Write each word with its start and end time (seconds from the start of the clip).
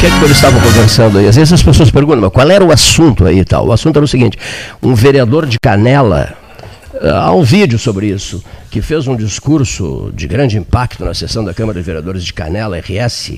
que 0.00 0.06
é 0.06 0.10
que 0.10 0.24
eles 0.24 0.36
estavam 0.36 0.58
conversando 0.62 1.18
aí? 1.18 1.28
Às 1.28 1.36
vezes 1.36 1.52
as 1.52 1.62
pessoas 1.62 1.90
perguntam, 1.90 2.22
mas 2.22 2.32
qual 2.32 2.50
era 2.50 2.64
o 2.64 2.72
assunto 2.72 3.26
aí 3.26 3.40
e 3.40 3.44
tal? 3.44 3.66
O 3.66 3.72
assunto 3.72 3.96
era 3.96 4.04
o 4.04 4.08
seguinte: 4.08 4.38
um 4.82 4.94
vereador 4.94 5.44
de 5.44 5.58
Canela, 5.60 6.32
ah, 7.02 7.26
há 7.26 7.34
um 7.34 7.42
vídeo 7.42 7.78
sobre 7.78 8.06
isso, 8.06 8.42
que 8.70 8.80
fez 8.80 9.06
um 9.06 9.14
discurso 9.14 10.10
de 10.14 10.26
grande 10.26 10.56
impacto 10.56 11.04
na 11.04 11.12
sessão 11.12 11.44
da 11.44 11.52
Câmara 11.52 11.78
de 11.78 11.84
Vereadores 11.84 12.24
de 12.24 12.32
Canela, 12.32 12.78
RS. 12.78 13.32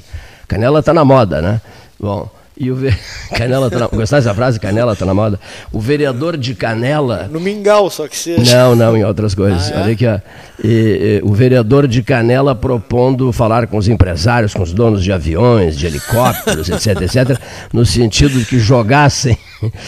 Canela 0.46 0.78
está 0.78 0.94
na 0.94 1.04
moda, 1.04 1.42
né? 1.42 1.60
Bom, 1.98 2.30
e 2.56 2.70
o 2.70 2.74
ve... 2.74 2.94
Canela 3.34 3.70
tá 3.70 3.78
na... 3.78 3.86
Gostasse 3.86 4.24
dessa 4.24 4.34
frase? 4.34 4.60
Canela 4.60 4.92
está 4.92 5.04
na 5.04 5.14
moda. 5.14 5.38
O 5.72 5.80
vereador 5.80 6.36
de 6.36 6.54
Canela. 6.54 7.28
No 7.30 7.40
mingau, 7.40 7.90
só 7.90 8.06
que 8.06 8.16
seja. 8.16 8.56
Não, 8.56 8.74
não, 8.74 8.96
em 8.96 9.04
outras 9.04 9.34
coisas. 9.34 9.70
Ah, 9.70 9.76
é? 9.76 9.82
Olha 9.82 9.92
aqui, 9.92 10.06
ó. 10.06 10.20
E, 10.62 10.68
e, 10.68 11.20
o 11.24 11.32
vereador 11.32 11.88
de 11.88 12.02
Canela 12.02 12.54
propondo 12.54 13.32
falar 13.32 13.66
com 13.66 13.76
os 13.76 13.88
empresários, 13.88 14.54
com 14.54 14.62
os 14.62 14.72
donos 14.72 15.02
de 15.02 15.12
aviões, 15.12 15.76
de 15.78 15.86
helicópteros, 15.86 16.68
etc, 16.70 17.00
etc, 17.02 17.40
no 17.72 17.84
sentido 17.86 18.38
de 18.38 18.44
que 18.44 18.58
jogassem 18.58 19.36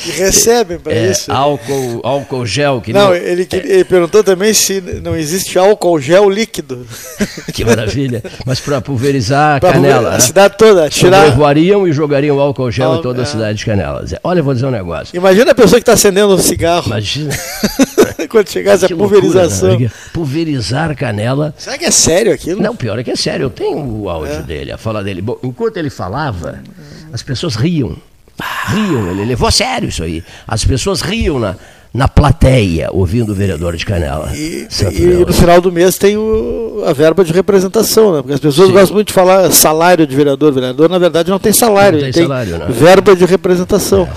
E 0.06 0.10
recebem 0.18 0.78
para 0.78 0.92
é, 0.94 1.10
isso. 1.10 1.30
álcool, 1.32 2.00
álcool 2.02 2.44
gel. 2.46 2.80
Que 2.80 2.92
Não, 2.92 3.14
ele, 3.14 3.44
que- 3.46 3.56
ele 3.56 3.84
perguntou 3.84 4.22
também 4.22 4.52
se 4.54 4.80
não 5.02 5.16
existe 5.16 5.58
álcool 5.58 5.98
gel 6.00 6.28
líquido. 6.28 6.86
Que 7.52 7.64
maravilha. 7.64 8.22
Mas 8.46 8.60
para 8.60 8.80
pulverizar 8.80 9.56
a 9.56 9.60
Pra 9.60 9.72
Canela. 9.72 10.08
a 10.10 10.12
né? 10.12 10.20
cidade 10.20 10.56
toda, 10.58 10.88
tirar. 10.90 11.22
Sobrevoariam 11.24 11.86
e 11.88 11.92
jogariam 11.92 12.38
álcool 12.38 12.70
gel 12.70 12.96
em 12.96 13.02
toda 13.02 13.20
a 13.20 13.22
é. 13.22 13.26
cidade 13.26 13.58
de 13.58 13.64
Canela. 13.64 14.04
Olha, 14.22 14.40
eu 14.40 14.44
vou 14.44 14.54
dizer 14.54 14.66
um 14.66 14.70
negócio. 14.70 15.16
Imagina 15.16 15.50
a 15.52 15.54
pessoa 15.54 15.78
que 15.80 15.82
está 15.82 15.92
acendendo 15.94 16.34
um 16.34 16.38
cigarro 16.38 16.86
Imagina. 16.86 17.34
quando 18.28 18.48
chegasse 18.48 18.84
a 18.84 18.88
que 18.88 18.94
loucura, 18.94 19.20
pulverização. 19.20 19.78
né? 19.78 19.90
Pulverizar 20.12 20.96
canela. 20.96 21.54
Será 21.58 21.78
que 21.78 21.84
é 21.84 21.90
sério 21.90 22.32
aquilo? 22.32 22.60
Não, 22.62 22.74
pior 22.74 22.98
é 22.98 23.04
que 23.04 23.10
é 23.10 23.16
sério, 23.16 23.44
eu 23.44 23.50
tenho 23.50 23.78
o 23.78 24.08
áudio 24.08 24.34
É. 24.34 24.42
dele, 24.42 24.72
a 24.72 24.78
fala 24.78 25.02
dele. 25.04 25.20
Bom, 25.22 25.38
enquanto 25.42 25.76
ele 25.76 25.90
falava, 25.90 26.60
as 27.12 27.22
pessoas 27.22 27.54
riam. 27.54 27.96
Riam, 28.40 29.10
ele 29.10 29.24
levou 29.24 29.48
a 29.48 29.50
sério 29.50 29.88
isso 29.88 30.02
aí. 30.02 30.22
As 30.46 30.64
pessoas 30.64 31.00
riam 31.00 31.38
na, 31.38 31.54
na 31.92 32.08
plateia, 32.08 32.88
ouvindo 32.92 33.30
o 33.30 33.34
vereador 33.34 33.76
de 33.76 33.86
Canela. 33.86 34.32
E, 34.34 34.66
e 34.92 35.06
no 35.24 35.32
final 35.32 35.60
do 35.60 35.70
mês 35.70 35.96
tem 35.96 36.16
o- 36.16 36.82
a 36.86 36.92
verba 36.92 37.24
de 37.24 37.32
representação, 37.32 38.12
né? 38.12 38.18
Porque 38.22 38.34
as 38.34 38.40
pessoas 38.40 38.68
Sim. 38.68 38.72
gostam 38.74 38.94
muito 38.94 39.08
de 39.08 39.12
falar 39.14 39.50
salário 39.52 40.04
de 40.06 40.16
vereador. 40.16 40.52
Vereador, 40.52 40.88
na 40.90 40.98
verdade, 40.98 41.30
não 41.30 41.38
tem 41.38 41.52
salário, 41.52 41.98
Não 41.98 42.04
tem 42.04 42.12
tem 42.12 42.22
salário, 42.24 42.58
né? 42.58 42.66
verba 42.70 43.14
de 43.14 43.24
representação. 43.24 44.08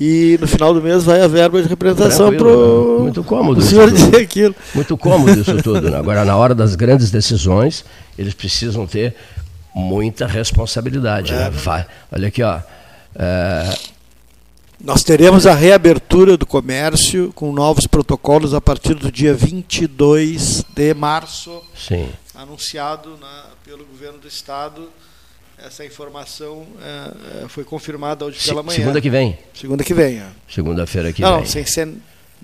E 0.00 0.36
no 0.40 0.46
final 0.48 0.74
do 0.74 0.82
mês 0.82 1.04
vai 1.04 1.22
a 1.22 1.28
verba 1.28 1.62
de 1.62 1.68
representação 1.68 2.34
para 2.36 2.48
né? 2.48 2.56
Muito 2.98 3.22
cômodo 3.24 3.60
o 3.60 3.62
senhor 3.62 3.90
dizer 3.90 4.16
aquilo. 4.16 4.54
Muito 4.74 4.96
cômodo 4.98 5.40
isso 5.40 5.56
tudo. 5.62 5.88
Né? 5.88 5.96
Agora, 5.96 6.24
na 6.24 6.36
hora 6.36 6.54
das 6.54 6.74
grandes 6.74 7.10
decisões, 7.12 7.84
eles 8.18 8.34
precisam 8.34 8.86
ter 8.86 9.14
muita 9.74 10.26
responsabilidade. 10.26 11.32
É. 11.32 11.36
né? 11.36 11.50
Vai. 11.50 11.86
Olha 12.12 12.28
aqui, 12.28 12.42
ó. 12.42 12.58
É, 13.16 13.74
Nós 14.80 15.02
teremos 15.02 15.46
a 15.46 15.54
reabertura 15.54 16.36
do 16.36 16.44
comércio 16.44 17.32
com 17.34 17.52
novos 17.52 17.86
protocolos 17.86 18.52
a 18.52 18.60
partir 18.60 18.94
do 18.94 19.10
dia 19.10 19.32
22 19.32 20.64
de 20.74 20.92
março, 20.94 21.62
sim. 21.74 22.08
anunciado 22.34 23.16
na- 23.18 23.46
pelo 23.64 23.84
governo 23.84 24.18
do 24.18 24.28
estado. 24.28 24.90
Essa 25.56 25.84
informação 25.86 26.66
é, 26.82 27.44
é, 27.44 27.48
foi 27.48 27.64
confirmada 27.64 28.24
hoje 28.26 28.44
pela 28.46 28.62
manhã. 28.62 28.76
segunda 28.76 29.00
que 29.00 29.08
vem. 29.08 29.38
Segunda 29.54 29.84
que 29.84 29.94
vem. 29.94 30.18
é. 30.18 30.26
Segunda-feira 30.48 31.12
que 31.12 31.22
não, 31.22 31.30
vem. 31.36 31.38
não, 31.38 31.46
sem 31.46 31.64
ser. 31.64 31.88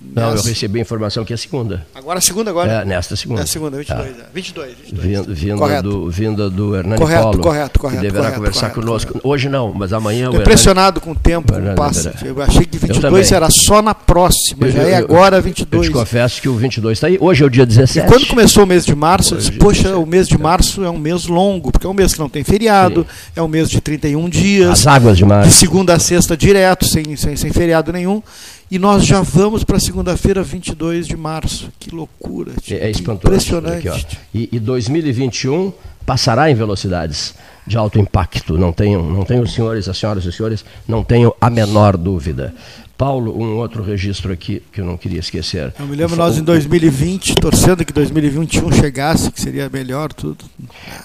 Não, 0.03 0.31
eu 0.31 0.35
nessa- 0.37 0.49
recebi 0.49 0.79
a 0.79 0.83
informação 0.83 1.25
que 1.27 1.33
é 1.35 1.37
segunda. 1.37 1.87
Agora 1.95 2.21
segunda 2.23 2.51
agora? 2.51 2.73
É, 2.73 2.85
nesta 2.87 3.15
segunda. 3.17 3.43
É 3.43 3.47
segunda, 3.47 3.77
22. 3.77 4.17
Tá. 4.17 4.23
é. 4.23 4.27
22, 4.35 4.75
22. 4.91 5.05
Vindo, 5.07 5.35
vinda, 5.35 5.57
Correto. 5.59 5.83
do, 5.83 6.11
vinda 6.11 6.49
do 6.51 6.75
Hernani 6.75 6.99
Correto, 7.01 7.23
Polo, 7.23 7.39
correto, 7.43 7.79
correto, 7.79 7.97
que 8.01 8.07
deverá 8.07 8.23
correto, 8.25 8.39
conversar 8.39 8.71
correto, 8.71 8.81
conosco. 8.81 9.21
Hoje 9.23 9.49
não, 9.51 9.73
mas 9.75 9.93
amanhã 9.93 10.21
Estou 10.25 10.41
Hernani... 10.41 10.43
impressionado 10.43 11.01
com 11.03 11.11
o 11.13 11.15
tempo, 11.15 11.49
com 11.49 11.53
o 11.53 11.57
Fernando, 11.57 11.77
passe. 11.77 12.09
pera. 12.09 12.27
Eu 12.27 12.43
achei 12.43 12.65
que 12.65 12.79
22 12.79 13.29
também. 13.29 13.37
era 13.37 13.51
só 13.51 13.83
na 13.83 13.95
próxima, 13.95 14.67
Eu- 14.67 14.73
já 14.73 14.83
eu- 14.83 14.89
é 14.89 14.93
eu- 15.01 15.05
agora 15.05 15.37
Eu 15.37 15.43
22. 15.43 15.87
te 15.89 15.93
confesso 15.93 16.41
que 16.41 16.49
o 16.49 16.55
22 16.57 16.97
está 16.97 17.07
aí. 17.07 17.19
Hoje 17.21 17.43
é 17.43 17.47
o 17.47 17.51
dia 17.51 17.63
E 17.65 17.67
17. 17.67 18.09
quando 18.09 18.27
começou 18.27 18.65
o 18.65 18.67
mês 18.67 18.87
de 18.87 18.95
março, 18.95 19.35
eu 19.35 19.39
disse, 19.39 19.51
Hoje, 19.51 19.59
poxa, 19.59 19.97
o 19.97 20.07
mês 20.07 20.27
de 20.27 20.39
março 20.39 20.83
é 20.83 20.89
um 20.91 20.99
mês 20.99 21.27
longo, 21.27 21.71
porque 21.71 21.87
é 21.87 21.91
um 21.91 21.95
mês 21.95 22.15
que 22.15 22.19
não 22.19 22.29
tem 22.29 22.43
feriado, 22.43 23.07
é 23.37 23.43
um 23.43 23.49
mês 23.49 23.69
de 23.69 23.81
31 23.83 24.31
dias, 24.31 24.71
As 24.71 24.87
águas 24.87 25.17
de 25.19 25.25
de 25.25 25.29
março. 25.29 25.51
segunda 25.59 25.93
a 25.95 25.99
sexta 25.99 26.35
direto, 26.37 26.87
sem, 26.87 27.15
sem, 27.17 27.37
sem 27.37 27.53
feriado 27.53 27.93
nenhum, 27.93 28.23
e 28.71 28.79
nós 28.79 29.05
já 29.05 29.21
vamos 29.21 29.65
para 29.65 29.79
segunda-feira, 29.81 30.43
22 30.43 31.07
de 31.07 31.17
março. 31.17 31.71
Que 31.79 31.91
loucura, 31.95 32.53
tio, 32.61 32.77
É, 32.77 32.87
é 32.87 32.91
espantoso. 32.91 33.27
impressionante. 33.35 33.89
Aqui, 33.89 34.07
ó. 34.17 34.17
E, 34.35 34.49
e 34.53 34.59
2021 34.61 35.73
passará 36.07 36.51
em 36.51 36.55
velocidades 36.55 37.35
de 37.67 37.77
alto 37.77 37.99
impacto. 37.99 38.57
Não 38.59 38.73
tenham, 38.73 39.03
não 39.03 39.25
tenham 39.25 39.43
os 39.43 39.53
senhores, 39.53 39.89
as 39.89 39.97
senhoras 39.99 40.25
e 40.25 40.29
os 40.29 40.37
senhores, 40.37 40.65
não 40.87 41.03
tenham 41.03 41.35
a 41.41 41.51
menor 41.51 41.97
dúvida. 41.97 42.55
Paulo, 42.97 43.35
um 43.37 43.57
outro 43.57 43.83
registro 43.83 44.31
aqui 44.31 44.63
que 44.71 44.81
eu 44.81 44.85
não 44.85 44.97
queria 44.99 45.21
esquecer. 45.21 45.73
Eu 45.79 45.87
me 45.87 45.97
lembro 45.97 46.15
O- 46.15 46.19
nós 46.19 46.37
em 46.37 46.43
2020, 46.43 47.35
torcendo 47.35 47.83
que 47.85 47.93
2021 47.95 48.71
chegasse, 48.73 49.31
que 49.31 49.41
seria 49.41 49.71
melhor 49.71 50.13
tudo. 50.13 50.45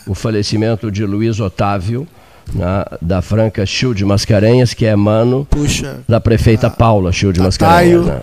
o 0.05 0.13
falecimento 0.13 0.91
de 0.91 1.05
Luiz 1.05 1.39
Otávio, 1.39 2.05
né, 2.53 2.85
da 3.01 3.21
Franca 3.21 3.65
Shield 3.65 4.03
Mascarenhas, 4.05 4.73
que 4.73 4.85
é 4.85 4.95
mano 4.95 5.45
Puxa, 5.49 5.99
da 6.07 6.19
prefeita 6.19 6.69
Paula 6.69 7.11
Shield 7.11 7.39
Tataio, 7.39 7.99
Mascarenhas. 7.99 8.05
Né? 8.05 8.21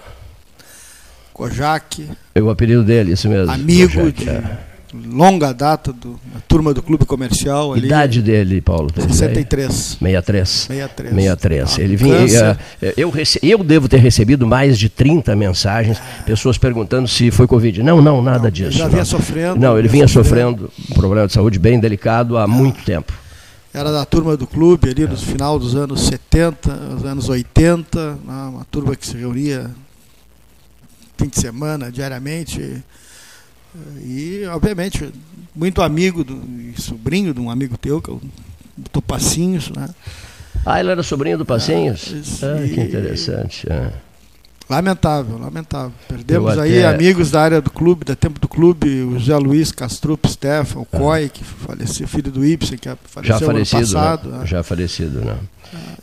Kojak, 1.33 2.09
É 2.35 2.43
o 2.43 2.51
apelido 2.51 2.83
dele, 2.85 3.13
isso 3.13 3.29
mesmo. 3.29 3.51
amigo 3.53 3.93
Kojak, 3.93 4.25
de 4.25 4.29
é. 4.29 4.43
longa 5.11 5.53
data 5.55 5.91
do, 5.93 6.21
da 6.33 6.41
turma 6.47 6.75
do 6.75 6.83
clube 6.83 7.07
comercial 7.07 7.73
ali. 7.73 7.87
Idade 7.87 8.21
dele, 8.21 8.61
Paulo? 8.61 8.91
tem 8.93 9.05
ideia? 9.05 9.17
63. 9.19 9.73
63. 9.73 10.49
63. 10.49 11.15
63. 11.15 11.79
Ah, 11.79 11.81
Ele 11.83 11.97
vinha, 11.97 12.19
câncer. 12.19 12.59
eh, 12.83 12.95
eu, 12.99 13.09
rece- 13.11 13.41
eu 13.43 13.65
devo 13.65 13.89
ter 13.89 13.97
recebido 13.99 14.47
mais 14.47 14.79
de 14.79 14.91
30 14.91 15.35
mensagens, 15.35 15.99
pessoas 16.27 16.59
perguntando 16.59 17.09
se 17.09 17.31
foi 17.31 17.47
Covid. 17.47 17.83
Não, 17.83 18.03
não, 18.03 18.21
nada 18.21 18.39
Não, 18.41 18.45
ele 18.45 18.53
disso. 18.53 18.73
já 18.79 18.85
não. 18.85 18.91
vinha 18.91 19.05
sofrendo, 19.07 19.59
Não, 19.59 19.79
ele 19.79 19.89
vinha 19.89 20.07
sofrendo 20.07 20.71
um 20.91 20.95
problema 20.95 21.27
de 21.27 21.33
saúde 21.33 21.59
bem 21.59 21.81
delicado 21.81 22.37
há 22.37 22.47
muito 22.47 22.85
tempo. 22.85 23.11
Era 23.75 23.91
da 23.91 24.05
turma 24.05 24.37
do 24.37 24.47
clube 24.47 24.91
ali 24.91 25.07
no 25.07 25.17
final 25.17 25.59
dos 25.59 25.75
anos 25.75 26.03
70, 26.03 26.73
os 26.99 27.05
anos 27.05 27.29
80, 27.29 28.15
né, 28.17 28.19
uma 28.51 28.65
turma 28.71 28.95
que 28.95 29.07
se 29.07 29.17
reunia 29.17 29.71
fim 31.17 31.29
de 31.29 31.41
semana, 31.41 31.91
diariamente. 31.91 32.83
E, 34.05 34.43
obviamente, 34.53 35.11
muito 35.55 35.81
amigo 35.81 36.23
do, 36.23 36.35
e 36.35 36.75
sobrinho 36.81 37.33
de 37.33 37.41
um 37.41 37.51
amigo 37.51 37.79
teu, 37.79 38.03
que 38.03 38.11
é 38.11 38.13
o 38.13 38.21
Topacinhos, 38.91 39.71
né? 39.71 39.89
Ah, 40.67 40.79
ele 40.81 40.91
era 40.91 41.03
sobrinho 41.03 41.39
do 41.39 41.47
Passinhos? 41.47 42.09
isso, 42.09 42.45
Ah, 42.45 42.69
que 42.69 42.81
interessante. 42.81 43.67
é. 43.73 43.91
Lamentável, 44.73 45.37
lamentável. 45.39 45.93
Perdemos 46.09 46.55
Eu 46.55 46.61
aí 46.63 46.83
até- 46.83 46.95
amigos 46.95 47.31
da 47.31 47.43
área 47.43 47.61
do 47.61 47.71
clube, 47.71 48.07
da 48.07 48.17
tempo 48.17 48.41
do 48.41 48.49
clube, 48.49 49.03
o 49.03 49.19
José 49.19 49.37
Luiz 49.37 49.71
Castrup 49.71 50.27
Stefan, 50.27 50.81
o 50.81 50.87
Coy, 50.87 51.29
que 51.29 51.45
faleceu, 51.45 52.09
filho 52.09 52.33
do 52.33 52.43
Ibsen, 52.43 52.79
que 52.79 52.89
faleceu 53.05 53.37
Ah. 53.37 53.39
Já 53.39 53.47
falecido, 53.47 53.77
ano 53.77 53.87
passado. 53.93 54.29
né? 54.31 54.39
né? 54.39 54.47
Já 54.47 54.63
falecido, 54.63 55.21
né? 55.21 55.37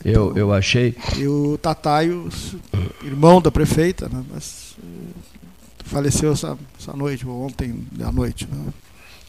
Eu, 0.04 0.36
eu 0.36 0.52
achei... 0.54 0.96
E 1.18 1.26
o 1.26 1.58
Tataio, 1.58 2.28
irmão 3.02 3.42
da 3.42 3.50
prefeita, 3.50 4.08
né? 4.08 4.22
Mas, 4.32 4.76
eh, 4.82 4.86
faleceu 5.86 6.32
essa, 6.32 6.56
essa 6.80 6.92
noite, 6.96 7.26
ontem 7.26 7.84
à 8.04 8.12
noite. 8.12 8.46
Né? 8.50 8.64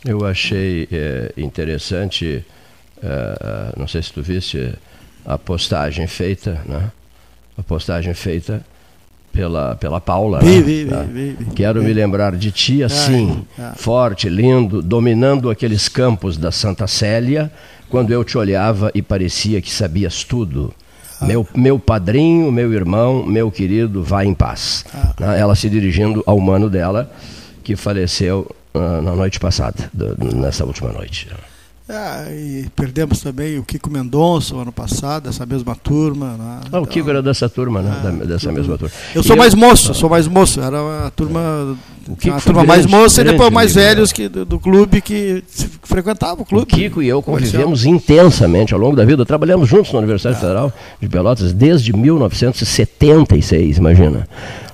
Eu 0.05 0.23
achei 0.23 0.87
eh, 0.91 1.33
interessante, 1.35 2.45
eh, 3.01 3.73
não 3.75 3.87
sei 3.87 4.03
se 4.03 4.13
tu 4.13 4.21
viste 4.21 4.71
a 5.25 5.35
postagem 5.35 6.05
feita, 6.05 6.61
né? 6.67 6.91
A 7.57 7.63
postagem 7.63 8.13
feita 8.13 8.63
pela, 9.31 9.75
pela 9.75 9.99
Paula, 10.01 10.39
né? 10.41 10.85
Tá? 10.89 11.05
Quero 11.55 11.83
me 11.83 11.93
lembrar 11.93 12.35
de 12.35 12.51
ti 12.51 12.83
assim, 12.83 13.43
ah. 13.57 13.73
forte, 13.75 14.27
lindo, 14.29 14.81
dominando 14.81 15.49
aqueles 15.49 15.87
campos 15.87 16.37
da 16.37 16.51
Santa 16.51 16.87
Célia, 16.87 17.51
quando 17.89 18.11
eu 18.11 18.23
te 18.23 18.37
olhava 18.37 18.91
e 18.93 19.01
parecia 19.01 19.61
que 19.61 19.71
sabias 19.71 20.23
tudo. 20.23 20.73
Ah. 21.19 21.25
Meu, 21.25 21.47
meu 21.55 21.79
padrinho, 21.79 22.51
meu 22.51 22.73
irmão, 22.73 23.25
meu 23.25 23.51
querido, 23.51 24.03
vá 24.03 24.25
em 24.25 24.33
paz. 24.33 24.85
Ah. 24.93 25.13
Né? 25.19 25.39
Ela 25.39 25.55
se 25.55 25.69
dirigindo 25.69 26.23
ao 26.25 26.39
mano 26.39 26.69
dela, 26.69 27.11
que 27.63 27.75
faleceu 27.75 28.49
ah, 28.73 29.01
na 29.01 29.15
noite 29.15 29.39
passada, 29.39 29.89
do- 29.93 30.35
nessa 30.35 30.65
última 30.65 30.91
noite. 30.91 31.27
Ah, 31.93 32.25
e 32.31 32.67
perdemos 32.75 33.19
também 33.19 33.59
o 33.59 33.63
Kiko 33.63 33.89
Mendonça 33.89 34.55
o 34.55 34.59
ano 34.59 34.71
passado, 34.71 35.27
essa 35.27 35.45
mesma 35.45 35.75
turma. 35.75 36.37
Né? 36.37 36.37
Ah, 36.39 36.59
o 36.63 36.67
Então, 36.67 36.85
Kiko 36.85 37.09
era 37.09 37.21
dessa 37.21 37.49
turma, 37.49 37.81
né? 37.81 37.91
ah, 37.93 38.03
Da- 38.07 38.25
dessa 38.25 38.49
mesma 38.51 38.77
turma. 38.77 38.93
Eu 39.13 39.21
sou 39.21 39.35
E 39.35 39.39
mais 39.39 39.53
moço, 39.53 39.93
sou 39.93 40.09
mais 40.09 40.25
moço. 40.27 40.61
Era 40.61 41.07
a 41.07 41.11
turma, 41.11 41.77
foi 42.17 42.39
turma 42.41 42.63
mais 42.63 42.85
grande, 42.85 42.95
moça 43.03 43.21
e 43.21 43.23
depois 43.25 43.39
grande 43.39 43.53
mais 43.55 43.75
amigo, 43.77 43.89
velhos 43.89 44.09
né? 44.09 44.15
que, 44.15 44.29
do, 44.29 44.45
do 44.45 44.59
clube 44.59 45.01
que 45.01 45.43
frequentava 45.83 46.41
o 46.41 46.45
clube. 46.45 46.63
O 46.63 46.65
Kiko 46.65 47.01
e 47.03 47.09
eu 47.09 47.21
convivemos 47.21 47.83
intensamente 47.85 48.73
ao 48.73 48.79
longo 48.79 48.95
da 48.95 49.03
vida. 49.03 49.25
Trabalhamos 49.25 49.67
juntos 49.67 49.91
na 49.91 49.99
Universidade 49.99 50.39
Federal 50.39 50.71
de 51.01 51.09
Pelotas 51.09 51.51
desde 51.51 51.91
1976, 51.93 53.77
imagina. 53.77 54.27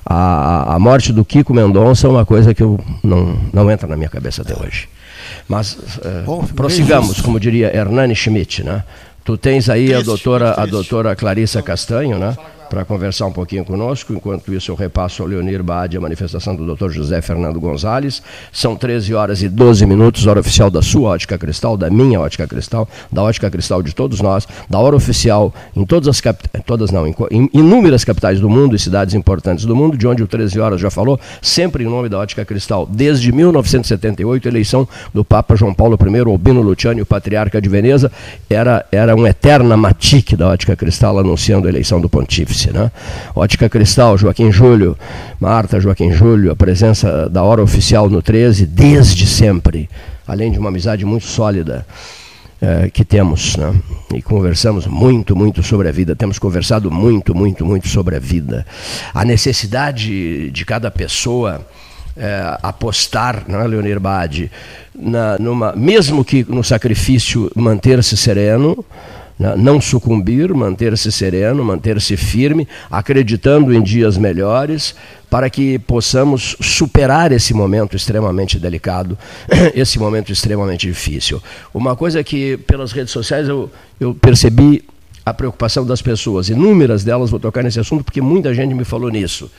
A, 0.06 0.16
a- 0.16 0.76
a 0.76 0.80
morte 0.80 1.12
do 1.12 1.26
Kiko 1.26 1.54
Mendonça 1.54 2.08
é 2.08 2.10
uma 2.10 2.26
coisa 2.26 2.54
que 2.54 2.64
eu 2.64 2.80
não, 3.04 3.38
não 3.52 3.70
entra 3.72 3.88
na 3.88 3.98
minha 3.98 4.10
cabeça 4.10 4.42
até 4.42 4.54
hoje. 4.54 4.88
Mas 5.48 5.78
eh, 6.04 6.24
Bom, 6.26 6.46
prossigamos, 6.46 7.22
como 7.22 7.40
diria 7.40 7.76
Hernani 7.76 8.16
Schmidt, 8.16 8.64
né? 8.64 8.84
Tu 9.24 9.38
tens 9.38 9.70
aí 9.70 9.94
a 9.94 10.02
doutora, 10.02 10.54
a 10.58 10.66
doutora 10.66 11.16
Clarissa 11.16 11.62
Castanho, 11.62 12.18
né? 12.18 12.36
Para 12.70 12.86
conversar 12.86 13.26
um 13.26 13.32
pouquinho 13.32 13.66
conosco. 13.66 14.14
Enquanto 14.14 14.54
isso, 14.54 14.72
eu 14.72 14.76
repasso 14.76 15.22
ao 15.22 15.28
Leonir 15.28 15.64
Bade 15.64 15.98
a 15.98 16.02
manifestação 16.02 16.56
do 16.56 16.76
Dr. 16.76 16.90
José 16.90 17.22
Fernando 17.22 17.60
Gonzalez. 17.60 18.22
São 18.52 18.76
13 18.76 19.14
horas 19.14 19.42
e 19.42 19.50
12 19.50 19.86
minutos, 19.86 20.28
hora 20.28 20.40
oficial 20.40 20.70
da 20.70 20.82
sua 20.82 21.10
ótica 21.12 21.38
cristal, 21.38 21.78
da 21.78 21.90
minha 21.90 22.20
ótica 22.20 22.48
cristal, 22.48 22.88
da 23.12 23.24
ótica 23.24 23.50
cristal 23.50 23.82
de 23.82 23.94
todos 23.94 24.22
nós, 24.22 24.48
da 24.70 24.78
hora 24.80 24.96
oficial 24.96 25.54
em 25.76 25.86
todas 25.86 26.08
as 26.08 26.22
capitais, 26.22 26.64
todas 26.66 26.92
não, 26.92 27.08
em, 27.08 27.50
inúmeras 27.54 28.04
capitais 28.04 28.40
do 28.40 28.50
mundo 28.50 28.76
e 28.76 28.80
cidades 28.80 29.16
importantes 29.16 29.66
do 29.66 29.76
mundo, 29.76 29.98
de 29.98 30.08
onde 30.08 30.24
o 30.24 30.28
13 30.28 30.60
horas 30.60 30.82
já 30.82 30.90
falou, 30.90 31.20
sempre 31.42 31.84
em 31.84 31.88
nome 31.88 32.10
da 32.10 32.20
ótica 32.20 32.44
cristal. 32.46 32.86
Desde 32.86 33.32
1978, 33.32 34.48
eleição 34.48 34.88
do 35.14 35.24
Papa 35.24 35.56
João 35.56 35.74
Paulo 35.74 35.98
I, 36.00 36.20
Albino 36.20 36.62
Luciani, 36.62 37.02
o 37.02 37.06
patriarca 37.06 37.62
de 37.62 37.70
Veneza, 37.70 38.12
era, 38.50 38.86
era 38.92 39.16
um 39.16 39.26
eterna 39.26 39.78
matique 39.78 40.36
da 40.36 40.48
ótica 40.48 40.76
cristal 40.76 41.18
anunciando 41.18 41.68
a 41.68 41.70
eleição 41.70 42.02
do 42.02 42.10
pontífice 42.10 42.57
né? 42.66 42.92
Ótica 43.36 43.70
Cristal, 43.70 44.18
Joaquim 44.18 44.52
Júlio, 44.52 44.98
Marta, 45.40 45.80
Joaquim 45.80 46.12
Júlio, 46.12 46.52
a 46.52 46.56
presença 46.56 47.30
da 47.30 47.44
hora 47.44 47.62
oficial 47.62 48.10
no 48.10 48.22
13 48.22 48.66
desde 48.66 49.28
sempre, 49.28 49.90
além 50.28 50.52
de 50.52 50.60
uma 50.60 50.70
amizade 50.70 51.06
muito 51.06 51.26
sólida. 51.26 51.86
É, 52.60 52.90
que 52.90 53.06
temos, 53.06 53.56
né? 53.56 53.72
e 54.16 54.20
conversamos 54.20 54.88
muito, 54.88 55.36
muito 55.36 55.62
sobre 55.62 55.90
a 55.90 55.92
vida, 55.92 56.16
temos 56.16 56.40
conversado 56.40 56.90
muito, 56.90 57.36
muito, 57.36 57.64
muito 57.64 57.88
sobre 57.88 58.16
a 58.16 58.20
vida. 58.20 58.66
A 59.14 59.24
necessidade 59.24 60.50
de 60.50 60.66
cada 60.66 60.90
pessoa 60.90 61.64
é, 62.18 62.58
apostar, 62.64 63.44
não 63.48 63.62
é, 63.62 63.68
Leonir 63.68 64.00
Bade, 64.00 64.52
na, 64.96 65.38
numa, 65.38 65.74
mesmo 65.74 66.26
que 66.26 66.44
no 66.50 66.64
sacrifício 66.64 67.52
manter-se 67.56 68.18
sereno? 68.18 68.84
Não 69.40 69.80
sucumbir, 69.80 70.54
manter-se 70.54 71.12
sereno, 71.12 71.64
manter-se 71.64 72.18
firme, 72.18 72.68
acreditando 72.90 73.74
em 73.74 73.82
dias 73.82 74.18
melhores, 74.18 74.96
para 75.30 75.50
que 75.50 75.78
possamos 75.80 76.56
superar 76.60 77.32
esse 77.32 77.54
momento 77.54 77.96
extremamente 77.96 78.58
delicado, 78.58 79.18
esse 79.76 80.00
momento 80.00 80.32
extremamente 80.32 80.88
difícil. 80.88 81.42
Uma 81.74 81.96
coisa 81.96 82.24
que 82.24 82.58
pelas 82.58 82.92
redes 82.92 83.12
sociais 83.12 83.48
eu, 83.48 83.70
eu 84.00 84.16
percebi 84.16 84.84
a 85.26 85.34
preocupação 85.34 85.86
das 85.86 86.02
pessoas, 86.02 86.48
inúmeras 86.48 87.04
delas, 87.04 87.30
vou 87.30 87.40
tocar 87.40 87.62
nesse 87.62 87.80
assunto 87.80 88.04
porque 88.04 88.22
muita 88.22 88.54
gente 88.54 88.74
me 88.74 88.86
falou 88.86 89.10
nisso. 89.10 89.52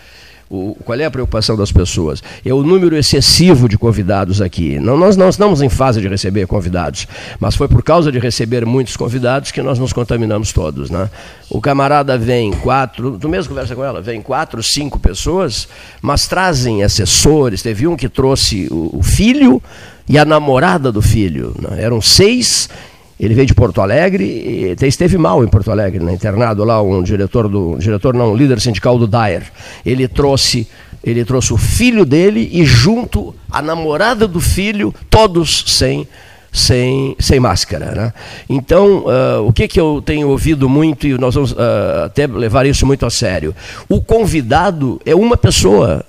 O, 0.51 0.75
qual 0.83 0.99
é 0.99 1.05
a 1.05 1.11
preocupação 1.11 1.57
das 1.57 1.71
pessoas? 1.71 2.23
É 2.45 2.55
o 2.55 2.63
número 2.63 2.97
excessivo 2.97 3.69
de 3.69 3.77
convidados 3.77 4.41
aqui. 4.41 4.79
Não, 4.79 4.97
nós 4.97 5.15
não 5.15 5.29
estamos 5.29 5.61
em 5.61 5.69
fase 5.69 6.01
de 6.01 6.09
receber 6.09 6.47
convidados, 6.47 7.07
mas 7.39 7.55
foi 7.55 7.69
por 7.69 7.83
causa 7.83 8.11
de 8.11 8.19
receber 8.19 8.65
muitos 8.65 8.97
convidados 8.97 9.51
que 9.51 9.61
nós 9.61 9.79
nos 9.79 9.93
contaminamos 9.93 10.51
todos. 10.51 10.89
Né? 10.89 11.11
O 11.51 11.61
camarada 11.61 12.17
vem 12.17 12.51
quatro, 12.53 13.19
tu 13.19 13.29
mesmo 13.29 13.51
conversa 13.51 13.75
com 13.75 13.85
ela, 13.85 14.01
vem 14.01 14.23
quatro, 14.23 14.63
cinco 14.63 14.99
pessoas, 14.99 15.69
mas 16.01 16.27
trazem 16.27 16.83
assessores. 16.83 17.61
Teve 17.61 17.87
um 17.87 17.95
que 17.95 18.09
trouxe 18.09 18.69
o, 18.71 18.99
o 18.99 19.03
filho 19.03 19.63
e 20.09 20.19
a 20.19 20.25
namorada 20.25 20.91
do 20.91 21.03
filho. 21.03 21.55
Né? 21.61 21.83
Eram 21.83 22.01
seis 22.01 22.71
ele 23.19 23.35
veio 23.35 23.47
de 23.47 23.55
Porto 23.55 23.81
Alegre 23.81 24.25
e 24.25 24.87
esteve 24.87 25.19
mal 25.19 25.43
em 25.43 25.49
Porto 25.49 25.71
Alegre, 25.71 26.03
né, 26.03 26.13
internado 26.13 26.65
lá, 26.65 26.81
um 26.81 27.03
diretor 27.03 27.49
do. 27.49 27.73
Um 27.73 27.79
diretor 27.79 28.15
não, 28.15 28.33
um 28.33 28.37
líder 28.37 28.61
sindical 28.61 28.99
do 28.99 29.07
Dyer. 29.07 29.43
Ele 29.85 30.07
trouxe, 30.07 30.69
ele 31.03 31.25
trouxe 31.25 31.53
o 31.53 31.57
filho 31.57 32.05
dele 32.05 32.49
e 32.53 32.65
junto 32.65 33.35
a 33.51 33.61
namorada 33.61 34.29
do 34.29 34.41
filho, 34.41 34.95
todos 35.11 35.65
sem 35.67 36.07
sem, 36.51 37.15
sem 37.19 37.39
máscara. 37.39 37.93
Né? 37.95 38.13
Então, 38.49 39.05
uh, 39.05 39.47
o 39.47 39.53
que, 39.53 39.69
que 39.69 39.79
eu 39.79 40.03
tenho 40.05 40.29
ouvido 40.29 40.69
muito, 40.69 41.07
e 41.07 41.19
nós 41.19 41.35
vamos 41.35 41.53
uh, 41.53 42.05
até 42.07 42.27
levar 42.27 42.67
isso 42.67 42.87
muito 42.87 43.05
a 43.05 43.11
sério: 43.11 43.55
o 43.89 44.01
convidado 44.01 45.01
é 45.05 45.15
uma 45.15 45.37
pessoa, 45.37 46.05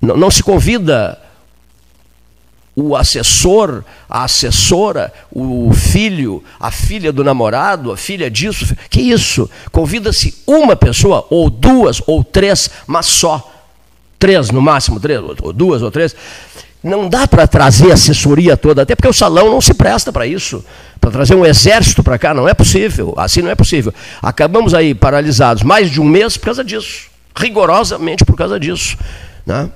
não, 0.00 0.16
não 0.16 0.30
se 0.30 0.42
convida 0.42 1.18
o 2.80 2.94
assessor, 2.94 3.82
a 4.08 4.22
assessora, 4.22 5.12
o 5.32 5.72
filho, 5.72 6.44
a 6.60 6.70
filha 6.70 7.12
do 7.12 7.24
namorado, 7.24 7.90
a 7.90 7.96
filha 7.96 8.30
disso. 8.30 8.76
Que 8.88 9.00
isso? 9.00 9.50
Convida-se 9.72 10.32
uma 10.46 10.76
pessoa, 10.76 11.26
ou 11.28 11.50
duas, 11.50 12.00
ou 12.06 12.22
três, 12.22 12.70
mas 12.86 13.06
só. 13.06 13.52
Três 14.16 14.50
no 14.50 14.62
máximo, 14.62 15.00
três, 15.00 15.20
ou 15.42 15.52
duas 15.52 15.82
ou 15.82 15.90
três. 15.90 16.14
Não 16.80 17.08
dá 17.08 17.26
para 17.26 17.48
trazer 17.48 17.90
assessoria 17.90 18.56
toda, 18.56 18.82
até 18.82 18.94
porque 18.94 19.08
o 19.08 19.12
salão 19.12 19.50
não 19.50 19.60
se 19.60 19.74
presta 19.74 20.12
para 20.12 20.24
isso. 20.24 20.64
Para 21.00 21.10
trazer 21.10 21.34
um 21.34 21.44
exército 21.44 22.04
para 22.04 22.16
cá, 22.16 22.32
não 22.32 22.48
é 22.48 22.54
possível. 22.54 23.12
Assim 23.16 23.42
não 23.42 23.50
é 23.50 23.56
possível. 23.56 23.92
Acabamos 24.22 24.72
aí 24.72 24.94
paralisados 24.94 25.64
mais 25.64 25.90
de 25.90 26.00
um 26.00 26.04
mês 26.04 26.36
por 26.36 26.44
causa 26.44 26.62
disso. 26.62 27.08
Rigorosamente 27.36 28.24
por 28.24 28.36
causa 28.36 28.58
disso. 28.60 28.96
Né? 29.44 29.68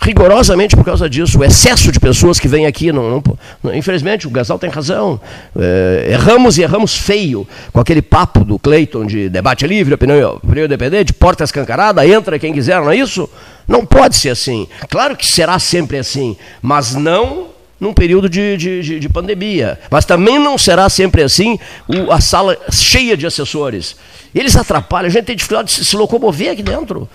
Rigorosamente 0.00 0.76
por 0.76 0.84
causa 0.84 1.08
disso. 1.08 1.38
O 1.38 1.44
excesso 1.44 1.90
de 1.90 1.98
pessoas 1.98 2.38
que 2.38 2.46
vêm 2.46 2.66
aqui, 2.66 2.92
não, 2.92 3.22
não, 3.62 3.74
infelizmente, 3.74 4.26
o 4.26 4.30
Gasal 4.30 4.58
tem 4.58 4.70
razão. 4.70 5.20
É, 5.58 6.08
erramos 6.10 6.58
e 6.58 6.62
erramos 6.62 6.96
feio 6.96 7.46
com 7.72 7.80
aquele 7.80 8.02
papo 8.02 8.44
do 8.44 8.58
Cleiton 8.58 9.06
de 9.06 9.28
debate 9.28 9.66
livre, 9.66 9.94
opinião, 9.94 10.36
opinião 10.36 10.66
independente, 10.66 11.12
porta 11.12 11.44
escancarada, 11.44 12.06
entra 12.06 12.38
quem 12.38 12.52
quiser, 12.52 12.80
não 12.80 12.90
é 12.90 12.96
isso? 12.96 13.28
Não 13.66 13.84
pode 13.86 14.16
ser 14.16 14.30
assim. 14.30 14.68
Claro 14.90 15.16
que 15.16 15.26
será 15.26 15.58
sempre 15.58 15.98
assim, 15.98 16.36
mas 16.60 16.94
não 16.94 17.54
num 17.80 17.92
período 17.92 18.28
de, 18.28 18.56
de, 18.56 18.82
de, 18.82 19.00
de 19.00 19.08
pandemia. 19.08 19.78
Mas 19.90 20.04
também 20.04 20.38
não 20.38 20.56
será 20.56 20.88
sempre 20.88 21.22
assim 21.22 21.58
o, 21.88 22.12
a 22.12 22.20
sala 22.20 22.56
cheia 22.70 23.16
de 23.16 23.26
assessores. 23.26 23.96
Eles 24.34 24.56
atrapalham, 24.56 25.06
a 25.06 25.10
gente 25.10 25.24
tem 25.24 25.36
dificuldade 25.36 25.74
de 25.74 25.84
se 25.84 25.96
locomover 25.96 26.50
aqui 26.50 26.62
dentro. 26.62 27.08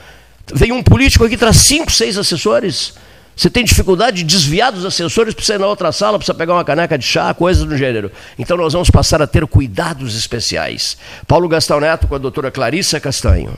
Vem 0.53 0.71
um 0.71 0.81
político 0.83 1.25
aqui, 1.25 1.37
traz 1.37 1.57
cinco, 1.57 1.91
seis 1.91 2.17
assessores. 2.17 2.93
Você 3.35 3.49
tem 3.49 3.63
dificuldade 3.63 4.17
de 4.17 4.23
desviar 4.25 4.69
dos 4.69 4.83
assessores 4.83 5.33
para 5.33 5.45
sair 5.45 5.57
na 5.57 5.67
outra 5.67 5.93
sala, 5.93 6.19
para 6.19 6.33
pegar 6.33 6.53
uma 6.55 6.65
caneca 6.65 6.97
de 6.97 7.05
chá, 7.05 7.33
coisas 7.33 7.63
do 7.63 7.77
gênero. 7.77 8.11
Então 8.37 8.57
nós 8.57 8.73
vamos 8.73 8.89
passar 8.89 9.21
a 9.21 9.27
ter 9.27 9.47
cuidados 9.47 10.17
especiais. 10.17 10.97
Paulo 11.25 11.47
Gastão 11.47 11.79
Neto 11.79 12.05
com 12.05 12.15
a 12.15 12.17
doutora 12.17 12.51
Clarissa 12.51 12.99
Castanho. 12.99 13.57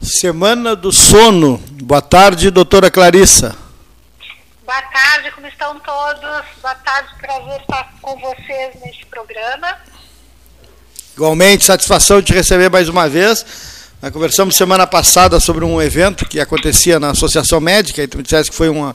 Semana 0.00 0.74
do 0.74 0.90
Sono. 0.92 1.58
Boa 1.82 2.00
tarde, 2.00 2.50
doutora 2.50 2.90
Clarissa. 2.90 3.54
Boa 4.64 4.82
tarde, 4.82 5.30
como 5.32 5.46
estão 5.46 5.78
todos? 5.80 6.44
Boa 6.62 6.74
tarde, 6.76 7.08
prazer 7.20 7.60
estar 7.60 7.94
com 8.00 8.18
vocês 8.18 8.74
neste 8.82 9.04
programa. 9.06 9.76
Igualmente, 11.14 11.64
satisfação 11.64 12.20
de 12.20 12.26
te 12.28 12.32
receber 12.32 12.70
mais 12.70 12.88
uma 12.88 13.08
vez. 13.08 13.75
Nós 14.06 14.12
conversamos 14.12 14.54
semana 14.54 14.86
passada 14.86 15.40
sobre 15.40 15.64
um 15.64 15.82
evento 15.82 16.28
que 16.28 16.38
acontecia 16.38 17.00
na 17.00 17.10
Associação 17.10 17.58
Médica, 17.58 18.00
e 18.00 18.06
tu 18.06 18.18
me 18.18 18.22
disseste 18.22 18.52
que 18.52 18.56
foi 18.56 18.68
uma, 18.68 18.94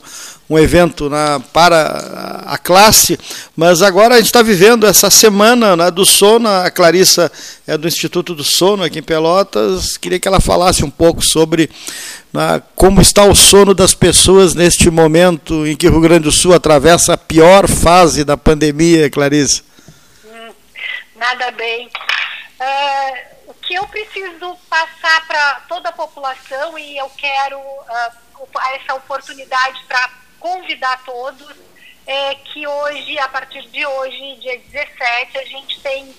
um 0.49 0.57
evento 0.57 1.09
na, 1.09 1.37
para 1.51 2.45
a 2.45 2.57
classe, 2.57 3.19
mas 3.53 3.81
agora 3.81 4.15
a 4.15 4.17
gente 4.19 4.27
está 4.27 4.41
vivendo 4.41 4.87
essa 4.87 5.09
semana 5.09 5.75
né, 5.75 5.91
do 5.91 6.05
sono. 6.05 6.47
A 6.47 6.71
Clarissa 6.71 7.29
é 7.67 7.77
do 7.77 7.89
Instituto 7.89 8.33
do 8.33 8.41
Sono 8.41 8.85
aqui 8.85 8.99
em 8.99 9.03
Pelotas. 9.03 9.97
Queria 9.97 10.17
que 10.17 10.29
ela 10.29 10.39
falasse 10.39 10.85
um 10.85 10.89
pouco 10.89 11.21
sobre 11.21 11.69
né, 12.31 12.63
como 12.73 13.01
está 13.01 13.25
o 13.25 13.35
sono 13.35 13.73
das 13.73 13.93
pessoas 13.93 14.55
neste 14.55 14.89
momento 14.89 15.67
em 15.67 15.75
que 15.75 15.89
o 15.89 15.91
Rio 15.91 15.99
Grande 15.99 16.23
do 16.23 16.31
Sul 16.31 16.53
atravessa 16.53 17.15
a 17.15 17.17
pior 17.17 17.67
fase 17.67 18.23
da 18.23 18.37
pandemia, 18.37 19.09
Clarissa. 19.09 19.61
Hum, 20.23 20.53
nada 21.17 21.51
bem. 21.51 21.89
Uh 22.61 23.30
que 23.71 23.75
eu 23.75 23.87
preciso 23.87 24.57
passar 24.69 25.25
para 25.25 25.61
toda 25.61 25.87
a 25.87 25.93
população 25.93 26.77
e 26.77 26.97
eu 26.97 27.09
quero 27.11 27.57
uh, 27.57 28.49
essa 28.73 28.95
oportunidade 28.95 29.81
para 29.85 30.11
convidar 30.41 31.01
todos 31.05 31.55
é 32.05 32.35
que 32.35 32.67
hoje, 32.67 33.17
a 33.19 33.29
partir 33.29 33.65
de 33.69 33.85
hoje, 33.85 34.35
dia 34.41 34.57
17, 34.57 35.37
a 35.37 35.45
gente 35.45 35.79
tem 35.79 36.13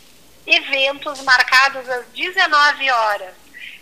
eventos 0.47 1.21
marcados 1.25 1.87
às 1.91 2.07
19 2.07 2.91
horas. 2.91 3.35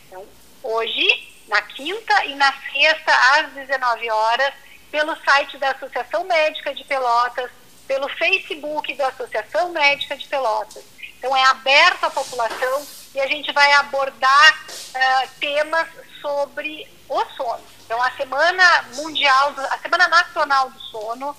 Então, 0.09 0.27
hoje, 0.65 1.07
na 1.47 1.63
quinta 1.63 2.25
e 2.25 2.35
na 2.35 2.53
sexta, 2.73 3.13
às 3.39 3.53
19 3.53 4.11
horas, 4.11 4.53
pelo 4.91 5.15
site 5.23 5.57
da 5.59 5.71
Associação 5.71 6.25
Médica 6.25 6.75
de 6.75 6.83
Pelotas, 6.83 7.49
pelo 7.87 8.09
Facebook 8.09 8.93
da 8.95 9.07
Associação 9.07 9.71
Médica 9.71 10.17
de 10.17 10.27
Pelotas. 10.27 10.83
Então, 11.17 11.37
é 11.37 11.45
aberto 11.45 12.03
à 12.03 12.11
população 12.11 13.00
e 13.15 13.21
a 13.21 13.27
gente 13.27 13.53
vai 13.53 13.73
abordar 13.73 14.65
uh, 14.71 15.29
temas 15.41 15.89
sobre 16.21 16.87
o 17.09 17.25
sono. 17.37 17.63
Então, 17.85 18.01
a 18.01 18.11
Semana 18.13 18.85
Mundial, 18.95 19.53
a 19.71 19.79
Semana 19.79 20.07
Nacional 20.07 20.71
do 20.71 20.79
Sono, 20.79 21.37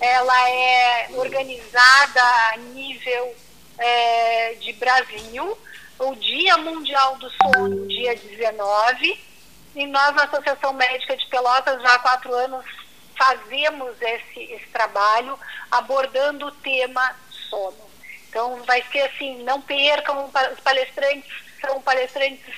ela 0.00 0.48
é 0.48 1.10
organizada 1.12 2.22
a 2.52 2.56
nível 2.56 3.36
é, 3.76 4.54
de 4.54 4.72
Brasil. 4.74 5.58
O 5.98 6.14
Dia 6.14 6.56
Mundial 6.56 7.16
do 7.16 7.30
Sono, 7.30 7.86
dia 7.86 8.16
19, 8.16 9.20
e 9.76 9.86
nós, 9.86 10.14
na 10.14 10.24
Associação 10.24 10.72
Médica 10.72 11.14
de 11.14 11.26
Pelotas, 11.26 11.82
já 11.82 11.94
há 11.94 11.98
quatro 11.98 12.34
anos 12.34 12.64
fazemos 13.14 14.00
esse, 14.00 14.40
esse 14.40 14.66
trabalho 14.68 15.38
abordando 15.70 16.46
o 16.46 16.52
tema 16.52 17.14
sono. 17.50 17.89
Então, 18.30 18.62
vai 18.62 18.80
ser 18.92 19.00
assim, 19.02 19.42
não 19.42 19.60
percam, 19.60 20.24
os 20.52 20.60
palestrantes 20.60 21.28
são 21.60 21.82
palestrantes 21.82 22.54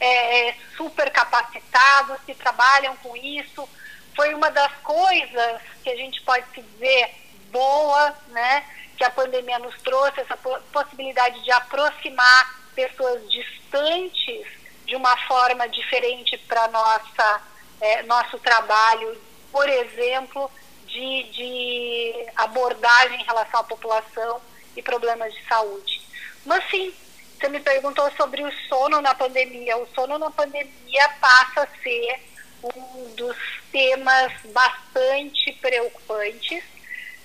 é, 0.00 0.54
super 0.76 1.10
capacitados, 1.10 2.18
que 2.24 2.34
trabalham 2.36 2.96
com 2.98 3.16
isso. 3.16 3.68
Foi 4.14 4.32
uma 4.32 4.48
das 4.48 4.72
coisas 4.76 5.60
que 5.82 5.90
a 5.90 5.96
gente 5.96 6.22
pode 6.22 6.46
se 6.54 6.62
dizer 6.62 7.10
boa, 7.50 8.16
né, 8.28 8.64
que 8.96 9.02
a 9.02 9.10
pandemia 9.10 9.58
nos 9.58 9.74
trouxe, 9.82 10.20
essa 10.20 10.36
possibilidade 10.72 11.42
de 11.42 11.50
aproximar 11.50 12.56
pessoas 12.76 13.20
distantes 13.28 14.46
de 14.86 14.94
uma 14.94 15.16
forma 15.26 15.68
diferente 15.68 16.38
para 16.46 16.68
nossa 16.68 17.42
é, 17.80 18.02
nosso 18.04 18.38
trabalho, 18.38 19.20
por 19.52 19.68
exemplo, 19.68 20.50
de, 20.86 21.22
de 21.24 22.26
abordagem 22.36 23.20
em 23.20 23.24
relação 23.24 23.60
à 23.60 23.64
população 23.64 24.40
e 24.78 24.82
problemas 24.82 25.34
de 25.34 25.44
saúde. 25.46 26.00
Mas 26.46 26.64
sim, 26.70 26.94
você 27.38 27.48
me 27.48 27.60
perguntou 27.60 28.10
sobre 28.12 28.42
o 28.42 28.52
sono 28.68 29.00
na 29.00 29.14
pandemia. 29.14 29.76
O 29.76 29.86
sono 29.94 30.18
na 30.18 30.30
pandemia 30.30 31.08
passa 31.20 31.62
a 31.62 31.82
ser 31.82 32.28
um 32.62 33.14
dos 33.14 33.36
temas 33.70 34.32
bastante 34.52 35.52
preocupantes, 35.60 36.64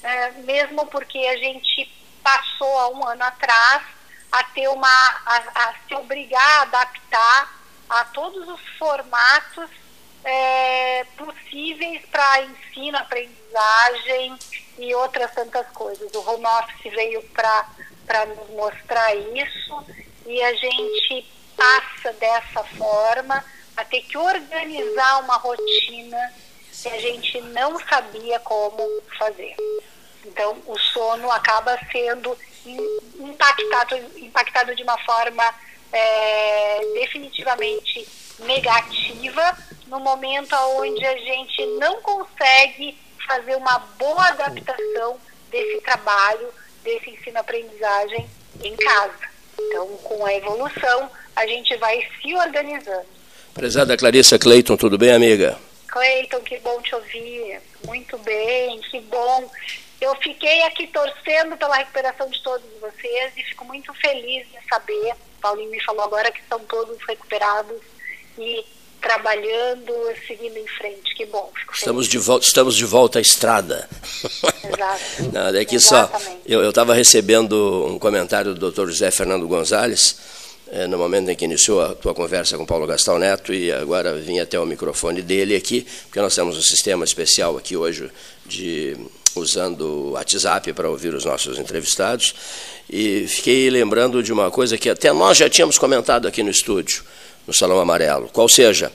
é, 0.01 0.31
mesmo 0.31 0.85
porque 0.87 1.17
a 1.17 1.37
gente 1.37 1.91
passou 2.23 2.79
há 2.79 2.89
um 2.89 3.07
ano 3.07 3.23
atrás 3.23 3.83
a 4.31 4.43
ter 4.45 4.67
uma 4.67 4.87
a, 4.87 5.37
a 5.55 5.73
se 5.87 5.95
obrigar 5.95 6.59
a 6.59 6.61
adaptar 6.63 7.63
a 7.89 8.05
todos 8.05 8.47
os 8.47 8.61
formatos 8.77 9.69
é, 10.23 11.05
possíveis 11.17 12.01
para 12.11 12.43
ensino, 12.43 12.97
aprendizagem 12.97 14.35
e 14.77 14.95
outras 14.95 15.31
tantas 15.33 15.67
coisas. 15.69 16.13
O 16.13 16.29
home 16.29 16.45
office 16.45 16.93
veio 16.93 17.21
para 17.33 18.25
nos 18.25 18.49
mostrar 18.51 19.15
isso 19.15 19.85
e 20.25 20.41
a 20.41 20.53
gente 20.53 21.25
passa 21.55 22.13
dessa 22.13 22.63
forma 22.77 23.43
a 23.75 23.85
ter 23.85 24.01
que 24.01 24.17
organizar 24.17 25.23
uma 25.23 25.37
rotina 25.37 26.33
que 26.71 26.87
a 26.89 26.99
gente 26.99 27.41
não 27.41 27.79
sabia 27.79 28.39
como 28.39 28.83
fazer. 29.17 29.55
Então, 30.25 30.61
o 30.65 30.77
sono 30.77 31.29
acaba 31.31 31.77
sendo 31.91 32.37
impactado, 33.19 33.95
impactado 34.17 34.75
de 34.75 34.83
uma 34.83 34.97
forma 34.99 35.43
é, 35.91 36.81
definitivamente 36.93 38.07
negativa 38.39 39.57
no 39.93 39.99
momento 39.99 40.55
onde 40.79 41.05
a 41.05 41.15
gente 41.15 41.63
não 41.77 42.01
consegue 42.01 42.97
fazer 43.27 43.55
uma 43.55 43.77
boa 43.99 44.27
adaptação 44.29 45.19
desse 45.51 45.79
trabalho, 45.81 46.49
desse 46.83 47.11
ensino-aprendizagem 47.11 48.27
em 48.63 48.75
casa. 48.75 49.29
Então, 49.59 49.87
com 49.97 50.25
a 50.25 50.33
evolução, 50.33 51.11
a 51.35 51.45
gente 51.45 51.77
vai 51.77 52.01
se 52.19 52.33
organizando. 52.33 53.05
Prezada 53.53 53.95
Clarissa 53.95 54.39
Cleiton, 54.39 54.75
tudo 54.75 54.97
bem, 54.97 55.11
amiga? 55.11 55.59
Cleiton, 55.87 56.39
que 56.39 56.57
bom 56.57 56.81
te 56.81 56.95
ouvir. 56.95 57.61
Muito 57.85 58.17
bem, 58.17 58.81
que 58.81 58.99
bom. 59.01 59.47
Eu 60.01 60.15
fiquei 60.15 60.63
aqui 60.63 60.87
torcendo 60.87 61.55
pela 61.55 61.77
recuperação 61.77 62.27
de 62.31 62.41
todos 62.41 62.65
vocês 62.81 63.37
e 63.37 63.43
fico 63.43 63.63
muito 63.65 63.93
feliz 63.93 64.47
de 64.47 64.57
saber. 64.67 65.13
Paulinho 65.39 65.69
me 65.69 65.79
falou 65.83 66.03
agora 66.03 66.31
que 66.31 66.41
estão 66.41 66.59
todos 66.61 66.97
recuperados 67.07 67.79
e 68.39 68.65
trabalhando, 69.03 69.93
seguindo 70.25 70.57
em 70.57 70.65
frente. 70.65 71.13
Que 71.15 71.25
bom. 71.25 71.51
Estamos 71.73 72.07
de, 72.07 72.17
volta, 72.17 72.45
estamos 72.45 72.75
de 72.75 72.85
volta 72.85 73.19
à 73.19 73.21
estrada. 73.21 73.87
Exato. 74.23 75.03
Não, 75.33 75.47
é 75.47 75.65
que 75.65 75.77
só, 75.79 76.09
eu 76.47 76.69
estava 76.69 76.93
recebendo 76.93 77.85
um 77.87 77.99
comentário 77.99 78.55
do 78.55 78.71
Dr. 78.71 78.87
José 78.87 79.11
Fernando 79.11 79.45
Gonzalez, 79.45 80.15
é, 80.71 80.87
no 80.87 80.97
momento 80.97 81.29
em 81.29 81.35
que 81.35 81.43
iniciou 81.43 81.81
a 81.81 81.93
tua 81.93 82.15
conversa 82.15 82.57
com 82.57 82.65
Paulo 82.65 82.87
Gastão 82.87 83.19
Neto, 83.19 83.53
e 83.53 83.71
agora 83.71 84.15
vim 84.15 84.39
até 84.39 84.57
o 84.57 84.65
microfone 84.65 85.21
dele 85.21 85.55
aqui, 85.55 85.85
porque 86.05 86.21
nós 86.21 86.33
temos 86.33 86.57
um 86.57 86.61
sistema 86.61 87.03
especial 87.03 87.57
aqui 87.57 87.75
hoje 87.75 88.09
de 88.45 88.95
usando 89.35 89.81
o 89.81 90.11
WhatsApp 90.11 90.71
para 90.73 90.89
ouvir 90.89 91.13
os 91.13 91.25
nossos 91.25 91.59
entrevistados, 91.59 92.33
e 92.89 93.27
fiquei 93.27 93.69
lembrando 93.69 94.23
de 94.23 94.31
uma 94.31 94.49
coisa 94.49 94.77
que 94.77 94.89
até 94.89 95.11
nós 95.11 95.37
já 95.37 95.49
tínhamos 95.49 95.77
comentado 95.77 96.27
aqui 96.27 96.41
no 96.41 96.49
estúdio 96.49 97.03
no 97.47 97.53
Salão 97.53 97.79
Amarelo. 97.79 98.29
Qual 98.31 98.47
seja, 98.47 98.91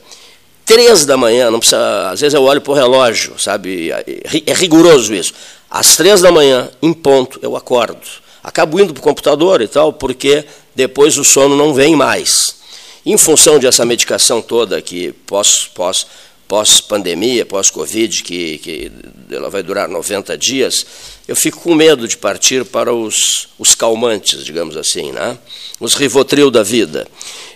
três 0.64 1.06
da 1.06 1.16
manhã, 1.16 1.50
não 1.50 1.58
precisa, 1.58 2.10
às 2.10 2.20
vezes 2.20 2.34
eu 2.34 2.42
olho 2.42 2.60
para 2.60 2.72
o 2.72 2.74
relógio, 2.74 3.38
sabe? 3.38 3.90
É 3.90 4.52
rigoroso 4.52 5.14
isso. 5.14 5.32
Às 5.70 5.96
três 5.96 6.20
da 6.20 6.30
manhã, 6.30 6.70
em 6.82 6.92
ponto, 6.92 7.38
eu 7.42 7.56
acordo. 7.56 8.06
Acabo 8.42 8.80
indo 8.80 8.92
para 8.92 9.00
o 9.00 9.02
computador 9.02 9.60
e 9.60 9.68
tal, 9.68 9.92
porque 9.92 10.44
depois 10.74 11.16
o 11.18 11.24
sono 11.24 11.56
não 11.56 11.74
vem 11.74 11.96
mais. 11.96 12.56
Em 13.04 13.16
função 13.16 13.58
dessa 13.58 13.84
medicação 13.84 14.42
toda 14.42 14.80
que 14.82 15.12
pós, 15.26 15.68
pós, 15.74 16.06
pós-pandemia, 16.46 17.44
pós-Covid, 17.44 18.22
que, 18.22 18.58
que 18.58 18.92
ela 19.30 19.50
vai 19.50 19.62
durar 19.62 19.88
90 19.88 20.36
dias, 20.36 20.84
eu 21.26 21.36
fico 21.36 21.60
com 21.60 21.74
medo 21.74 22.08
de 22.08 22.16
partir 22.16 22.64
para 22.64 22.92
os, 22.92 23.48
os 23.58 23.74
calmantes, 23.74 24.44
digamos 24.44 24.76
assim, 24.76 25.12
né? 25.12 25.38
os 25.78 25.94
rivotril 25.94 26.50
da 26.50 26.62
vida 26.62 27.06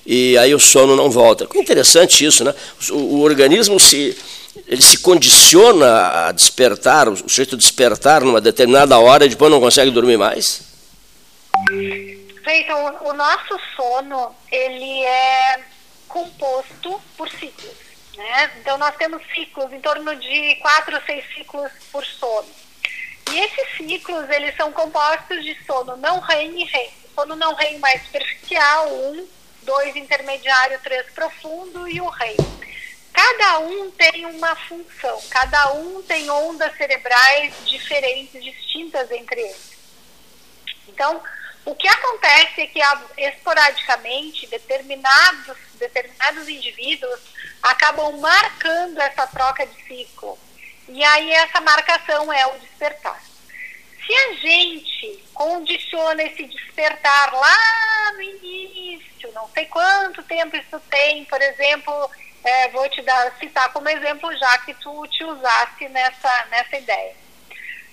e 0.04 0.36
aí 0.38 0.54
o 0.54 0.58
sono 0.58 0.96
não 0.96 1.10
volta. 1.10 1.46
É 1.54 1.58
interessante 1.58 2.24
isso, 2.24 2.44
né? 2.44 2.54
O, 2.90 2.94
o, 2.94 3.20
organismo 3.20 3.78
se 3.78 4.16
ele 4.66 4.82
se 4.82 4.98
condiciona 4.98 6.26
a 6.26 6.32
despertar, 6.32 7.08
o 7.08 7.16
sujeito 7.16 7.56
despertar 7.56 8.22
numa 8.22 8.40
determinada 8.40 8.98
hora 8.98 9.24
e 9.24 9.28
depois 9.28 9.50
não 9.50 9.60
consegue 9.60 9.90
dormir 9.90 10.16
mais? 10.16 10.62
Então, 12.44 12.98
o 13.04 13.12
nosso 13.12 13.58
sono, 13.76 14.34
ele 14.50 15.04
é 15.04 15.60
composto 16.08 17.00
por 17.16 17.28
ciclos, 17.30 17.74
né? 18.16 18.50
Então, 18.60 18.76
nós 18.76 18.94
temos 18.96 19.22
ciclos, 19.34 19.72
em 19.72 19.80
torno 19.80 20.14
de 20.16 20.56
quatro, 20.56 21.00
seis 21.06 21.24
ciclos 21.34 21.70
por 21.90 22.04
sono. 22.04 22.48
E 23.30 23.38
esses 23.38 23.76
ciclos, 23.76 24.28
eles 24.28 24.54
são 24.56 24.72
compostos 24.72 25.42
de 25.42 25.56
sono 25.64 25.96
não 25.96 26.18
REM 26.20 26.60
e 26.60 26.64
REM. 26.64 26.90
Sono 27.14 27.36
não 27.36 27.54
REM 27.54 27.78
mais 27.78 28.02
superficial, 28.04 28.88
um, 28.88 29.26
dois 29.62 29.94
intermediário, 29.96 30.80
três 30.80 31.06
profundo 31.12 31.88
e 31.88 32.00
o 32.00 32.08
rei. 32.08 32.36
Cada 33.12 33.58
um 33.60 33.90
tem 33.90 34.26
uma 34.26 34.56
função, 34.56 35.20
cada 35.30 35.74
um 35.74 36.02
tem 36.02 36.30
ondas 36.30 36.74
cerebrais 36.76 37.54
diferentes, 37.66 38.42
distintas 38.42 39.10
entre 39.10 39.40
eles. 39.40 39.72
Então, 40.88 41.22
o 41.64 41.74
que 41.74 41.86
acontece 41.86 42.62
é 42.62 42.66
que 42.66 42.80
esporadicamente 43.16 44.46
determinados, 44.48 45.56
determinados 45.74 46.48
indivíduos 46.48 47.20
acabam 47.62 48.18
marcando 48.18 48.98
essa 49.00 49.26
troca 49.26 49.66
de 49.66 49.82
ciclo. 49.84 50.38
E 50.88 51.04
aí 51.04 51.30
essa 51.32 51.60
marcação 51.60 52.32
é 52.32 52.46
o 52.46 52.58
despertar. 52.58 53.31
Se 54.06 54.14
a 54.14 54.32
gente 54.34 55.24
condiciona 55.32 56.22
esse 56.22 56.44
despertar 56.44 57.32
lá 57.32 58.12
no 58.14 58.22
início, 58.22 59.32
não 59.32 59.48
sei 59.50 59.66
quanto 59.66 60.22
tempo 60.24 60.56
isso 60.56 60.80
tem, 60.90 61.24
por 61.26 61.40
exemplo, 61.40 62.10
é, 62.44 62.68
vou 62.68 62.88
te 62.88 63.00
dar, 63.02 63.32
citar 63.38 63.72
como 63.72 63.88
exemplo 63.88 64.36
já 64.36 64.58
que 64.58 64.74
tu 64.74 65.06
te 65.06 65.24
usasse 65.24 65.88
nessa, 65.88 66.46
nessa 66.50 66.76
ideia. 66.76 67.14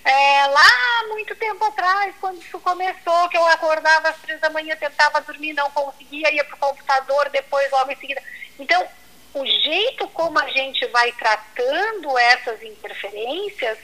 É, 0.04 0.46
lá 0.46 1.08
muito 1.08 1.34
tempo 1.36 1.64
atrás, 1.64 2.14
quando 2.20 2.42
isso 2.42 2.58
começou, 2.60 3.28
que 3.28 3.36
eu 3.36 3.46
acordava 3.46 4.08
às 4.08 4.16
três 4.18 4.40
da 4.40 4.50
manhã, 4.50 4.74
tentava 4.76 5.20
dormir, 5.20 5.52
não 5.52 5.70
conseguia, 5.70 6.32
ia 6.32 6.44
para 6.44 6.56
o 6.56 6.58
computador, 6.58 7.28
depois 7.28 7.70
logo 7.70 7.92
em 7.92 7.96
seguida. 7.96 8.22
Então, 8.58 8.88
o 9.34 9.46
jeito 9.46 10.08
como 10.08 10.38
a 10.38 10.48
gente 10.48 10.86
vai 10.86 11.12
tratando 11.12 12.18
essas 12.18 12.62
interferências 12.62 13.78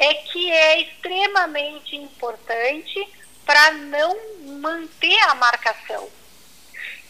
é 0.00 0.14
que 0.14 0.50
é 0.50 0.80
extremamente 0.80 1.94
importante 1.94 3.06
para 3.44 3.72
não 3.72 4.16
manter 4.60 5.18
a 5.28 5.34
marcação. 5.34 6.08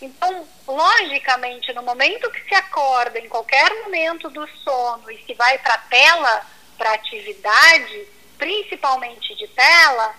Então, 0.02 0.48
logicamente, 0.66 1.72
no 1.72 1.84
momento 1.84 2.30
que 2.32 2.42
se 2.48 2.54
acorda, 2.54 3.20
em 3.20 3.28
qualquer 3.28 3.72
momento 3.84 4.28
do 4.28 4.44
sono 4.64 5.08
e 5.08 5.24
se 5.24 5.34
vai 5.34 5.56
para 5.58 5.78
tela, 5.78 6.44
para 6.76 6.94
atividade, 6.94 8.08
principalmente 8.36 9.36
de 9.36 9.46
tela, 9.48 10.12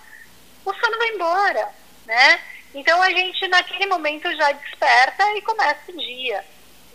o 0.64 0.74
sono 0.74 0.98
vai 0.98 1.10
embora, 1.10 1.70
né? 2.06 2.42
Então 2.74 3.02
a 3.02 3.10
gente 3.10 3.46
naquele 3.50 3.88
momento 3.88 4.34
já 4.34 4.52
desperta 4.54 5.36
e 5.36 5.42
começa 5.42 5.92
o 5.92 5.98
dia. 5.98 6.46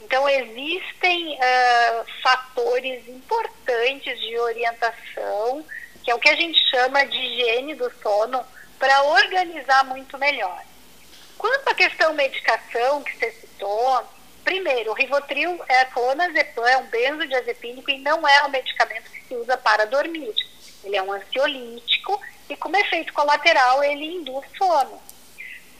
Então, 0.06 0.28
existem 0.28 1.34
uh, 1.34 2.06
fatores 2.22 3.08
importantes 3.08 4.20
de 4.20 4.38
orientação, 4.38 5.66
que 6.04 6.12
é 6.12 6.14
o 6.14 6.18
que 6.20 6.28
a 6.28 6.36
gente 6.36 6.64
chama 6.70 7.04
de 7.04 7.18
higiene 7.18 7.74
do 7.74 7.90
sono, 8.00 8.40
para 8.78 9.02
organizar 9.02 9.84
muito 9.84 10.16
melhor. 10.16 10.62
Quanto 11.36 11.68
à 11.68 11.74
questão 11.74 12.14
medicação 12.14 13.02
que 13.02 13.18
você 13.18 13.32
citou, 13.32 14.04
primeiro, 14.44 14.92
o 14.92 14.94
Rivotril 14.94 15.60
é 15.66 15.84
clonazepam, 15.86 16.64
é 16.64 16.76
um 16.76 16.86
benzodiazepínico 16.86 17.90
e 17.90 17.98
não 17.98 18.26
é 18.28 18.44
um 18.44 18.48
medicamento 18.48 19.10
que 19.10 19.26
se 19.26 19.34
usa 19.34 19.56
para 19.56 19.86
dormir. 19.86 20.32
Ele 20.84 20.96
é 20.96 21.02
um 21.02 21.10
ansiolítico 21.10 22.20
e 22.48 22.54
como 22.54 22.76
efeito 22.76 23.12
colateral 23.12 23.82
ele 23.82 24.04
induz 24.04 24.46
sono. 24.56 25.02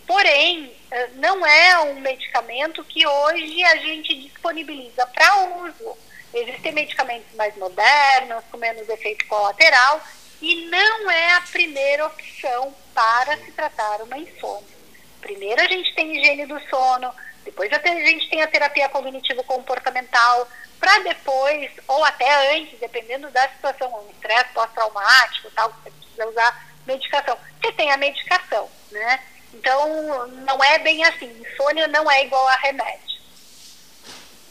Porém, 0.05 0.76
não 1.15 1.45
é 1.45 1.81
um 1.81 2.01
medicamento 2.01 2.85
que 2.85 3.07
hoje 3.07 3.65
a 3.65 3.77
gente 3.77 4.15
disponibiliza 4.15 5.07
para 5.07 5.37
uso. 5.63 5.97
Existem 6.33 6.73
medicamentos 6.73 7.35
mais 7.35 7.57
modernos, 7.57 8.45
com 8.51 8.59
menos 8.59 8.89
efeito 8.89 9.27
colateral, 9.27 10.01
e 10.41 10.67
não 10.67 11.11
é 11.11 11.35
a 11.35 11.41
primeira 11.41 12.07
opção 12.07 12.75
para 12.95 13.37
se 13.39 13.53
tratar 13.53 14.03
uma 14.03 14.19
insônia. 14.19 14.77
Primeiro 15.21 15.61
a 15.61 15.67
gente 15.67 15.95
tem 15.95 16.17
higiene 16.17 16.47
do 16.47 16.61
sono, 16.69 17.13
depois 17.45 17.73
a 17.73 17.79
gente 17.79 18.29
tem 18.29 18.43
a 18.43 18.47
terapia 18.47 18.89
cognitivo-comportamental, 18.89 20.49
para 20.79 20.99
depois, 20.99 21.71
ou 21.89 22.05
até 22.05 22.55
antes, 22.55 22.79
dependendo 22.79 23.31
da 23.31 23.49
situação, 23.49 23.89
um 23.95 24.11
estresse 24.11 24.53
pós-traumático, 24.53 25.51
tal, 25.53 25.73
você 25.73 25.91
precisa 25.91 26.29
usar 26.29 26.67
medicação. 26.87 27.39
Você 27.61 27.73
tem 27.73 27.91
a 27.91 27.97
medicação, 27.97 28.69
né? 28.91 29.23
Então, 29.55 30.27
não 30.47 30.63
é 30.63 30.79
bem 30.79 31.05
assim. 31.05 31.31
Insônia 31.41 31.89
não 31.89 32.11
é 32.11 32.25
igual 32.25 32.47
a 32.49 32.57
remédio. 32.57 33.01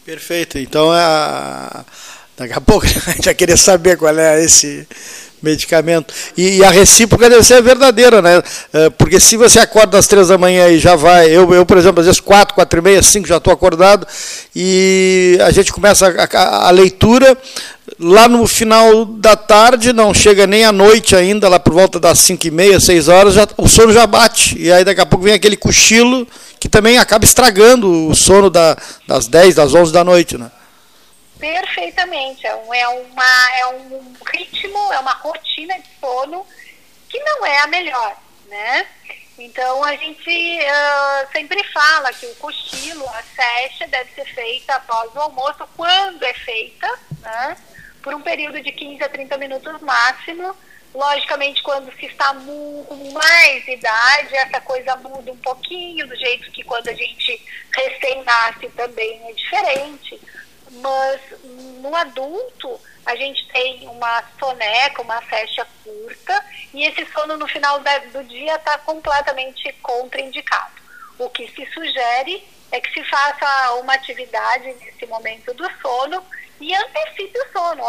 Perfeito. 0.03 0.57
Então, 0.57 0.91
a... 0.91 1.85
daqui 2.37 2.53
a 2.53 2.61
pouco 2.61 2.85
a 3.07 3.11
gente 3.11 3.25
vai 3.25 3.35
querer 3.35 3.57
saber 3.57 3.97
qual 3.97 4.17
é 4.17 4.43
esse 4.43 4.87
medicamento. 5.41 6.13
E, 6.35 6.57
e, 6.57 6.63
a 6.63 6.69
recíproca 6.69 7.29
deve 7.29 7.43
ser 7.43 7.61
verdadeira, 7.61 8.21
né? 8.21 8.41
É, 8.73 8.89
porque 8.89 9.19
se 9.19 9.37
você 9.37 9.59
acorda 9.59 9.97
às 9.97 10.07
três 10.07 10.27
da 10.27 10.37
manhã 10.37 10.67
e 10.69 10.79
já 10.79 10.95
vai, 10.95 11.29
eu, 11.29 11.53
eu 11.53 11.65
por 11.65 11.77
exemplo, 11.77 11.99
às 11.99 12.05
vezes 12.05 12.19
quatro, 12.19 12.55
quatro 12.55 12.79
e 12.79 12.81
meia, 12.81 13.01
cinco 13.01 13.27
já 13.27 13.37
estou 13.37 13.53
acordado, 13.53 14.07
e 14.55 15.37
a 15.41 15.51
gente 15.51 15.71
começa 15.71 16.07
a, 16.07 16.37
a, 16.37 16.67
a, 16.67 16.71
leitura, 16.71 17.37
lá 17.99 18.27
no 18.27 18.45
final 18.47 19.05
da 19.05 19.35
tarde, 19.35 19.93
não 19.93 20.13
chega 20.13 20.47
nem 20.47 20.65
à 20.65 20.71
noite 20.71 21.15
ainda, 21.15 21.47
lá 21.47 21.59
por 21.59 21.73
volta 21.73 21.99
das 21.99 22.19
cinco 22.19 22.47
e 22.47 22.51
meia, 22.51 22.79
seis 22.79 23.07
horas, 23.07 23.33
já, 23.33 23.47
o 23.57 23.67
sono 23.67 23.93
já 23.93 24.07
bate, 24.07 24.57
e 24.59 24.71
aí 24.71 24.83
daqui 24.83 25.01
a 25.01 25.05
pouco 25.05 25.25
vem 25.25 25.33
aquele 25.33 25.57
cochilo 25.57 26.27
que 26.59 26.69
também 26.69 26.97
acaba 26.97 27.25
estragando 27.25 28.09
o 28.09 28.15
sono 28.15 28.49
da, 28.49 28.75
das 29.07 29.27
dez, 29.27 29.55
das 29.55 29.73
onze 29.73 29.93
da 29.93 30.03
noite, 30.03 30.37
né? 30.37 30.49
Perfeitamente. 31.39 32.45
É, 32.45 32.55
um, 32.55 32.73
é, 32.73 32.87
uma, 32.87 33.57
é 33.59 33.67
um 33.67 34.13
ritmo, 34.31 34.93
é 34.93 34.99
uma 34.99 35.13
rotina 35.13 35.77
de 35.79 35.89
sono 35.99 36.45
que 37.09 37.19
não 37.19 37.45
é 37.45 37.59
a 37.59 37.67
melhor, 37.67 38.17
né? 38.47 38.87
Então 39.37 39.83
a 39.83 39.95
gente 39.95 40.29
uh, 40.29 41.31
sempre 41.31 41.61
fala 41.65 42.11
que 42.13 42.25
o 42.25 42.35
cochilo, 42.35 43.05
a 43.09 43.21
sesta, 43.21 43.87
deve 43.87 44.11
ser 44.13 44.25
feita 44.33 44.75
após 44.75 45.13
o 45.13 45.19
almoço, 45.19 45.67
quando 45.75 46.23
é 46.23 46.33
feita, 46.33 46.87
né? 47.21 47.57
Por 48.01 48.13
um 48.13 48.21
período 48.21 48.61
de 48.61 48.71
15 48.71 49.03
a 49.03 49.09
30 49.09 49.37
minutos 49.37 49.81
máximo. 49.81 50.55
Logicamente, 50.93 51.61
quando 51.61 51.93
se 51.97 52.05
está 52.05 52.33
com 52.33 53.11
mais 53.11 53.67
idade, 53.67 54.33
essa 54.37 54.61
coisa 54.61 54.95
muda 54.95 55.29
um 55.29 55.37
pouquinho, 55.37 56.07
do 56.07 56.15
jeito 56.15 56.49
que 56.51 56.63
quando 56.63 56.87
a 56.87 56.93
gente 56.93 57.45
recém-nasce 57.75 58.69
também 58.69 59.21
é 59.27 59.33
diferente 59.33 60.21
mas 60.71 61.21
no 61.81 61.95
adulto 61.95 62.79
a 63.05 63.15
gente 63.15 63.47
tem 63.49 63.87
uma 63.87 64.23
soneca, 64.39 65.01
uma 65.01 65.21
festa 65.21 65.67
curta, 65.83 66.45
e 66.73 66.83
esse 66.85 67.05
sono 67.11 67.37
no 67.37 67.47
final 67.47 67.79
do 68.11 68.23
dia 68.23 68.55
está 68.55 68.77
completamente 68.79 69.71
contraindicado. 69.81 70.73
O 71.19 71.29
que 71.29 71.47
se 71.51 71.65
sugere 71.71 72.43
é 72.71 72.81
que 72.81 72.91
se 72.91 73.03
faça 73.09 73.73
uma 73.75 73.93
atividade 73.93 74.73
nesse 74.73 75.05
momento 75.05 75.53
do 75.53 75.69
sono 75.81 76.25
e 76.59 76.75
antecipe 76.75 77.39
o 77.39 77.51
sono. 77.51 77.83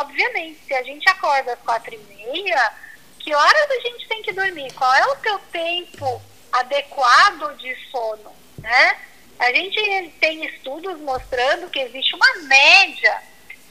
Obviamente, 0.00 0.60
se 0.66 0.74
a 0.74 0.82
gente 0.82 1.08
acorda 1.08 1.52
às 1.52 1.60
quatro 1.60 1.94
e 1.94 1.98
meia, 1.98 2.72
que 3.18 3.34
horas 3.34 3.70
a 3.70 3.80
gente 3.80 4.08
tem 4.08 4.22
que 4.22 4.32
dormir? 4.32 4.72
Qual 4.72 4.92
é 4.94 5.06
o 5.06 5.16
teu 5.16 5.38
tempo 5.52 6.22
adequado 6.50 7.56
de 7.58 7.74
sono, 7.90 8.34
né? 8.58 8.98
A 9.42 9.52
gente 9.52 10.14
tem 10.20 10.44
estudos 10.46 11.00
mostrando 11.00 11.68
que 11.68 11.80
existe 11.80 12.14
uma 12.14 12.32
média, 12.44 13.22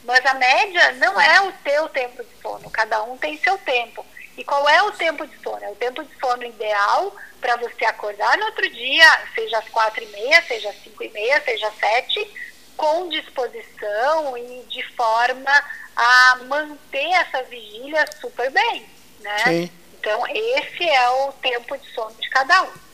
mas 0.03 0.25
a 0.25 0.33
média 0.33 0.91
não 0.93 1.19
é 1.19 1.47
o 1.47 1.51
teu 1.63 1.87
tempo 1.87 2.21
de 2.21 2.41
sono, 2.41 2.69
cada 2.69 3.01
um 3.03 3.17
tem 3.17 3.37
seu 3.37 3.57
tempo. 3.59 4.05
E 4.37 4.43
qual 4.43 4.67
é 4.67 4.83
o 4.83 4.91
tempo 4.91 5.25
de 5.25 5.37
sono? 5.41 5.63
É 5.63 5.69
o 5.69 5.75
tempo 5.75 6.03
de 6.03 6.13
sono 6.19 6.43
ideal 6.43 7.15
para 7.39 7.55
você 7.55 7.85
acordar 7.85 8.37
no 8.37 8.47
outro 8.47 8.69
dia, 8.69 9.21
seja 9.33 9.59
às 9.59 9.69
quatro 9.69 10.03
e 10.03 10.07
meia, 10.07 10.43
seja 10.43 10.69
às 10.71 10.83
cinco 10.83 11.05
e 11.05 11.09
meia, 11.09 11.41
seja 11.41 11.69
às 11.69 11.77
sete, 11.77 12.29
com 12.75 13.07
disposição 13.07 14.37
e 14.37 14.63
de 14.67 14.83
forma 14.93 15.51
a 15.95 16.35
manter 16.49 17.13
essa 17.13 17.43
vigília 17.43 18.05
super 18.19 18.51
bem, 18.51 18.85
né? 19.21 19.37
Sim. 19.45 19.71
Então, 19.97 20.21
esse 20.27 20.83
é 20.83 21.09
o 21.11 21.31
tempo 21.33 21.77
de 21.77 21.89
sono 21.93 22.13
de 22.15 22.29
cada 22.29 22.61
um. 22.63 22.90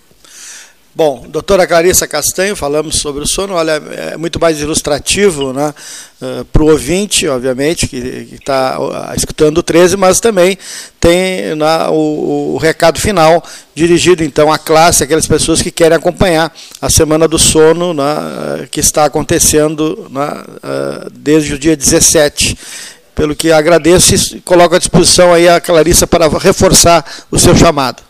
Bom, 0.98 1.28
doutora 1.30 1.68
Clarissa 1.68 2.08
Castanho, 2.08 2.56
falamos 2.56 2.96
sobre 2.96 3.24
o 3.24 3.28
sono, 3.28 3.54
olha, 3.54 3.74
é 3.92 4.18
muito 4.18 4.40
mais 4.40 4.60
ilustrativo 4.60 5.54
né, 5.54 5.72
uh, 6.20 6.44
para 6.46 6.64
o 6.64 6.72
ouvinte, 6.72 7.28
obviamente, 7.28 7.88
que 7.88 7.98
está 8.34 8.80
uh, 8.80 9.16
escutando 9.16 9.60
o 9.60 9.62
13, 9.62 9.96
mas 9.96 10.20
também 10.20 10.58
tem 11.00 11.54
né, 11.54 11.88
o, 11.92 12.56
o, 12.56 12.58
recado 12.58 13.00
final 13.00 13.44
dirigido 13.76 14.24
então 14.24 14.52
à 14.52 14.58
classe, 14.58 15.04
aquelas 15.04 15.28
pessoas 15.28 15.62
que 15.62 15.70
querem 15.70 15.96
acompanhar 15.96 16.52
a 16.82 16.90
Semana 16.90 17.28
do 17.28 17.38
Sono 17.38 17.94
né, 17.94 18.68
que 18.72 18.80
está 18.80 19.06
acontecendo 19.06 20.08
né, 20.10 20.28
uh, 20.64 21.12
desde 21.12 21.54
o 21.54 21.60
dia 21.60 21.78
17 21.78 22.58
pelo 23.14 23.36
que 23.36 23.52
agradeço 23.52 24.36
e 24.36 24.42
coloco 24.42 24.74
à 24.74 24.80
disposição 24.80 25.32
aí 25.32 25.48
a 25.48 25.62
Clarissa 25.62 26.08
para 26.08 26.28
reforçar 26.40 27.06
o 27.30 27.38
seu 27.38 27.56
chamado. 27.56 28.07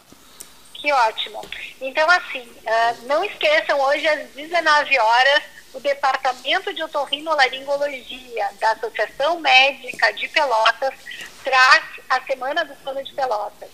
Que 0.88 0.94
ótimo. 0.94 1.42
Então, 1.82 2.10
assim, 2.10 2.44
uh, 2.44 3.08
não 3.08 3.22
esqueçam, 3.22 3.78
hoje 3.78 4.08
às 4.08 4.30
19 4.30 4.98
horas, 4.98 5.44
o 5.74 5.82
Departamento 5.82 6.74
de 6.74 6.82
Otorrinolaringologia 6.82 8.50
da 8.58 8.72
Associação 8.72 9.38
Médica 9.42 10.14
de 10.14 10.30
Pelotas 10.30 10.94
traz 11.44 11.84
a 12.08 12.22
Semana 12.22 12.64
do 12.64 12.74
Sono 12.82 13.04
de 13.04 13.14
Pelotas. 13.14 13.70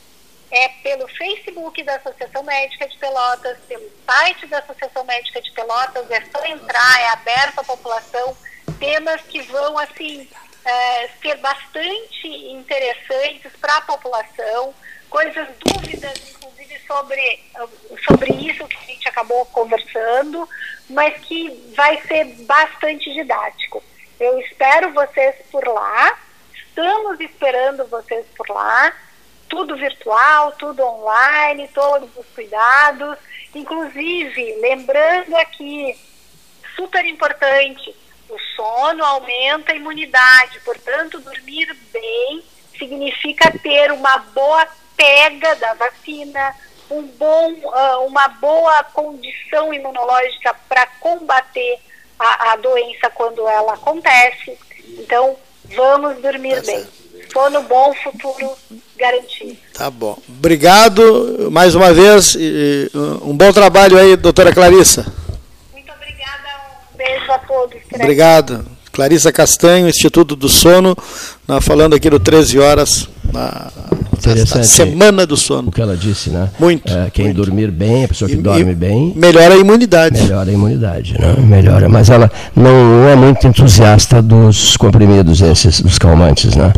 É 0.49 0.69
pelo 0.81 1.07
Facebook 1.07 1.83
da 1.83 1.97
Associação 1.97 2.41
Médica 2.41 2.87
de 2.87 2.97
Pelotas, 2.97 3.59
pelo 3.67 3.87
site 4.07 4.47
da 4.47 4.57
Associação 4.57 5.03
Médica 5.03 5.39
de 5.39 5.51
Pelotas, 5.51 6.09
é 6.09 6.23
só 6.35 6.43
entrar, 6.47 6.99
é 6.99 7.09
aberto 7.09 7.59
à 7.59 7.63
população, 7.63 8.35
temas 8.79 9.21
que 9.21 9.39
vão, 9.43 9.77
assim, 9.77 10.27
é, 10.65 11.09
ser 11.21 11.35
bastante 11.37 12.27
interessantes 12.27 13.51
para 13.61 13.77
a 13.77 13.81
população, 13.81 14.73
coisas, 15.13 15.47
dúvidas, 15.59 16.31
inclusive, 16.31 16.79
sobre, 16.87 17.39
sobre 18.03 18.33
isso 18.33 18.67
que 18.67 18.75
a 18.75 18.87
gente 18.87 19.07
acabou 19.07 19.45
conversando, 19.45 20.49
mas 20.89 21.15
que 21.21 21.71
vai 21.75 22.01
ser 22.07 22.25
bastante 22.45 23.13
didático. 23.13 23.83
Eu 24.19 24.39
espero 24.39 24.91
vocês 24.91 25.35
por 25.51 25.67
lá, 25.67 26.17
estamos 26.55 27.19
esperando 27.19 27.85
vocês 27.85 28.25
por 28.35 28.49
lá, 28.49 28.91
tudo 29.47 29.75
virtual, 29.75 30.53
tudo 30.53 30.83
online, 30.83 31.67
todos 31.67 32.09
os 32.17 32.25
cuidados, 32.33 33.15
inclusive, 33.53 34.55
lembrando 34.61 35.35
aqui, 35.35 35.95
super 36.75 37.05
importante, 37.05 37.95
o 38.27 38.39
sono 38.55 39.05
aumenta 39.05 39.73
a 39.73 39.75
imunidade, 39.75 40.59
portanto, 40.61 41.19
dormir 41.19 41.71
bem 41.91 42.43
significa 42.79 43.51
ter 43.59 43.91
uma 43.91 44.17
boa 44.17 44.67
pega 44.95 45.55
da 45.55 45.73
vacina, 45.73 46.55
um 46.89 47.03
bom, 47.17 47.51
uh, 47.51 48.05
uma 48.05 48.27
boa 48.27 48.83
condição 48.93 49.73
imunológica 49.73 50.55
para 50.67 50.85
combater 50.99 51.79
a, 52.19 52.53
a, 52.53 52.55
doença 52.57 53.09
quando 53.13 53.47
ela 53.47 53.73
acontece. 53.73 54.57
Então, 54.87 55.35
vamos 55.75 56.21
dormir 56.21 56.55
tá 56.55 56.61
bem. 56.61 56.87
Sono 57.31 57.63
bom, 57.63 57.93
futuro 58.03 58.55
garantido. 58.97 59.57
Tá 59.73 59.89
bom. 59.89 60.17
Obrigado 60.27 61.49
mais 61.51 61.73
uma 61.73 61.93
vez. 61.93 62.35
E, 62.35 62.91
um 63.21 63.35
bom 63.35 63.51
trabalho 63.51 63.97
aí, 63.97 64.15
doutora 64.15 64.53
Clarissa. 64.53 65.05
Muito 65.71 65.91
obrigada. 65.91 66.49
Um 66.93 66.97
beijo 66.97 67.31
a 67.31 67.39
todos. 67.39 67.81
Obrigado. 67.93 68.65
Clarissa 68.93 69.31
Castanho, 69.31 69.89
Instituto 69.89 70.35
do 70.35 70.47
Sono, 70.47 70.95
falando 71.61 71.95
aqui 71.95 72.09
do 72.11 72.19
13 72.19 72.59
horas, 72.59 73.09
na, 73.33 73.71
na 74.55 74.63
Semana 74.63 75.25
do 75.25 75.35
Sono. 75.35 75.69
O 75.69 75.71
que 75.71 75.81
ela 75.81 75.97
disse, 75.97 76.29
né? 76.29 76.49
Muito. 76.59 76.93
É, 76.93 77.09
quem 77.11 77.25
muito. 77.25 77.37
dormir 77.37 77.71
bem, 77.71 78.05
a 78.05 78.07
pessoa 78.07 78.29
que 78.29 78.35
e, 78.35 78.41
dorme 78.41 78.75
bem. 78.75 79.11
Melhora 79.15 79.55
a 79.55 79.57
imunidade. 79.57 80.21
Melhora 80.21 80.47
a 80.47 80.53
imunidade, 80.53 81.15
né? 81.19 81.35
Melhora. 81.39 81.89
Mas 81.89 82.11
ela 82.11 82.31
não 82.55 83.09
é 83.09 83.15
muito 83.15 83.47
entusiasta 83.47 84.21
dos 84.21 84.77
comprimidos 84.77 85.41
esses, 85.41 85.81
dos 85.81 85.97
calmantes, 85.97 86.55
né? 86.55 86.71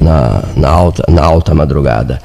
Na, 0.00 0.42
na, 0.56 0.68
alta, 0.68 1.04
na 1.08 1.22
alta 1.22 1.54
madrugada 1.54 2.20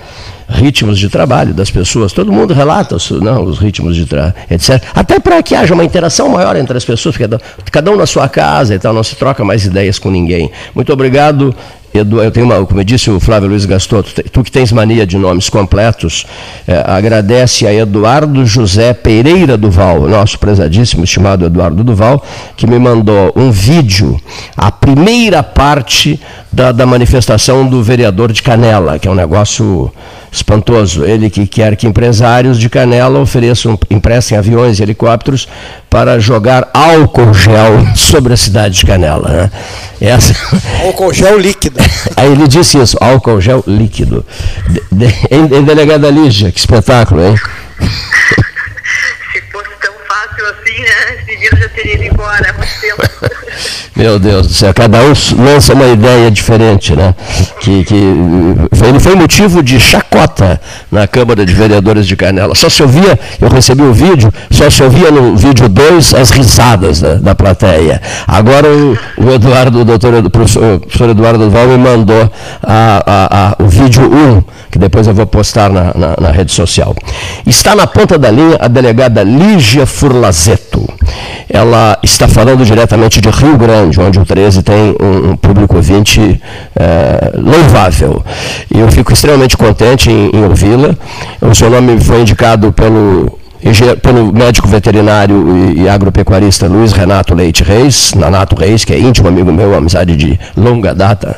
ritmos 0.47 0.99
de 0.99 1.10
trabalho 1.10 1.53
das 1.53 1.71
pessoas. 1.71 2.13
Todo 2.13 2.31
mundo 2.31 2.53
relata 2.53 2.95
os, 2.95 3.10
não, 3.12 3.43
os 3.43 3.60
ritmos 3.60 3.95
de 3.95 4.05
trabalho, 4.05 4.34
etc. 4.49 4.81
Até 4.93 5.19
para 5.19 5.41
que 5.41 5.55
haja 5.55 5.73
uma 5.73 5.84
interação 5.84 6.29
maior 6.29 6.55
entre 6.55 6.77
as 6.77 6.86
pessoas, 6.86 7.17
cada, 7.17 7.39
cada 7.71 7.91
um 7.91 7.95
na 7.95 8.05
sua 8.05 8.27
casa 8.29 8.75
e 8.75 8.79
tal, 8.79 8.93
não 8.93 9.03
se 9.03 9.15
troca 9.15 9.43
mais 9.43 9.65
ideias 9.65 9.99
com 9.99 10.10
ninguém. 10.10 10.51
Muito 10.73 10.91
obrigado 10.93 11.55
eu 11.99 12.31
tenho 12.31 12.45
uma, 12.45 12.65
como 12.65 12.84
disse 12.84 13.10
o 13.10 13.19
Flávio 13.19 13.49
Luiz 13.49 13.65
Gaston, 13.65 14.03
tu, 14.31 14.43
que 14.43 14.51
tens 14.51 14.71
mania 14.71 15.05
de 15.05 15.17
nomes 15.17 15.49
completos, 15.49 16.25
é, 16.67 16.84
agradece 16.86 17.65
a 17.65 17.73
Eduardo 17.73 18.45
José 18.45 18.93
Pereira 18.93 19.58
Duval, 19.58 20.08
nosso 20.08 20.38
prezadíssimo, 20.39 21.03
estimado 21.03 21.45
Eduardo 21.45 21.84
Duval, 21.84 22.23
que 22.55 22.67
me 22.67 22.77
mandou 22.77 23.31
um 23.36 23.51
vídeo, 23.51 24.19
a 24.55 24.71
primeira 24.71 25.41
parte 25.41 26.19
da, 26.51 26.71
da 26.71 26.86
manifestação 26.86 27.67
do 27.67 27.84
vereador 27.84 28.31
de 28.31 28.41
Canela, 28.41 28.97
que 28.97 29.08
é 29.08 29.12
um 29.12 29.15
negócio 29.15 29.91
espantoso. 30.31 31.03
Ele 31.03 31.29
que 31.29 31.45
quer 31.45 31.75
que 31.75 31.88
empresários 31.88 32.58
de 32.58 32.69
Canela 32.69 33.19
ofereçam, 33.19 33.77
emprestem 33.89 34.38
aviões 34.38 34.79
e 34.79 34.84
helicópteros 34.84 35.47
para 35.89 36.19
jogar 36.19 36.69
álcool 36.73 37.34
gel 37.34 37.88
sobre 37.95 38.34
a 38.34 38.38
cidade 38.38 38.77
de 38.77 38.86
Canela. 38.86 39.29
Né? 39.29 39.51
Essa... 40.01 40.34
Álcool 40.84 41.13
gel 41.13 41.38
líquido. 41.38 41.79
Aí 42.15 42.32
ele 42.32 42.48
disse 42.48 42.78
isso, 42.80 42.98
álcool 43.02 43.41
gel 43.41 43.63
líquido. 43.67 44.26
De, 44.91 45.08
de, 45.08 45.62
Delegada 45.62 46.10
Lígia, 46.10 46.52
que 46.52 46.60
espetáculo, 46.60 47.24
hein? 47.24 47.36
Se 49.34 49.41
fosse 49.52 49.69
tão 49.82 49.93
fácil 50.08 50.45
assim, 50.48 50.64
ido 51.93 52.03
embora 52.03 52.49
há 52.49 52.53
muito 52.53 52.79
tempo. 52.81 53.03
Meu 53.95 54.19
Deus 54.19 54.47
do 54.47 54.53
céu, 54.53 54.73
cada 54.73 54.99
um 54.99 55.13
lança 55.41 55.73
uma 55.73 55.88
ideia 55.88 56.29
diferente, 56.29 56.93
né? 56.93 57.15
Que, 57.61 57.85
que 57.85 57.95
ele 57.95 58.99
foi 58.99 59.15
motivo 59.15 59.63
de 59.63 59.79
chacota 59.79 60.59
na 60.91 61.07
Câmara 61.07 61.45
de 61.45 61.53
Vereadores 61.53 62.05
de 62.05 62.17
Canela. 62.17 62.53
Só 62.55 62.67
se 62.67 62.83
ouvia, 62.83 63.17
eu 63.39 63.47
recebi 63.47 63.83
o 63.83 63.93
vídeo, 63.93 64.33
só 64.51 64.69
se 64.69 64.83
ouvia 64.83 65.09
no 65.09 65.38
vídeo 65.38 65.69
2 65.69 66.13
as 66.13 66.29
risadas 66.29 66.99
da, 66.99 67.15
da 67.15 67.33
plateia. 67.35 68.01
Agora 68.27 68.67
o, 68.67 68.97
o 69.17 69.31
Eduardo, 69.31 69.79
o 69.79 69.85
doutor, 69.85 70.13
o 70.15 70.29
professor, 70.29 70.75
o 70.75 70.79
professor 70.81 71.09
Eduardo 71.11 71.49
Val 71.49 71.67
me 71.67 71.77
mandou 71.77 72.29
a, 72.61 73.03
a, 73.05 73.55
a, 73.59 73.63
o 73.63 73.67
vídeo 73.67 74.03
1, 74.03 74.27
um, 74.27 74.43
que 74.69 74.77
depois 74.77 75.07
eu 75.07 75.13
vou 75.13 75.25
postar 75.25 75.69
na, 75.69 75.93
na, 75.95 76.15
na 76.19 76.31
rede 76.31 76.51
social. 76.51 76.93
Está 77.47 77.73
na 77.73 77.88
ponta 77.88 78.17
da 78.17 78.29
linha 78.29 78.57
a 78.59 78.67
delegada 78.67 79.23
Lígia 79.23 79.85
Furlazeto. 80.65 80.88
Ela 81.49 81.97
está 82.04 82.28
falando 82.28 82.65
diretamente 82.65 83.21
de 83.21 83.30
Rio 83.30 83.58
Grande 83.58 83.99
onde 83.99 84.19
o 84.19 84.25
13 84.25 84.63
tem 84.63 84.95
um, 84.99 85.32
um 85.32 85.38
público 85.38 85.75
ouvinte 85.75 86.41
é, 86.75 87.32
louvável. 87.36 88.23
E 88.73 88.80
eu 88.80 88.91
fico 88.91 89.13
extremamente 89.13 89.56
contente 89.56 90.10
em, 90.10 90.32
em 90.34 90.43
ouvi-la. 90.43 90.95
O 91.41 91.54
seu 91.54 91.69
nome 91.69 91.99
foi 91.99 92.21
indicado 92.21 92.71
pelo 92.71 93.39
pelo 94.04 94.32
médico 94.32 94.67
veterinário 94.67 95.73
e 95.75 95.89
agropecuarista 95.89 96.67
Luiz 96.67 96.91
Renato 96.91 97.34
Leite 97.34 97.63
Reis, 97.63 98.13
Nanato 98.13 98.56
Reis, 98.56 98.86
que 98.86 98.93
é 98.93 98.99
íntimo 98.99 99.28
amigo 99.28 99.51
meu, 99.51 99.73
amizade 99.73 100.15
de 100.15 100.39
longa 100.56 100.93
data. 100.93 101.36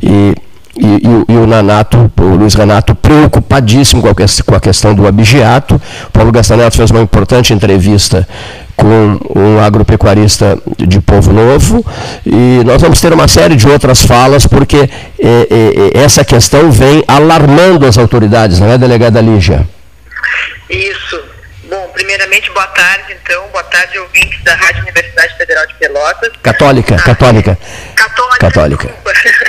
E 0.00 0.36
e, 0.76 0.86
e, 0.86 1.32
e, 1.32 1.36
o 1.36 1.46
Nanato, 1.46 2.10
o 2.18 2.24
Luiz 2.34 2.54
Renato, 2.54 2.94
preocupadíssimo 2.94 4.00
com 4.00 4.08
a, 4.08 4.14
com 4.14 4.54
a 4.54 4.60
questão 4.60 4.94
do 4.94 5.06
abigeato. 5.06 5.80
O 6.06 6.10
Paulo 6.10 6.32
Gastaneto 6.32 6.76
fez 6.76 6.90
uma 6.90 7.00
importante 7.00 7.52
entrevista 7.52 8.26
com 8.74 9.18
um 9.36 9.60
agropecuarista 9.60 10.58
de 10.78 11.00
Povo 11.00 11.32
Novo 11.32 11.84
e 12.24 12.62
nós 12.64 12.80
vamos 12.80 13.00
ter 13.00 13.12
uma 13.12 13.28
série 13.28 13.54
de 13.54 13.68
outras 13.68 14.02
falas 14.04 14.46
porque 14.46 14.78
é, 14.78 14.88
é, 15.20 15.98
é 15.98 16.02
essa 16.02 16.24
questão 16.24 16.70
vem 16.72 17.04
alarmando 17.06 17.86
as 17.86 17.98
autoridades, 17.98 18.58
não 18.58 18.72
é, 18.72 18.78
delegada 18.78 19.20
Lígia? 19.20 19.66
Isso. 20.70 21.22
Bom, 21.68 21.88
primeiramente, 21.92 22.50
boa 22.50 22.66
tarde, 22.68 23.16
então. 23.22 23.42
Boa 23.52 23.64
tarde, 23.64 23.98
ouvintes 23.98 24.42
da 24.42 24.54
Rádio 24.54 24.82
Universidade 24.82 25.36
Federal 25.36 25.66
de 25.66 25.74
Pelotas. 25.74 26.32
Católica, 26.42 26.94
ah, 26.94 27.02
católica. 27.02 27.58
Católica. 27.94 28.38
Católica. 28.38 28.88
católica. 28.88 29.41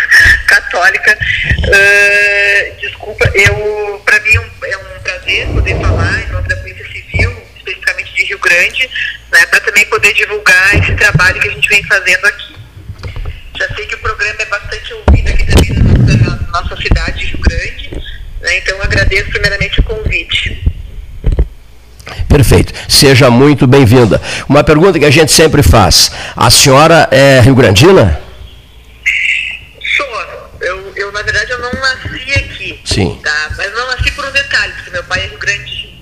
Uh, 1.74 2.76
desculpa, 2.80 3.26
eu, 3.34 4.00
para 4.06 4.20
mim 4.20 4.36
é 4.36 4.78
um 4.78 5.00
prazer 5.04 5.48
poder 5.48 5.82
falar 5.82 6.22
em 6.22 6.32
nome 6.32 6.48
da 6.48 6.56
Polícia 6.58 6.86
Civil, 6.86 7.36
especificamente 7.58 8.14
de 8.14 8.26
Rio 8.26 8.38
Grande, 8.38 8.88
né, 9.32 9.44
para 9.48 9.60
também 9.62 9.84
poder 9.88 10.14
divulgar 10.14 10.76
esse 10.76 10.94
trabalho 10.94 11.42
que 11.42 11.48
a 11.48 11.52
gente 11.52 11.68
vem 11.68 11.84
fazendo 11.86 12.26
aqui. 12.26 12.56
Já 13.58 13.68
sei 13.74 13.88
que 13.88 13.96
o 13.96 13.98
programa 13.98 14.40
é 14.40 14.46
bastante 14.46 14.94
ouvido 14.94 15.30
aqui 15.30 15.46
também 15.48 15.74
na 15.74 15.84
nossa, 15.84 16.44
na 16.44 16.62
nossa 16.62 16.78
cidade 16.78 17.18
de 17.18 17.26
Rio 17.26 17.40
Grande, 17.40 17.90
né, 18.42 18.58
então 18.60 18.80
agradeço 18.80 19.32
primeiramente 19.32 19.80
o 19.80 19.84
convite. 19.84 20.64
Perfeito. 22.30 22.72
Seja 22.88 23.32
muito 23.32 23.66
bem-vinda. 23.66 24.22
Uma 24.48 24.64
pergunta 24.64 25.00
que 25.00 25.06
a 25.06 25.12
gente 25.12 25.32
sempre 25.32 25.64
faz: 25.64 26.12
a 26.36 26.52
senhora 26.52 27.08
é 27.12 27.40
rio-grandina? 27.40 28.22
na 31.14 31.22
verdade, 31.22 31.52
eu 31.52 31.60
não 31.60 31.72
nasci 31.72 32.34
aqui. 32.34 32.80
Sim. 32.94 33.20
Tá? 33.24 33.52
Mas 33.58 33.74
não 33.74 33.88
nasci 33.88 34.12
por 34.12 34.26
um 34.26 34.32
detalhe, 34.32 34.74
porque 34.74 34.92
meu 34.92 35.04
pai 35.04 35.22
é 35.22 35.28
Rio 35.28 35.40
Grande. 35.40 35.94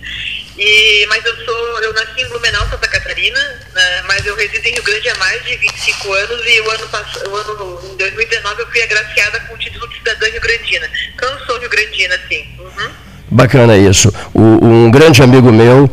E, 0.58 1.06
mas 1.08 1.26
eu 1.26 1.36
sou, 1.44 1.82
eu 1.82 1.94
nasci 1.94 2.22
em 2.22 2.28
Blumenau, 2.28 2.68
Santa 2.70 2.88
Catarina, 2.88 3.40
né? 3.74 4.04
mas 4.08 4.26
eu 4.26 4.36
resido 4.36 4.68
em 4.68 4.74
Rio 4.74 4.84
Grande 4.84 5.10
há 5.10 5.16
mais 5.16 5.44
de 5.44 5.56
25 5.56 6.14
anos 6.14 6.42
e 6.46 6.62
o 6.62 6.70
ano 6.70 6.88
passado, 6.88 7.32
o 7.32 7.36
ano, 7.36 7.80
em 7.94 7.98
2019 7.98 8.62
eu 8.62 8.68
fui 8.68 8.82
agraciada 8.84 9.40
com 9.42 9.56
o 9.56 9.58
título 9.58 9.88
de 9.90 9.96
cidadã 9.96 10.28
rio-grandina. 10.28 10.88
Então 11.16 11.30
eu 11.30 11.46
sou 11.46 11.60
rio-grandina, 11.60 12.20
sim. 12.28 12.46
Uhum. 12.60 12.92
Bacana 13.32 13.78
isso. 13.78 14.14
O, 14.34 14.42
um 14.42 14.92
grande 14.92 15.24
amigo 15.24 15.52
meu, 15.52 15.90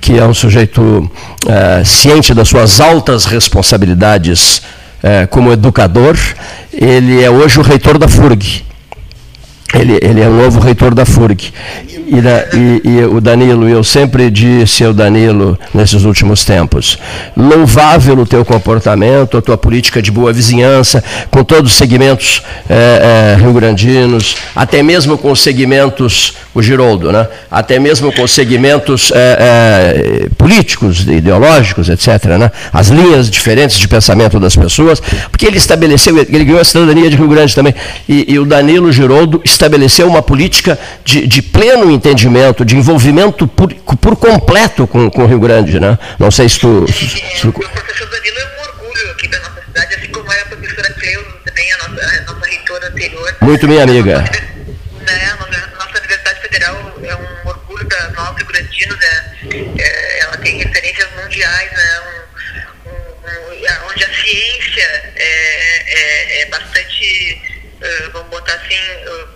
que 0.00 0.18
é 0.18 0.24
um 0.24 0.34
sujeito 0.34 1.10
é, 1.48 1.84
ciente 1.84 2.34
das 2.34 2.48
suas 2.48 2.80
altas 2.80 3.24
responsabilidades 3.24 4.60
é, 5.02 5.26
como 5.26 5.52
educador, 5.52 6.16
ele 6.72 7.22
é 7.22 7.30
hoje 7.30 7.58
o 7.58 7.62
reitor 7.62 7.96
da 7.96 8.08
FURG. 8.08 8.69
Ele, 9.72 9.98
ele 10.02 10.20
é 10.20 10.28
o 10.28 10.32
novo 10.32 10.58
reitor 10.58 10.94
da 10.94 11.04
FURG. 11.04 11.52
E, 11.86 12.20
da, 12.20 12.44
e, 12.52 12.82
e, 12.84 13.04
o 13.04 13.20
Danilo, 13.20 13.68
eu 13.68 13.84
sempre 13.84 14.28
disse 14.30 14.82
ao 14.82 14.92
Danilo 14.92 15.56
nesses 15.72 16.02
últimos 16.02 16.44
tempos, 16.44 16.98
louvável 17.36 18.18
o 18.18 18.26
teu 18.26 18.44
comportamento, 18.44 19.38
a 19.38 19.42
tua 19.42 19.56
política 19.56 20.02
de 20.02 20.10
boa 20.10 20.32
vizinhança, 20.32 21.04
com 21.30 21.44
todos 21.44 21.70
os 21.70 21.78
segmentos 21.78 22.42
é, 22.68 23.36
é, 23.36 23.40
rio-grandinos, 23.40 24.36
até 24.56 24.82
mesmo 24.82 25.16
com 25.16 25.30
os 25.30 25.40
segmentos, 25.40 26.34
o 26.52 26.60
Giroldo, 26.60 27.12
né? 27.12 27.28
até 27.48 27.78
mesmo 27.78 28.12
com 28.12 28.22
os 28.22 28.32
segmentos 28.32 29.12
é, 29.14 30.28
políticos, 30.36 31.06
ideológicos, 31.06 31.88
etc., 31.88 32.24
né? 32.38 32.50
as 32.72 32.88
linhas 32.88 33.30
diferentes 33.30 33.78
de 33.78 33.86
pensamento 33.86 34.40
das 34.40 34.56
pessoas, 34.56 35.00
porque 35.30 35.46
ele 35.46 35.58
estabeleceu, 35.58 36.18
ele 36.18 36.44
ganhou 36.44 36.60
a 36.60 36.64
cidadania 36.64 37.08
de 37.08 37.14
Rio 37.14 37.28
Grande 37.28 37.54
também, 37.54 37.74
e, 38.08 38.32
e 38.32 38.36
o 38.36 38.44
Danilo 38.44 38.90
Giroldo 38.90 39.40
estabeleceu 39.60 40.08
uma 40.08 40.22
política 40.22 40.78
de, 41.04 41.26
de 41.26 41.42
pleno 41.42 41.90
entendimento, 41.90 42.64
de 42.64 42.76
envolvimento 42.76 43.46
por, 43.46 43.72
por 43.74 44.16
completo 44.16 44.86
com, 44.86 45.10
com 45.10 45.24
o 45.24 45.26
Rio 45.26 45.38
Grande, 45.38 45.78
né? 45.78 45.98
Não 46.18 46.30
sei 46.30 46.48
se 46.48 46.58
tu... 46.58 46.90
Se, 46.90 47.08
se... 47.08 47.46
O 47.46 47.52
professor 47.52 48.08
Danilo 48.08 48.38
é 48.38 48.46
um 48.46 48.62
orgulho 48.62 49.10
aqui 49.12 49.28
da 49.28 49.38
nossa 49.40 49.62
cidade, 49.62 49.94
assim 49.94 50.08
como 50.08 50.32
era 50.32 50.42
a 50.42 50.46
professora 50.46 50.92
Cleusa 50.94 51.26
também, 51.44 51.72
a 51.72 51.76
nossa, 51.76 52.06
a 52.06 52.32
nossa 52.32 52.46
reitora 52.46 52.88
anterior. 52.88 53.36
Muito 53.42 53.68
minha 53.68 53.82
amiga. 53.82 54.18
Né, 54.20 55.32
a 55.32 55.76
nossa 55.76 55.98
Universidade 55.98 56.40
Federal 56.40 56.92
é 57.02 57.16
um 57.16 57.48
orgulho 57.48 57.86
da 57.86 58.10
nós 58.10 58.36
rio-grandinos, 58.36 58.98
né? 58.98 59.32
É, 59.78 60.20
ela 60.20 60.36
tem 60.38 60.58
referências 60.58 61.08
mundiais, 61.22 61.70
né? 61.72 62.00
Um, 62.86 62.90
um, 62.90 63.90
onde 63.90 64.04
a 64.04 64.08
ciência 64.08 65.12
é, 65.16 66.38
é, 66.38 66.42
é 66.42 66.46
bastante 66.46 67.59
uh, 67.80 68.10
vamos 68.12 68.28
botar 68.30 68.54
assim, 68.54 68.76
uh, 69.06 69.30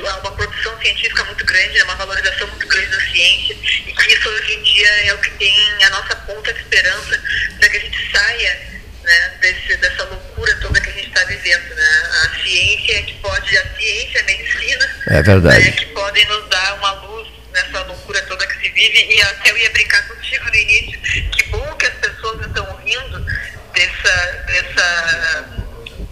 uma 0.00 0.32
produção 0.32 0.78
científica 0.80 1.24
muito 1.24 1.44
grande, 1.44 1.78
né, 1.78 1.84
uma 1.84 1.96
valorização 1.96 2.46
muito 2.48 2.66
grande 2.66 2.90
da 2.90 3.00
ciência, 3.00 3.56
e 3.86 3.92
que 3.92 4.14
isso 4.14 4.28
hoje 4.28 4.54
em 4.54 4.62
dia 4.62 4.88
é 5.06 5.14
o 5.14 5.18
que 5.18 5.30
tem 5.32 5.84
a 5.84 5.90
nossa 5.90 6.16
ponta 6.16 6.52
de 6.52 6.60
esperança 6.60 7.22
para 7.58 7.68
que 7.68 7.76
a 7.76 7.80
gente 7.80 8.10
saia 8.10 8.72
né, 9.02 9.32
desse, 9.40 9.76
dessa 9.76 10.04
loucura 10.04 10.54
toda 10.60 10.80
que 10.80 10.90
a 10.90 10.92
gente 10.92 11.08
está 11.08 11.24
vivendo. 11.24 11.74
Né? 11.74 12.02
A 12.24 12.42
ciência 12.42 13.02
que 13.02 13.14
pode, 13.14 13.58
a 13.58 13.74
ciência, 13.76 14.20
a 14.20 14.24
medicina, 14.24 14.96
é 15.08 15.22
verdade. 15.22 15.64
Né, 15.64 15.70
que 15.72 15.86
podem 15.86 16.24
nos 16.26 16.48
dar 16.48 16.74
uma 16.74 16.92
luz 16.92 17.28
nessa 17.52 17.82
loucura 17.82 18.20
toda 18.22 18.46
que 18.46 18.60
se 18.60 18.68
vive. 18.70 19.14
E 19.14 19.22
até 19.22 19.50
eu 19.50 19.58
ia 19.58 19.70
brincar 19.70 20.06
contigo 20.08 20.44
no 20.44 20.54
início, 20.54 21.00
que 21.30 21.44
bom 21.48 21.76
que 21.76 21.86
as 21.86 21.94
pessoas 21.94 22.46
estão 22.46 22.76
rindo 22.76 23.26
dessa, 23.74 24.44
dessa 24.46 25.61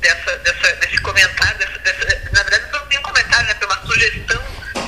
dessa, 0.01 0.37
dessa, 0.39 0.77
desse 0.77 0.99
comentário, 1.03 1.59
dessa, 1.59 1.79
dessa, 1.79 2.31
na 2.33 2.43
verdade 2.43 2.73
não 2.73 2.87
tem 2.87 2.99
um 2.99 3.03
comentário, 3.03 3.47
né, 3.47 3.55
pela 3.55 3.87
sugestão 3.87 4.43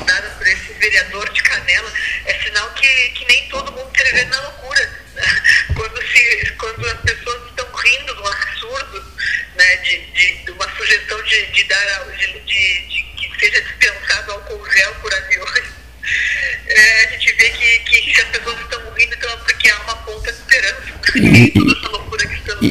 dada 0.06 0.30
por 0.30 0.46
esse 0.46 0.72
vereador 0.74 1.28
de 1.32 1.42
Canela, 1.42 1.92
é 2.26 2.34
sinal 2.42 2.68
que, 2.74 3.08
que 3.10 3.24
nem 3.26 3.48
todo 3.48 3.72
mundo 3.72 3.90
quer 3.92 4.04
viver 4.04 4.26
na 4.26 4.40
loucura. 4.40 5.02
Né? 5.14 5.42
Quando, 5.76 6.02
se, 6.02 6.52
quando 6.58 6.86
as 6.86 7.00
pessoas 7.00 7.48
estão 7.48 7.66
rindo 7.74 8.14
de 8.14 8.20
um 8.20 8.26
absurdo, 8.26 9.04
né, 9.56 9.76
de, 9.76 9.98
de, 10.12 10.36
de 10.44 10.50
uma 10.50 10.76
sugestão 10.76 11.22
de, 11.22 11.46
de 11.46 11.64
dar 11.64 12.04
de, 12.16 12.40
de, 12.40 13.02
que 13.16 13.40
seja 13.40 13.60
dispensado 13.62 14.32
álcool 14.32 14.70
gel 14.70 14.94
por 14.96 15.14
aviões, 15.14 15.64
é, 16.66 17.04
a 17.04 17.10
gente 17.10 17.32
vê 17.34 17.50
que, 17.50 17.78
que 17.80 18.20
as 18.20 18.28
pessoas 18.28 18.60
estão 18.60 18.94
rindo, 18.94 19.14
então 19.14 19.30
é 19.30 19.36
porque 19.36 19.68
há 19.68 19.78
uma 19.80 19.96
ponta 19.96 20.32
de 20.32 20.38
esperança. 20.38 21.81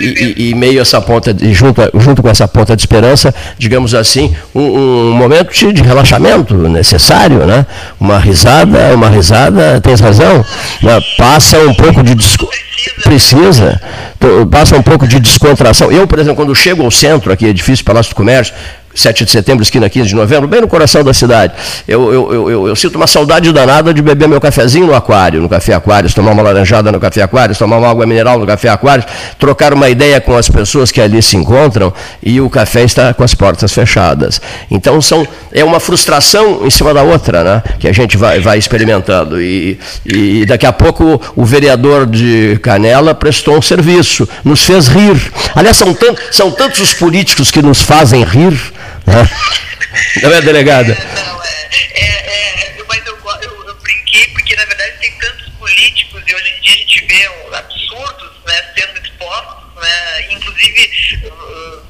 E, 0.02 0.50
e, 0.50 0.56
meio 0.56 0.82
essa 0.82 1.00
ponta, 1.00 1.34
de, 1.34 1.54
junto, 1.54 1.82
junto 1.96 2.22
com 2.22 2.30
essa 2.30 2.48
ponta 2.48 2.76
de 2.76 2.82
esperança, 2.82 3.34
digamos 3.58 3.94
assim, 3.94 4.34
um, 4.54 4.62
um 4.62 5.12
momento 5.14 5.54
de, 5.54 5.72
de, 5.72 5.82
relaxamento 5.84 6.56
necessário, 6.56 7.46
né? 7.46 7.66
Uma 8.00 8.18
risada, 8.18 8.96
uma 8.96 9.10
risada, 9.10 9.80
tens 9.82 10.00
razão, 10.00 10.44
né? 10.82 11.00
passa 11.18 11.60
um 11.60 11.74
pouco 11.74 12.04
de 12.04 12.16
precisa, 13.04 13.80
passa 14.50 14.76
um 14.76 14.82
pouco 14.82 15.08
de 15.08 15.20
descontração. 15.20 15.92
Eu, 15.92 16.08
por 16.08 16.20
exemplo, 16.20 16.38
quando 16.38 16.56
chego 16.56 16.84
ao 16.84 16.92
centro 16.92 17.32
aqui, 17.32 17.46
edifício 17.46 17.86
Palácio 17.86 18.12
do 18.12 18.16
Comércio, 18.16 18.54
7 18.94 19.26
de 19.26 19.32
setembro, 19.32 19.64
esquina 19.64 19.90
15 19.90 20.10
de 20.10 20.16
novembro, 20.16 20.48
bem 20.48 20.62
no 20.62 20.68
coração 20.68 21.04
da 21.04 21.14
cidade. 21.14 21.54
Eu, 21.88 22.12
eu, 22.14 22.50
eu, 22.50 22.68
eu, 22.68 22.76
sinto 22.76 22.96
uma 22.96 23.08
saudade 23.08 23.52
danada 23.52 23.94
de 23.94 24.02
beber 24.02 24.28
meu 24.28 24.42
cafezinho 24.42 24.88
no 24.88 24.94
aquário, 24.94 25.42
no 25.42 25.50
Café 25.50 25.74
Aquários, 25.74 26.14
tomar 26.14 26.32
uma 26.32 26.42
laranjada 26.42 26.92
no 26.92 27.00
Café 27.00 27.22
Aquários, 27.22 27.58
tomar 27.58 27.78
uma 27.78 27.90
água 27.90 28.06
mineral 28.06 28.40
no 28.40 28.46
Café 28.46 28.70
Aquários, 28.70 29.06
trocar 29.40 29.74
uma 29.74 29.90
ideia 29.90 30.20
com 30.20 30.36
as 30.36 30.50
pessoas 30.50 30.92
que 30.92 31.00
ali 31.00 31.22
se 31.22 31.38
encontram 31.38 31.94
e 32.22 32.42
o 32.42 32.50
café 32.50 32.84
está 32.84 33.14
com 33.14 33.24
as 33.24 33.34
portas 33.34 33.72
fechadas. 33.72 34.42
Então 34.70 35.02
são, 35.02 35.26
é 35.52 35.64
uma 35.64 35.80
frustração 35.80 36.66
em 36.66 36.70
cima 36.70 36.94
da 36.94 37.04
outra, 37.04 37.44
né? 37.44 37.64
Que 37.80 37.88
a 37.88 37.94
gente 37.94 38.18
vai, 38.18 38.40
vai 38.40 38.58
experimentando. 38.58 39.42
E, 39.42 39.80
e 40.06 40.46
daqui 40.46 40.66
a 40.66 40.74
pouco 40.74 41.22
o 41.36 41.46
vereador 41.46 42.06
de 42.06 42.60
Canela 42.62 43.16
prestou 43.16 43.58
um 43.58 43.62
serviço, 43.62 44.28
nos 44.44 44.64
fez 44.64 44.88
rir. 44.88 45.32
Aliás, 45.56 45.78
são, 45.78 45.94
tant, 45.94 46.18
são 46.32 46.52
tantos 46.52 46.82
os 46.82 46.94
políticos 46.94 47.52
que 47.52 47.62
nos 47.62 47.82
fazem 47.82 48.24
rir 48.24 48.60
não 50.22 50.34
é, 50.34 50.42
delegada? 50.42 50.94
Não, 50.94 51.44
é, 51.44 51.70
é, 51.72 52.78
é, 52.78 52.84
mas 52.88 53.06
eu, 53.06 53.18
eu, 53.42 53.68
eu, 53.68 53.76
brinquei 53.76 54.28
porque, 54.28 54.56
na 54.56 54.66
verdade, 54.66 54.98
tem 55.00 55.12
tantos 55.20 55.50
políticos 55.54 56.24
e 56.28 56.36
hoje 56.36 56.50
em 56.50 56.62
dia 56.62 56.74
a 56.74 56.78
gente 56.78 57.06
vê 57.06 57.30
absurdos 57.56 58.32
né, 58.46 58.74
sendo 58.78 59.06
expostos, 59.06 59.82
né, 59.82 60.32
inclusive 60.32 61.22
uh, 61.28 61.84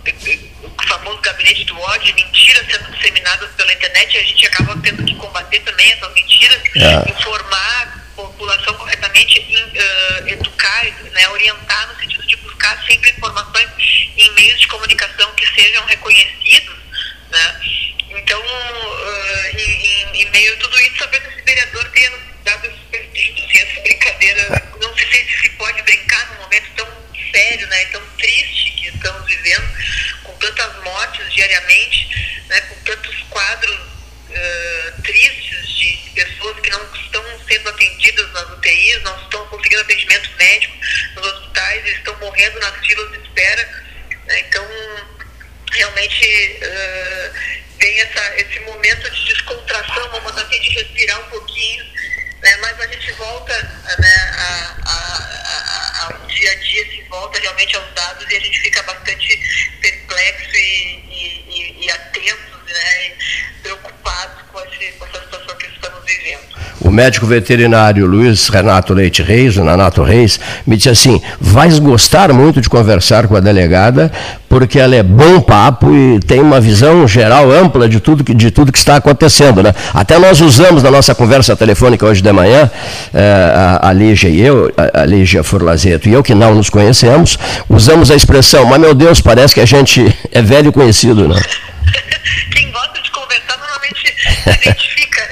o 0.63 0.87
famoso 0.87 1.21
gabinete 1.21 1.65
do 1.65 1.79
ódio, 1.79 2.15
mentiras 2.15 2.65
sendo 2.69 2.91
disseminadas 2.91 3.49
pela 3.51 3.73
internet 3.73 4.15
e 4.15 4.17
a 4.17 4.23
gente 4.23 4.47
acaba 4.47 4.77
tendo 4.81 5.03
que 5.03 5.15
combater 5.15 5.59
também 5.61 5.91
essas 5.91 6.13
mentiras, 6.13 6.61
é. 6.75 7.11
informar 7.11 7.81
a 7.83 8.15
população 8.15 8.73
corretamente, 8.75 9.39
uh, 9.39 10.27
educar, 10.27 10.85
né, 11.11 11.29
orientar 11.29 11.87
no 11.87 11.99
sentido 11.99 12.25
de 12.27 12.35
buscar 12.37 12.81
sempre 12.85 13.09
informações 13.11 13.69
em 14.17 14.31
meios 14.35 14.59
de 14.59 14.67
comunicação 14.67 15.31
que 15.33 15.45
sejam 15.55 15.83
reconhecidos 15.85 16.81
né? 17.31 17.61
Então, 18.09 18.41
uh, 18.41 19.57
em, 19.57 20.21
em, 20.21 20.29
meio 20.31 20.53
a 20.53 20.57
tudo 20.57 20.79
isso, 20.81 20.97
talvez 20.97 21.23
esse 21.25 21.41
vereador 21.43 21.89
tenha 21.91 22.11
dado 22.43 22.67
assim, 22.67 23.59
essa 23.59 23.81
brincadeira. 23.81 24.71
Não 24.81 24.97
sei 24.97 25.25
se 25.25 25.41
se 25.41 25.49
pode 25.51 25.81
brincar 25.83 26.27
num 26.31 26.41
momento 26.43 26.71
tão 26.75 26.87
sério, 27.31 27.67
né, 27.67 27.85
tão 27.85 28.05
triste 28.17 28.71
que 28.71 28.87
estamos 28.87 29.25
vivendo, 29.25 29.67
com 30.23 30.33
tantas 30.37 30.83
mortes 30.83 31.33
diariamente, 31.33 32.43
né, 32.49 32.61
com 32.61 32.75
tantos 32.83 33.15
quadros 33.29 33.79
uh, 33.79 35.01
tristes 35.03 35.69
de 35.77 36.11
pessoas 36.13 36.59
que 36.59 36.69
não 36.69 36.95
estão 36.95 37.23
sendo 37.47 37.69
atendidas 37.69 38.31
nas 38.33 38.49
UTIs, 38.51 39.01
não 39.03 39.23
estão 39.23 39.47
conseguindo 39.47 39.81
atendimento 39.81 40.29
médico 40.37 40.75
nos 41.15 41.25
hospitais, 41.27 41.85
estão 41.87 42.17
morrendo 42.17 42.59
nas 42.59 42.85
filas 42.85 43.11
de 43.11 43.19
espera. 43.19 43.83
Né, 44.27 44.39
então, 44.41 44.67
realmente 45.71 46.59
uh, 46.63 47.61
tem 47.79 48.01
essa, 48.01 48.35
esse 48.37 48.59
momento 48.61 49.09
de 49.09 49.25
descontração, 49.25 50.09
vamos 50.11 50.37
assim, 50.37 50.59
de 50.59 50.69
respirar 50.69 51.19
um 51.21 51.29
pouquinho, 51.29 51.83
né? 52.41 52.57
mas 52.57 52.79
a 52.79 52.87
gente 52.87 53.11
volta 53.13 53.53
né, 53.99 54.33
a, 54.37 54.77
a, 54.85 56.03
a, 56.03 56.05
ao 56.05 56.27
dia 56.27 56.51
a 56.51 56.55
dia, 56.55 56.85
se 56.85 57.01
volta 57.09 57.39
realmente 57.39 57.75
aos 57.75 57.93
dados 57.93 58.29
e 58.29 58.35
a 58.35 58.39
gente 58.39 58.59
fica 58.59 58.83
bastante 58.83 59.39
perplexo 59.81 60.55
e, 60.55 60.59
e, 61.09 61.45
e, 61.49 61.85
e 61.85 61.91
atento, 61.91 62.60
né, 62.73 63.13
preocupados 63.61 64.41
com, 64.51 64.59
esse, 64.59 64.91
com 64.93 65.05
essa 65.05 65.19
situação 65.23 65.55
que 65.57 65.67
estamos 65.67 65.99
vivendo 66.05 66.51
o 66.83 66.89
médico 66.89 67.25
veterinário 67.25 68.05
Luiz 68.05 68.49
Renato 68.49 68.93
Leite 68.93 69.21
Reis, 69.21 69.55
o 69.55 69.63
Nanato 69.63 70.01
Reis, 70.03 70.39
me 70.65 70.75
disse 70.75 70.89
assim: 70.89 71.21
vais 71.39 71.79
gostar 71.79 72.33
muito 72.33 72.59
de 72.59 72.67
conversar 72.67 73.27
com 73.27 73.35
a 73.35 73.39
delegada, 73.39 74.11
porque 74.49 74.79
ela 74.79 74.95
é 74.95 75.03
bom 75.03 75.39
papo 75.39 75.93
e 75.93 76.19
tem 76.19 76.39
uma 76.41 76.59
visão 76.59 77.07
geral 77.07 77.51
ampla 77.51 77.87
de 77.87 77.99
tudo 77.99 78.23
que, 78.23 78.33
de 78.33 78.49
tudo 78.49 78.71
que 78.71 78.79
está 78.79 78.95
acontecendo. 78.95 79.61
Né? 79.61 79.73
Até 79.93 80.17
nós 80.17 80.41
usamos 80.41 80.81
na 80.81 80.89
nossa 80.89 81.13
conversa 81.13 81.55
telefônica 81.55 82.05
hoje 82.05 82.21
de 82.21 82.31
manhã, 82.31 82.69
é, 83.13 83.53
a, 83.55 83.89
a 83.89 83.93
Lígia 83.93 84.29
e 84.29 84.41
eu, 84.41 84.71
a, 84.75 85.01
a 85.01 85.05
Lígia 85.05 85.43
Forlazeto 85.43 86.09
e 86.09 86.13
eu, 86.13 86.23
que 86.23 86.33
não 86.33 86.55
nos 86.55 86.69
conhecemos, 86.69 87.37
usamos 87.69 88.09
a 88.09 88.15
expressão, 88.15 88.65
mas 88.65 88.81
meu 88.81 88.95
Deus, 88.95 89.21
parece 89.21 89.53
que 89.53 89.61
a 89.61 89.65
gente 89.65 90.13
é 90.31 90.41
velho 90.41 90.71
conhecido, 90.71 91.27
né? 91.27 91.39
normalmente 94.45 94.67
identifica. 94.67 95.29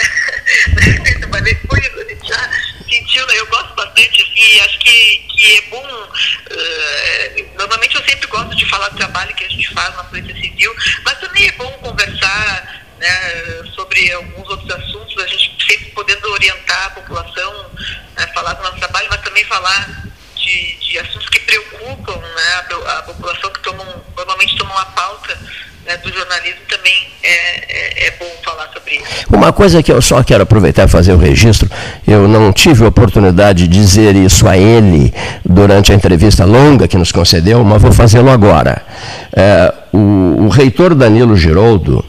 mas 1.29 1.41
depois 1.43 1.85
a 1.85 2.03
gente 2.03 2.27
já 2.27 2.49
sentiu, 2.89 3.29
eu 3.29 3.47
gosto 3.47 3.75
bastante, 3.75 4.21
assim, 4.21 4.59
acho 4.61 4.79
que, 4.79 5.17
que 5.29 5.57
é 5.57 5.61
bom. 5.69 6.09
Uh, 6.51 7.57
normalmente 7.57 7.95
eu 7.95 8.03
sempre 8.03 8.27
gosto 8.27 8.55
de 8.55 8.65
falar 8.65 8.89
do 8.89 8.97
trabalho 8.97 9.35
que 9.35 9.45
a 9.45 9.49
gente 9.49 9.73
faz 9.73 9.95
na 9.95 10.03
Polícia 10.05 10.35
Civil, 10.35 10.75
mas 11.05 11.19
também 11.19 11.47
é 11.47 11.51
bom 11.53 11.71
conversar 11.73 12.85
né, 12.99 13.63
sobre 13.75 14.11
alguns 14.11 14.47
outros 14.49 14.69
assuntos, 14.71 15.23
a 15.23 15.27
gente 15.27 15.65
sempre 15.65 15.91
podendo 15.91 16.29
orientar 16.31 16.85
a 16.87 16.89
população, 16.91 17.71
né, 18.17 18.27
falar 18.33 18.53
do 18.53 18.63
nosso 18.63 18.77
trabalho, 18.77 19.07
mas 19.09 19.21
também 19.21 19.45
falar 19.45 20.03
de, 20.35 20.75
de 20.75 20.99
assuntos 20.99 21.29
que 21.29 21.39
preocupam 21.39 22.17
né, 22.17 22.53
a, 22.87 22.97
a 22.97 23.03
população 23.03 23.51
que 23.51 23.61
tomam, 23.61 24.05
normalmente 24.15 24.57
tomam 24.57 24.77
a 24.77 24.85
pauta 24.85 25.37
né, 25.89 25.97
do 25.97 26.13
jornalismo 26.13 26.59
também 26.69 27.07
é, 27.23 27.29
é, 27.67 28.07
é, 28.07 28.13
bom 28.19 28.27
falar 28.45 28.69
sobre 28.71 28.93
isso. 28.93 29.25
Uma 29.27 29.51
coisa 29.51 29.81
que 29.81 29.91
eu 29.91 29.99
só 30.01 30.21
quero 30.23 30.43
aproveitar 30.43 30.85
e 30.85 30.87
fazer 30.87 31.13
o 31.13 31.17
registro, 31.17 31.67
eu 32.07 32.27
não 32.27 32.53
tive 32.53 32.85
oportunidade 32.85 33.67
de 33.67 33.79
dizer 33.79 34.15
isso 34.15 34.47
a 34.47 34.55
ele 34.55 35.11
durante 35.43 35.91
a 35.91 35.95
entrevista 35.95 36.45
longa 36.45 36.87
que 36.87 36.95
nos 36.95 37.11
concedeu, 37.11 37.63
mas 37.63 37.81
vou 37.81 37.91
fazê-lo 37.91 38.29
agora. 38.29 38.83
É, 39.35 39.73
o, 39.91 40.45
o 40.45 40.49
reitor 40.49 40.93
Danilo 40.93 41.35
Giroldo 41.35 42.05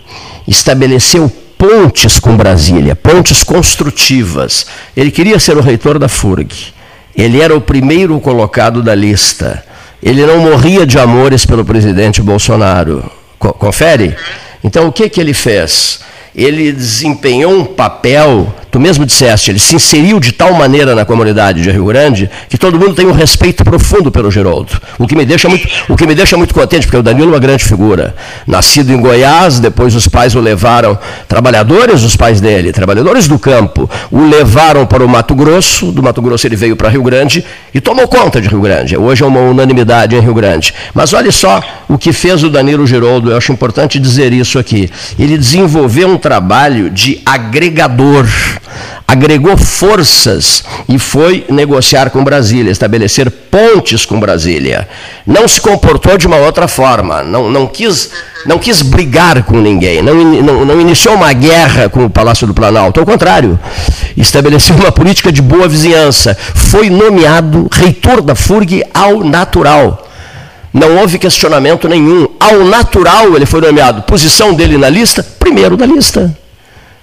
estabeleceu 0.46 1.32
pontes 1.56 2.20
com 2.20 2.36
Brasília, 2.36 2.94
pontes 2.94 3.42
construtivas. 3.42 4.66
Ele 4.94 5.10
queria 5.10 5.38
ser 5.38 5.56
o 5.56 5.62
reitor 5.62 5.98
da 5.98 6.08
FURG. 6.08 6.74
Ele 7.16 7.40
era 7.40 7.56
o 7.56 7.60
primeiro 7.62 8.20
colocado 8.20 8.82
da 8.82 8.94
lista. 8.94 9.64
Ele 10.02 10.24
não 10.26 10.38
morria 10.38 10.86
de 10.86 10.98
amores 10.98 11.46
pelo 11.46 11.64
presidente 11.64 12.20
Bolsonaro. 12.20 13.19
Confere? 13.40 14.16
Então, 14.62 14.86
o 14.86 14.92
que, 14.92 15.08
que 15.08 15.20
ele 15.20 15.32
fez? 15.32 16.00
Ele 16.36 16.70
desempenhou 16.70 17.52
um 17.52 17.64
papel 17.64 18.54
tu 18.70 18.78
mesmo 18.78 19.04
disseste, 19.04 19.50
ele 19.50 19.58
se 19.58 19.74
inseriu 19.74 20.20
de 20.20 20.32
tal 20.32 20.54
maneira 20.54 20.94
na 20.94 21.04
comunidade 21.04 21.62
de 21.62 21.70
Rio 21.70 21.86
Grande 21.86 22.30
que 22.48 22.56
todo 22.56 22.78
mundo 22.78 22.94
tem 22.94 23.06
um 23.06 23.12
respeito 23.12 23.64
profundo 23.64 24.10
pelo 24.10 24.30
Geraldo. 24.30 24.80
O 24.98 25.06
que 25.06 25.16
me 25.16 25.24
deixa 25.24 25.48
muito, 25.48 25.66
o 25.88 25.96
que 25.96 26.06
me 26.06 26.14
deixa 26.14 26.36
muito 26.36 26.54
contente, 26.54 26.86
porque 26.86 26.96
o 26.96 27.02
Danilo 27.02 27.28
é 27.28 27.32
uma 27.32 27.38
grande 27.38 27.64
figura. 27.64 28.14
Nascido 28.46 28.92
em 28.92 29.00
Goiás, 29.00 29.58
depois 29.58 29.94
os 29.94 30.06
pais 30.06 30.34
o 30.34 30.40
levaram, 30.40 30.98
trabalhadores, 31.26 32.02
os 32.02 32.16
pais 32.16 32.40
dele, 32.40 32.72
trabalhadores 32.72 33.26
do 33.26 33.38
campo, 33.38 33.90
o 34.10 34.22
levaram 34.22 34.86
para 34.86 35.04
o 35.04 35.08
Mato 35.08 35.34
Grosso, 35.34 35.90
do 35.90 36.02
Mato 36.02 36.22
Grosso 36.22 36.46
ele 36.46 36.56
veio 36.56 36.76
para 36.76 36.88
Rio 36.88 37.02
Grande 37.02 37.44
e 37.74 37.80
tomou 37.80 38.06
conta 38.06 38.40
de 38.40 38.48
Rio 38.48 38.60
Grande. 38.60 38.96
Hoje 38.96 39.22
é 39.22 39.26
uma 39.26 39.40
unanimidade 39.40 40.14
em 40.14 40.20
Rio 40.20 40.34
Grande. 40.34 40.72
Mas 40.94 41.12
olha 41.12 41.32
só 41.32 41.62
o 41.88 41.98
que 41.98 42.12
fez 42.12 42.44
o 42.44 42.50
Danilo 42.50 42.86
Geraldo, 42.86 43.30
eu 43.30 43.36
acho 43.36 43.52
importante 43.52 43.98
dizer 43.98 44.32
isso 44.32 44.58
aqui. 44.58 44.90
Ele 45.18 45.36
desenvolveu 45.36 46.08
um 46.08 46.18
trabalho 46.18 46.90
de 46.90 47.20
agregador 47.24 48.26
agregou 49.06 49.56
forças 49.56 50.62
e 50.88 50.98
foi 50.98 51.44
negociar 51.48 52.10
com 52.10 52.22
Brasília, 52.22 52.70
estabelecer 52.70 53.30
pontes 53.30 54.06
com 54.06 54.20
Brasília. 54.20 54.88
Não 55.26 55.48
se 55.48 55.60
comportou 55.60 56.16
de 56.16 56.26
uma 56.26 56.36
outra 56.36 56.68
forma, 56.68 57.22
não, 57.22 57.50
não, 57.50 57.66
quis, 57.66 58.10
não 58.46 58.58
quis 58.58 58.82
brigar 58.82 59.42
com 59.42 59.58
ninguém, 59.58 60.00
não, 60.02 60.14
não, 60.14 60.64
não 60.64 60.80
iniciou 60.80 61.14
uma 61.16 61.32
guerra 61.32 61.88
com 61.88 62.04
o 62.04 62.10
Palácio 62.10 62.46
do 62.46 62.54
Planalto, 62.54 63.00
ao 63.00 63.06
contrário, 63.06 63.58
estabeleceu 64.16 64.76
uma 64.76 64.92
política 64.92 65.32
de 65.32 65.42
boa 65.42 65.66
vizinhança. 65.66 66.36
Foi 66.54 66.88
nomeado 66.88 67.68
reitor 67.72 68.22
da 68.22 68.34
FURG 68.34 68.84
ao 68.94 69.24
natural. 69.24 70.06
Não 70.72 70.98
houve 70.98 71.18
questionamento 71.18 71.88
nenhum. 71.88 72.28
Ao 72.38 72.64
natural 72.64 73.34
ele 73.34 73.44
foi 73.44 73.60
nomeado. 73.60 74.02
Posição 74.02 74.54
dele 74.54 74.78
na 74.78 74.88
lista? 74.88 75.22
Primeiro 75.38 75.76
da 75.76 75.84
lista. 75.84 76.32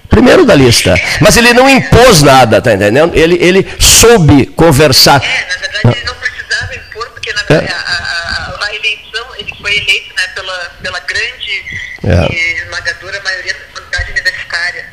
Primeiro 0.08 0.44
da 0.44 0.54
lista. 0.54 0.94
Mas 1.20 1.36
ele 1.36 1.52
não 1.52 1.68
impôs 1.68 2.22
nada, 2.22 2.60
tá 2.60 2.72
entendendo? 2.72 3.14
Ele, 3.14 3.36
ele 3.40 3.76
soube 3.78 4.46
conversar. 4.46 5.22
É, 5.22 5.46
na 5.46 5.56
verdade 5.56 5.98
ele 5.98 6.04
não 6.06 6.14
precisava 6.14 6.74
impor, 6.74 7.10
porque 7.10 7.32
na 7.32 7.42
verdade 7.42 7.72
é. 7.72 7.74
a, 7.74 7.78
a, 7.78 8.66
a, 8.66 8.74
eleição, 8.74 9.26
ele 9.36 9.54
foi 9.60 9.76
eleito 9.76 10.14
né, 10.16 10.26
pela, 10.34 10.58
pela 10.82 11.00
grande 11.00 11.64
é. 12.04 12.32
e 12.32 12.62
esmagadora 12.62 13.20
maioria 13.22 13.54
da 13.54 13.60
comunidade 13.72 14.10
universitária. 14.12 14.86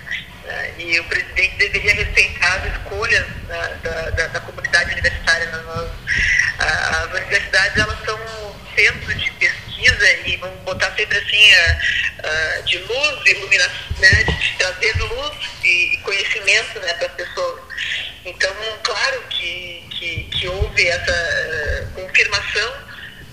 Né, 0.46 0.70
e 0.80 1.00
o 1.00 1.04
presidente 1.06 1.56
deveria 1.58 1.94
respeitar 1.94 2.56
as 2.56 2.74
escolhas 2.74 3.26
da, 3.48 3.68
da, 3.84 4.10
da, 4.12 4.28
da 4.28 4.40
comunidade 4.42 4.92
universitária. 4.92 5.50
Nós, 5.66 5.90
as 6.60 7.14
universidades 7.14 7.78
elas 7.78 7.98
são 8.06 8.20
centro 8.76 9.14
de 9.16 9.32
e 10.26 10.38
vamos 10.38 10.60
botar 10.64 10.92
sempre 10.96 11.18
assim 11.18 11.52
uh, 11.54 12.60
uh, 12.60 12.64
de 12.64 12.78
luz, 12.80 13.26
iluminação, 13.26 13.88
né, 14.00 14.24
de 14.24 14.58
trazer 14.58 14.98
luz 14.98 15.34
e, 15.64 15.98
conhecimento 16.04 16.80
né, 16.80 16.94
para 16.96 17.08
as 17.08 17.14
pessoas. 17.14 17.62
Então, 18.26 18.52
claro 18.84 19.24
que, 19.30 19.88
que, 19.92 20.24
que 20.32 20.48
houve 20.48 20.88
essa 20.88 21.12
uh, 21.12 21.92
confirmação 21.94 22.74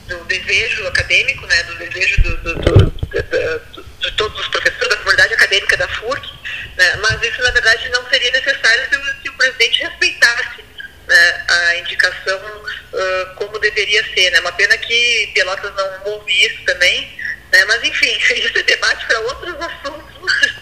do 0.09 0.25
desejo 0.25 0.87
acadêmico, 0.87 1.47
né, 1.47 1.63
do 1.63 1.79
desejo 1.79 2.23
do, 2.23 2.37
do, 2.37 2.55
do, 2.57 2.93
de 4.01 4.11
todos 4.13 4.39
os 4.39 4.49
professores 4.49 4.89
da 4.89 4.97
comunidade 4.97 5.35
acadêmica 5.35 5.77
da 5.79 5.89
FURC, 5.89 6.29
né, 6.77 6.97
mas 6.97 7.23
isso, 7.23 7.43
na 7.43 7.51
verdade, 7.51 7.89
não 7.89 8.07
seria 8.11 8.31
necessário 8.31 8.89
se, 8.91 9.29
o 9.29 9.33
presidente 9.35 9.83
respeitasse 9.85 10.65
né, 11.09 11.45
a 11.49 11.77
indicação 11.77 12.41
deveria 13.75 14.05
ser. 14.15 14.31
Né? 14.31 14.41
Uma 14.41 14.53
pena 14.53 14.77
que 14.77 15.31
Pelotas 15.35 15.73
não 15.77 16.13
ouve 16.13 16.33
isso 16.33 16.65
também, 16.67 17.09
né? 17.53 17.65
mas 17.67 17.83
enfim, 17.83 18.13
isso 18.37 18.59
é 18.59 18.63
debate 18.63 19.07
para 19.07 19.21
outros 19.21 19.55
assuntos. 19.55 20.13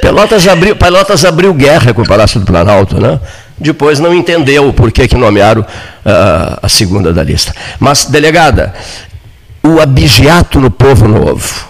Pelotas 0.00 0.48
abriu, 0.48 0.76
Pelotas 0.76 1.24
abriu 1.24 1.52
guerra 1.54 1.92
com 1.92 2.02
o 2.02 2.06
Palácio 2.06 2.40
do 2.40 2.46
Planalto, 2.46 3.00
né? 3.00 3.20
Depois 3.58 3.98
não 3.98 4.14
entendeu 4.14 4.72
por 4.72 4.90
que, 4.90 5.06
que 5.06 5.14
nomearam 5.14 5.60
uh, 5.60 6.58
a 6.62 6.68
segunda 6.68 7.12
da 7.12 7.22
lista. 7.22 7.54
Mas, 7.78 8.06
delegada, 8.06 8.74
o 9.62 9.78
abigeato 9.80 10.58
no 10.58 10.70
povo 10.70 11.06
novo 11.06 11.69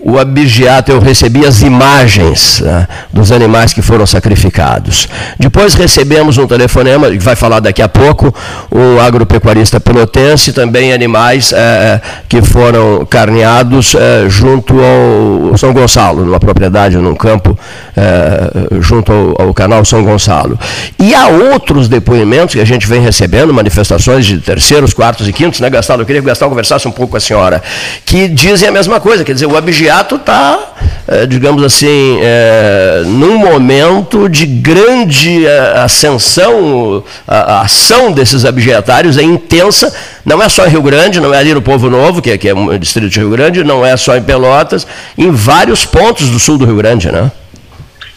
o 0.00 0.16
abigeato, 0.16 0.92
eu 0.92 1.00
recebi 1.00 1.44
as 1.44 1.60
imagens 1.60 2.60
né, 2.60 2.86
dos 3.12 3.32
animais 3.32 3.72
que 3.72 3.82
foram 3.82 4.06
sacrificados. 4.06 5.08
Depois 5.38 5.74
recebemos 5.74 6.38
um 6.38 6.46
telefonema, 6.46 7.10
que 7.10 7.18
vai 7.18 7.34
falar 7.34 7.58
daqui 7.58 7.82
a 7.82 7.88
pouco, 7.88 8.32
um 8.70 9.00
agropecuarista 9.00 9.80
pelotense, 9.80 10.52
também 10.52 10.92
animais 10.92 11.52
é, 11.52 12.00
que 12.28 12.40
foram 12.42 13.04
carneados 13.06 13.96
é, 13.96 14.28
junto 14.28 14.74
ao 14.78 15.58
São 15.58 15.72
Gonçalo, 15.72 16.24
numa 16.24 16.38
propriedade, 16.38 16.96
num 16.96 17.16
campo, 17.16 17.58
é, 17.96 18.80
junto 18.80 19.12
ao, 19.12 19.48
ao, 19.48 19.54
canal 19.54 19.84
São 19.84 20.04
Gonçalo. 20.04 20.56
E 20.96 21.12
há 21.12 21.26
outros 21.26 21.88
depoimentos 21.88 22.54
que 22.54 22.60
a 22.60 22.64
gente 22.64 22.86
vem 22.86 23.00
recebendo, 23.00 23.52
manifestações 23.52 24.24
de 24.24 24.38
terceiros, 24.38 24.94
quartos 24.94 25.26
e 25.26 25.32
quintos, 25.32 25.58
né, 25.58 25.68
Gastalo? 25.68 26.02
Eu 26.02 26.06
queria 26.06 26.22
que 26.22 26.26
o 26.26 26.28
Gastalo 26.28 26.50
conversasse 26.50 26.86
um 26.86 26.92
pouco 26.92 27.12
com 27.12 27.16
a 27.16 27.20
senhora, 27.20 27.60
que 28.04 28.28
dizem 28.28 28.68
a 28.68 28.72
mesma 28.72 29.00
coisa, 29.00 29.24
quer 29.24 29.32
dizer, 29.32 29.46
o 29.46 29.56
abigeato 29.56 29.87
imediato 29.88 30.16
está, 30.16 30.74
é, 31.06 31.26
digamos 31.26 31.64
assim, 31.64 32.18
é, 32.20 33.02
num 33.06 33.38
momento 33.38 34.28
de 34.28 34.44
grande 34.44 35.46
é, 35.46 35.78
ascensão, 35.78 37.02
a, 37.26 37.62
ação 37.62 38.12
desses 38.12 38.44
abjetários 38.44 39.16
é 39.16 39.22
intensa, 39.22 39.94
não 40.24 40.42
é 40.42 40.48
só 40.48 40.66
em 40.66 40.70
Rio 40.70 40.82
Grande, 40.82 41.20
não 41.20 41.32
é 41.32 41.38
ali 41.38 41.54
no 41.54 41.62
Povo 41.62 41.88
Novo, 41.88 42.20
que 42.20 42.30
é, 42.30 42.38
que 42.38 42.48
é 42.48 42.54
um 42.54 42.78
distrito 42.78 43.08
de 43.08 43.18
Rio 43.18 43.30
Grande, 43.30 43.64
não 43.64 43.84
é 43.84 43.96
só 43.96 44.14
em 44.14 44.22
Pelotas, 44.22 44.86
em 45.16 45.30
vários 45.30 45.86
pontos 45.86 46.28
do 46.28 46.38
sul 46.38 46.58
do 46.58 46.66
Rio 46.66 46.76
Grande, 46.76 47.10
né? 47.10 47.32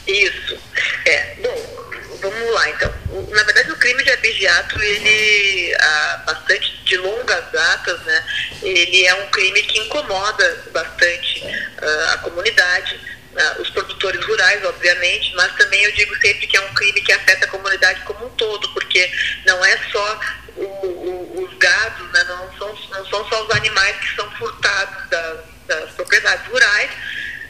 Isso. 0.05 0.57
É, 1.05 1.35
bom, 1.41 1.55
vamos 2.21 2.53
lá 2.53 2.69
então. 2.69 2.91
Na 3.31 3.43
verdade, 3.43 3.71
o 3.71 3.75
crime 3.77 4.03
de 4.03 4.11
abigeato, 4.11 4.81
ele 4.81 5.73
há 5.79 6.23
bastante 6.27 6.80
de 6.91 6.97
longas 6.97 7.51
datas, 7.51 7.99
né? 8.01 8.25
Ele 8.61 9.05
é 9.05 9.15
um 9.15 9.27
crime 9.27 9.61
que 9.63 9.79
incomoda 9.79 10.63
bastante 10.73 11.41
uh, 11.41 12.13
a 12.13 12.17
comunidade, 12.17 12.99
uh, 13.31 13.61
os 13.61 13.69
produtores 13.69 14.23
rurais, 14.25 14.63
obviamente, 14.65 15.33
mas 15.35 15.55
também 15.55 15.81
eu 15.83 15.91
digo 15.93 16.13
sempre 16.17 16.47
que 16.47 16.57
é 16.57 16.61
um 16.61 16.73
crime 16.73 17.01
que 17.01 17.13
afeta 17.13 17.45
a 17.45 17.49
comunidade 17.49 18.01
como 18.01 18.25
um 18.25 18.29
todo, 18.31 18.67
porque 18.73 19.09
não 19.45 19.63
é 19.63 19.77
só 19.89 20.19
o, 20.57 20.63
o, 20.63 21.43
os 21.45 21.57
gados, 21.57 22.11
né, 22.11 22.23
não, 22.25 22.57
são, 22.57 22.75
não 22.89 23.05
são 23.07 23.29
só 23.29 23.45
os 23.45 23.55
animais 23.55 23.95
que 23.97 24.15
são 24.17 24.29
furtados 24.31 25.09
das, 25.09 25.37
das 25.67 25.91
propriedades 25.91 26.45
rurais, 26.47 26.91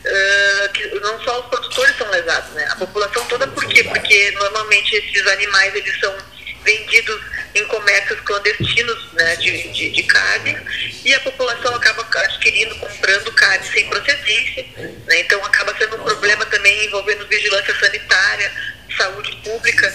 Uh, 0.02 0.74
que 0.74 0.88
não 1.00 1.22
só 1.22 1.42
os 1.42 1.46
produtores 1.46 1.96
são 1.96 2.10
lesados, 2.10 2.50
né? 2.54 2.68
A 2.72 2.76
população 2.76 3.24
toda 3.28 3.48
por 3.50 3.64
quê? 3.68 3.84
Porque 3.84 4.32
normalmente 4.32 4.96
esses 4.96 5.28
animais 5.28 5.76
eles 5.76 6.00
são 6.00 6.18
vendidos 6.64 7.22
em 7.54 7.66
comércios 7.66 8.20
clandestinos 8.22 9.14
né, 9.14 9.36
de, 9.38 9.68
de, 9.70 9.90
de, 9.90 10.04
carne 10.04 10.58
e 11.04 11.14
a 11.14 11.20
população 11.20 11.76
acaba 11.76 12.02
adquirindo, 12.02 12.76
comprando 12.76 13.32
carne 13.34 13.66
sem 13.68 13.90
procedência. 13.90 14.66
Né, 14.78 15.20
então 15.20 15.44
acaba 15.46 15.76
sendo 15.78 15.98
um 15.98 16.04
problema 16.04 16.46
também 16.46 16.86
envolvendo 16.86 17.28
vigilância 17.28 17.78
sanitária, 17.80 18.52
saúde 18.98 19.36
pública. 19.44 19.94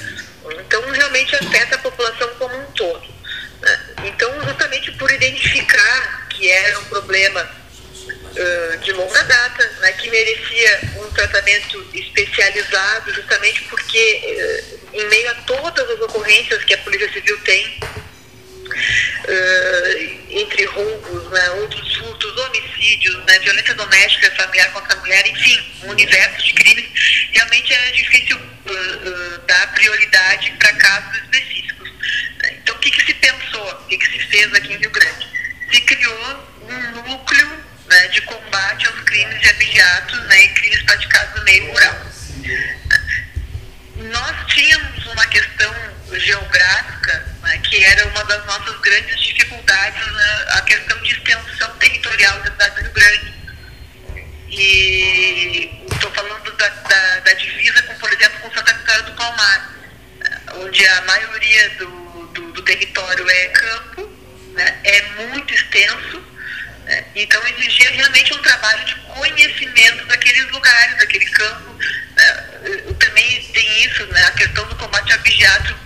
Então 0.60 0.90
realmente 0.90 1.34
afeta 1.36 1.76
a 1.76 1.78
população 1.78 2.28
como 2.38 2.56
um 2.56 2.72
todo. 2.72 3.06
Né. 3.60 3.80
Então 4.04 4.44
justamente 4.44 4.92
por 4.92 5.10
identificar 5.10 6.28
que 6.28 6.50
era 6.50 6.78
um 6.80 6.84
problema 6.84 7.48
uh, 8.36 8.76
de 8.78 8.92
longa 8.92 9.22
data, 9.24 9.68
né, 9.80 9.92
que 9.92 10.10
merecia 10.10 10.80
um 10.96 11.10
tratamento 11.12 11.88
especializado 11.94 13.14
justamente 13.14 13.62
porque 13.64 14.20
uh, 14.24 14.96
em 14.96 15.06
meio 15.08 15.30
a 15.30 15.34
todas 15.46 15.90
as 15.90 16.00
ocorrências 16.00 16.64
que 16.64 16.74
a 16.74 16.78
Polícia 16.78 17.12
Civil 17.12 17.38
tem, 17.40 17.78
uh, 17.82 17.90
entre 20.30 20.64
roubos, 20.66 21.30
né, 21.30 21.50
outros 21.62 21.96
furtos, 21.96 22.36
homicídios, 22.36 23.16
né, 23.24 23.38
violência 23.40 23.74
doméstica, 23.74 24.30
familiar 24.32 24.70
contra 24.72 24.94
a 24.94 25.00
mulher, 25.00 25.26
enfim, 25.26 25.58
um 25.84 25.90
universo 25.90 26.46
de 26.46 26.54
crimes, 26.54 26.86
realmente 27.32 27.72
é 27.72 27.90
difícil 27.92 28.38
dar 29.46 29.72
prioridade 29.74 30.50
para 30.58 30.72
casos 30.72 31.22
específicos. 31.22 31.88
Então, 32.50 32.74
o 32.74 32.78
que, 32.80 32.90
que 32.90 33.06
se 33.06 33.14
pensou, 33.14 33.64
o 33.64 33.86
que, 33.86 33.96
que 33.96 34.06
se 34.06 34.18
fez 34.26 34.52
aqui 34.54 34.72
em 34.72 34.78
Rio 34.78 34.90
Grande? 34.90 35.28
Se 35.70 35.80
criou 35.82 36.48
um 36.62 37.02
núcleo 37.02 37.64
né, 37.88 38.08
de 38.08 38.20
combate 38.22 38.86
aos 38.86 39.00
crimes 39.00 39.40
de 39.40 39.48
abigeato 39.48 40.16
né, 40.22 40.44
e 40.44 40.48
crimes 40.48 40.82
praticados 40.82 41.36
no 41.36 41.44
meio 41.44 41.66
rural 41.70 42.06
nós 43.96 44.46
tínhamos 44.46 45.06
uma 45.06 45.26
questão 45.26 45.74
geográfica, 46.12 47.26
né, 47.42 47.58
que 47.58 47.82
era 47.84 48.06
uma 48.08 48.24
das 48.24 48.44
nossas 48.44 48.78
grandes 48.80 49.18
dificuldades, 49.20 50.12
né, 50.12 50.44
a 50.50 50.62
questão 50.62 51.00
de 51.02 51.12
extensão 51.12 51.70
territorial 51.78 52.38
da 52.40 52.50
cidade 52.50 52.74
do 52.74 52.82
Rio 52.82 52.92
Grande. 52.92 53.34
E 54.48 55.82
estou 55.92 56.10
falando 56.12 56.52
da, 56.56 56.68
da, 56.68 57.20
da, 57.20 57.32
divisa, 57.34 57.82
com, 57.82 57.94
por 57.94 58.12
exemplo, 58.12 58.40
com 58.40 58.50
Santa 58.54 58.74
Catarina 58.74 59.02
do 59.04 59.16
Palmar, 59.16 59.74
onde 60.56 60.86
a 60.86 61.00
maioria 61.02 61.70
do, 61.70 62.26
do, 62.34 62.52
do 62.52 62.62
território 62.62 63.28
é 63.28 63.48
campo, 63.48 64.10
né, 64.52 64.80
é 64.84 65.02
muito 65.26 65.54
extenso, 65.54 66.22
então 67.16 67.42
exigia 67.48 67.90
realmente 67.92 68.34
um 68.34 68.42
trabalho 68.42 68.84
de 68.84 68.94
conhecimento 68.96 70.04
daqueles 70.06 70.50
lugares, 70.50 70.98
daquele 70.98 71.24
campo, 71.26 71.70
uh, 71.70 72.94
também 72.94 73.42
tem 73.54 73.84
isso, 73.84 74.06
né? 74.08 74.22
A 74.26 74.30
questão 74.32 74.68
do 74.68 74.76
combate 74.76 75.12
ao 75.14 75.18
vigiato, 75.20 75.76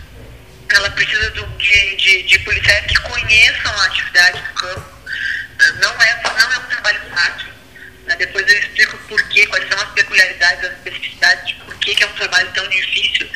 ela 0.71 0.91
precisa 0.91 1.31
de, 1.31 1.97
de, 1.97 2.23
de, 2.25 2.39
policiais 2.41 2.87
que 2.87 2.99
conheçam 3.01 3.73
a 3.73 3.87
atividade 3.87 4.41
do 4.41 4.55
campo. 4.55 4.91
Não 5.81 6.03
é, 6.03 6.23
não 6.25 6.53
é 6.53 6.59
um 6.59 6.69
trabalho 6.69 7.01
fácil. 7.15 7.49
Né? 8.07 8.17
Depois 8.17 8.49
eu 8.49 8.59
explico 8.59 8.97
por 9.09 9.23
quê, 9.29 9.47
quais 9.47 9.69
são 9.69 9.81
as 9.81 9.91
peculiaridades, 9.91 10.65
as 10.65 10.73
especificidades 10.73 11.47
de 11.47 11.55
por 11.55 11.75
que, 11.77 12.03
é 12.03 12.07
um 12.07 12.13
trabalho 12.15 12.51
tão 12.53 12.69
difícil. 12.69 13.31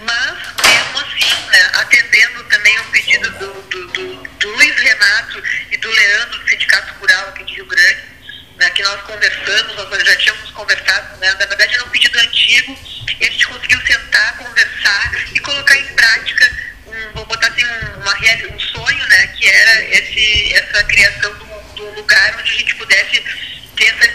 Mas, 0.00 0.38
mesmo 0.66 0.98
assim, 0.98 1.50
né? 1.50 1.70
atendendo 1.74 2.44
também 2.44 2.78
um 2.80 2.90
pedido 2.90 3.30
do, 3.30 3.62
do, 3.62 3.86
do, 3.88 4.22
do 4.22 4.48
Luiz 4.56 4.76
Renato 4.76 5.42
do 5.84 5.90
Leandro, 5.90 6.38
do 6.38 6.48
Sindicato 6.48 6.94
Rural 6.94 7.28
aqui 7.28 7.44
de 7.44 7.54
Rio 7.54 7.66
Grande, 7.66 8.02
né, 8.56 8.70
que 8.70 8.82
nós 8.82 9.00
conversamos, 9.02 9.76
nós 9.76 10.02
já 10.02 10.16
tínhamos 10.16 10.50
conversado, 10.52 11.16
né, 11.18 11.30
na 11.34 11.46
verdade 11.46 11.74
era 11.74 11.84
um 11.84 11.90
pedido 11.90 12.18
antigo, 12.18 12.78
e 13.20 13.24
a 13.24 13.30
gente 13.30 13.46
conseguiu 13.46 13.80
sentar, 13.82 14.38
conversar 14.38 15.12
e 15.34 15.38
colocar 15.40 15.76
em 15.76 15.94
prática, 15.94 16.50
um, 16.86 17.12
vou 17.12 17.26
botar 17.26 17.48
assim, 17.48 17.64
uma, 17.96 18.54
um 18.54 18.60
sonho, 18.60 19.08
né, 19.08 19.26
que 19.28 19.46
era 19.46 19.84
esse, 19.90 20.54
essa 20.54 20.84
criação 20.84 21.34
de 21.74 21.82
um 21.82 21.94
lugar 21.94 22.36
onde 22.38 22.50
a 22.50 22.58
gente 22.58 22.74
pudesse 22.76 23.22
ter 23.76 23.84
essa 23.84 24.06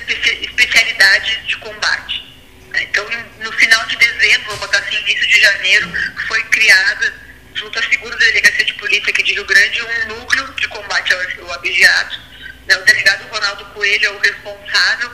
especialidade 0.41 1.37
de 1.45 1.57
combate. 1.57 2.23
Né. 2.69 2.83
Então, 2.83 3.07
no 3.41 3.51
final 3.51 3.85
de 3.85 3.95
dezembro, 3.95 4.47
vou 4.47 4.57
botar 4.57 4.79
assim, 4.79 4.97
início 5.01 5.27
de 5.27 5.39
janeiro, 5.39 5.91
foi 6.27 6.41
criada, 6.45 7.28
junto 7.59 7.77
à 7.77 7.81
figura 7.83 8.15
da 8.15 8.25
Delegacia 8.25 8.65
de 8.65 8.73
Polícia 8.75 9.09
aqui 9.09 9.21
de 9.21 9.33
Rio 9.33 9.45
Grande, 9.45 9.81
um 9.81 10.07
núcleo 10.07 10.53
de 10.53 10.67
combate 10.69 11.13
ao, 11.13 11.51
abigeato, 11.51 12.19
né, 12.65 12.77
o 12.77 12.85
delegado 12.85 13.27
Ronaldo 13.27 13.65
Coelho 13.73 14.05
é 14.05 14.11
o 14.11 14.19
responsável 14.19 15.11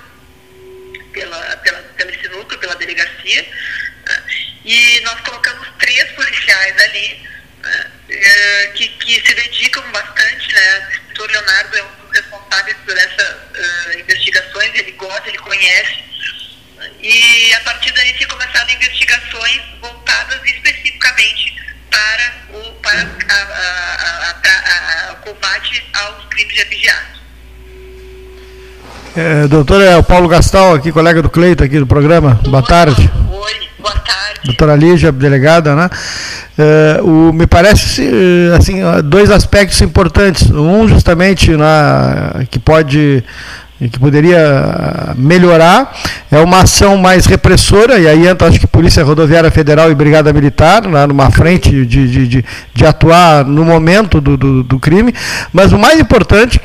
pela, 1.11 1.57
pela, 1.57 1.79
pelo 1.79 2.11
esse 2.11 2.27
núcleo, 2.29 2.59
pela 2.59 2.75
delegacia. 2.75 3.41
Né, 3.41 4.23
e 4.63 5.01
nós 5.01 5.19
colocamos 5.21 5.67
três 5.79 6.11
policiais 6.11 6.81
ali 6.81 7.27
né, 7.63 7.91
é, 8.09 8.67
que, 8.75 8.87
que 8.89 9.27
se 9.27 9.33
dedicam 9.33 9.83
bastante. 9.91 10.53
Né? 10.53 10.99
O 11.17 11.25
Leonardo 11.25 11.77
é 11.77 11.83
um 11.83 11.95
dos 11.95 12.11
responsáveis 12.11 12.77
por 12.85 12.95
essas 12.95 13.35
uh, 13.35 13.99
investigações, 13.99 14.75
ele 14.75 14.91
gosta, 14.91 15.29
ele 15.29 15.37
conhece. 15.39 16.03
E 17.01 17.53
a 17.53 17.59
partir 17.61 17.91
daí 17.93 18.15
se 18.17 18.25
começaram 18.27 18.69
investigações 18.69 19.61
voltadas 19.79 20.43
especificamente 20.43 21.55
para 21.95 22.59
o, 22.59 22.71
para 22.81 22.99
a, 22.99 23.39
a, 24.03 25.11
a, 25.11 25.15
combate 25.15 25.83
aos 25.93 26.25
crimes 26.29 26.53
de 26.53 26.61
abigeato. 26.61 27.15
É, 29.15 29.47
doutor, 29.47 29.81
é 29.81 29.95
o 29.95 30.03
Paulo 30.03 30.27
Gastal 30.27 30.75
aqui, 30.75 30.91
colega 30.91 31.21
do 31.21 31.29
Cleito 31.29 31.63
aqui 31.63 31.79
do 31.79 31.87
programa. 31.87 32.37
Boa 32.43 32.61
tarde. 32.61 33.09
Oi, 33.31 33.53
boa 33.79 33.93
tarde. 33.93 34.41
Doutora 34.43 34.75
Lígia, 34.75 35.11
delegada, 35.11 35.73
né? 35.73 35.89
É, 36.57 37.01
o, 37.01 37.31
me 37.31 37.47
parece 37.47 38.11
assim 38.57 38.81
dois 39.05 39.31
aspectos 39.31 39.79
importantes. 39.81 40.51
Um 40.51 40.87
justamente 40.87 41.51
na, 41.55 42.45
que 42.51 42.59
pode 42.59 43.23
que 43.79 43.99
poderia 43.99 45.13
melhorar 45.17 45.93
é 46.31 46.39
uma 46.39 46.61
ação 46.61 46.97
mais 46.97 47.25
repressora, 47.25 47.99
e 47.99 48.07
aí 48.07 48.27
entra 48.27 48.47
acho 48.47 48.59
que 48.59 48.67
Polícia 48.67 49.03
Rodoviária 49.03 49.51
Federal 49.51 49.91
e 49.91 49.95
Brigada 49.95 50.31
Militar, 50.31 50.85
lá 50.85 51.05
numa 51.05 51.29
frente 51.29 51.85
de, 51.85 52.07
de, 52.07 52.27
de, 52.27 52.45
de 52.73 52.85
atuar 52.85 53.43
no 53.43 53.65
momento 53.65 54.21
do, 54.21 54.37
do, 54.37 54.63
do 54.63 54.79
crime, 54.79 55.13
mas 55.51 55.73
o 55.73 55.77
mais 55.77 55.99
importante, 55.99 56.59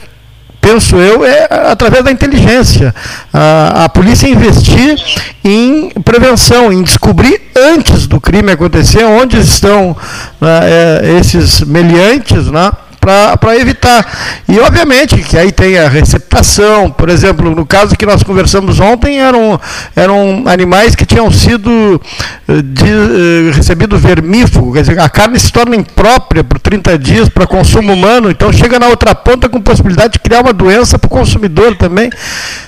penso 0.61 0.97
eu, 0.97 1.25
é 1.25 1.49
através 1.71 2.05
da 2.05 2.13
inteligência. 2.13 2.95
A, 3.33 3.85
a 3.85 3.89
polícia 3.89 4.29
investir 4.29 4.97
em 5.43 5.91
prevenção, 6.05 6.73
em 6.73 6.83
descobrir 6.83 7.41
antes 7.57 8.07
do 8.07 8.21
crime 8.21 8.53
acontecer 8.53 9.05
onde 9.05 9.39
estão 9.39 9.97
né, 10.41 10.61
é, 10.63 11.19
esses 11.19 11.63
meliantes, 11.63 12.51
né? 12.51 12.71
Para 13.01 13.57
evitar. 13.57 14.07
E, 14.47 14.61
obviamente, 14.61 15.17
que 15.17 15.39
aí 15.39 15.51
tem 15.51 15.79
a 15.79 15.89
receptação, 15.89 16.91
por 16.91 17.09
exemplo, 17.09 17.55
no 17.55 17.65
caso 17.65 17.97
que 17.97 18.05
nós 18.05 18.23
conversamos 18.23 18.79
ontem, 18.79 19.21
eram, 19.21 19.59
eram 19.97 20.45
animais 20.47 20.95
que 20.95 21.07
tinham 21.07 21.31
sido 21.31 22.01
eh, 22.47 22.63
de, 22.63 22.85
uh, 22.85 23.53
recebido 23.53 23.99
vermífugo, 23.99 24.75
quer 24.75 24.83
dizer, 24.83 25.01
a 25.01 25.09
carne 25.09 25.39
se 25.39 25.51
torna 25.51 25.75
imprópria 25.75 26.45
por 26.45 26.59
30 26.59 26.99
dias 26.99 27.29
para 27.29 27.47
consumo 27.47 27.93
humano, 27.93 28.31
então 28.31 28.53
chega 28.53 28.79
na 28.79 28.89
outra 28.89 29.15
ponta 29.15 29.49
com 29.49 29.61
possibilidade 29.61 30.15
de 30.15 30.19
criar 30.19 30.43
uma 30.43 30.53
doença 30.53 30.99
para 30.99 31.07
o 31.07 31.11
consumidor 31.11 31.77
também. 31.77 32.11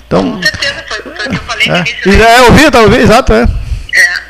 Então, 0.06 0.32
com 0.32 0.42
certeza, 0.42 0.74
foi, 0.88 1.02
foi 1.02 1.26
o 1.26 1.30
que 1.30 1.36
eu 1.36 1.40
falei 1.40 1.66
é, 1.66 1.70
no 1.70 1.76
início. 1.78 2.22
É, 2.22 2.42
ouvi, 2.42 2.70
tá 2.70 2.80
ouvindo, 2.80 3.02
exato, 3.02 3.32
é. 3.34 3.42
É, 3.42 4.21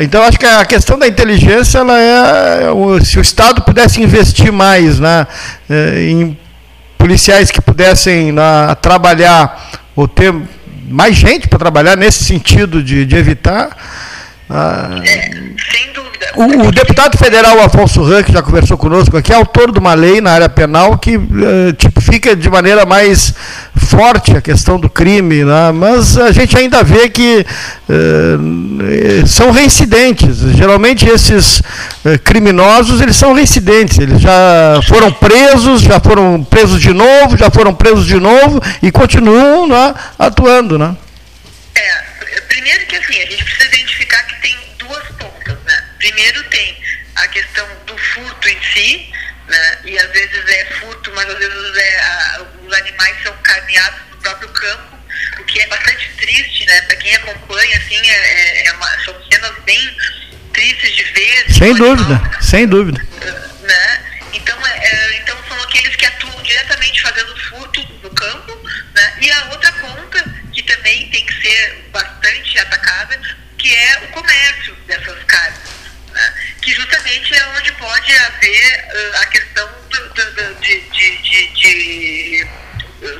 então, 0.00 0.22
acho 0.22 0.38
que 0.38 0.46
a 0.46 0.64
questão 0.64 0.98
da 0.98 1.06
inteligência, 1.06 1.78
ela 1.78 1.98
é, 2.00 2.64
se 3.04 3.18
o 3.18 3.22
Estado 3.22 3.62
pudesse 3.62 4.02
investir 4.02 4.52
mais 4.52 4.98
né, 4.98 5.26
é, 5.70 6.02
em 6.02 6.36
policiais 6.96 7.50
que 7.50 7.60
pudessem 7.60 8.32
na, 8.32 8.74
trabalhar, 8.74 9.70
ou 9.94 10.08
ter 10.08 10.34
mais 10.88 11.14
gente 11.14 11.46
para 11.46 11.58
trabalhar 11.58 11.96
nesse 11.96 12.24
sentido 12.24 12.82
de, 12.82 13.04
de 13.04 13.16
evitar. 13.16 13.70
Ah, 14.50 15.00
é, 15.04 15.30
sem 15.72 15.92
dúvida. 15.92 16.07
O, 16.36 16.68
o, 16.68 16.72
deputado 16.72 17.16
federal 17.16 17.60
Afonso 17.60 18.02
Ran, 18.02 18.22
já 18.28 18.42
conversou 18.42 18.76
conosco 18.76 19.16
aqui, 19.16 19.32
é 19.32 19.36
autor 19.36 19.72
de 19.72 19.78
uma 19.78 19.94
lei 19.94 20.20
na 20.20 20.32
área 20.32 20.48
penal 20.48 20.98
que 20.98 21.16
uh, 21.16 21.72
tipifica 21.76 22.36
de 22.36 22.48
maneira 22.50 22.84
mais 22.84 23.34
forte 23.76 24.36
a 24.36 24.40
questão 24.40 24.78
do 24.78 24.90
crime, 24.90 25.44
né? 25.44 25.72
mas 25.72 26.18
a 26.18 26.30
gente 26.30 26.56
ainda 26.56 26.82
vê 26.82 27.08
que 27.08 27.46
uh, 27.88 29.26
são 29.26 29.50
reincidentes. 29.50 30.38
Geralmente 30.54 31.08
esses 31.08 31.62
criminosos, 32.24 33.00
eles 33.00 33.16
são 33.16 33.32
reincidentes, 33.32 33.98
eles 33.98 34.20
já 34.20 34.80
foram 34.86 35.10
presos, 35.12 35.80
já 35.80 35.98
foram 35.98 36.44
presos 36.44 36.80
de 36.80 36.92
novo, 36.92 37.36
já 37.36 37.50
foram 37.50 37.74
presos 37.74 38.06
de 38.06 38.16
novo 38.16 38.60
e 38.82 38.90
continuam 38.90 39.66
né, 39.66 39.94
atuando. 40.18 40.78
Né? 40.78 40.94
É, 41.74 42.40
primeiro 42.48 42.86
que 42.86 42.96
assim, 42.96 43.22
a 43.22 43.26
gente 43.26 43.44
precisa 43.44 43.68
Primeiro 45.98 46.42
tem 46.44 46.82
a 47.16 47.28
questão 47.28 47.66
do 47.86 47.98
furto 47.98 48.48
em 48.48 48.62
si, 48.72 49.12
né? 49.48 49.78
E 49.84 49.98
às 49.98 50.10
vezes 50.10 50.48
é 50.48 50.64
furto, 50.80 51.12
mas 51.14 51.28
às 51.28 51.38
vezes 51.38 51.76
é 51.76 52.00
a, 52.00 52.46
os 52.64 52.72
animais 52.72 53.22
são 53.22 53.36
carneados 53.38 54.00
no 54.10 54.16
próprio 54.18 54.48
campo, 54.50 54.98
o 55.38 55.44
que 55.44 55.60
é 55.60 55.66
bastante 55.66 56.08
triste, 56.16 56.66
né? 56.66 56.80
Para 56.82 56.96
quem 56.96 57.14
acompanha, 57.16 57.76
assim, 57.78 58.08
é, 58.08 58.12
é, 58.12 58.66
é 58.66 58.72
uma, 58.72 59.04
são 59.04 59.14
cenas 59.30 59.52
bem 59.64 59.96
tristes 60.52 60.96
de 60.96 61.04
ver. 61.04 61.52
Sem 61.52 61.74
dúvida, 61.74 62.20
sem 62.40 62.66
dúvida. 62.66 63.00
Né? 63.62 64.04
Então, 64.32 64.66
é, 64.66 64.86
é, 64.86 65.18
então 65.18 65.36
são 65.48 65.60
aqueles 65.62 65.96
que 65.96 66.06
atuam 66.06 66.42
diretamente 66.42 67.02
fazendo 67.02 67.36
furto 67.48 67.80
no 68.02 68.10
campo, 68.10 68.56
né? 68.94 69.14
E 69.20 69.30
a 69.30 69.44
outra 69.50 69.72
ponta 69.72 70.24
que 70.52 70.62
também 70.62 71.08
tem 71.10 71.24
que 71.24 71.42
ser 71.42 71.88
bastante 71.92 72.58
atacada, 72.58 73.20
que 73.56 73.74
é 73.74 73.98
o 74.04 74.08
comércio 74.08 74.74
dessas 74.86 75.22
carnes, 75.24 75.77
né? 76.18 76.34
que 76.60 76.74
justamente 76.74 77.34
é 77.34 77.46
onde 77.56 77.72
pode 77.72 78.16
haver 78.16 78.84
uh, 78.84 79.16
a 79.18 79.26
questão 79.26 79.68
do, 79.88 80.08
do, 80.08 80.32
do, 80.32 80.54
de, 80.60 80.80
de, 80.80 81.18
de, 81.22 81.48
de, 81.54 82.48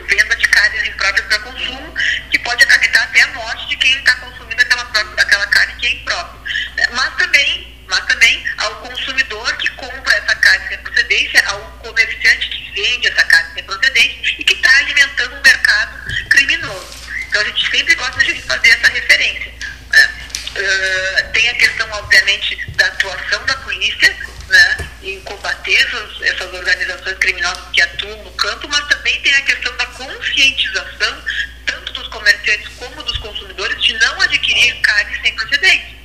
venda 0.09 0.37
de 0.37 0.49
carnes 0.49 0.89
impróprias 0.89 1.27
para 1.29 1.39
consumo, 1.39 1.95
que 2.31 2.39
pode 2.41 2.65
acarretar 2.65 3.05
até 3.05 3.23
a 3.23 3.29
morte 3.29 3.69
de 3.69 3.77
quem 3.77 3.97
está 3.99 4.17
consumindo 4.17 4.61
aquela, 4.61 4.85
própria, 4.87 5.23
aquela 5.23 5.47
carne 5.47 5.75
que 5.77 5.87
é 5.87 5.91
imprópria. 5.93 6.41
Né? 6.77 6.89
Mas 6.93 7.15
também, 7.17 7.85
mas 7.87 8.05
também 8.07 8.45
ao 8.59 8.75
consumidor 8.77 9.57
que 9.59 9.71
compra 9.77 10.15
essa 10.15 10.35
carne 10.35 10.69
sem 10.69 10.79
procedência, 10.79 11.45
ao 11.47 11.61
comerciante 11.79 12.49
que 12.49 12.73
vende 12.73 13.07
essa 13.07 13.25
carne 13.25 13.55
sem 13.55 13.63
procedência 13.63 14.35
e 14.41 14.45
que 14.45 14.55
está 14.55 14.77
alimentando 14.79 15.37
um 15.37 15.43
mercado 15.43 16.29
criminoso. 16.31 16.99
Então 17.29 17.41
a 17.41 17.45
gente 17.45 17.71
sempre 17.71 17.95
gosta 17.95 18.25
de 18.25 18.43
fazer 18.43 18.71
essa 18.71 18.89
referência. 18.89 19.53
Né? 19.93 20.28
Uh, 20.51 21.33
tem 21.33 21.49
a 21.49 21.55
questão, 21.55 21.89
obviamente, 21.93 22.71
da 22.73 22.87
atuação 22.87 23.45
da 23.47 23.57
polícia 23.59 24.17
né, 24.49 24.89
em 25.03 25.21
combater 25.21 25.75
essas, 25.75 26.23
essas 26.23 26.53
organizações 26.53 27.19
criminosas 27.19 27.65
que 27.73 27.83
atuam 27.83 28.25
no 28.25 28.31
campo, 28.33 28.69
mas 28.69 28.89
também 28.89 29.21
tem 29.21 29.35
a 29.35 29.43
questão 29.43 29.77
da 29.77 29.87
conscientização, 29.87 31.25
tanto 31.67 31.93
dos 31.93 32.09
comerciantes 32.09 32.69
como 32.77 33.03
dos 33.03 33.19
consumidores, 33.19 33.83
de 33.83 33.93
não 33.95 34.21
adquirir 34.23 34.81
carne 34.81 35.21
sem 35.21 35.35
procedência. 35.35 35.99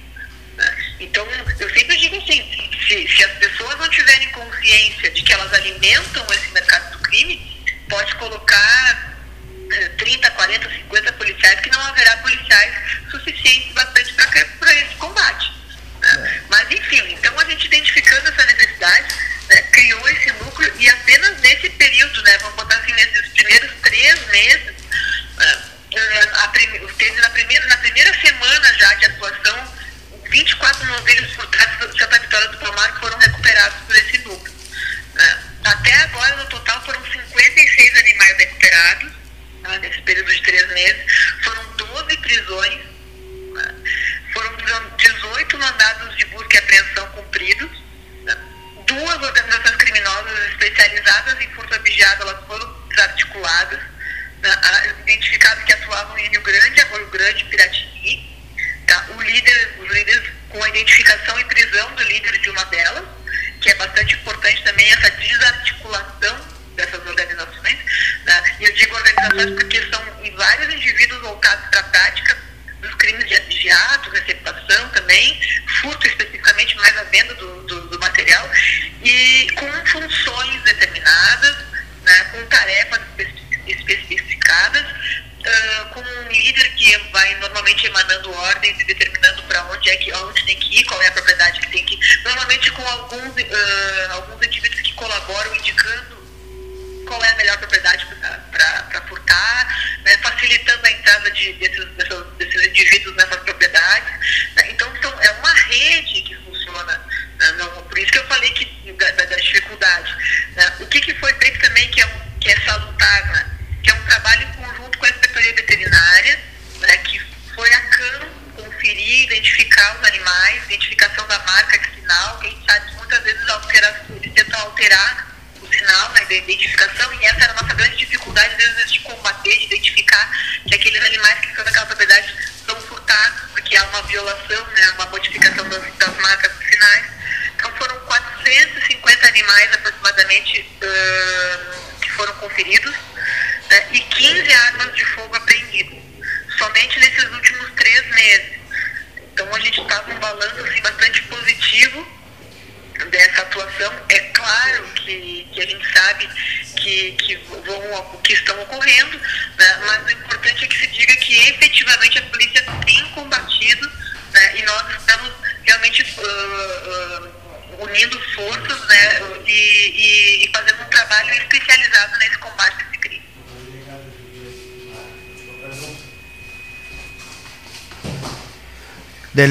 Né? 0.58 0.78
Então, 1.00 1.26
eu 1.60 1.70
sempre 1.74 1.98
digo 1.98 2.18
assim: 2.18 2.70
se, 2.88 3.08
se 3.08 3.24
as 3.24 3.32
pessoas 3.38 3.80
não 3.80 3.90
tiverem 3.90 4.30
consciência 4.32 5.10
de 5.12 5.22
que 5.24 5.34
elas 5.34 5.54
alimentam 5.54 6.26
esse 6.32 6.52
mercado 6.52 6.92
do 6.92 7.00
crime, 7.00 7.66
pode 7.90 8.14
colocar 8.16 9.13
30, 9.98 10.32
40, 10.32 10.70
50 10.70 11.14
policiais, 11.14 11.60
que 11.60 11.72
não 11.72 11.82
haverá 11.82 12.18
policiais 12.18 12.74
suficientes 13.10 13.74
bastante 13.74 14.14
para 14.14 14.74
esse 14.74 14.96
combate. 14.96 15.54
Né? 16.02 16.42
Mas, 16.50 16.72
enfim, 16.72 17.14
então 17.14 17.38
a 17.40 17.46
gente 17.46 17.66
identificando 17.66 18.30
essa 18.30 18.46
necessidade, 18.46 19.16
né, 19.50 19.62
criou 19.72 20.10
esse 20.10 20.32
núcleo 20.34 20.74
e 20.78 20.90
apenas 20.90 21.40
nesse 21.42 21.70
período, 21.72 22.22
né, 22.24 22.38
vamos 22.40 22.56
botar 22.56 22.76
assim, 22.78 22.94
nesses 22.94 23.28
primeiros 23.30 23.72
três 23.82 24.28
meses, 24.28 24.74
né, 25.38 25.74
a 26.34 26.48
teve 26.48 27.22
na 27.22 27.30
primeira, 27.30 27.68
na 27.68 27.78
primeira 27.78 28.20
semana 28.20 28.74
já 28.74 28.94
de 28.96 29.06
atuação, 29.06 29.74
24 30.30 30.86
novilhos 30.88 31.34
furtados 31.34 31.94
de 31.94 32.00
Santa 32.00 32.20
Vitória 32.20 32.48
do 32.50 32.58
Palmar 32.58 33.00
foram 33.00 33.18
recuperados 33.20 33.78
por 33.86 33.96
esse 33.96 34.18
núcleo. 34.20 34.54
Né? 35.14 35.40
Até 35.66 35.94
agora, 35.94 36.36
no 36.38 36.46
total, 36.48 36.84
foram 36.84 37.06
56 37.06 37.98
animais 37.98 38.38
recuperados, 38.38 39.12
né, 39.62 39.80
nesse 39.80 40.02
período 40.02 40.34
de 40.34 40.42
três 40.42 40.63
meses. 40.74 41.04
Foram 41.44 41.64
12 41.78 42.18
prisões, 42.18 42.80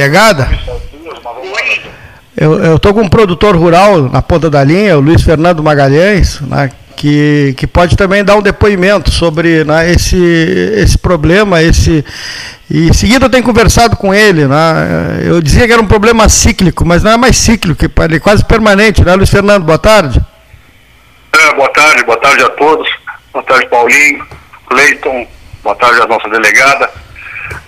Delegada? 0.03 0.49
Eu 2.37 2.75
estou 2.75 2.93
com 2.93 3.03
um 3.03 3.09
produtor 3.09 3.55
rural 3.55 4.03
na 4.03 4.21
ponta 4.21 4.51
da 4.51 4.65
linha, 4.65 4.99
o 4.99 5.01
Luiz 5.01 5.23
Fernando 5.23 5.63
Magalhães, 5.63 6.41
né, 6.41 6.71
que, 6.97 7.55
que 7.57 7.69
pode 7.69 7.97
também 7.97 8.25
dar 8.25 8.35
um 8.35 8.43
depoimento 8.43 9.13
sobre 9.13 9.63
né, 9.63 9.93
esse, 9.93 10.17
esse 10.77 10.99
problema, 10.99 11.63
esse. 11.63 12.05
E 12.69 12.89
em 12.89 12.93
seguida 12.93 13.27
eu 13.27 13.31
tenho 13.31 13.45
conversado 13.45 13.97
com 13.97 14.13
ele. 14.13 14.47
Né, 14.49 15.23
eu 15.25 15.41
dizia 15.41 15.67
que 15.67 15.73
era 15.73 15.81
um 15.81 15.87
problema 15.87 16.29
cíclico, 16.29 16.85
mas 16.85 17.05
não 17.05 17.13
é 17.13 17.17
mais 17.17 17.37
cíclico, 17.37 17.85
ele 17.85 18.17
é 18.17 18.21
quase 18.21 18.45
permanente, 18.45 19.05
né, 19.05 19.15
Luiz 19.15 19.31
Fernando? 19.31 19.63
Boa 19.63 19.79
tarde. 19.79 20.21
É, 21.33 21.55
boa 21.55 21.69
tarde, 21.69 22.03
boa 22.05 22.19
tarde 22.19 22.43
a 22.43 22.49
todos. 22.51 22.89
Boa 23.33 23.45
tarde, 23.45 23.69
Paulinho, 23.69 24.27
Cleiton, 24.69 25.29
boa 25.63 25.77
tarde 25.77 26.01
à 26.03 26.07
nossa 26.07 26.29
delegada. 26.29 26.91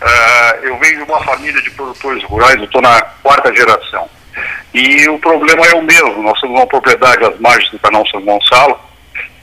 Uh, 0.05 0.67
eu 0.67 0.79
venho 0.79 0.99
de 0.99 1.11
uma 1.11 1.25
família 1.25 1.63
de 1.63 1.71
produtores 1.71 2.23
rurais, 2.25 2.57
eu 2.57 2.65
estou 2.65 2.83
na 2.83 3.01
quarta 3.23 3.55
geração. 3.55 4.07
E 4.75 5.09
o 5.09 5.19
problema 5.19 5.67
é 5.67 5.75
o 5.75 5.83
mesmo. 5.83 6.23
Nós 6.23 6.39
temos 6.41 6.59
uma 6.59 6.67
propriedade 6.67 7.25
às 7.25 7.41
margens 7.41 7.71
do 7.71 7.79
canal 7.79 8.07
São 8.09 8.21
Gonçalo. 8.21 8.79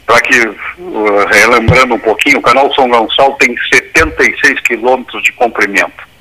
Para 0.05 0.21
que, 0.21 0.39
uh, 0.47 1.25
relembrando 1.31 1.95
um 1.95 1.99
pouquinho, 1.99 2.37
o 2.37 2.41
canal 2.43 2.71
São 2.75 2.87
Gonçalo 2.87 3.35
tem 3.39 3.55
76 3.73 4.59
quilômetros 4.59 5.23
de 5.23 5.31
comprimento. 5.31 6.11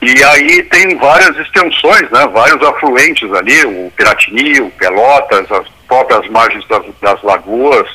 E 0.00 0.22
aí 0.22 0.62
tem 0.64 0.96
várias 0.98 1.36
extensões, 1.38 2.08
né, 2.10 2.26
vários 2.32 2.62
afluentes 2.62 3.32
ali, 3.32 3.64
o 3.64 3.90
Piratini, 3.96 4.60
o 4.60 4.70
Pelotas, 4.70 5.50
as 5.50 5.66
próprias 5.88 6.28
margens 6.28 6.64
das, 6.68 6.84
das 7.00 7.20
lagoas. 7.22 7.88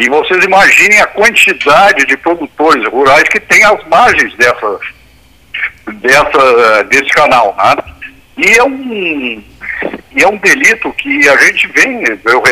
E 0.00 0.08
vocês 0.08 0.42
imaginem 0.42 0.98
a 0.98 1.06
quantidade 1.08 2.06
de 2.06 2.16
produtores 2.16 2.82
rurais 2.88 3.24
que 3.24 3.38
tem 3.38 3.62
às 3.64 3.86
margens 3.86 4.34
dessa, 4.34 4.80
dessa, 5.92 6.84
desse 6.84 7.10
canal. 7.10 7.54
Né? 7.58 7.76
E 8.38 8.58
é 8.58 8.64
um, 8.64 9.44
é 10.16 10.26
um 10.26 10.38
delito 10.38 10.90
que 10.94 11.28
a 11.28 11.36
gente 11.36 11.66
vem, 11.68 12.02
eu, 12.24 12.42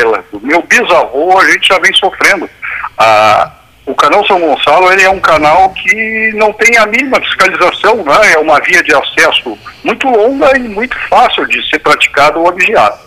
meu 0.43 0.61
bisavô, 0.61 1.39
a 1.39 1.51
gente 1.51 1.69
já 1.69 1.79
vem 1.79 1.95
sofrendo. 1.95 2.51
Ah, 2.99 3.51
o 3.87 3.95
canal 3.95 4.27
São 4.27 4.39
Gonçalo 4.39 4.93
ele 4.93 5.05
é 5.05 5.11
um 5.11 5.21
canal 5.21 5.71
que 5.71 6.33
não 6.35 6.53
tem 6.53 6.77
a 6.77 6.85
mínima 6.85 7.19
fiscalização, 7.19 8.05
né? 8.05 8.33
é 8.35 8.39
uma 8.39 8.61
via 8.61 8.83
de 8.83 8.95
acesso 8.95 9.59
muito 9.83 10.07
longa 10.07 10.55
e 10.55 10.69
muito 10.69 10.95
fácil 11.09 11.47
de 11.47 11.67
ser 11.71 11.79
praticado 11.79 12.41
ou 12.41 12.53
vigiado. 12.53 12.99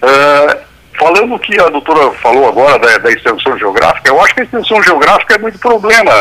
Ah, 0.00 0.69
falando 1.00 1.38
que 1.38 1.58
a 1.58 1.70
doutora 1.70 2.12
falou 2.18 2.46
agora 2.46 2.78
da, 2.78 2.98
da 2.98 3.10
extensão 3.10 3.58
geográfica, 3.58 4.10
eu 4.10 4.20
acho 4.20 4.34
que 4.34 4.42
a 4.42 4.44
extensão 4.44 4.82
geográfica 4.82 5.34
é 5.34 5.38
muito 5.38 5.58
problema. 5.58 6.12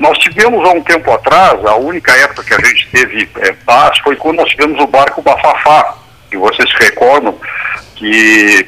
Nós 0.00 0.18
tivemos 0.18 0.68
há 0.68 0.72
um 0.72 0.82
tempo 0.82 1.10
atrás, 1.12 1.64
a 1.64 1.76
única 1.76 2.12
época 2.16 2.42
que 2.42 2.52
a 2.52 2.66
gente 2.66 2.88
teve 2.90 3.30
é, 3.36 3.52
paz 3.64 3.96
foi 4.00 4.16
quando 4.16 4.38
nós 4.38 4.50
tivemos 4.50 4.82
o 4.82 4.86
barco 4.88 5.22
Bafafá, 5.22 5.94
e 6.32 6.36
vocês 6.36 6.70
recordam 6.80 7.38
que 7.94 8.66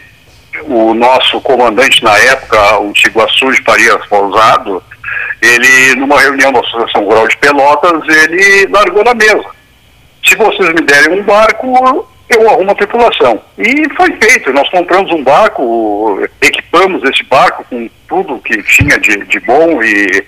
o 0.63 0.95
nosso 0.95 1.41
comandante 1.41 2.03
na 2.05 2.17
época, 2.17 2.79
o 2.79 2.93
Tiguaçu 2.93 3.51
de 3.51 3.63
Farias 3.63 4.07
Pousado, 4.07 4.83
ele, 5.43 5.97
numa 5.97 6.21
reunião 6.21 6.53
da 6.53 6.61
Associação 6.61 7.05
Rural 7.05 7.27
de 7.27 7.37
Pelotas, 7.37 8.03
ele 8.09 8.69
largou 8.69 9.05
na 9.05 9.15
mesa. 9.15 9.45
Se 10.25 10.37
vocês 10.37 10.69
me 10.69 10.83
derem 10.83 11.21
um 11.21 11.23
barco, 11.25 12.09
eu 12.29 12.49
arrumo 12.49 12.71
a 12.71 12.75
tripulação. 12.75 13.43
E 13.57 13.89
foi 13.95 14.13
feito, 14.21 14.53
nós 14.53 14.69
compramos 14.69 15.11
um 15.13 15.23
barco, 15.23 16.21
equipamos 16.43 17.03
esse 17.05 17.25
barco 17.25 17.65
com 17.69 17.89
tudo 18.07 18.41
que 18.41 18.63
tinha 18.63 18.99
de, 18.99 19.25
de 19.25 19.41
bom 19.41 19.83
e 19.83 20.25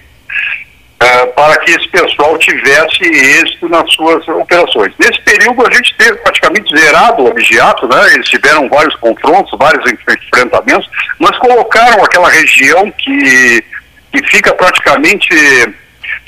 uh, 1.02 1.26
para 1.34 1.58
que 1.58 1.72
esse 1.72 1.88
pessoal 1.88 2.38
tivesse 2.38 3.04
êxito 3.04 3.68
nas 3.68 3.92
suas 3.92 4.26
operações. 4.28 4.94
Nesse 4.98 5.20
período 5.22 5.66
a 5.66 5.74
gente 5.74 5.94
teve 5.96 6.14
praticamente 6.18 6.74
zerado 6.74 7.22
o 7.22 7.28
objeto, 7.28 7.86
né? 7.86 8.14
eles 8.14 8.28
tiveram 8.28 8.68
vários 8.68 8.94
confrontos, 8.96 9.58
vários 9.58 9.84
enfrentamentos, 9.92 10.88
mas 11.18 11.36
colocaram 11.38 12.02
aquela 12.02 12.30
região 12.30 12.90
que, 12.92 13.64
que 14.12 14.22
fica 14.30 14.54
praticamente 14.54 15.28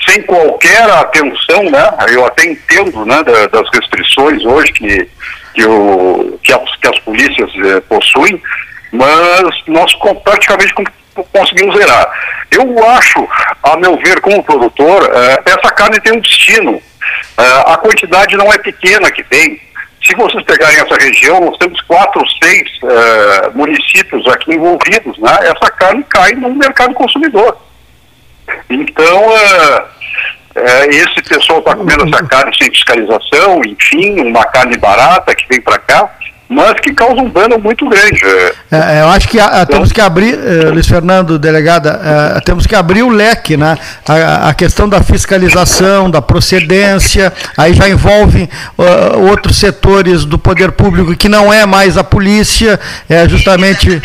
sem 0.07 0.21
qualquer 0.23 0.89
atenção, 0.89 1.69
né? 1.69 1.89
Eu 2.11 2.25
até 2.25 2.45
entendo, 2.45 3.05
né, 3.05 3.23
das 3.23 3.69
restrições 3.73 4.43
hoje 4.43 4.73
que 4.73 5.09
que, 5.53 5.65
o, 5.65 6.39
que, 6.41 6.53
as, 6.53 6.75
que 6.77 6.87
as 6.87 6.99
polícias 6.99 7.51
eh, 7.55 7.79
possuem, 7.81 8.41
mas 8.91 9.43
nós 9.67 9.93
praticamente 10.23 10.73
conseguimos 11.31 11.75
zerar. 11.75 12.11
Eu 12.51 12.87
acho, 12.89 13.27
a 13.63 13.77
meu 13.77 13.97
ver, 13.97 14.19
como 14.21 14.43
produtor, 14.43 15.09
eh, 15.13 15.43
essa 15.45 15.71
carne 15.73 15.99
tem 16.01 16.13
um 16.13 16.19
destino. 16.19 16.81
Eh, 17.37 17.63
a 17.65 17.77
quantidade 17.77 18.35
não 18.35 18.51
é 18.51 18.57
pequena 18.57 19.11
que 19.11 19.23
tem. 19.23 19.61
Se 20.05 20.15
vocês 20.15 20.43
pegarem 20.43 20.79
essa 20.79 20.95
região, 20.95 21.39
nós 21.39 21.57
temos 21.57 21.79
quatro 21.81 22.19
ou 22.19 22.27
seis 22.43 22.69
municípios 23.55 24.27
aqui 24.27 24.53
envolvidos. 24.53 25.17
Né? 25.17 25.31
Essa 25.43 25.71
carne 25.71 26.03
cai 26.09 26.33
no 26.33 26.53
mercado 26.53 26.93
consumidor. 26.93 27.57
Então, 28.69 29.29
eh, 30.55 30.87
esse 30.87 31.21
pessoal 31.23 31.59
está 31.59 31.75
comendo 31.75 32.05
essa 32.05 32.23
carne 32.25 32.55
sem 32.57 32.69
fiscalização, 32.69 33.61
enfim, 33.65 34.19
uma 34.21 34.45
carne 34.45 34.77
barata 34.77 35.35
que 35.35 35.47
vem 35.47 35.61
para 35.61 35.77
cá 35.79 36.09
mas 36.53 36.73
que 36.79 36.93
causa 36.93 37.21
um 37.21 37.29
dano 37.29 37.57
muito 37.57 37.87
grande. 37.89 38.21
É, 38.71 39.01
eu 39.01 39.09
acho 39.09 39.27
que 39.27 39.39
a, 39.39 39.63
então, 39.63 39.65
temos 39.65 39.91
que 39.91 40.01
abrir, 40.01 40.33
eh, 40.33 40.69
Luiz 40.69 40.87
Fernando, 40.87 41.39
delegada, 41.39 41.99
eh, 42.03 42.41
temos 42.41 42.67
que 42.67 42.75
abrir 42.75 43.03
o 43.03 43.09
leque, 43.09 43.57
né? 43.57 43.77
A, 44.07 44.49
a, 44.49 44.53
questão 44.53 44.87
da 44.87 45.01
fiscalização, 45.01 46.09
da 46.09 46.21
procedência, 46.21 47.33
aí 47.57 47.73
já 47.73 47.89
envolve 47.89 48.49
uh, 48.77 49.29
outros 49.29 49.57
setores 49.57 50.25
do 50.25 50.37
poder 50.37 50.71
público 50.71 51.15
que 51.15 51.27
não 51.27 51.51
é 51.51 51.65
mais 51.65 51.97
a 51.97 52.03
polícia, 52.03 52.79
é 53.09 53.27
justamente 53.27 53.89
uh, 53.89 54.01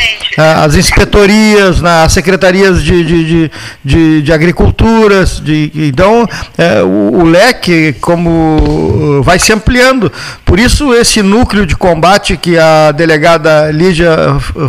as 0.63 0.75
inspetorias, 0.75 1.81
né, 1.81 2.03
as 2.03 2.13
secretarias 2.13 2.83
de, 2.83 3.03
de, 3.03 3.25
de, 3.25 3.51
de, 3.83 4.21
de 4.21 4.33
agriculturas, 4.33 5.39
de, 5.39 5.71
então 5.75 6.23
uh, 6.23 6.85
o, 6.85 7.21
o 7.21 7.23
leque 7.23 7.93
como 8.01 9.21
vai 9.23 9.37
se 9.37 9.53
ampliando. 9.53 10.11
Por 10.45 10.59
isso 10.59 10.93
esse 10.93 11.21
núcleo 11.21 11.65
de 11.65 11.75
combate 11.75 12.38
que 12.41 12.57
a 12.57 12.91
delegada 12.91 13.71
Lígia 13.71 14.15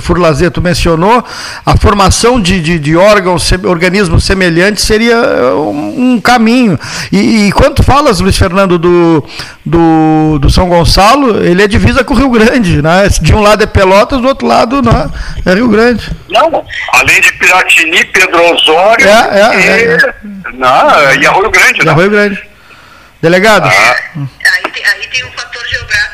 Furlazeto 0.00 0.60
mencionou, 0.60 1.24
a 1.64 1.76
formação 1.76 2.40
de, 2.40 2.60
de, 2.60 2.78
de 2.78 2.96
órgãos, 2.96 3.50
organismos 3.64 4.24
semelhantes 4.24 4.84
seria 4.84 5.16
um, 5.54 6.14
um 6.14 6.20
caminho. 6.20 6.78
E, 7.10 7.46
e 7.46 7.52
quando 7.52 7.82
falas, 7.82 8.20
Luiz 8.20 8.36
Fernando, 8.36 8.78
do, 8.78 9.24
do, 9.64 10.38
do, 10.38 10.50
São 10.50 10.68
Gonçalo, 10.68 11.42
ele 11.42 11.62
é 11.62 11.68
divisa 11.68 12.04
com 12.04 12.14
o 12.14 12.16
Rio 12.16 12.30
Grande, 12.30 12.82
né? 12.82 13.08
De 13.20 13.34
um 13.34 13.40
lado 13.40 13.62
é 13.62 13.66
Pelotas, 13.66 14.20
do 14.20 14.28
outro 14.28 14.46
lado 14.46 14.82
né, 14.82 15.10
é 15.46 15.54
Rio 15.54 15.68
Grande. 15.68 16.10
Não, 16.28 16.64
além 16.92 17.20
de 17.20 17.32
Piratini, 17.34 18.04
Pedro 18.06 18.54
Osório 18.54 19.06
é, 19.06 19.10
é, 19.10 19.60
e, 19.60 19.66
é, 19.66 19.94
é. 19.94 20.14
Não, 20.54 21.14
e 21.14 21.26
Arroio 21.26 21.50
Grande, 21.50 21.84
né? 21.84 21.90
Arroio 21.90 22.10
Grande. 22.10 22.50
Delegado. 23.22 23.66
Ah. 23.66 23.96
Aí, 24.16 24.84
aí 24.84 25.06
tem 25.08 25.24
um 25.24 25.32
fator 25.32 25.62
geográfico 25.68 26.09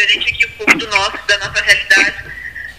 diferente 0.00 0.34
aqui 0.34 0.46
um 0.46 0.50
pouco 0.50 0.78
do 0.78 0.86
nosso, 0.88 1.26
da 1.26 1.38
nossa 1.38 1.62
realidade, 1.62 2.24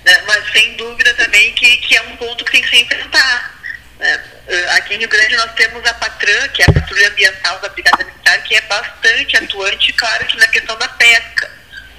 né? 0.06 0.24
mas 0.28 0.52
sem 0.52 0.74
dúvida 0.76 1.14
também 1.14 1.54
que, 1.54 1.78
que 1.78 1.96
é 1.96 2.02
um 2.04 2.18
ponto 2.18 2.44
que 2.46 2.52
tem 2.52 2.62
que 2.62 2.70
se 2.70 2.82
enfrentar. 2.82 3.62
Né? 4.00 4.24
Eh, 4.48 4.70
aqui 4.72 4.96
em 4.96 4.98
Rio 4.98 5.10
Grande 5.10 5.36
nós 5.36 5.54
temos 5.54 5.86
a 5.86 5.94
Patran, 5.94 6.48
que 6.50 6.64
é 6.64 6.66
a 6.68 6.74
Patrulha 6.74 7.08
Ambiental 7.10 7.60
da 7.60 7.70
Brigada 7.70 8.04
Militar, 8.04 8.44
que 8.44 8.56
é 8.56 8.62
bastante 8.62 9.38
atuante, 9.38 9.94
claro 9.94 10.26
que 10.26 10.38
na 10.38 10.48
questão 10.48 10.78
da 10.78 10.88
pesca. 10.88 11.52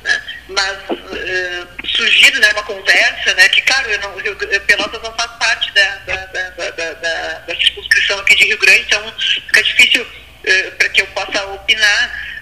Né? 0.02 0.22
Mas 0.48 0.78
uh, 0.90 1.86
surgindo 1.86 2.40
né, 2.40 2.50
uma 2.52 2.64
conversa, 2.64 3.34
né, 3.34 3.48
que 3.48 3.62
claro, 3.62 3.88
eu 3.88 4.00
não, 4.00 4.16
Rio, 4.16 4.36
Pelotas 4.36 5.00
não 5.00 5.14
faz 5.14 5.30
parte 5.38 5.72
da, 5.72 5.96
da, 5.98 6.26
da, 6.26 6.70
da, 6.70 7.38
da, 7.46 7.54
circunscrição 7.54 8.18
aqui 8.18 8.34
de 8.34 8.46
Rio 8.46 8.58
Grande, 8.58 8.80
então 8.80 9.14
fica 9.18 9.62
difícil 9.62 10.02
uh, 10.02 10.72
para 10.72 10.88
que 10.88 11.02
eu 11.02 11.06
possa 11.08 11.44
opinar 11.46 12.32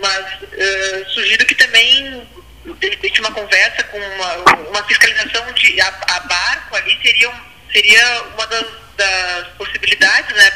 mas 0.00 0.42
uh, 0.42 1.10
sugiro 1.10 1.44
que 1.46 1.54
também 1.54 2.26
de 2.74 2.88
repente 2.88 3.20
uma 3.20 3.32
conversa 3.32 3.82
com 3.84 3.98
uma, 3.98 4.34
uma 4.68 4.84
fiscalização 4.84 5.52
de 5.52 5.80
a, 5.80 5.88
a, 5.88 6.20
barco 6.20 6.76
ali 6.76 6.98
seria, 7.02 7.32
seria 7.72 8.22
uma 8.34 8.46
das, 8.46 8.66
das 8.96 9.48
possibilidades 9.56 10.36
né, 10.36 10.50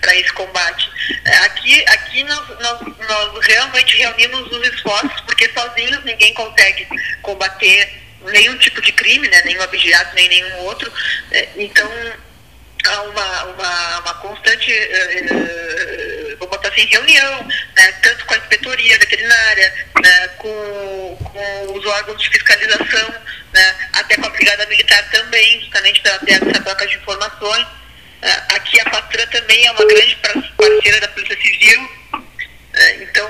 para 0.00 0.16
esse 0.16 0.32
combate. 0.32 0.90
É, 1.24 1.36
aqui 1.38 1.84
aqui 1.88 2.24
nós, 2.24 2.48
nós, 2.60 2.80
nós 3.08 3.46
realmente 3.46 3.96
reunimos 3.96 4.52
os 4.52 4.68
esforços, 4.68 5.20
porque 5.22 5.50
sozinhos 5.52 6.04
ninguém 6.04 6.32
consegue 6.34 6.86
combater 7.22 8.00
nenhum 8.26 8.56
tipo 8.58 8.80
de 8.82 8.92
crime, 8.92 9.28
né, 9.28 9.42
nenhum 9.42 9.62
abigeato, 9.62 10.14
nem 10.14 10.28
nenhum 10.28 10.58
outro. 10.58 10.92
Né, 11.30 11.48
então, 11.56 11.90
há 12.86 13.02
uma, 13.02 13.44
uma, 13.44 13.98
uma 14.00 14.14
constante, 14.14 14.72
uh, 14.72 16.09
vou 16.40 16.48
botar 16.48 16.68
assim, 16.68 16.84
reunião, 16.86 17.46
né, 17.76 17.92
tanto 18.02 18.24
com 18.24 18.34
a 18.34 18.38
inspetoria 18.38 18.98
veterinária, 18.98 19.86
né, 20.02 20.28
com, 20.38 21.16
com 21.22 21.78
os 21.78 21.86
órgãos 21.86 22.20
de 22.20 22.30
fiscalização, 22.30 23.14
né, 23.52 23.76
até 23.92 24.16
com 24.16 24.26
a 24.26 24.30
Brigada 24.30 24.66
Militar 24.66 25.08
também, 25.10 25.60
justamente 25.60 26.00
para 26.00 26.18
ter 26.18 26.32
essa 26.32 26.62
troca 26.62 26.86
de 26.86 26.96
informações. 26.96 27.66
Uh, 28.22 28.54
aqui 28.54 28.78
a 28.80 28.90
Patran 28.90 29.26
também 29.28 29.66
é 29.66 29.70
uma 29.70 29.86
grande 29.86 30.16
parceira 30.16 31.00
da 31.00 31.08
Polícia 31.08 31.40
Civil, 31.40 31.88
então, 33.00 33.28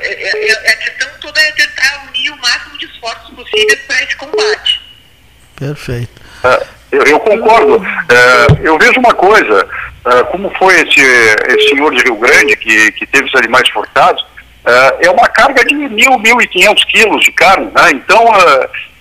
é, 0.00 0.06
é, 0.06 0.48
é, 0.48 0.72
a 0.72 0.76
questão 0.76 1.08
toda 1.20 1.40
é 1.40 1.52
tentar 1.52 2.06
unir 2.08 2.30
o 2.30 2.36
máximo 2.36 2.78
de 2.78 2.86
esforços 2.86 3.34
possíveis 3.34 3.80
para 3.86 4.02
esse 4.02 4.16
combate. 4.16 4.80
Perfeito. 5.56 6.22
É, 6.44 6.66
eu, 6.94 7.02
eu, 7.04 7.20
concordo. 7.20 7.84
É, 8.08 8.68
eu 8.68 8.78
vejo 8.78 9.00
uma 9.00 9.14
coisa, 9.14 9.68
é, 10.06 10.22
como 10.24 10.50
foi 10.58 10.74
esse, 10.74 11.00
esse 11.00 11.68
senhor 11.70 11.94
de 11.94 12.02
Rio 12.04 12.16
Grande 12.16 12.56
que, 12.56 12.92
que 12.92 13.06
teve 13.06 13.26
os 13.26 13.34
animais 13.34 13.68
furtados, 13.70 14.24
é 15.00 15.10
uma 15.10 15.28
carga 15.28 15.62
de 15.62 15.74
mil, 15.74 16.18
mil 16.18 16.40
e 16.40 16.46
quinhentos 16.46 16.84
quilos 16.84 17.22
de 17.22 17.30
carne, 17.32 17.66
né? 17.66 17.90
Então, 17.92 18.24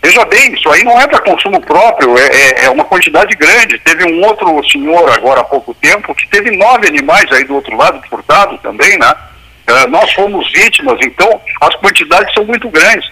veja 0.02 0.26
bem, 0.26 0.54
isso 0.54 0.70
aí 0.70 0.84
não 0.84 1.00
é 1.00 1.08
para 1.08 1.22
consumo 1.22 1.62
próprio, 1.62 2.18
é, 2.18 2.66
é, 2.66 2.70
uma 2.70 2.84
quantidade 2.84 3.34
grande. 3.38 3.80
Teve 3.80 4.04
um 4.04 4.26
outro 4.26 4.62
senhor 4.70 5.10
agora 5.10 5.40
há 5.40 5.46
pouco 5.46 5.74
tempo 5.76 6.14
que 6.14 6.28
teve 6.28 6.52
nove 6.58 6.90
animais 6.90 7.32
aí 7.32 7.46
do 7.46 7.56
outro 7.56 7.78
lado 7.78 8.02
furtados 8.10 8.60
também, 8.62 8.98
né? 9.00 9.16
Nós 9.90 10.12
fomos 10.12 10.52
vítimas, 10.52 11.00
então 11.02 11.40
as 11.62 11.74
quantidades 11.76 12.34
são 12.34 12.44
muito 12.44 12.70
grandes. 12.70 13.10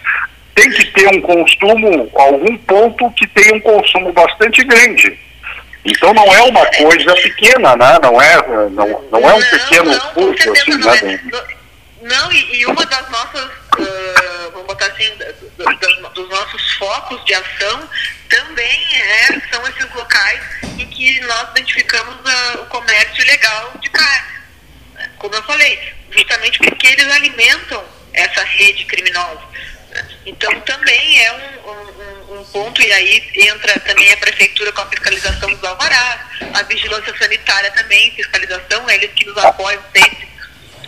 Tem 0.55 0.69
que 0.69 0.85
ter 0.91 1.07
um 1.07 1.21
consumo, 1.21 2.11
algum 2.15 2.57
ponto 2.57 3.11
que 3.11 3.27
tenha 3.27 3.55
um 3.55 3.59
consumo 3.61 4.11
bastante 4.11 4.63
grande. 4.63 5.17
Então 5.83 6.13
não 6.13 6.25
é 6.33 6.41
uma 6.43 6.65
coisa 6.65 7.13
pequena, 7.15 7.75
né? 7.75 7.99
Não 8.01 8.21
é, 8.21 8.69
não, 8.69 9.01
não 9.11 9.29
é 9.29 9.33
um 9.33 9.41
pequeno 9.41 9.91
não, 9.91 10.13
furto 10.13 10.51
assim, 10.51 10.71
não, 10.71 10.93
é. 10.93 11.19
não, 12.01 12.31
e, 12.31 12.55
e, 12.57 12.65
uma 12.67 12.85
das 12.85 13.09
nossas, 13.09 13.43
uh, 13.43 14.51
vamos 14.51 14.67
botar 14.67 14.85
assim, 14.87 15.09
dos, 15.57 16.13
dos 16.13 16.29
nossos 16.29 16.73
focos 16.73 17.23
de 17.25 17.33
ação 17.33 17.89
também 18.29 18.85
é, 18.95 19.41
são 19.51 19.67
esses 19.67 19.93
locais 19.95 20.39
em 20.77 20.85
que 20.85 21.19
nós 21.21 21.49
identificamos 21.51 22.15
uh, 22.15 22.61
o 22.61 22.65
comércio 22.67 23.23
ilegal 23.23 23.73
de 23.81 23.89
carne. 23.89 24.41
Como 25.17 25.33
eu 25.33 25.43
falei, 25.43 25.79
justamente 26.11 26.59
porque 26.59 26.87
eles 26.87 27.11
alimentam 27.11 27.83
essa 28.13 28.43
rede 28.43 28.85
criminosa. 28.85 29.50
Então 30.41 30.59
também 30.61 31.23
é 31.23 31.31
um, 31.33 31.69
um, 31.69 32.39
um, 32.39 32.45
ponto, 32.45 32.81
e 32.81 32.91
aí 32.91 33.31
entra 33.35 33.79
também 33.81 34.11
a 34.11 34.17
prefeitura 34.17 34.71
com 34.71 34.81
a 34.81 34.87
fiscalização 34.87 35.53
dos 35.53 35.63
alvarás, 35.63 36.19
a 36.51 36.63
vigilância 36.63 37.15
sanitária 37.15 37.69
também, 37.71 38.11
fiscalização, 38.15 38.89
eles 38.89 39.11
que 39.13 39.25
nos 39.25 39.37
apoiam 39.37 39.79
sempre 39.95 40.27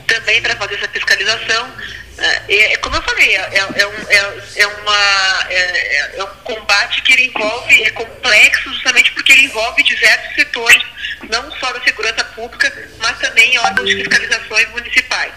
também 0.07 0.41
para 0.41 0.55
fazer 0.55 0.75
essa 0.75 0.87
fiscalização. 0.87 1.71
É, 2.17 2.73
é, 2.73 2.77
como 2.77 2.95
eu 2.95 3.01
falei, 3.03 3.35
é, 3.35 3.41
é, 3.41 3.57
é 3.59 3.87
um, 3.87 4.09
é, 4.09 4.43
é 4.55 4.67
uma, 4.67 5.45
é, 5.49 6.17
é, 6.17 6.23
um 6.23 6.35
combate 6.43 7.03
que 7.03 7.13
ele 7.13 7.25
envolve, 7.25 7.83
é 7.83 7.91
complexo 7.91 8.73
justamente 8.73 9.11
porque 9.11 9.33
ele 9.33 9.43
envolve 9.43 9.83
diversos 9.83 10.33
setores, 10.33 10.81
não 11.29 11.51
só 11.59 11.71
da 11.73 11.81
segurança 11.83 12.23
pública, 12.23 12.89
mas 12.97 13.19
também 13.19 13.55
órgãos 13.59 13.87
de 13.87 13.97
fiscalizações 13.97 14.67
municipais. 14.71 15.31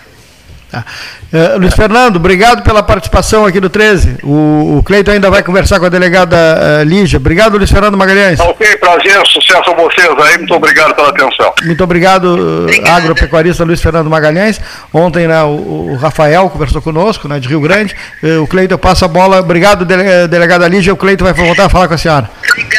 Tá. 0.71 0.85
Uh, 1.33 1.59
Luiz 1.59 1.75
Fernando, 1.75 2.17
obrigado 2.17 2.63
pela 2.63 2.83
participação 2.83 3.47
aqui 3.47 3.61
do 3.61 3.71
13. 3.71 4.19
O, 4.25 4.79
o 4.79 4.83
Cleiton 4.83 5.13
ainda 5.13 5.31
vai 5.31 5.43
conversar 5.43 5.79
com 5.79 5.87
a 5.87 5.89
delegada 5.89 6.37
uh, 6.37 6.85
Lígia. 6.85 7.19
Obrigado, 7.19 7.57
Luiz 7.57 7.71
Fernando 7.71 7.97
Magalhães. 7.97 8.41
Ok, 8.41 8.77
prazer, 8.79 9.25
sucesso 9.27 9.71
a 9.71 9.75
vocês 9.75 10.09
aí. 10.09 10.39
Muito 10.39 10.55
obrigado 10.55 10.95
pela 10.95 11.11
atenção. 11.11 11.53
Muito 11.63 11.85
obrigado, 11.85 12.67
uh, 12.67 12.91
agropecuarista 12.91 13.65
Luiz 13.65 13.81
Fernando 13.81 14.11
Magalhães. 14.11 14.61
Ontem 14.93 15.29
né, 15.29 15.41
o, 15.45 15.93
o, 15.93 15.97
Rafael 15.97 16.51
conversou 16.51 16.83
conosco, 16.83 17.29
né, 17.29 17.39
de 17.39 17.49
Rio 17.49 17.61
Grande. 17.61 17.95
Uh, 18.23 18.43
o 18.43 18.47
Cleiton 18.47 18.79
passa 18.79 19.05
a 19.05 19.09
bola. 19.09 19.41
Obrigado, 19.41 19.85
dele, 19.85 20.27
delegada 20.27 20.67
Lígia. 20.67 20.93
O 20.93 20.97
Cleiton 20.97 21.25
vai 21.25 21.33
voltar 21.33 21.67
a 21.67 21.69
falar 21.69 21.87
com 21.87 21.95
a 21.95 21.99
senhora. 21.99 22.29
Obrigada, 22.39 22.57
obrigada. 22.57 22.67
Tarde. 22.67 22.76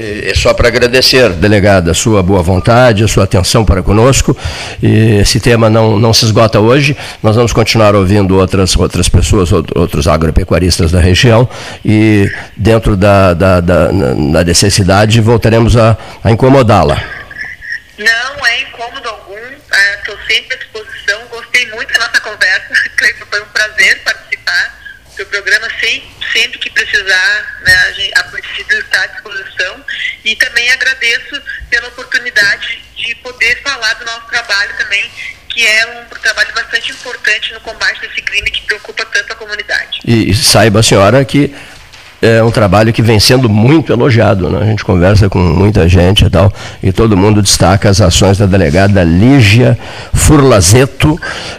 É 0.00 0.32
só 0.32 0.54
para 0.54 0.68
agradecer, 0.68 1.30
delegada, 1.30 1.90
a 1.90 1.94
sua 1.94 2.22
boa 2.22 2.40
vontade, 2.40 3.02
a 3.02 3.08
sua 3.08 3.24
atenção 3.24 3.64
para 3.64 3.82
conosco. 3.82 4.36
E 4.80 5.16
esse 5.16 5.40
tema 5.40 5.68
não, 5.68 5.98
não 5.98 6.14
se 6.14 6.24
esgota 6.24 6.60
hoje. 6.60 6.96
Nós 7.20 7.34
vamos 7.34 7.52
continuar 7.52 7.96
ouvindo 7.96 8.36
outras, 8.38 8.76
outras 8.76 9.08
pessoas, 9.08 9.50
outros 9.52 10.06
agropecuaristas 10.06 10.92
da 10.92 11.00
região. 11.00 11.48
E 11.84 12.30
dentro 12.56 12.96
da, 12.96 13.34
da, 13.34 13.60
da, 13.60 13.88
da 13.90 14.44
necessidade, 14.44 15.20
voltaremos 15.20 15.76
a, 15.76 15.98
a 16.22 16.30
incomodá-la. 16.30 17.02
Não 17.98 18.46
é 18.46 18.60
incômodo 18.62 19.08
algum. 19.08 19.34
Estou 19.34 20.14
é, 20.14 20.32
sempre 20.32 20.54
à 20.54 20.58
disposição. 20.58 21.20
Gostei 21.28 21.66
muito 21.70 21.92
da 21.92 22.06
nossa 22.06 22.20
conversa. 22.20 22.68
Foi 23.28 23.42
um 23.42 23.46
prazer 23.46 24.00
participar 24.04 24.77
do 25.18 25.26
programa 25.26 25.68
sempre, 25.80 26.08
sempre 26.32 26.58
que 26.58 26.70
precisar, 26.70 27.60
né, 27.64 27.74
a, 27.74 27.92
gente, 27.92 28.18
a 28.18 28.24
Polícia 28.24 28.78
está 28.78 29.02
à 29.02 29.06
disposição 29.06 29.84
e 30.24 30.36
também 30.36 30.70
agradeço 30.70 31.42
pela 31.68 31.88
oportunidade 31.88 32.82
de 32.96 33.14
poder 33.16 33.60
falar 33.62 33.94
do 33.94 34.04
nosso 34.04 34.26
trabalho 34.28 34.76
também, 34.76 35.10
que 35.48 35.66
é 35.66 35.86
um 35.86 36.20
trabalho 36.20 36.52
bastante 36.54 36.92
importante 36.92 37.52
no 37.52 37.60
combate 37.60 38.00
desse 38.00 38.22
crime 38.22 38.50
que 38.50 38.62
preocupa 38.62 39.04
tanto 39.06 39.32
a 39.32 39.36
comunidade. 39.36 40.00
E, 40.04 40.34
saiba 40.34 40.82
senhora 40.82 41.24
que 41.24 41.54
é 42.20 42.42
um 42.42 42.50
trabalho 42.50 42.92
que 42.92 43.00
vem 43.00 43.20
sendo 43.20 43.48
muito 43.48 43.92
elogiado. 43.92 44.50
Né? 44.50 44.58
A 44.62 44.64
gente 44.64 44.84
conversa 44.84 45.28
com 45.28 45.38
muita 45.38 45.88
gente 45.88 46.24
e 46.24 46.30
tal, 46.30 46.52
e 46.82 46.90
todo 46.92 47.16
mundo 47.16 47.40
destaca 47.40 47.88
as 47.88 48.00
ações 48.00 48.38
da 48.38 48.46
delegada 48.46 49.04
Lígia 49.04 49.78
Furlazeto, 50.12 51.16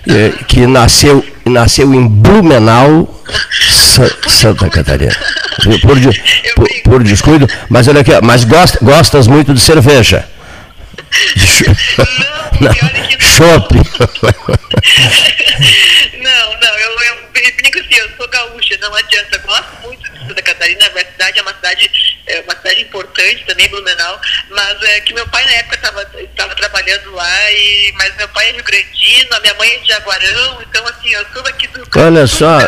eh, 0.07 0.33
que 0.47 0.67
nasceu, 0.67 1.23
nasceu 1.45 1.93
em 1.93 2.05
Blumenau, 2.05 3.21
Sa 3.61 4.09
Santa 4.27 4.69
Catarina. 4.69 5.15
Por, 5.63 5.79
por, 5.81 5.97
por, 6.83 7.03
descuido, 7.03 7.47
mas 7.69 7.87
olha 7.87 8.01
aqui, 8.01 8.11
mas 8.21 8.43
gosta, 8.43 8.77
gostas 8.81 9.27
muito 9.27 9.53
de 9.53 9.59
cerveja. 9.59 10.25
Não, 12.59 12.73
Shopping. 13.19 13.77
não, 16.23 16.59
não, 16.61 16.77
eu, 16.77 16.91
eu 16.91 17.28
brinco 17.55 17.79
assim, 17.79 17.95
eu 17.95 18.09
sou 18.17 18.27
gaúcha, 18.27 18.77
não 18.81 18.93
adianta, 18.95 19.37
gosto 19.39 19.81
muito 19.83 20.09
Santa 20.27 20.41
Catarina, 20.41 20.85
a 20.85 20.99
cidade 20.99 21.39
é 21.39 21.41
uma 21.41 21.53
cidade, 21.53 21.91
é 22.27 22.41
uma 22.41 22.55
cidade 22.55 22.81
importante 22.81 23.43
também, 23.45 23.67
Blumenau, 23.67 24.21
mas 24.49 24.83
é 24.83 25.01
que 25.01 25.13
meu 25.13 25.27
pai 25.27 25.43
na 25.45 25.51
época 25.53 25.75
estava 25.75 26.55
trabalhando 26.55 27.11
lá, 27.11 27.51
e, 27.51 27.93
mas 27.97 28.15
meu 28.15 28.27
pai 28.29 28.49
é 28.49 28.51
Rio 28.53 28.63
Grandino, 28.63 29.35
a 29.35 29.39
minha 29.39 29.53
mãe 29.55 29.73
é 29.73 29.77
de 29.79 29.87
Jaguarão, 29.87 30.61
então 30.61 30.85
assim, 30.87 31.09
eu 31.09 31.25
sou 31.33 31.41
daqui 31.41 31.67
do... 31.67 31.87
Olha 31.95 32.27
só, 32.27 32.59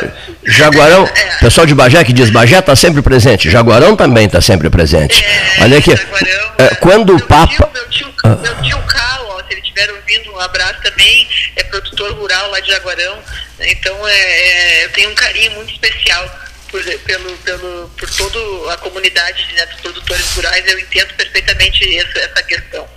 Jaguarão, 0.44 1.06
é. 1.08 1.38
pessoal 1.38 1.68
de 1.68 1.76
Bagé 1.76 2.04
que 2.04 2.14
diz 2.14 2.30
Bagé 2.30 2.60
está 2.60 2.76
sempre 2.76 3.02
presente, 3.02 3.50
Jaguarão 3.50 3.96
também 3.96 4.26
está 4.26 4.42
sempre 4.42 4.70
presente. 4.70 5.24
É, 5.24 5.64
Olha 5.64 5.78
aqui, 5.78 5.96
Jaguarão, 5.96 6.54
é, 6.58 6.76
quando 6.76 7.16
o 7.16 7.28
Papa... 7.28 7.48
Tio, 7.48 7.70
meu 7.74 7.90
tio, 7.90 8.14
meu 8.42 8.62
tio 8.62 8.78
Carlos, 8.88 9.30
ó, 9.30 9.31
se 9.52 9.54
ele 9.54 9.62
estiver 9.62 9.92
ouvindo, 9.92 10.32
um 10.32 10.40
abraço 10.40 10.82
também, 10.82 11.28
é 11.56 11.64
produtor 11.64 12.14
rural 12.14 12.50
lá 12.52 12.60
de 12.62 12.70
Jaguarão, 12.70 13.18
né, 13.60 13.72
então 13.72 14.08
é, 14.08 14.14
é, 14.14 14.86
eu 14.86 14.90
tenho 14.92 15.12
um 15.12 15.16
carinho 15.16 15.52
muito 15.52 15.74
especial 15.74 16.24
por, 16.70 16.82
pelo, 16.82 17.32
pelo, 17.38 17.92
por 17.98 18.10
toda 18.12 18.74
a 18.74 18.78
comunidade 18.78 19.46
né, 19.54 19.66
dos 19.66 19.82
produtores 19.82 20.32
rurais, 20.34 20.66
eu 20.66 20.80
entendo 20.80 21.14
perfeitamente 21.16 21.98
essa, 21.98 22.20
essa 22.20 22.44
questão. 22.44 22.88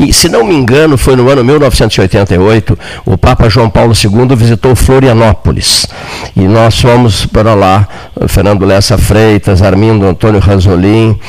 E, 0.00 0.12
se 0.12 0.28
não 0.28 0.44
me 0.44 0.54
engano, 0.54 0.98
foi 0.98 1.14
no 1.14 1.28
ano 1.30 1.44
1988, 1.44 2.78
o 3.06 3.16
Papa 3.16 3.48
João 3.48 3.70
Paulo 3.70 3.92
II 3.94 4.34
visitou 4.34 4.74
Florianópolis. 4.74 5.86
E 6.34 6.40
nós 6.40 6.80
fomos 6.80 7.24
para 7.24 7.54
lá, 7.54 7.86
Fernando 8.28 8.64
Lessa 8.64 8.98
Freitas, 8.98 9.62
Armindo 9.62 10.04
Antônio 10.06 10.40
Ranzolin, 10.40 11.20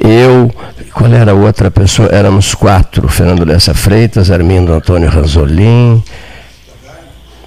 eu, 0.00 0.50
qual 0.92 1.12
era 1.12 1.32
a 1.32 1.34
outra 1.34 1.70
pessoa? 1.70 2.08
Éramos 2.10 2.54
quatro, 2.54 3.08
Fernando 3.08 3.44
Lessa 3.44 3.74
Freitas, 3.74 4.30
Armindo 4.30 4.72
Antônio 4.72 5.08
Ranzolin, 5.08 6.02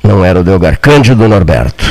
não 0.03 0.23
era 0.23 0.39
o 0.39 0.43
Delgar, 0.43 0.77
Cândido 0.79 1.27
Norberto. 1.29 1.85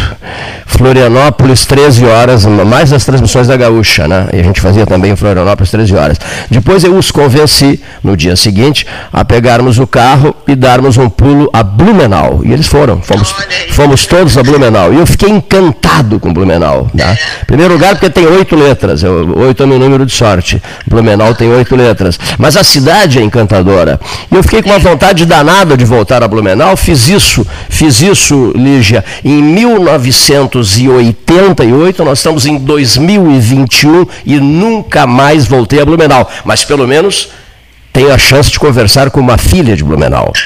Florianópolis, 0.66 1.64
13 1.66 2.04
horas, 2.06 2.44
mais 2.44 2.92
as 2.92 3.04
transmissões 3.04 3.46
da 3.46 3.56
Gaúcha, 3.56 4.08
né? 4.08 4.28
E 4.32 4.40
a 4.40 4.42
gente 4.42 4.60
fazia 4.60 4.86
também 4.86 5.12
em 5.12 5.16
Florianópolis, 5.16 5.70
13 5.70 5.94
horas. 5.94 6.18
Depois 6.50 6.82
eu 6.82 6.96
os 6.96 7.10
convenci, 7.10 7.80
no 8.02 8.16
dia 8.16 8.34
seguinte, 8.36 8.86
a 9.12 9.24
pegarmos 9.24 9.78
o 9.78 9.86
carro 9.86 10.34
e 10.46 10.54
darmos 10.54 10.96
um 10.96 11.08
pulo 11.08 11.48
a 11.52 11.62
Blumenau. 11.62 12.40
E 12.44 12.52
eles 12.52 12.66
foram, 12.66 13.00
fomos, 13.00 13.34
fomos 13.70 14.06
todos 14.06 14.36
a 14.36 14.42
Blumenau. 14.42 14.92
E 14.92 14.96
eu 14.96 15.06
fiquei 15.06 15.28
encantado 15.28 16.18
com 16.18 16.32
Blumenau. 16.32 16.90
Né? 16.92 17.16
Primeiro 17.46 17.74
lugar, 17.74 17.94
porque 17.94 18.10
tem 18.10 18.26
oito 18.26 18.56
letras, 18.56 19.02
oito 19.04 19.62
é 19.62 19.66
meu 19.66 19.78
número 19.78 20.04
de 20.04 20.12
sorte. 20.12 20.60
Blumenau 20.86 21.34
tem 21.34 21.50
oito 21.50 21.76
letras. 21.76 22.18
Mas 22.38 22.56
a 22.56 22.64
cidade 22.64 23.18
é 23.18 23.22
encantadora. 23.22 24.00
E 24.30 24.34
eu 24.34 24.42
fiquei 24.42 24.62
com 24.62 24.70
uma 24.70 24.78
vontade 24.78 25.24
danada 25.26 25.76
de 25.76 25.84
voltar 25.84 26.22
a 26.22 26.28
Blumenau, 26.28 26.76
fiz 26.76 27.08
isso, 27.08 27.46
fiz 27.68 28.01
isso, 28.02 28.52
Lígia, 28.54 29.02
em 29.24 29.42
1988, 29.42 32.04
nós 32.04 32.18
estamos 32.18 32.44
em 32.46 32.58
2021 32.58 34.06
e 34.26 34.38
nunca 34.38 35.06
mais 35.06 35.46
voltei 35.46 35.80
a 35.80 35.84
Blumenau. 35.84 36.30
Mas 36.44 36.64
pelo 36.64 36.86
menos 36.86 37.30
tenho 37.92 38.12
a 38.12 38.18
chance 38.18 38.50
de 38.50 38.58
conversar 38.58 39.10
com 39.10 39.20
uma 39.20 39.38
filha 39.38 39.76
de 39.76 39.84
Blumenau. 39.84 40.32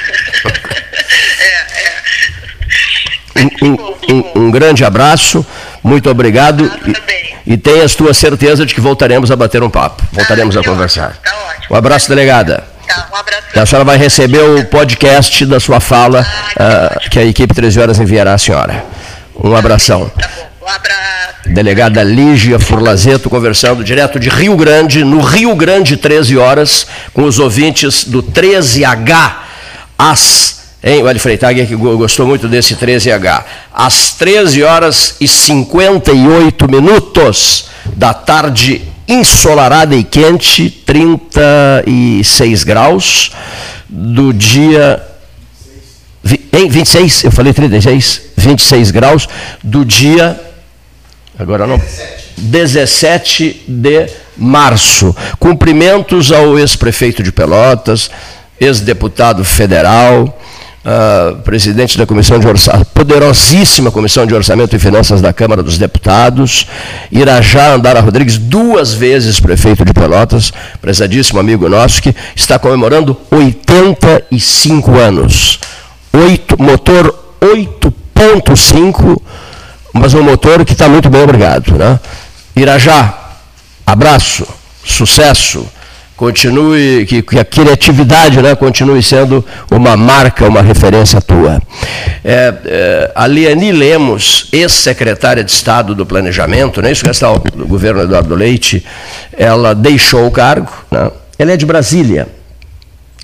É, 1.39 1.67
é. 3.43 3.45
Um, 3.63 3.77
um, 4.11 4.47
um, 4.47 4.51
grande 4.51 4.83
abraço, 4.85 5.45
muito 5.85 6.11
obrigado. 6.11 6.71
E, 7.47 7.55
e 7.55 7.57
tenha 7.57 7.85
a 7.85 7.89
tua 7.89 8.15
certeza 8.15 8.65
de 8.65 8.75
que 8.75 8.81
voltaremos 8.81 9.31
a 9.31 9.37
bater 9.37 9.63
um 9.63 9.71
papo, 9.71 10.03
voltaremos 10.11 10.57
a 10.57 10.63
conversar. 10.63 11.11
Ótimo, 11.11 11.23
tá. 11.23 11.37
Um 11.71 11.77
abraço, 11.77 12.09
delegada. 12.09 12.65
Tá, 12.87 13.09
um 13.13 13.17
abraço. 13.17 13.43
A 13.55 13.67
senhora 13.67 13.85
vai 13.85 13.97
receber 13.97 14.41
o 14.41 14.65
podcast 14.67 15.45
da 15.47 15.59
sua 15.59 15.81
fala 15.81 16.27
ah, 16.59 16.99
uh, 17.05 17.11
que 17.11 17.19
a 17.19 17.25
equipe 17.25 17.55
13 17.55 17.81
horas 17.81 17.99
enviará 17.99 18.35
à 18.35 18.39
senhora. 18.39 18.85
Um 19.43 19.55
abração. 19.57 20.09
Tá 20.11 20.29
bom. 20.37 20.47
Um 20.67 20.69
abraço. 20.69 21.07
Delegada 21.47 22.03
Lígia 22.03 22.59
Furlazeto 22.59 23.31
conversando 23.31 23.85
direto 23.85 24.19
de 24.19 24.29
Rio 24.29 24.57
Grande, 24.57 25.05
no 25.05 25.21
Rio 25.21 25.55
Grande, 25.55 25.97
13 25.97 26.37
horas, 26.37 26.87
com 27.15 27.23
os 27.25 27.39
ouvintes 27.39 28.05
do 28.05 28.23
13H, 28.23 29.37
às. 29.99 30.57
Hein, 30.83 31.03
o 31.03 31.09
Eli 31.09 31.19
Freitag 31.19 31.67
que 31.67 31.75
gostou 31.75 32.27
muito 32.27 32.49
desse 32.49 32.77
13H. 32.77 33.45
Às 33.73 34.13
13 34.13 34.63
horas 34.63 35.17
e 35.21 35.27
58 35.27 36.71
minutos 36.71 37.69
da 37.95 38.13
tarde 38.13 38.83
ensolarada 39.09 39.95
e 39.95 40.03
quente, 40.03 40.71
36 40.71 42.65
graus, 42.65 43.31
do 43.89 44.33
dia. 44.33 45.03
Em 46.53 46.69
26, 46.69 47.25
eu 47.25 47.31
falei 47.31 47.53
36? 47.53 48.23
26 48.37 48.91
graus, 48.91 49.29
do 49.63 49.85
dia. 49.85 50.41
Agora 51.39 51.67
não. 51.67 51.81
17 52.37 53.65
de 53.69 54.09
março. 54.37 55.15
Cumprimentos 55.39 56.33
ao 56.33 56.59
ex-prefeito 56.59 57.23
de 57.23 57.31
Pelotas, 57.31 58.11
ex-deputado 58.61 59.45
federal 59.45 60.37
presidente 61.43 61.99
da 61.99 62.07
Comissão 62.07 62.39
de 62.39 62.47
Orçamento, 62.47 62.87
poderosíssima 62.87 63.91
Comissão 63.91 64.25
de 64.25 64.35
Orçamento 64.35 64.77
e 64.77 64.79
Finanças 64.79 65.21
da 65.21 65.33
Câmara 65.33 65.63
dos 65.63 65.79
Deputados, 65.79 66.67
Irajá 67.11 67.75
Andara 67.75 68.01
Rodrigues, 68.01 68.39
duas 68.39 68.95
vezes 68.95 69.41
prefeito 69.41 69.85
de 69.85 69.93
Pelotas, 69.93 70.53
prezadíssimo 70.81 71.41
amigo 71.41 71.69
nosso, 71.69 72.01
que 72.01 72.15
está 72.37 72.59
comemorando 72.59 73.17
85 73.31 74.97
anos. 74.97 75.59
Oito, 76.13 76.61
motor 76.63 77.35
8.5, 77.41 79.21
mas 79.93 80.15
um 80.15 80.23
motor 80.23 80.65
que 80.65 80.73
está 80.73 80.89
muito 80.89 81.11
bem, 81.11 81.23
obrigado. 81.23 81.77
Né? 81.77 81.99
Irajá, 82.55 83.13
abraço, 83.85 84.47
sucesso 84.85 85.67
continue, 86.17 87.05
que, 87.07 87.23
que, 87.23 87.39
a 87.39 87.45
criatividade 87.45 88.41
né, 88.41 88.55
continue 88.55 89.03
sendo 89.03 89.45
uma 89.71 89.97
marca, 89.97 90.49
uma 90.49 90.63
referência 90.63 91.21
tua. 91.21 91.61
É, 92.25 92.55
é, 92.65 93.13
a 93.15 93.27
Liani 93.27 93.71
Lemos, 93.71 94.49
ex-secretária 94.53 95.45
de 95.45 95.51
Estado 95.51 95.95
do 95.95 96.07
Planejamento, 96.07 96.81
né, 96.81 96.91
isso 96.91 97.05
que 97.05 97.11
está 97.11 97.33
do 97.33 97.67
governo 97.67 98.03
Eduardo 98.03 98.35
Leite, 98.35 98.85
ela 99.37 99.75
deixou 99.75 100.27
o 100.27 100.31
cargo, 100.31 100.73
né, 100.91 101.11
ela 101.39 101.53
é 101.53 101.57
de 101.57 101.67
Brasília. 101.67 102.27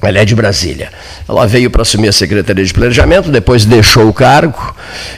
Ela 0.03 0.19
é 0.19 0.25
de 0.25 0.35
Brasília. 0.35 0.91
Ela 1.29 1.47
veio 1.47 1.71
para 1.71 1.83
assumir 1.83 2.09
a 2.09 2.13
Secretaria 2.13 2.65
de 2.65 2.75
Planejamento, 2.75 3.31
depois 3.31 3.65
deixou 3.65 4.09
o 4.09 4.13
cargo 4.13 4.75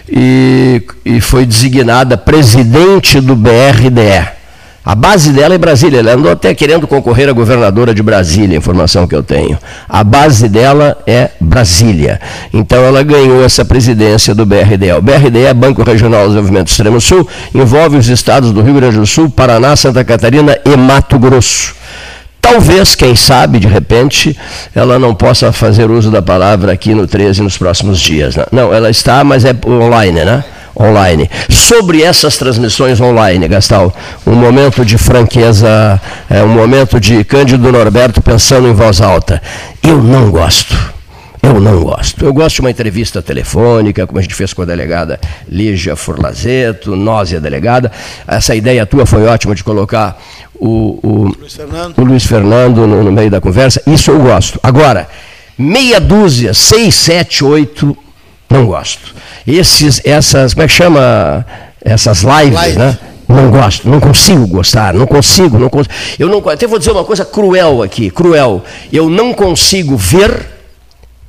e, 0.07 0.83
e 1.07 1.23
foi 1.23 1.47
designada 1.47 2.19
presidente 2.19 3.19
do 3.19 3.35
BRDE 3.35 4.44
a 4.85 4.95
base 4.95 5.33
dela 5.33 5.55
é 5.55 5.59
Brasília. 5.59 6.01
Ela 6.01 6.13
andou 6.13 6.31
até 6.31 6.55
querendo 6.55 6.87
concorrer 6.87 7.29
a 7.29 7.33
governadora 7.33 7.95
de 7.95 8.03
Brasília, 8.03 8.59
informação 8.59 9.07
que 9.07 9.15
eu 9.15 9.23
tenho. 9.23 9.59
A 9.89 10.05
base 10.05 10.49
dela 10.49 10.99
é 11.07 11.31
Brasília. 11.41 12.21
Então 12.53 12.85
ela 12.85 13.03
ganhou 13.03 13.43
essa 13.43 13.65
presidência 13.65 14.35
do 14.35 14.45
BRDE. 14.45 14.93
O 14.93 15.01
BRDE 15.01 15.47
é 15.47 15.55
Banco 15.55 15.83
Regional 15.83 16.23
de 16.23 16.29
Desenvolvimento 16.29 16.69
Extremo 16.69 17.01
Sul, 17.01 17.27
envolve 17.55 17.97
os 17.97 18.09
estados 18.09 18.53
do 18.53 18.61
Rio 18.61 18.75
Grande 18.75 18.99
do 18.99 19.07
Sul, 19.07 19.31
Paraná, 19.31 19.75
Santa 19.75 20.05
Catarina 20.05 20.59
e 20.65 20.77
Mato 20.77 21.19
Grosso. 21.19 21.75
Talvez, 22.43 22.95
quem 22.95 23.17
sabe, 23.17 23.59
de 23.59 23.67
repente, 23.67 24.37
ela 24.75 24.99
não 24.99 25.15
possa 25.15 25.51
fazer 25.51 25.91
uso 25.91 26.11
da 26.11 26.21
palavra 26.21 26.73
aqui 26.73 26.95
no 26.95 27.07
13 27.07 27.41
nos 27.41 27.57
próximos 27.57 27.99
dias. 27.99 28.37
Né? 28.37 28.45
Não, 28.53 28.73
ela 28.73 28.91
está, 28.91 29.25
mas 29.25 29.47
é 29.47 29.57
online, 29.67 30.25
né? 30.25 30.45
Online. 30.79 31.31
Sobre 31.49 32.03
essas 32.03 32.37
transmissões 32.37 33.01
online, 33.01 33.49
Gastal, 33.49 33.95
um 34.27 34.35
momento 34.35 34.85
de 34.85 34.99
franqueza, 34.99 36.01
é, 36.29 36.43
um 36.43 36.49
momento 36.49 36.99
de 37.01 37.25
Cândido 37.25 37.71
Norberto 37.71 38.21
pensando 38.21 38.69
em 38.69 38.73
voz 38.73 39.01
alta. 39.01 39.41
Eu 39.83 40.03
não 40.03 40.31
gosto. 40.31 40.95
Eu 41.43 41.61
não 41.61 41.83
gosto. 41.83 42.25
Eu 42.25 42.33
gosto 42.33 42.57
de 42.57 42.61
uma 42.63 42.71
entrevista 42.71 43.21
telefônica, 43.21 44.07
como 44.07 44.19
a 44.19 44.23
gente 44.23 44.35
fez 44.35 44.55
com 44.55 44.63
a 44.63 44.65
delegada 44.65 45.21
Lígia 45.47 45.95
Forlazeto, 45.95 46.97
nós 46.97 47.33
e 47.33 47.37
a 47.37 47.39
delegada. 47.39 47.93
Essa 48.27 48.55
ideia 48.55 48.87
tua 48.87 49.05
foi 49.05 49.27
ótima 49.27 49.55
de 49.55 49.63
colocar 49.63 50.19
o, 50.55 50.99
o, 51.03 51.25
Luiz, 51.39 51.55
Fernando, 51.55 51.99
o 51.99 52.05
Luiz 52.05 52.25
Fernando 52.25 52.87
no, 52.87 53.05
no 53.05 53.13
meio 53.13 53.31
da 53.31 53.43
conversa. 53.43 53.83
Isso 53.87 54.11
eu 54.11 54.21
gosto. 54.21 54.59
Agora, 54.63 55.07
meia 55.59 56.01
dúzia, 56.01 56.55
seis, 56.55 56.95
sete, 56.95 57.45
oito, 57.45 57.95
não 58.55 58.67
gosto. 58.67 59.15
Esses, 59.47 60.01
essas, 60.05 60.55
como 60.55 60.65
é 60.65 60.67
que 60.69 60.73
chama? 60.73 61.45
Essas 61.85 62.23
lives, 62.23 62.55
Live. 62.55 62.79
né? 62.79 62.99
Não 63.29 63.51
gosto, 63.51 63.89
não 63.89 64.01
consigo 64.01 64.47
gostar, 64.47 64.95
não 64.95 65.07
consigo, 65.07 65.59
não 65.59 65.69
consigo. 65.69 65.95
Eu 66.19 66.29
não, 66.29 66.47
até 66.49 66.67
vou 66.67 66.79
dizer 66.79 66.93
uma 66.93 67.05
coisa 67.05 67.25
cruel 67.25 67.83
aqui, 67.83 68.11
cruel. 68.11 68.63
Eu 68.93 69.09
não 69.09 69.33
consigo 69.33 69.97
ver 69.97 70.54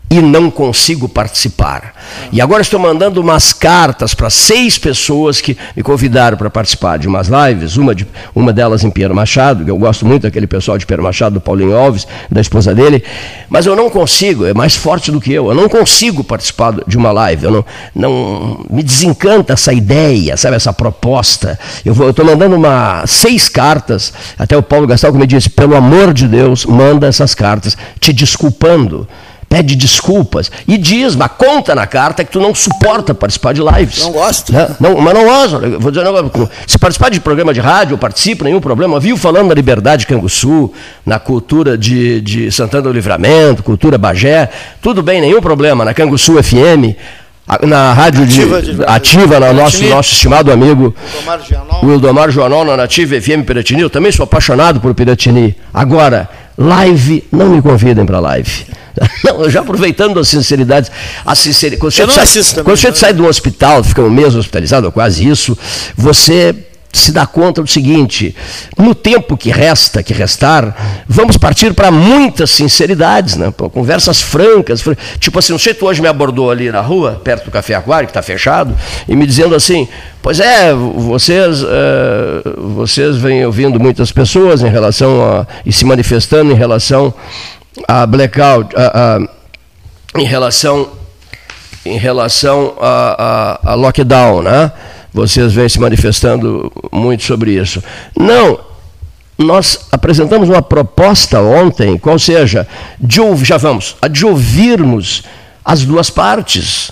e 0.09 0.21
não 0.21 0.51
consigo 0.51 1.09
participar. 1.09 1.93
E 2.31 2.39
agora 2.39 2.61
estou 2.61 2.79
mandando 2.79 3.19
umas 3.19 3.51
cartas 3.51 4.13
para 4.13 4.29
seis 4.29 4.77
pessoas 4.77 5.41
que 5.41 5.57
me 5.75 5.81
convidaram 5.81 6.37
para 6.37 6.49
participar 6.49 6.99
de 6.99 7.07
umas 7.07 7.27
lives, 7.27 7.75
uma, 7.75 7.95
de, 7.95 8.07
uma 8.33 8.53
delas 8.53 8.83
em 8.83 8.91
Pierre 8.91 9.13
Machado, 9.13 9.65
que 9.65 9.71
eu 9.71 9.77
gosto 9.77 10.05
muito 10.05 10.23
daquele 10.23 10.45
pessoal 10.45 10.77
de 10.77 10.85
Pierre 10.85 11.01
Machado, 11.01 11.33
do 11.33 11.41
Paulinho 11.41 11.75
Alves, 11.75 12.07
da 12.29 12.39
esposa 12.39 12.73
dele, 12.75 13.03
mas 13.49 13.65
eu 13.65 13.75
não 13.75 13.89
consigo, 13.89 14.45
é 14.45 14.53
mais 14.53 14.75
forte 14.75 15.11
do 15.11 15.19
que 15.19 15.33
eu, 15.33 15.49
eu 15.49 15.55
não 15.55 15.67
consigo 15.67 16.23
participar 16.23 16.75
de 16.87 16.97
uma 16.97 17.11
live, 17.11 17.45
eu 17.45 17.51
não, 17.51 17.65
não 17.95 18.65
me 18.69 18.83
desencanta 18.83 19.53
essa 19.53 19.73
ideia, 19.73 20.37
sabe, 20.37 20.55
essa 20.55 20.71
proposta. 20.71 21.59
Eu 21.83 22.09
estou 22.09 22.25
mandando 22.25 22.55
uma, 22.55 23.05
seis 23.07 23.49
cartas, 23.49 24.13
até 24.37 24.55
o 24.55 24.61
Paulo 24.61 24.85
Gastal 24.85 25.11
que 25.11 25.17
me 25.17 25.27
disse, 25.27 25.49
pelo 25.49 25.75
amor 25.75 26.13
de 26.13 26.27
Deus, 26.27 26.65
manda 26.65 27.07
essas 27.07 27.33
cartas, 27.33 27.75
te 27.99 28.13
desculpando 28.13 29.07
pede 29.55 29.75
desculpas 29.75 30.51
e 30.67 30.77
diz, 30.77 31.15
mas 31.15 31.31
conta 31.37 31.73
na 31.73 31.87
carta 31.87 32.25
que 32.25 32.31
tu 32.31 32.41
não 32.41 32.53
suporta 32.53 33.13
participar 33.13 33.53
de 33.53 33.61
lives. 33.61 34.03
Não 34.03 34.11
gosto. 34.11 34.51
Né? 34.51 34.75
Não, 34.81 34.97
mas 34.97 35.13
não 35.13 35.23
gosto. 35.23 35.79
Vou 35.79 35.91
dizer, 35.91 36.03
não, 36.03 36.49
se 36.67 36.77
participar 36.77 37.09
de 37.09 37.21
programa 37.21 37.53
de 37.53 37.61
rádio, 37.61 37.93
eu 37.93 37.97
participo, 37.97 38.43
nenhum 38.43 38.59
problema. 38.59 38.99
Viu 38.99 39.15
falando 39.15 39.47
da 39.47 39.55
liberdade 39.55 40.01
de 40.01 40.07
Canguçu, 40.07 40.73
na 41.05 41.19
cultura 41.19 41.77
de, 41.77 42.19
de 42.19 42.51
Santana 42.51 42.83
do 42.83 42.91
Livramento, 42.91 43.63
cultura 43.63 43.97
Bagé, 43.97 44.49
tudo 44.81 45.01
bem, 45.01 45.21
nenhum 45.21 45.39
problema. 45.39 45.85
Na 45.85 45.93
Canguçu 45.93 46.33
FM, 46.43 46.97
na 47.63 47.93
rádio 47.93 48.23
ativa, 48.23 48.61
de, 48.61 48.83
ativa 48.85 49.39
na 49.39 49.53
nosso, 49.53 49.83
nosso 49.85 50.13
estimado 50.13 50.51
amigo 50.51 50.95
o 51.83 51.91
Ildomar 51.91 52.31
Joanol 52.31 52.65
na 52.65 52.75
Nativa 52.75 53.19
FM 53.21 53.45
Piratini. 53.45 53.81
Eu 53.81 53.89
também 53.89 54.11
sou 54.11 54.23
apaixonado 54.23 54.79
por 54.79 54.93
Piratini. 54.95 55.55
Agora, 55.73 56.27
live, 56.57 57.23
não 57.31 57.49
me 57.49 57.61
convidem 57.61 58.05
para 58.05 58.19
live. 58.19 58.65
Não, 59.25 59.49
já 59.49 59.59
aproveitando 59.59 60.17
a 60.21 60.23
sinceridade, 60.23 60.89
a 61.25 61.35
sinceridade 61.35 61.81
quando, 61.81 61.91
você 61.91 62.41
sai, 62.41 62.63
quando 62.63 62.77
você 62.77 62.93
sai 62.93 63.11
do 63.11 63.25
hospital, 63.25 63.83
fica 63.83 64.01
um 64.01 64.09
mês 64.09 64.33
hospitalizado, 64.33 64.85
ou 64.85 64.91
quase 64.91 65.27
isso, 65.27 65.57
você 65.97 66.55
se 66.97 67.11
dá 67.11 67.25
conta 67.25 67.61
do 67.61 67.67
seguinte: 67.67 68.35
no 68.77 68.95
tempo 68.95 69.37
que 69.37 69.49
resta, 69.49 70.01
que 70.01 70.13
restar, 70.13 71.03
vamos 71.07 71.37
partir 71.37 71.73
para 71.73 71.91
muitas 71.91 72.49
sinceridades, 72.51 73.35
né? 73.35 73.53
conversas 73.73 74.21
francas. 74.21 74.83
Tipo 75.19 75.39
assim, 75.39 75.57
sei, 75.57 75.73
tu 75.73 75.85
hoje 75.85 76.01
me 76.01 76.07
abordou 76.07 76.51
ali 76.51 76.71
na 76.71 76.81
rua, 76.81 77.19
perto 77.23 77.45
do 77.45 77.51
Café 77.51 77.75
Aquário, 77.75 78.07
que 78.07 78.11
está 78.11 78.21
fechado, 78.21 78.75
e 79.07 79.15
me 79.15 79.25
dizendo 79.25 79.55
assim: 79.55 79.87
Pois 80.21 80.39
é, 80.39 80.73
vocês, 80.73 81.63
uh, 81.63 81.67
vocês 82.75 83.17
vêm 83.17 83.45
ouvindo 83.45 83.79
muitas 83.79 84.11
pessoas 84.11 84.63
em 84.63 84.69
relação 84.69 85.23
a, 85.23 85.47
e 85.65 85.71
se 85.71 85.85
manifestando 85.85 86.51
em 86.51 86.55
relação 86.55 87.13
a 87.87 88.05
blackout, 88.05 88.73
a, 88.75 89.17
a, 89.17 90.19
em 90.19 90.25
relação 90.25 90.89
em 91.85 91.97
relação 91.97 92.73
a, 92.81 93.59
a, 93.63 93.71
a 93.71 93.75
lockdown, 93.75 94.41
né? 94.41 94.71
Vocês 95.15 95.53
vêm 95.53 95.69
se 95.69 95.79
manifestando 95.79 96.69
muito 96.91 97.23
sobre 97.23 97.51
isso. 97.51 97.81
Não, 98.19 98.59
nós 99.37 99.87
apresentamos 99.89 100.49
uma 100.49 100.61
proposta 100.61 101.39
ontem, 101.39 101.97
qual 101.97 102.19
seja, 102.19 102.67
de, 102.99 103.21
já 103.41 103.55
vamos, 103.55 103.95
a 104.01 104.09
de 104.09 104.25
ouvirmos 104.25 105.23
as 105.63 105.85
duas 105.85 106.09
partes 106.09 106.91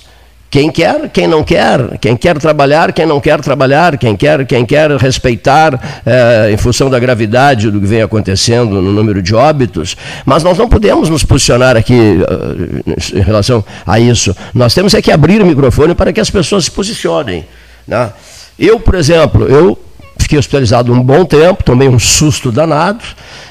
Quem 0.49 0.71
quer, 0.71 1.09
quem 1.09 1.27
não 1.27 1.43
quer, 1.43 1.97
quem 1.99 2.15
quer 2.15 2.37
trabalhar, 2.37 2.93
quem 2.93 3.05
não 3.05 3.19
quer 3.19 3.41
trabalhar, 3.41 3.97
quem 3.97 4.15
quer, 4.15 4.45
quem 4.45 4.65
quer 4.65 4.89
respeitar 4.91 6.01
é, 6.05 6.49
em 6.53 6.55
função 6.55 6.89
da 6.89 6.99
gravidade 6.99 7.69
do 7.69 7.81
que 7.81 7.87
vem 7.87 8.03
acontecendo 8.03 8.81
no 8.81 8.93
número 8.93 9.21
de 9.21 9.35
óbitos, 9.35 9.97
mas 10.25 10.43
nós 10.43 10.57
não 10.57 10.69
podemos 10.69 11.09
nos 11.09 11.25
posicionar 11.25 11.75
aqui 11.75 11.93
uh, 11.93 13.17
em 13.17 13.21
relação 13.21 13.65
a 13.85 13.99
isso. 13.99 14.33
Nós 14.53 14.73
temos 14.73 14.93
é 14.93 15.01
que 15.01 15.11
abrir 15.11 15.41
o 15.41 15.45
microfone 15.45 15.93
para 15.93 16.13
que 16.13 16.21
as 16.21 16.29
pessoas 16.29 16.65
se 16.65 16.71
posicionem. 16.71 17.43
Né? 17.87 18.11
Eu, 18.57 18.79
por 18.79 18.95
exemplo, 18.95 19.45
eu 19.47 19.77
fiquei 20.17 20.37
hospitalizado 20.37 20.91
um 20.93 21.01
bom 21.01 21.25
tempo, 21.25 21.63
tomei 21.63 21.87
um 21.87 21.99
susto 21.99 22.51
danado. 22.51 23.03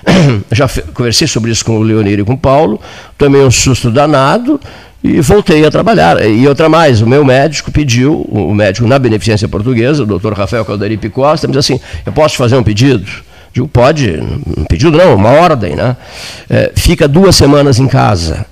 Já 0.51 0.69
conversei 0.95 1.27
sobre 1.27 1.51
isso 1.51 1.65
com 1.65 1.79
o 1.79 1.83
Leonir 1.83 2.19
e 2.19 2.25
com 2.25 2.35
o 2.35 2.39
Paulo, 2.39 2.81
tomei 3.17 3.43
um 3.43 3.51
susto 3.51 3.91
danado 3.91 4.61
e 5.03 5.21
voltei 5.21 5.65
a 5.65 5.71
trabalhar. 5.71 6.25
E 6.25 6.47
outra 6.47 6.69
mais, 6.69 7.01
o 7.01 7.07
meu 7.07 7.25
médico 7.25 7.71
pediu, 7.71 8.23
o 8.31 8.55
médico 8.55 8.87
na 8.87 8.99
Beneficência 8.99 9.49
Portuguesa, 9.49 10.03
o 10.03 10.07
doutor 10.07 10.33
Rafael 10.33 10.65
Calderipe 10.65 11.09
Costa, 11.09 11.47
me 11.47 11.53
disse 11.53 11.73
assim, 11.73 11.83
eu 12.07 12.13
posso 12.13 12.37
fazer 12.37 12.57
um 12.57 12.63
pedido? 12.63 13.11
Digo, 13.53 13.69
pode, 13.69 14.19
um 14.57 14.65
pedido 14.65 14.97
não, 14.97 15.15
uma 15.15 15.31
ordem, 15.31 15.77
né? 15.77 15.95
É, 16.49 16.73
fica 16.75 17.07
duas 17.07 17.37
semanas 17.37 17.79
em 17.79 17.87
casa, 17.87 18.47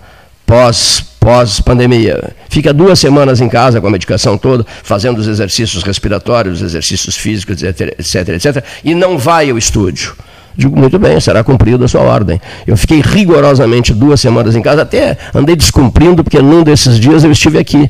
pós 0.51 1.05
pós-pandemia. 1.20 2.32
Fica 2.48 2.72
duas 2.72 2.98
semanas 2.98 3.40
em 3.40 3.48
casa 3.48 3.80
com 3.80 3.86
a 3.86 3.90
medicação 3.90 4.36
toda, 4.36 4.66
fazendo 4.82 5.18
os 5.18 5.28
exercícios 5.28 5.82
respiratórios, 5.84 6.57
os 6.57 6.62
exercícios 6.62 7.14
físicos, 7.14 7.62
etc, 7.62 7.94
etc, 7.98 8.28
etc, 8.30 8.64
e 8.82 8.94
não 8.94 9.16
vai 9.16 9.51
ao 9.51 9.59
estúdio. 9.59 10.16
Digo, 10.57 10.76
muito 10.76 10.98
bem, 10.98 11.20
será 11.20 11.44
cumprida 11.44 11.84
a 11.84 11.88
sua 11.88 12.01
ordem. 12.01 12.40
Eu 12.66 12.76
fiquei 12.76 13.01
rigorosamente 13.01 13.94
duas 13.94 14.20
semanas 14.20 14.57
em 14.57 14.62
casa, 14.62 14.82
até 14.82 15.16
andei 15.32 15.55
descumprindo, 15.55 16.24
porque 16.24 16.40
num 16.40 16.64
desses 16.64 16.98
dias 16.98 17.22
eu 17.22 17.30
estive 17.30 17.59
aqui. 17.59 17.88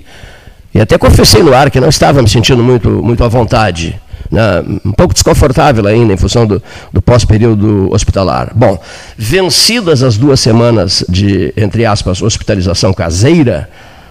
E 0.74 0.80
até 0.80 0.98
confessei 0.98 1.42
no 1.42 1.54
ar 1.54 1.70
que 1.70 1.80
não 1.80 1.88
estava 1.88 2.20
me 2.20 2.28
sentindo 2.28 2.62
muito, 2.62 2.90
muito 2.90 3.24
à 3.24 3.28
vontade. 3.28 3.98
Né, 4.30 4.64
um 4.84 4.92
pouco 4.92 5.12
desconfortável 5.12 5.86
ainda, 5.86 6.12
em 6.12 6.16
função 6.16 6.46
do, 6.46 6.62
do 6.92 7.02
pós-período 7.02 7.92
hospitalar. 7.92 8.52
Bom, 8.54 8.80
vencidas 9.16 10.04
as 10.04 10.16
duas 10.16 10.38
semanas 10.38 11.04
de, 11.08 11.52
entre 11.56 11.84
aspas, 11.84 12.22
hospitalização 12.22 12.92
caseira, 12.92 13.68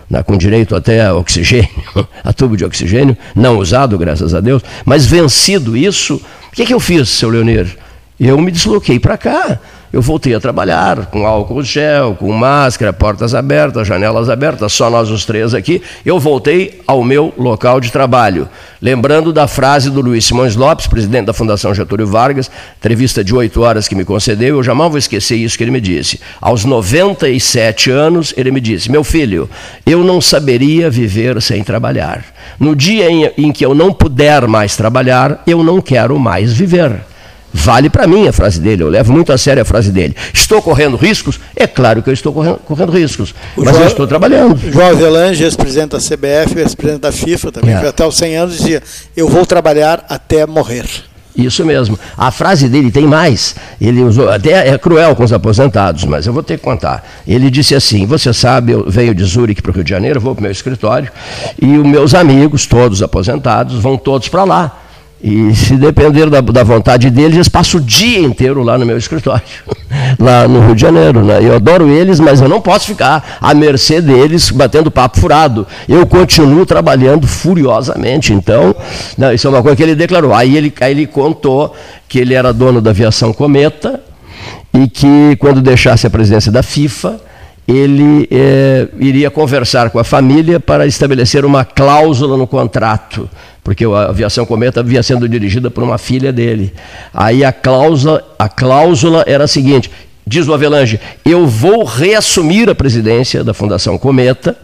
né, 0.10 0.22
com 0.22 0.38
direito 0.38 0.76
até 0.76 1.06
a 1.06 1.14
oxigênio, 1.14 1.70
a 2.24 2.34
tubo 2.34 2.58
de 2.58 2.66
oxigênio, 2.66 3.16
não 3.34 3.60
usado, 3.60 3.98
graças 3.98 4.34
a 4.34 4.42
Deus, 4.42 4.62
mas 4.84 5.06
vencido 5.06 5.78
isso, 5.78 6.16
o 6.16 6.56
que, 6.56 6.66
que 6.66 6.74
eu 6.74 6.80
fiz, 6.80 7.08
seu 7.08 7.30
Leonir? 7.30 7.78
Eu 8.20 8.38
me 8.38 8.52
desloquei 8.52 9.00
para 9.00 9.18
cá. 9.18 9.60
Eu 9.92 10.04
voltei 10.04 10.36
a 10.36 10.40
trabalhar 10.40 11.08
com 11.08 11.26
álcool 11.26 11.64
gel, 11.64 12.16
com 12.16 12.32
máscara, 12.32 12.94
portas 12.94 13.34
abertas, 13.34 13.88
janelas 13.88 14.30
abertas, 14.30 14.72
só 14.72 14.88
nós 14.88 15.10
os 15.10 15.26
três 15.26 15.56
aqui. 15.56 15.82
Eu 16.06 16.20
voltei 16.20 16.80
ao 16.86 17.04
meu 17.04 17.34
local 17.36 17.80
de 17.82 17.92
trabalho. 17.92 18.48
Lembrando 18.80 19.34
da 19.34 19.48
frase 19.48 19.90
do 19.90 20.00
Luiz 20.00 20.26
Simões 20.26 20.56
Lopes, 20.56 20.86
presidente 20.86 21.26
da 21.26 21.34
Fundação 21.34 21.74
Getúlio 21.74 22.06
Vargas, 22.06 22.52
entrevista 22.78 23.24
de 23.24 23.34
oito 23.34 23.62
horas 23.62 23.88
que 23.88 23.96
me 23.96 24.06
concedeu, 24.06 24.58
eu 24.58 24.64
jamais 24.64 24.92
vou 24.92 25.00
esquecer 25.00 25.38
isso 25.38 25.58
que 25.58 25.64
ele 25.64 25.72
me 25.72 25.82
disse. 25.82 26.20
Aos 26.40 26.66
97 26.66 27.90
anos, 27.90 28.32
ele 28.38 28.52
me 28.52 28.62
disse: 28.62 28.92
Meu 28.92 29.04
filho, 29.04 29.50
eu 29.88 30.04
não 30.04 30.22
saberia 30.22 30.88
viver 30.88 31.42
sem 31.42 31.64
trabalhar. 31.64 32.24
No 32.60 32.76
dia 32.76 33.10
em, 33.10 33.32
em 33.38 33.52
que 33.52 33.66
eu 33.66 33.74
não 33.74 33.92
puder 33.92 34.48
mais 34.48 34.76
trabalhar, 34.76 35.42
eu 35.48 35.64
não 35.64 35.82
quero 35.82 36.20
mais 36.20 36.54
viver. 36.54 37.09
Vale 37.54 37.90
para 37.90 38.06
mim 38.06 38.28
a 38.28 38.34
frase 38.34 38.60
dele, 38.60 38.84
eu 38.84 38.90
levo 38.90 39.12
muito 39.12 39.32
a 39.32 39.38
sério 39.38 39.62
a 39.62 39.66
frase 39.66 39.92
dele. 39.92 40.16
Estou 40.34 40.62
correndo 40.62 40.96
riscos? 40.96 41.40
É 41.56 41.66
claro 41.66 42.04
que 42.04 42.10
eu 42.10 42.14
estou 42.14 42.32
correndo, 42.32 42.58
correndo 42.66 42.92
riscos, 42.92 43.34
o 43.58 43.64
mas 43.64 43.76
jo, 43.76 43.82
eu 43.82 43.88
estou 43.88 44.08
trabalhando. 44.08 44.60
João 44.72 44.90
Avelange, 44.90 45.44
ex-presidente 45.44 45.92
da 45.92 45.98
CBF, 45.98 46.60
ex-presidente 46.60 47.02
da 47.02 47.12
FIFA 47.12 47.52
também, 47.52 47.74
é. 47.74 47.88
até 47.88 48.06
os 48.06 48.16
100 48.18 48.38
anos 48.38 48.58
dizia, 48.58 48.84
eu 49.16 49.28
vou 49.28 49.46
trabalhar 49.46 50.06
até 50.08 50.46
morrer. 50.46 50.86
Isso 51.36 51.64
mesmo. 51.64 51.98
A 52.18 52.32
frase 52.32 52.68
dele 52.68 52.92
tem 52.92 53.06
mais. 53.06 53.56
Ele 53.80 54.02
usou, 54.02 54.30
até 54.30 54.68
é 54.68 54.78
cruel 54.78 55.16
com 55.16 55.24
os 55.24 55.32
aposentados, 55.32 56.04
mas 56.04 56.26
eu 56.26 56.34
vou 56.34 56.44
ter 56.44 56.58
que 56.58 56.64
contar. 56.64 57.08
Ele 57.26 57.50
disse 57.50 57.74
assim: 57.76 58.06
Você 58.06 58.34
sabe, 58.34 58.74
eu 58.74 58.90
venho 58.90 59.16
de 59.16 59.24
Zurique 59.24 59.62
para 59.62 59.72
o 59.72 59.74
Rio 59.74 59.84
de 59.84 59.90
Janeiro, 59.90 60.20
vou 60.20 60.34
para 60.36 60.42
o 60.42 60.44
meu 60.44 60.52
escritório, 60.52 61.10
e 61.62 61.78
os 61.78 61.86
meus 61.86 62.14
amigos, 62.14 62.66
todos 62.66 63.02
aposentados, 63.02 63.80
vão 63.80 63.96
todos 63.96 64.28
para 64.28 64.44
lá 64.44 64.89
e 65.22 65.54
se 65.54 65.76
depender 65.76 66.30
da, 66.30 66.40
da, 66.40 66.64
vontade 66.64 67.10
deles, 67.10 67.36
eles 67.36 67.50
passam 67.50 67.80
o 67.80 67.84
dia 67.84 68.20
inteiro 68.20 68.64
lá 68.64 68.78
no 68.78 68.86
meu 68.86 68.98
escritório, 68.98 69.44
lá 70.18 70.48
no 70.48 70.66
Rio 70.66 70.76
de 70.76 70.82
Janeiro. 70.82 71.26
Né? 71.26 71.40
Eu 71.42 71.56
adoro 71.56 71.90
eles, 71.90 72.22
mas 72.22 72.40
eu 72.40 72.48
não 72.48 72.62
posso 72.62 72.86
ficar 72.88 73.38
à 73.42 73.54
mercê 73.54 74.02
deles 74.02 74.50
batendo 74.50 74.90
papo 74.90 75.20
furado. 75.20 75.68
Eu 75.90 76.08
continuo 76.08 76.66
trabalhando 76.66 77.28
furiosamente. 77.28 78.32
Então, 78.32 78.74
não, 79.18 79.34
isso 79.34 79.46
é 79.46 79.50
uma 79.50 79.62
coisa 79.62 79.76
que 79.76 79.84
ele 79.84 79.96
declarou. 79.96 80.34
Aí 80.34 80.56
ele, 80.56 80.74
aí 80.80 80.92
ele 80.92 81.06
contou 81.06 81.76
que 82.08 82.18
ele 82.18 82.34
era 82.34 82.54
dono 82.54 82.80
da 82.80 82.92
aviação 82.92 83.34
Cometa 83.34 84.00
e 84.74 84.88
que 84.88 85.36
quando 85.38 85.62
deixasse 85.62 86.08
a 86.08 86.10
presidência 86.10 86.50
da 86.50 86.64
FIFA, 86.64 87.20
ele 87.70 88.28
é, 88.32 88.88
iria 89.00 89.30
conversar 89.30 89.92
com 89.92 90.00
a 90.00 90.04
família 90.04 90.60
para 90.60 90.88
estabelecer 90.88 91.46
uma 91.46 91.64
cláusula 91.64 92.36
no 92.36 92.48
contrato, 92.48 93.30
porque 93.64 93.86
a 93.86 94.10
aviação 94.10 94.44
Cometa 94.44 94.82
vinha 94.82 95.04
sendo 95.04 95.30
dirigida 95.30 95.70
por 95.70 95.84
uma 95.84 96.00
filha 96.00 96.34
dele. 96.34 96.74
Aí 97.14 97.46
a 97.46 97.52
cláusula, 97.54 98.28
a 98.40 98.50
cláusula 98.50 99.24
era 99.28 99.44
a 99.44 99.48
seguinte: 99.48 99.92
diz 100.26 100.48
o 100.48 100.54
Avelange, 100.54 101.00
eu 101.24 101.46
vou 101.46 101.84
reassumir 101.84 102.68
a 102.70 102.74
presidência 102.74 103.44
da 103.44 103.54
Fundação 103.54 104.00
Cometa 104.00 104.58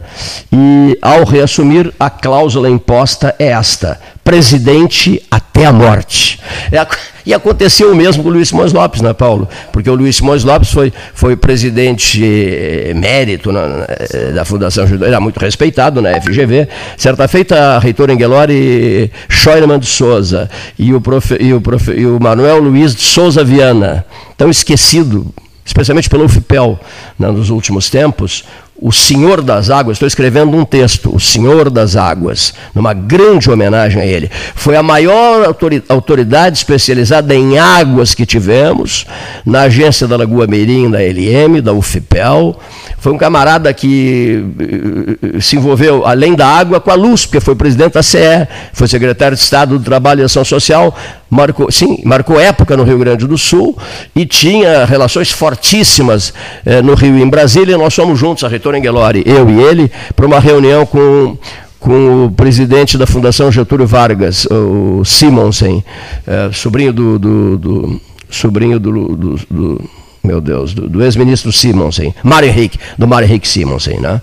e, 0.52 0.98
ao 1.00 1.22
reassumir, 1.22 1.92
a 2.00 2.10
cláusula 2.10 2.68
imposta 2.68 3.36
é 3.38 3.46
esta: 3.46 4.00
presidente 4.26 5.22
até 5.30 5.64
a 5.66 5.72
morte. 5.72 6.40
É 6.72 6.84
e 7.24 7.32
aconteceu 7.34 7.92
o 7.92 7.96
mesmo 7.96 8.22
com 8.22 8.28
o 8.28 8.32
Luiz 8.32 8.48
Simões 8.48 8.72
Lopes, 8.72 9.00
né, 9.00 9.12
Paulo? 9.12 9.48
Porque 9.72 9.90
o 9.90 9.94
Luiz 9.94 10.16
Simões 10.16 10.44
Lopes 10.44 10.70
foi, 10.70 10.92
foi 11.14 11.36
presidente 11.36 12.22
emérito 12.22 13.50
na, 13.50 13.68
na, 13.68 13.86
da 14.34 14.44
Fundação 14.44 14.86
Judô, 14.86 15.04
era 15.04 15.20
muito 15.20 15.38
respeitado 15.38 16.00
na 16.00 16.20
FGV. 16.20 16.68
Certa 16.96 17.26
feita, 17.26 17.56
a 17.76 17.78
reitora 17.78 18.12
Engelori 18.12 19.10
Scheunemann 19.28 19.78
de 19.78 19.86
Souza 19.86 20.48
e 20.78 20.92
o, 20.92 21.00
profe, 21.00 21.36
e, 21.40 21.52
o 21.52 21.60
profe, 21.60 21.92
e 21.92 22.06
o 22.06 22.20
Manuel 22.20 22.60
Luiz 22.60 22.94
de 22.94 23.02
Souza 23.02 23.42
Viana, 23.44 24.04
tão 24.36 24.50
esquecido 24.50 25.32
especialmente 25.64 26.08
pelo 26.08 26.24
UFPEL, 26.24 26.78
né, 27.18 27.28
nos 27.28 27.50
últimos 27.50 27.90
tempos, 27.90 28.44
o 28.80 28.92
Senhor 28.92 29.40
das 29.40 29.70
Águas, 29.70 29.96
estou 29.96 30.06
escrevendo 30.06 30.56
um 30.56 30.64
texto, 30.64 31.14
o 31.14 31.18
Senhor 31.18 31.70
das 31.70 31.96
Águas, 31.96 32.52
numa 32.74 32.92
grande 32.92 33.50
homenagem 33.50 34.00
a 34.00 34.06
ele. 34.06 34.30
Foi 34.54 34.76
a 34.76 34.82
maior 34.82 35.56
autoridade 35.88 36.58
especializada 36.58 37.34
em 37.34 37.58
águas 37.58 38.14
que 38.14 38.26
tivemos, 38.26 39.06
na 39.44 39.62
agência 39.62 40.06
da 40.06 40.16
Lagoa 40.16 40.46
Meirim, 40.46 40.90
da 40.90 40.98
LM, 40.98 41.62
da 41.62 41.72
UFPEL. 41.72 42.58
Foi 42.98 43.12
um 43.12 43.18
camarada 43.18 43.72
que 43.72 44.44
eh, 44.58 45.40
se 45.40 45.56
envolveu, 45.56 46.04
além 46.04 46.34
da 46.34 46.46
água, 46.46 46.80
com 46.80 46.90
a 46.90 46.94
luz, 46.94 47.24
porque 47.24 47.40
foi 47.40 47.54
presidente 47.54 47.94
da 47.94 48.02
CE, 48.02 48.48
foi 48.72 48.88
secretário 48.88 49.36
de 49.36 49.42
Estado 49.42 49.78
do 49.78 49.84
Trabalho 49.84 50.20
e 50.20 50.24
Ação 50.24 50.44
Social, 50.44 50.94
marcou, 51.30 51.70
sim, 51.70 52.00
marcou 52.04 52.40
época 52.40 52.76
no 52.76 52.84
Rio 52.84 52.98
Grande 52.98 53.26
do 53.26 53.36
Sul 53.36 53.76
e 54.14 54.24
tinha 54.26 54.84
relações 54.84 55.30
fortíssimas 55.30 56.32
eh, 56.64 56.82
no 56.82 56.94
Rio 56.94 57.16
e 57.18 57.22
em 57.22 57.28
Brasília. 57.28 57.76
Nós 57.78 57.94
fomos 57.94 58.18
juntos, 58.18 58.44
a 58.44 58.48
reitora 58.48 58.78
Engelori, 58.78 59.22
eu 59.26 59.48
e 59.50 59.60
ele, 59.62 59.90
para 60.14 60.26
uma 60.26 60.40
reunião 60.40 60.84
com 60.86 61.36
com 61.78 62.24
o 62.24 62.30
presidente 62.32 62.98
da 62.98 63.06
Fundação 63.06 63.52
Getúlio 63.52 63.86
Vargas, 63.86 64.44
o 64.50 65.04
Simonsen, 65.04 65.84
eh, 66.26 66.50
sobrinho 66.52 66.92
do, 66.92 67.16
do, 67.16 67.58
do 67.58 68.00
sobrinho 68.28 68.80
do, 68.80 69.14
do, 69.14 69.40
do 69.48 69.90
meu 70.26 70.40
Deus, 70.40 70.74
do, 70.74 70.88
do 70.88 71.02
ex-ministro 71.02 71.52
Simonsen, 71.52 72.14
Mário 72.22 72.48
Henrique, 72.48 72.78
do 72.98 73.06
Mário 73.06 73.26
Henrique 73.26 73.48
Simonsen, 73.48 74.00
né? 74.00 74.20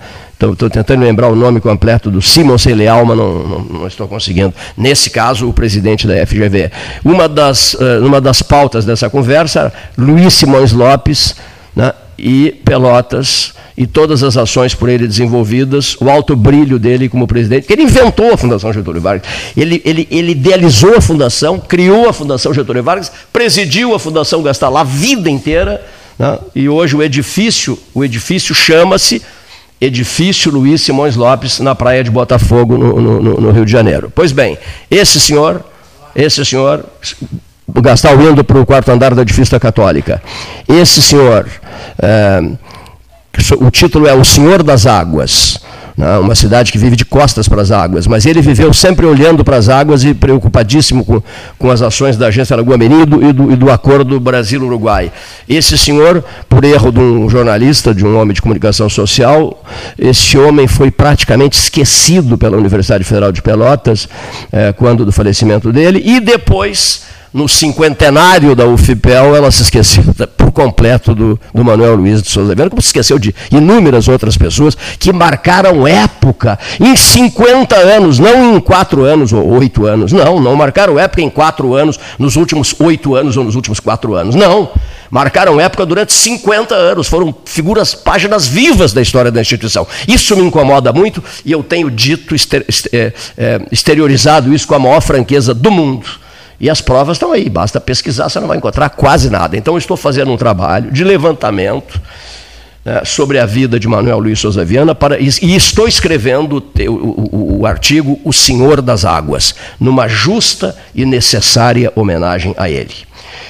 Estou 0.52 0.70
tentando 0.70 1.02
lembrar 1.02 1.30
o 1.30 1.36
nome 1.36 1.62
completo 1.62 2.12
do 2.12 2.22
Simonsen 2.22 2.74
Leal, 2.74 3.06
mas 3.06 3.18
não, 3.18 3.34
não, 3.44 3.60
não, 3.60 3.88
estou 3.88 4.08
conseguindo. 4.10 4.54
Nesse 4.76 5.10
caso, 5.10 5.48
o 5.48 5.54
presidente 5.54 6.06
da 6.06 6.16
FGV. 6.26 6.70
Uma 7.06 7.30
das, 7.30 7.76
uh, 7.76 8.06
uma 8.06 8.20
das 8.20 8.42
pautas 8.42 8.84
dessa 8.84 9.10
conversa, 9.10 9.72
Luiz 9.98 10.34
Simões 10.34 10.74
Lopes 10.74 11.38
né, 11.74 11.94
e 12.18 12.52
Pelotas, 12.66 13.54
e 13.76 13.88
todas 13.88 14.22
as 14.24 14.38
ações 14.38 14.76
por 14.76 14.88
ele 14.88 15.08
desenvolvidas, 15.08 15.96
o 16.00 16.10
alto 16.10 16.36
brilho 16.36 16.78
dele 16.78 17.10
como 17.10 17.28
presidente, 17.28 17.66
que 17.66 17.74
ele 17.74 17.84
inventou 17.84 18.34
a 18.34 18.38
Fundação 18.38 18.72
Getúlio 18.72 19.02
Vargas. 19.02 19.28
Ele, 19.58 19.82
ele, 19.84 20.08
ele 20.12 20.32
idealizou 20.32 20.96
a 20.96 21.02
fundação, 21.02 21.60
criou 21.60 22.08
a 22.08 22.14
Fundação 22.14 22.54
Getúlio 22.54 22.84
Vargas, 22.84 23.12
presidiu 23.32 23.96
a 23.96 24.00
Fundação 24.00 24.44
Gastalá 24.44 24.82
a 24.82 24.84
vida 24.84 25.30
inteira, 25.30 25.84
né? 26.18 26.38
e 26.56 26.70
hoje 26.70 26.96
o 26.96 27.02
edifício, 27.02 27.78
o 27.94 28.04
edifício 28.04 28.54
chama-se 28.54 29.22
Edifício 29.82 30.52
Luiz 30.52 30.82
Simões 30.82 31.16
Lopes, 31.16 31.60
na 31.60 31.76
praia 31.76 32.04
de 32.04 32.12
Botafogo, 32.12 32.78
no, 32.78 33.02
no, 33.02 33.42
no, 33.42 33.52
Rio 33.52 33.66
de 33.66 33.72
Janeiro. 33.72 34.12
Pois 34.14 34.32
bem, 34.32 34.58
esse 34.90 35.20
senhor, 35.20 35.64
esse 36.16 36.46
senhor, 36.46 36.86
o 37.68 37.82
Gastal 37.82 38.22
indo 38.22 38.44
para 38.44 38.62
o 38.62 38.66
quarto 38.66 38.90
andar 38.92 39.14
do 39.14 39.22
edifício 39.22 39.52
da 39.52 39.60
Católica, 39.60 40.22
esse 40.70 41.02
senhor. 41.02 41.48
É, 42.02 42.42
o 43.60 43.72
título 43.72 44.08
é 44.08 44.14
O 44.14 44.24
Senhor 44.24 44.62
das 44.62 44.86
Águas. 44.86 45.60
né, 45.98 46.18
uma 46.18 46.36
cidade 46.36 46.72
que 46.72 46.78
vive 46.78 46.96
de 46.96 47.06
costas 47.06 47.48
para 47.48 47.62
as 47.62 47.72
águas, 47.72 48.08
mas 48.08 48.26
ele 48.26 48.42
viveu 48.42 48.74
sempre 48.74 49.06
olhando 49.06 49.44
para 49.44 49.58
as 49.58 49.70
águas 49.70 50.04
e 50.04 50.14
preocupadíssimo 50.14 51.06
com, 51.06 51.22
com 51.58 51.70
as 51.70 51.82
ações 51.82 52.18
da 52.18 52.28
Agência 52.28 52.56
Lagoa 52.56 52.78
Menido 52.78 53.24
e 53.24 53.32
do, 53.32 53.52
e 53.52 53.56
do 53.56 53.72
Acordo 53.72 54.20
Brasil-Uruguai. 54.20 55.12
Esse 55.48 55.78
senhor, 55.78 56.24
por 56.50 56.64
erro 56.64 56.92
de 56.92 57.00
um 57.00 57.30
jornalista, 57.30 57.94
de 57.94 58.06
um 58.06 58.20
homem 58.20 58.34
de 58.34 58.42
comunicação 58.42 58.90
social, 58.90 59.64
esse 59.98 60.38
homem 60.38 60.68
foi 60.68 60.90
praticamente 60.90 61.58
esquecido 61.58 62.38
pela 62.38 62.58
Universidade 62.58 63.04
Federal 63.04 63.32
de 63.32 63.42
Pelotas, 63.42 64.08
eh, 64.52 64.74
quando 64.74 65.06
do 65.06 65.12
falecimento 65.12 65.72
dele, 65.72 66.02
e 66.04 66.20
depois 66.20 67.04
no 67.34 67.48
cinquentenário 67.50 68.56
da 68.56 68.66
UFPEL, 68.68 69.36
ela 69.36 69.50
se 69.52 69.64
esqueceu 69.64 70.04
completo 70.54 71.14
do, 71.14 71.40
do 71.54 71.64
Manuel 71.64 71.96
Luiz 71.96 72.22
de 72.22 72.30
Souza 72.30 72.56
Viana, 72.56 72.70
como 72.70 72.82
se 72.82 72.88
esqueceu 72.88 73.20
de 73.20 73.36
inúmeras 73.52 74.08
outras 74.08 74.38
pessoas 74.38 74.76
que 74.98 75.12
marcaram 75.12 75.88
época 75.88 76.58
em 76.80 76.96
50 76.96 77.76
anos, 77.76 78.20
não 78.20 78.56
em 78.56 78.60
4 78.60 79.04
anos 79.04 79.34
ou 79.34 79.46
8 79.58 79.86
anos. 79.86 80.12
Não, 80.12 80.40
não 80.40 80.56
marcaram 80.56 80.98
época 80.98 81.22
em 81.22 81.30
4 81.30 81.74
anos, 81.74 82.00
nos 82.18 82.36
últimos 82.36 82.76
8 82.80 83.16
anos 83.16 83.36
ou 83.36 83.44
nos 83.44 83.56
últimos 83.56 83.80
4 83.80 84.14
anos. 84.16 84.36
Não. 84.36 84.72
Marcaram 85.10 85.60
época 85.60 85.86
durante 85.86 86.12
50 86.14 86.74
anos, 86.74 87.08
foram 87.08 87.36
figuras, 87.46 87.94
páginas 87.94 88.48
vivas 88.48 88.94
da 88.94 89.02
história 89.02 89.32
da 89.32 89.42
instituição. 89.42 89.86
Isso 90.08 90.36
me 90.36 90.44
incomoda 90.44 90.92
muito 90.92 91.24
e 91.46 91.52
eu 91.52 91.62
tenho 91.62 91.92
dito, 91.92 92.34
é, 92.92 93.14
é, 93.38 93.62
exteriorizado 93.72 94.54
isso 94.54 94.68
com 94.68 94.76
a 94.76 94.80
maior 94.80 95.02
franqueza 95.02 95.54
do 95.54 95.70
mundo 95.70 96.23
e 96.64 96.70
as 96.70 96.80
provas 96.80 97.18
estão 97.18 97.34
aí, 97.34 97.50
basta 97.50 97.82
pesquisar, 97.82 98.30
você 98.30 98.40
não 98.40 98.48
vai 98.48 98.56
encontrar 98.56 98.88
quase 98.88 99.30
nada. 99.30 99.58
Então, 99.58 99.78
estou 99.78 99.98
fazendo 99.98 100.32
um 100.32 100.38
trabalho 100.38 100.94
de 100.94 101.04
levantamento 101.04 102.00
né, 102.86 103.02
sobre 103.04 103.38
a 103.38 103.46
vida 103.46 103.78
de 103.78 103.86
Manuel 103.86 104.18
Luiz 104.20 104.40
Souza 104.40 104.64
Viana 104.64 104.96
para, 104.96 105.20
e, 105.20 105.28
estou 105.28 105.90
escrevendo 105.90 106.64
o, 106.88 106.92
o, 106.94 107.60
o, 107.60 107.66
artigo 107.66 108.18
O 108.24 108.32
Senhor 108.32 108.82
das 108.82 109.04
Águas, 109.04 109.54
numa 109.78 110.08
justa 110.08 110.74
e 110.96 111.04
necessária 111.04 111.92
homenagem 111.98 112.56
a 112.58 112.70
ele. 112.70 112.96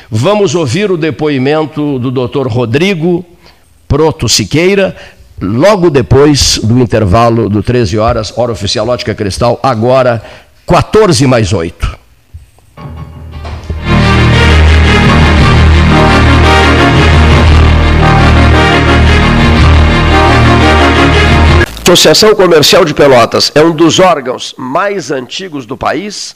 Vamos 0.09 0.55
ouvir 0.55 0.89
o 0.89 0.97
depoimento 0.97 1.99
do 1.99 2.09
Dr. 2.09 2.47
Rodrigo 2.47 3.23
Proto 3.87 4.27
Siqueira, 4.27 4.95
logo 5.39 5.91
depois 5.91 6.57
do 6.63 6.79
intervalo 6.79 7.47
do 7.47 7.61
13 7.61 7.95
horas, 7.95 8.33
hora 8.35 8.51
oficial 8.51 8.87
Ótica 8.87 9.13
Cristal, 9.13 9.59
agora 9.61 10.19
14 10.65 11.27
mais 11.27 11.53
8. 11.53 12.01
Associação 21.93 22.33
Comercial 22.33 22.83
de 22.83 22.91
Pelotas 22.91 23.51
é 23.53 23.61
um 23.61 23.71
dos 23.71 23.99
órgãos 23.99 24.55
mais 24.57 25.11
antigos 25.11 25.67
do 25.67 25.77
país, 25.77 26.35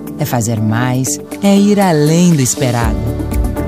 é 0.21 0.25
fazer 0.25 0.61
mais, 0.61 1.19
é 1.41 1.57
ir 1.57 1.79
além 1.79 2.35
do 2.35 2.41
esperado. 2.41 2.99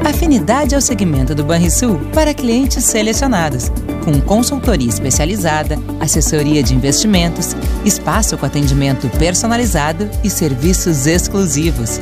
Afinidade 0.05 0.75
é 0.75 0.77
o 0.77 0.81
segmento 0.81 1.33
do 1.33 1.43
Banrisul 1.43 1.97
para 2.13 2.31
clientes 2.33 2.83
selecionados, 2.83 3.71
com 4.03 4.19
consultoria 4.21 4.89
especializada, 4.89 5.79
assessoria 5.99 6.61
de 6.61 6.75
investimentos, 6.75 7.55
espaço 7.83 8.37
com 8.37 8.45
atendimento 8.45 9.09
personalizado 9.17 10.07
e 10.23 10.29
serviços 10.29 11.07
exclusivos. 11.07 11.99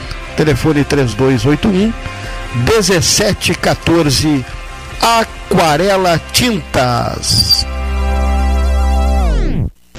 telefone 0.35 0.83
3281 0.83 1.93
1714 2.67 4.45
Aquarela 5.01 6.19
Tintas. 6.31 7.65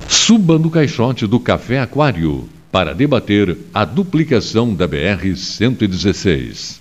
Suba 0.06 0.58
no 0.58 0.70
caixote 0.70 1.26
do 1.26 1.40
Café 1.40 1.80
Aquário 1.80 2.48
para 2.70 2.94
debater 2.94 3.56
a 3.74 3.84
duplicação 3.84 4.74
da 4.74 4.86
BR 4.86 5.34
116. 5.36 6.80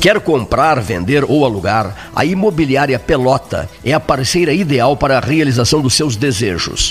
Quer 0.00 0.18
comprar, 0.20 0.80
vender 0.80 1.24
ou 1.24 1.44
alugar? 1.44 2.10
A 2.14 2.24
Imobiliária 2.24 2.98
Pelota 2.98 3.70
é 3.84 3.92
a 3.92 4.00
parceira 4.00 4.52
ideal 4.52 4.96
para 4.96 5.18
a 5.18 5.20
realização 5.20 5.80
dos 5.80 5.94
seus 5.94 6.16
desejos. 6.16 6.90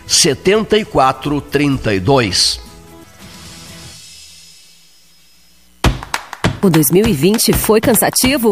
7432. 0.11 2.59
O 6.61 6.69
2020 6.69 7.53
foi 7.53 7.79
cansativo? 7.79 8.51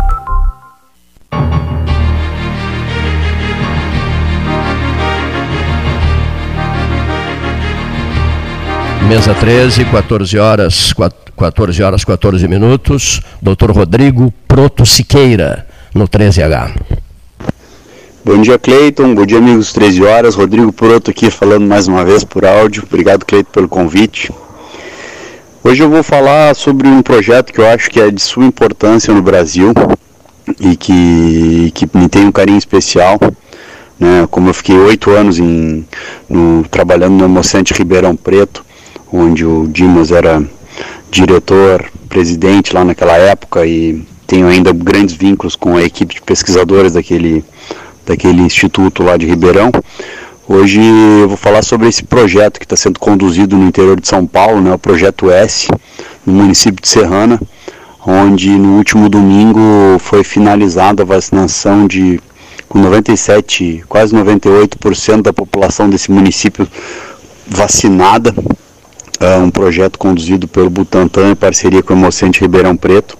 Mesa 9.11 9.35
13, 9.35 9.83
14 9.83 10.39
horas, 10.39 10.93
14 11.37 11.83
horas 11.83 12.05
14 12.05 12.47
minutos. 12.47 13.19
Doutor 13.41 13.69
Rodrigo 13.71 14.33
Proto 14.47 14.85
Siqueira, 14.85 15.67
no 15.93 16.07
13H. 16.07 16.71
Bom 18.23 18.41
dia, 18.41 18.57
Cleiton. 18.57 19.13
Bom 19.13 19.25
dia, 19.25 19.39
amigos 19.39 19.73
13 19.73 20.01
horas. 20.05 20.35
Rodrigo 20.35 20.71
Proto 20.71 21.11
aqui 21.11 21.29
falando 21.29 21.67
mais 21.67 21.89
uma 21.89 22.05
vez 22.05 22.23
por 22.23 22.45
áudio. 22.45 22.85
Obrigado, 22.87 23.25
Cleiton, 23.25 23.51
pelo 23.51 23.67
convite. 23.67 24.31
Hoje 25.61 25.83
eu 25.83 25.89
vou 25.89 26.03
falar 26.03 26.55
sobre 26.55 26.87
um 26.87 27.01
projeto 27.01 27.51
que 27.51 27.59
eu 27.59 27.67
acho 27.67 27.91
que 27.91 27.99
é 27.99 28.09
de 28.09 28.21
sua 28.21 28.45
importância 28.45 29.13
no 29.13 29.21
Brasil 29.21 29.73
e 30.57 30.77
que, 30.77 31.69
que 31.75 31.85
me 31.97 32.07
tem 32.07 32.27
um 32.27 32.31
carinho 32.31 32.57
especial. 32.57 33.19
Né? 33.99 34.25
Como 34.31 34.47
eu 34.47 34.53
fiquei 34.53 34.77
oito 34.77 35.11
anos 35.11 35.37
em, 35.37 35.85
no, 36.29 36.63
trabalhando 36.71 37.15
no 37.15 37.25
Hemocente 37.25 37.73
Ribeirão 37.73 38.15
Preto, 38.15 38.70
onde 39.11 39.45
o 39.45 39.67
Dimas 39.67 40.11
era 40.11 40.43
diretor, 41.09 41.85
presidente 42.07 42.73
lá 42.73 42.83
naquela 42.83 43.17
época 43.17 43.65
e 43.65 44.03
tenho 44.25 44.47
ainda 44.47 44.71
grandes 44.71 45.15
vínculos 45.15 45.55
com 45.55 45.75
a 45.75 45.83
equipe 45.83 46.15
de 46.15 46.21
pesquisadores 46.21 46.93
daquele, 46.93 47.43
daquele 48.05 48.41
instituto 48.41 49.03
lá 49.03 49.17
de 49.17 49.25
Ribeirão. 49.25 49.71
Hoje 50.47 50.81
eu 51.21 51.27
vou 51.27 51.37
falar 51.37 51.63
sobre 51.63 51.87
esse 51.87 52.03
projeto 52.03 52.59
que 52.59 52.65
está 52.65 52.75
sendo 52.75 52.99
conduzido 52.99 53.57
no 53.57 53.67
interior 53.67 53.99
de 53.99 54.07
São 54.07 54.25
Paulo, 54.25 54.61
né, 54.61 54.73
o 54.73 54.79
Projeto 54.79 55.29
S, 55.29 55.67
no 56.25 56.33
município 56.33 56.81
de 56.81 56.87
Serrana, 56.87 57.39
onde 58.05 58.49
no 58.49 58.77
último 58.77 59.07
domingo 59.09 59.59
foi 59.99 60.23
finalizada 60.23 61.03
a 61.03 61.05
vacinação 61.05 61.87
de 61.87 62.19
com 62.67 62.79
97, 62.79 63.83
quase 63.87 64.15
98% 64.15 65.21
da 65.21 65.33
população 65.33 65.89
desse 65.89 66.09
município 66.09 66.65
vacinada 67.45 68.33
um 69.37 69.51
projeto 69.51 69.99
conduzido 69.99 70.47
pelo 70.47 70.69
Butantan 70.69 71.31
em 71.31 71.35
parceria 71.35 71.83
com 71.83 71.93
o 71.93 71.97
Hemocente 71.97 72.41
Ribeirão 72.41 72.75
Preto. 72.75 73.17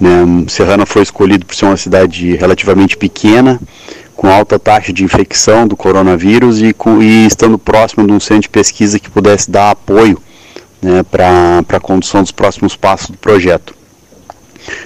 Né? 0.00 0.10
Serrana 0.48 0.86
foi 0.86 1.02
escolhido 1.02 1.44
por 1.44 1.54
ser 1.54 1.66
uma 1.66 1.76
cidade 1.76 2.34
relativamente 2.36 2.96
pequena, 2.96 3.60
com 4.14 4.28
alta 4.28 4.58
taxa 4.58 4.92
de 4.92 5.04
infecção 5.04 5.66
do 5.66 5.76
coronavírus 5.76 6.62
e, 6.62 6.72
com, 6.72 7.02
e 7.02 7.26
estando 7.26 7.58
próximo 7.58 8.06
de 8.06 8.12
um 8.12 8.20
centro 8.20 8.42
de 8.42 8.48
pesquisa 8.48 8.98
que 8.98 9.10
pudesse 9.10 9.50
dar 9.50 9.70
apoio 9.70 10.20
né, 10.80 11.02
para 11.02 11.62
a 11.68 11.80
condução 11.80 12.22
dos 12.22 12.32
próximos 12.32 12.76
passos 12.76 13.10
do 13.10 13.18
projeto. 13.18 13.74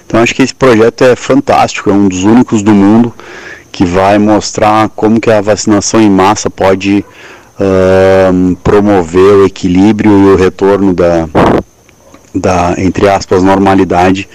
Então 0.07 0.21
acho 0.21 0.35
que 0.35 0.43
esse 0.43 0.55
projeto 0.55 1.05
é 1.05 1.17
fantástico, 1.17 1.91
é 1.91 1.93
um 1.93 2.09
dos 2.09 2.25
únicos 2.25 2.63
do 2.63 2.73
mundo 2.73 3.15
que 3.73 3.85
vai 3.85 4.19
mostrar 4.19 4.89
como 4.91 5.21
que 5.21 5.31
a 5.31 5.41
vacinação 5.41 6.01
em 6.01 6.11
massa 6.11 6.51
pode 6.51 7.05
uh, 7.61 8.57
promover 8.57 9.35
o 9.37 9.47
equilíbrio 9.47 10.11
e 10.11 10.33
o 10.33 10.37
retorno 10.37 10.95
da, 10.95 11.29
da, 12.35 12.75
entre 12.79 13.09
aspas, 13.09 13.43
normalidade 13.43 14.29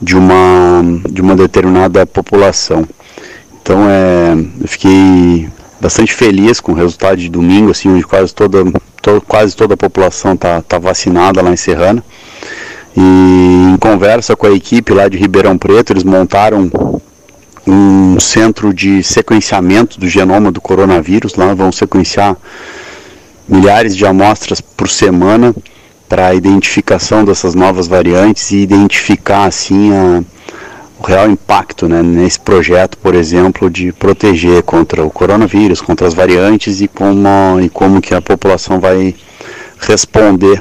de 0.00 0.16
uma, 0.16 0.82
de 1.10 1.22
uma 1.22 1.34
determinada 1.34 2.06
população. 2.06 2.86
Então 3.62 3.88
é, 3.88 4.36
eu 4.60 4.68
fiquei 4.68 5.48
bastante 5.80 6.12
feliz 6.12 6.60
com 6.60 6.72
o 6.72 6.74
resultado 6.74 7.16
de 7.16 7.28
domingo, 7.28 7.70
assim, 7.70 7.88
onde 7.88 8.04
quase 8.04 8.34
toda, 8.34 8.64
to, 9.02 9.22
quase 9.26 9.56
toda 9.56 9.74
a 9.74 9.76
população 9.76 10.34
está 10.34 10.62
tá 10.62 10.78
vacinada 10.78 11.42
lá 11.42 11.50
em 11.50 11.56
Serrana. 11.56 12.04
E 12.96 13.72
em 13.74 13.76
conversa 13.78 14.36
com 14.36 14.46
a 14.46 14.52
equipe 14.52 14.94
lá 14.94 15.08
de 15.08 15.18
Ribeirão 15.18 15.58
Preto, 15.58 15.92
eles 15.92 16.04
montaram 16.04 16.70
um 18.16 18.20
centro 18.20 18.72
de 18.72 19.02
sequenciamento 19.02 20.00
do 20.00 20.08
genoma 20.08 20.50
do 20.50 20.60
coronavírus. 20.60 21.34
Lá 21.34 21.52
vão 21.52 21.70
sequenciar 21.70 22.34
milhares 23.46 23.94
de 23.94 24.06
amostras 24.06 24.60
por 24.60 24.88
semana 24.88 25.54
para 26.08 26.28
a 26.28 26.34
identificação 26.34 27.24
dessas 27.24 27.54
novas 27.54 27.86
variantes 27.86 28.52
e 28.52 28.56
identificar 28.56 29.44
assim 29.44 29.92
a, 29.92 30.24
o 30.98 31.06
real 31.06 31.28
impacto 31.28 31.86
né, 31.86 32.02
nesse 32.02 32.40
projeto, 32.40 32.96
por 32.96 33.14
exemplo, 33.14 33.68
de 33.68 33.92
proteger 33.92 34.62
contra 34.62 35.04
o 35.04 35.10
coronavírus, 35.10 35.82
contra 35.82 36.08
as 36.08 36.14
variantes 36.14 36.80
e 36.80 36.88
como, 36.88 37.60
e 37.60 37.68
como 37.68 38.00
que 38.00 38.14
a 38.14 38.22
população 38.22 38.80
vai 38.80 39.14
responder 39.78 40.58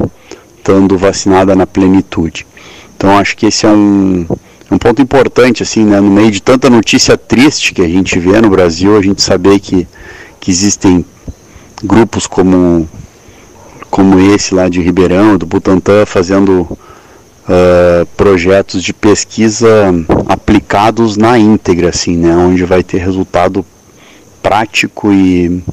estando 0.57 0.97
vacinada 0.97 1.55
na 1.55 1.65
plenitude. 1.65 2.45
Então 2.97 3.17
acho 3.17 3.37
que 3.37 3.45
esse 3.45 3.65
é 3.65 3.69
um, 3.69 4.25
um 4.75 4.77
ponto 4.77 5.01
importante, 5.01 5.63
assim, 5.63 5.85
né, 5.85 5.99
no 6.01 6.11
meio 6.11 6.29
de 6.29 6.41
tanta 6.41 6.69
notícia 6.69 7.17
triste 7.17 7.73
que 7.73 7.81
a 7.81 7.87
gente 7.87 8.19
vê 8.19 8.39
no 8.41 8.49
Brasil, 8.49 8.97
a 8.97 9.01
gente 9.01 9.21
saber 9.21 9.59
que, 9.59 9.87
que 10.39 10.51
existem 10.51 11.05
grupos 11.81 12.27
como, 12.27 12.87
como 13.89 14.19
esse 14.19 14.53
lá 14.53 14.67
de 14.67 14.81
Ribeirão, 14.81 15.37
do 15.37 15.45
Butantã, 15.45 16.05
fazendo 16.05 16.61
uh, 16.61 18.05
projetos 18.17 18.83
de 18.83 18.93
pesquisa 18.93 19.93
aplicados 20.27 21.15
na 21.15 21.39
íntegra, 21.39 21.89
assim, 21.89 22.17
né, 22.17 22.35
onde 22.35 22.65
vai 22.65 22.83
ter 22.83 22.97
resultado 22.97 23.65
prático 24.43 25.11
e, 25.13 25.63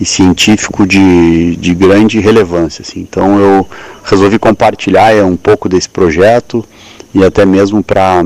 e 0.00 0.04
científico 0.04 0.84
de, 0.84 1.54
de 1.56 1.74
grande 1.74 2.18
relevância. 2.18 2.82
Assim. 2.82 3.00
Então 3.00 3.38
eu 3.38 3.68
resolvi 4.02 4.36
compartilhar 4.36 5.14
um 5.24 5.36
pouco 5.36 5.68
desse 5.68 5.88
projeto 5.88 6.66
e 7.14 7.24
até 7.24 7.44
mesmo 7.44 7.82
para 7.82 8.24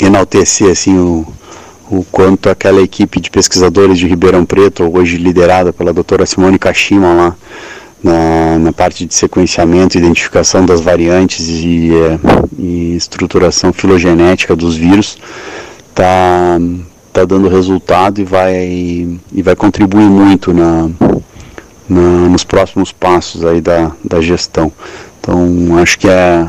enaltecer 0.00 0.70
assim 0.70 0.98
o, 0.98 1.26
o 1.90 2.04
quanto 2.10 2.48
aquela 2.48 2.80
equipe 2.80 3.20
de 3.20 3.30
pesquisadores 3.30 3.98
de 3.98 4.06
Ribeirão 4.06 4.44
Preto, 4.44 4.84
hoje 4.96 5.16
liderada 5.16 5.72
pela 5.72 5.92
doutora 5.92 6.26
Simone 6.26 6.58
Kashima 6.58 7.12
lá 7.12 7.36
na, 8.02 8.58
na 8.58 8.72
parte 8.72 9.06
de 9.06 9.14
sequenciamento, 9.14 9.96
identificação 9.96 10.66
das 10.66 10.80
variantes 10.80 11.48
e, 11.48 11.90
e 12.58 12.96
estruturação 12.96 13.72
filogenética 13.72 14.56
dos 14.56 14.76
vírus, 14.76 15.16
está 15.88 16.58
tá 17.12 17.24
dando 17.24 17.48
resultado 17.48 18.20
e 18.20 18.24
vai, 18.24 18.56
e 19.32 19.42
vai 19.42 19.54
contribuir 19.54 20.08
muito 20.08 20.52
na, 20.52 20.90
na, 21.88 22.28
nos 22.28 22.42
próximos 22.42 22.90
passos 22.90 23.44
aí 23.44 23.60
da, 23.60 23.92
da 24.02 24.20
gestão. 24.20 24.72
Então, 25.22 25.78
acho 25.78 26.00
que 26.00 26.08
é 26.08 26.48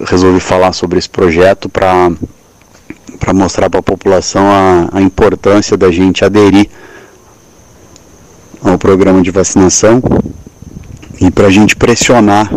resolvi 0.00 0.40
falar 0.40 0.72
sobre 0.72 0.98
esse 0.98 1.10
projeto 1.10 1.68
para 1.68 2.10
para 3.20 3.34
mostrar 3.34 3.68
para 3.70 3.78
a 3.80 3.82
população 3.82 4.44
a, 4.92 5.00
importância 5.00 5.76
da 5.76 5.92
gente 5.92 6.24
aderir 6.24 6.68
ao 8.64 8.76
programa 8.76 9.22
de 9.22 9.30
vacinação 9.30 10.02
e 11.20 11.30
para 11.30 11.46
a 11.46 11.50
gente 11.50 11.76
pressionar. 11.76 12.52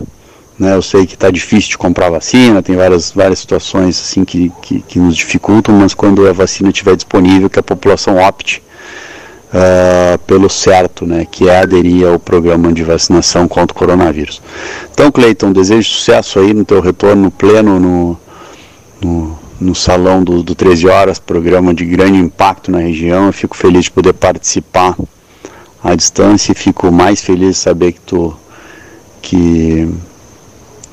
Né, 0.58 0.74
eu 0.74 0.82
sei 0.82 1.06
que 1.06 1.14
está 1.16 1.30
difícil 1.30 1.72
de 1.72 1.78
comprar 1.78 2.10
vacina, 2.10 2.64
tem 2.64 2.78
várias, 2.78 3.12
várias 3.12 3.40
situações 3.40 4.00
assim 4.00 4.24
que, 4.24 4.52
que, 4.62 4.80
que 4.80 4.98
nos 4.98 5.16
dificultam, 5.16 5.78
mas 5.78 5.94
quando 5.94 6.26
a 6.28 6.32
vacina 6.32 6.70
estiver 6.70 6.96
disponível, 6.96 7.50
que 7.50 7.60
a 7.60 7.64
população 7.64 8.18
opte 8.18 8.64
uh, 9.56 10.18
pelo 10.20 10.50
certo, 10.50 11.06
né, 11.06 11.26
que 11.30 11.48
é 11.48 11.62
aderir 11.62 12.08
ao 12.08 12.20
programa 12.20 12.72
de 12.74 12.84
vacinação 12.84 13.48
contra 13.48 13.74
o 13.74 13.80
coronavírus. 13.80 14.42
Então, 14.92 15.12
Cleiton, 15.12 15.54
desejo 15.54 15.90
sucesso 15.90 16.40
aí 16.40 16.54
no 16.54 16.66
teu 16.66 16.82
retorno 16.82 17.32
pleno 17.32 17.80
no, 17.80 18.20
no, 19.02 19.40
no 19.60 19.76
salão 19.76 20.24
do, 20.24 20.44
do 20.44 20.54
13 20.54 20.88
Horas, 20.88 21.20
programa 21.20 21.74
de 21.74 21.86
grande 21.86 22.18
impacto 22.18 22.70
na 22.70 22.80
região. 22.80 23.28
Eu 23.28 23.34
fico 23.34 23.56
feliz 23.56 23.86
de 23.86 23.92
poder 23.92 24.14
participar 24.14 24.96
à 25.84 25.96
distância 25.96 26.52
e 26.52 26.56
fico 26.56 26.92
mais 26.92 27.22
feliz 27.22 27.50
de 27.50 27.62
saber 27.62 27.94
que 27.94 28.02
tu 28.02 28.36
que 29.22 29.90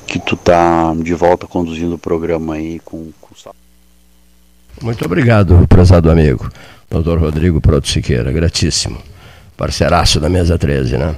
que 0.07 0.19
tu 0.19 0.35
tá 0.35 0.93
de 0.95 1.13
volta 1.13 1.47
conduzindo 1.47 1.95
o 1.95 1.97
programa 1.97 2.55
aí 2.55 2.79
com, 2.85 3.09
com... 3.19 3.33
Muito 4.81 5.05
obrigado, 5.05 5.65
prezado 5.67 6.11
amigo. 6.11 6.49
Doutor 6.93 7.17
Rodrigo 7.17 7.59
Proto 7.59 7.87
Siqueira, 7.87 8.31
gratíssimo. 8.31 8.99
Parceiraço 9.57 10.19
da 10.19 10.29
mesa 10.29 10.59
13, 10.59 10.95
né? 10.95 11.15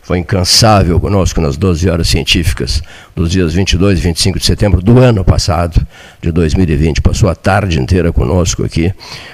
Foi 0.00 0.16
incansável 0.20 0.98
conosco 0.98 1.38
nas 1.38 1.58
12 1.58 1.86
horas 1.90 2.08
científicas 2.08 2.82
dos 3.14 3.30
dias 3.30 3.52
22 3.52 3.98
e 3.98 4.02
25 4.02 4.38
de 4.38 4.46
setembro 4.46 4.80
do 4.80 4.98
ano 4.98 5.22
passado, 5.22 5.86
de 6.22 6.32
2020. 6.32 7.02
Passou 7.02 7.28
a 7.28 7.34
tarde 7.34 7.78
inteira 7.78 8.10
conosco 8.10 8.64
aqui, 8.64 8.90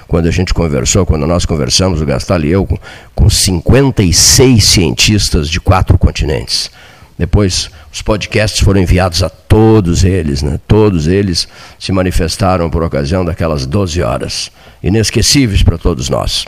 quando 0.08 0.26
a 0.26 0.32
gente 0.32 0.52
conversou, 0.52 1.06
quando 1.06 1.28
nós 1.28 1.46
conversamos, 1.46 2.02
o 2.02 2.04
Gastal 2.04 2.40
e 2.40 2.50
eu, 2.50 2.66
com, 2.66 2.76
com 3.14 3.30
56 3.30 4.64
cientistas 4.64 5.48
de 5.48 5.60
quatro 5.60 5.96
continentes. 5.96 6.72
Depois 7.18 7.70
os 7.92 8.02
podcasts 8.02 8.60
foram 8.60 8.80
enviados 8.80 9.22
a 9.22 9.28
todos 9.28 10.02
eles, 10.02 10.42
né? 10.42 10.58
todos 10.66 11.06
eles 11.06 11.46
se 11.78 11.92
manifestaram 11.92 12.68
por 12.68 12.82
ocasião 12.82 13.24
daquelas 13.24 13.66
12 13.66 14.02
horas, 14.02 14.50
inesquecíveis 14.82 15.62
para 15.62 15.78
todos 15.78 16.08
nós. 16.08 16.44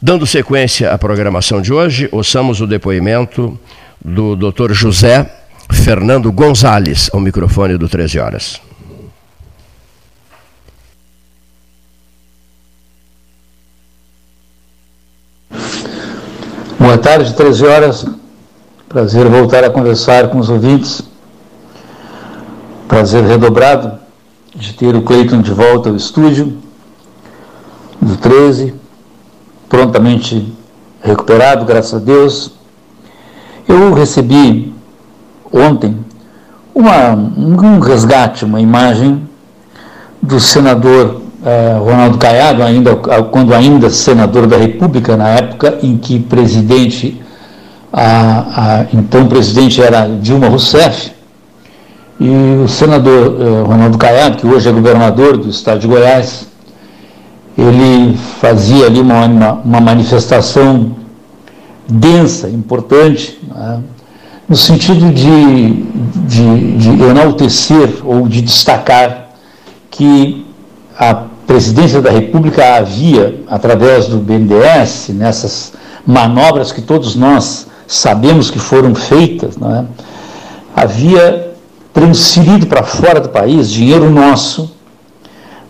Dando 0.00 0.26
sequência 0.26 0.92
à 0.92 0.98
programação 0.98 1.60
de 1.60 1.72
hoje, 1.72 2.08
ouçamos 2.12 2.60
o 2.60 2.66
depoimento 2.66 3.58
do 4.04 4.36
Dr. 4.36 4.72
José 4.72 5.30
Fernando 5.70 6.30
Gonzalez, 6.32 7.10
ao 7.12 7.20
microfone 7.20 7.76
do 7.76 7.88
13 7.88 8.18
Horas. 8.18 8.60
Boa 16.78 16.98
tarde, 16.98 17.34
13 17.34 17.66
horas. 17.66 18.06
Prazer 18.90 19.28
voltar 19.28 19.62
a 19.62 19.70
conversar 19.70 20.30
com 20.30 20.38
os 20.38 20.50
ouvintes. 20.50 21.00
Prazer 22.88 23.22
redobrado 23.22 23.92
de 24.52 24.72
ter 24.72 24.96
o 24.96 25.02
Cleiton 25.02 25.42
de 25.42 25.52
volta 25.52 25.88
ao 25.88 25.94
estúdio 25.94 26.54
do 28.02 28.16
13, 28.16 28.74
prontamente 29.68 30.52
recuperado, 31.00 31.64
graças 31.64 32.02
a 32.02 32.04
Deus. 32.04 32.50
Eu 33.68 33.94
recebi 33.94 34.74
ontem 35.52 35.96
uma, 36.74 37.10
um 37.12 37.78
resgate, 37.78 38.44
uma 38.44 38.60
imagem 38.60 39.22
do 40.20 40.40
senador 40.40 41.22
eh, 41.44 41.78
Ronaldo 41.78 42.18
Caiado, 42.18 42.60
ainda, 42.64 42.96
quando 43.30 43.54
ainda 43.54 43.88
senador 43.88 44.48
da 44.48 44.56
República, 44.56 45.16
na 45.16 45.28
época 45.28 45.78
em 45.80 45.96
que 45.96 46.18
presidente 46.18 47.22
a, 47.92 48.80
a 48.80 48.86
então 48.92 49.26
presidente 49.26 49.80
era 49.82 50.06
Dilma 50.06 50.48
Rousseff, 50.48 51.12
e 52.20 52.28
o 52.62 52.68
senador 52.68 53.40
eh, 53.40 53.62
Ronaldo 53.66 53.96
Caiado, 53.96 54.36
que 54.36 54.46
hoje 54.46 54.68
é 54.68 54.72
governador 54.72 55.38
do 55.38 55.48
estado 55.48 55.80
de 55.80 55.86
Goiás, 55.86 56.46
ele 57.56 58.14
fazia 58.40 58.86
ali 58.86 59.00
uma, 59.00 59.24
uma, 59.24 59.52
uma 59.52 59.80
manifestação 59.80 60.96
densa, 61.88 62.48
importante, 62.50 63.40
né, 63.48 63.80
no 64.46 64.56
sentido 64.56 65.12
de, 65.12 65.84
de, 66.26 66.76
de 66.76 67.02
enaltecer 67.04 67.88
ou 68.04 68.28
de 68.28 68.42
destacar 68.42 69.30
que 69.90 70.44
a 70.98 71.22
presidência 71.46 72.02
da 72.02 72.10
República 72.10 72.76
havia, 72.76 73.40
através 73.48 74.08
do 74.08 74.18
BNDES, 74.18 75.10
nessas 75.14 75.72
manobras 76.06 76.70
que 76.70 76.82
todos 76.82 77.14
nós 77.14 77.69
sabemos 77.90 78.52
que 78.52 78.58
foram 78.60 78.94
feitas, 78.94 79.56
é? 79.60 79.84
havia 80.76 81.54
transferido 81.92 82.64
para 82.68 82.84
fora 82.84 83.18
do 83.18 83.30
país 83.30 83.68
dinheiro 83.68 84.08
nosso 84.08 84.70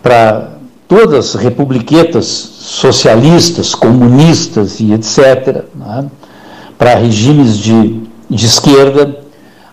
para 0.03 0.51
todas 0.87 1.33
as 1.33 1.41
republiquetas 1.41 2.25
socialistas, 2.25 3.73
comunistas 3.73 4.79
e 4.79 4.93
etc., 4.93 5.63
é? 5.97 6.05
para 6.77 6.93
regimes 6.93 7.57
de, 7.57 7.99
de 8.29 8.45
esquerda, 8.45 9.17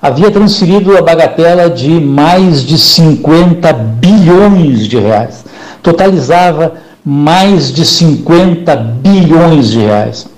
havia 0.00 0.30
transferido 0.30 0.96
a 0.96 1.02
bagatela 1.02 1.68
de 1.68 2.00
mais 2.00 2.64
de 2.64 2.78
50 2.78 3.70
bilhões 3.74 4.86
de 4.86 4.98
reais. 4.98 5.44
Totalizava 5.82 6.76
mais 7.04 7.70
de 7.70 7.84
50 7.84 8.74
bilhões 8.74 9.70
de 9.70 9.80
reais 9.80 10.37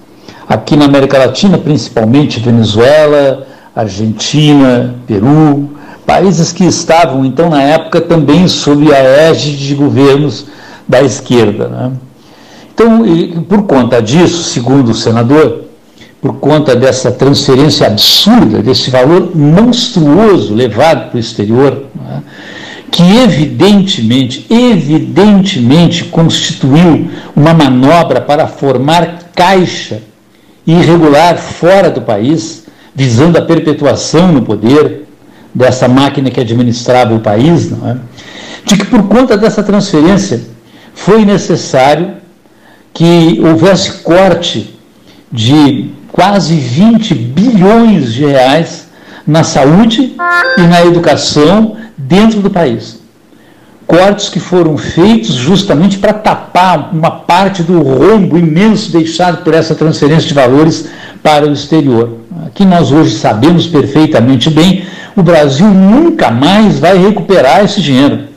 aqui 0.51 0.77
na 0.77 0.87
América 0.87 1.17
Latina, 1.17 1.57
principalmente 1.57 2.41
Venezuela, 2.41 3.47
Argentina, 3.73 4.97
Peru, 5.07 5.71
países 6.05 6.53
que 6.53 6.65
estavam, 6.65 7.25
então, 7.25 7.49
na 7.49 7.63
época, 7.63 8.01
também 8.01 8.49
sob 8.49 8.93
a 8.93 8.99
égide 8.99 9.69
de 9.69 9.75
governos 9.77 10.47
da 10.89 11.01
esquerda. 11.03 11.69
Né? 11.69 11.93
Então, 12.75 13.05
por 13.49 13.63
conta 13.63 14.03
disso, 14.03 14.43
segundo 14.43 14.89
o 14.89 14.95
senador, 14.95 15.67
por 16.21 16.35
conta 16.41 16.75
dessa 16.75 17.13
transferência 17.13 17.87
absurda, 17.87 18.61
desse 18.61 18.91
valor 18.91 19.31
monstruoso 19.37 20.53
levado 20.53 21.11
para 21.11 21.17
o 21.17 21.21
exterior, 21.21 21.85
né? 21.95 22.25
que 22.91 23.05
evidentemente, 23.19 24.47
evidentemente 24.51 26.07
constituiu 26.07 27.09
uma 27.37 27.55
manobra 27.55 28.21
para 28.21 28.49
formar 28.49 29.31
caixa 29.33 30.10
irregular 30.67 31.37
fora 31.39 31.91
do 31.91 32.03
país, 32.03 32.65
visando 32.95 33.39
a 33.39 33.43
perpetuação 33.43 34.33
no 34.33 34.43
poder 34.43 35.07
dessa 35.55 35.89
máquina 35.89 36.31
que 36.31 36.41
administrava 36.41 37.15
o 37.15 37.21
país, 37.21 37.73
é? 37.73 37.97
de 38.65 38.77
que 38.77 38.85
por 38.85 39.05
conta 39.09 39.37
dessa 39.37 39.63
transferência 39.63 40.43
foi 40.95 41.25
necessário 41.25 42.15
que 42.93 43.41
houvesse 43.43 44.03
corte 44.03 44.79
de 45.33 45.91
quase 46.13 46.55
20 46.55 47.15
bilhões 47.15 48.13
de 48.13 48.27
reais 48.27 48.89
na 49.27 49.43
saúde 49.43 50.15
e 50.59 50.63
na 50.63 50.85
educação 50.85 51.77
dentro 51.97 52.41
do 52.41 52.51
país 52.51 53.00
cortes 53.91 54.29
que 54.29 54.39
foram 54.39 54.79
feitos 54.79 55.35
justamente 55.35 55.99
para 55.99 56.13
tapar 56.13 56.91
uma 56.93 57.11
parte 57.11 57.61
do 57.61 57.83
rombo 57.83 58.39
imenso 58.39 58.93
deixado 58.93 59.43
por 59.43 59.53
essa 59.53 59.75
transferência 59.75 60.29
de 60.29 60.33
valores 60.33 60.89
para 61.21 61.45
o 61.45 61.53
exterior. 61.53 62.19
Aqui 62.47 62.65
nós 62.65 62.93
hoje 62.93 63.17
sabemos 63.17 63.67
perfeitamente 63.67 64.49
bem, 64.49 64.85
o 65.17 65.25
Brasil 65.25 65.67
nunca 65.67 66.31
mais 66.31 66.79
vai 66.79 66.97
recuperar 66.99 67.65
esse 67.65 67.83
dinheiro. 67.83 68.29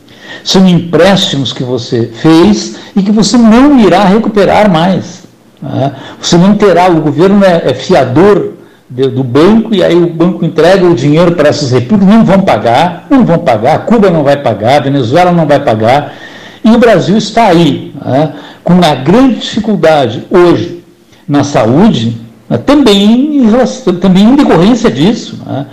São 0.44 0.68
empréstimos 0.68 1.54
que 1.54 1.62
você 1.62 2.10
fez 2.12 2.76
e 2.96 3.04
que 3.04 3.12
você 3.12 3.38
não 3.38 3.80
irá 3.80 4.06
recuperar 4.06 4.72
mais. 4.72 5.22
Né? 5.62 5.94
Você 6.20 6.36
não 6.36 6.56
terá, 6.56 6.90
o 6.90 7.00
governo 7.00 7.46
é, 7.46 7.62
é 7.66 7.74
fiador 7.76 8.53
do 8.94 9.24
banco 9.24 9.74
e 9.74 9.84
aí 9.84 9.96
o 9.96 10.08
banco 10.08 10.46
entrega 10.46 10.86
o 10.86 10.94
dinheiro 10.94 11.32
para 11.32 11.50
essas 11.50 11.72
repúblicas, 11.72 12.14
não 12.14 12.24
vão 12.24 12.42
pagar, 12.42 13.08
não 13.10 13.26
vão 13.26 13.40
pagar, 13.40 13.86
Cuba 13.86 14.12
não 14.12 14.24
vai 14.24 14.38
pagar, 14.38 14.84
Venezuela 14.84 15.32
não 15.32 15.48
vai 15.48 15.60
pagar, 15.60 16.14
e 16.64 16.70
o 16.70 16.78
Brasil 16.78 17.18
está 17.18 17.48
aí, 17.48 17.92
né, 18.06 18.34
com 18.64 18.74
uma 18.74 18.94
grande 18.94 19.40
dificuldade 19.40 20.24
hoje 20.30 20.84
na 21.28 21.44
saúde, 21.44 22.18
também, 22.66 23.42
também 24.00 24.26
em 24.26 24.36
decorrência 24.36 24.92
disso. 24.92 25.40
Né? 25.46 25.66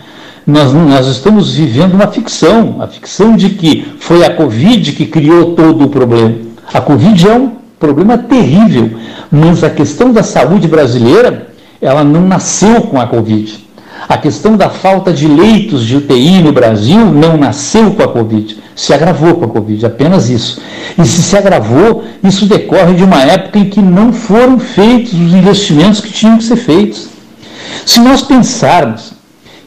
Nós, 0.47 0.73
nós 0.73 1.07
estamos 1.07 1.55
vivendo 1.55 1.95
uma 1.95 2.07
ficção, 2.07 2.77
a 2.81 2.87
ficção 2.87 3.37
de 3.37 3.51
que 3.51 3.87
foi 4.01 4.25
a 4.25 4.35
Covid 4.35 4.93
que 4.93 5.07
criou 5.07 5.55
todo 5.55 5.85
o 5.85 5.89
problema. 5.89 6.35
A 6.73 6.81
Covid 6.81 7.29
é 7.29 7.35
um 7.35 7.53
problema 7.79 8.17
terrível, 8.17 8.91
mas 9.31 9.63
a 9.63 9.71
questão 9.71 10.13
da 10.13 10.23
saúde 10.23 10.67
brasileira, 10.67 11.50
ela 11.81 12.05
não 12.05 12.27
nasceu 12.27 12.83
com 12.83 13.01
a 13.01 13.07
Covid. 13.07 13.71
A 14.09 14.17
questão 14.17 14.57
da 14.57 14.69
falta 14.69 15.13
de 15.13 15.27
leitos 15.27 15.85
de 15.85 15.97
UTI 15.97 16.43
no 16.43 16.53
Brasil 16.53 17.07
não 17.07 17.37
nasceu 17.37 17.93
com 17.93 18.03
a 18.03 18.09
Covid, 18.09 18.59
se 18.75 18.93
agravou 18.93 19.35
com 19.35 19.45
a 19.45 19.49
Covid, 19.49 19.87
apenas 19.87 20.29
isso. 20.29 20.61
E 20.99 21.05
se 21.05 21.23
se 21.23 21.37
agravou, 21.37 22.05
isso 22.25 22.47
decorre 22.47 22.95
de 22.95 23.05
uma 23.05 23.23
época 23.23 23.59
em 23.59 23.69
que 23.69 23.81
não 23.81 24.13
foram 24.13 24.59
feitos 24.59 25.13
os 25.13 25.35
investimentos 25.35 26.01
que 26.01 26.11
tinham 26.11 26.39
que 26.39 26.45
ser 26.45 26.57
feitos. 26.57 27.09
Se 27.85 28.01
nós 28.01 28.23
pensarmos 28.23 29.13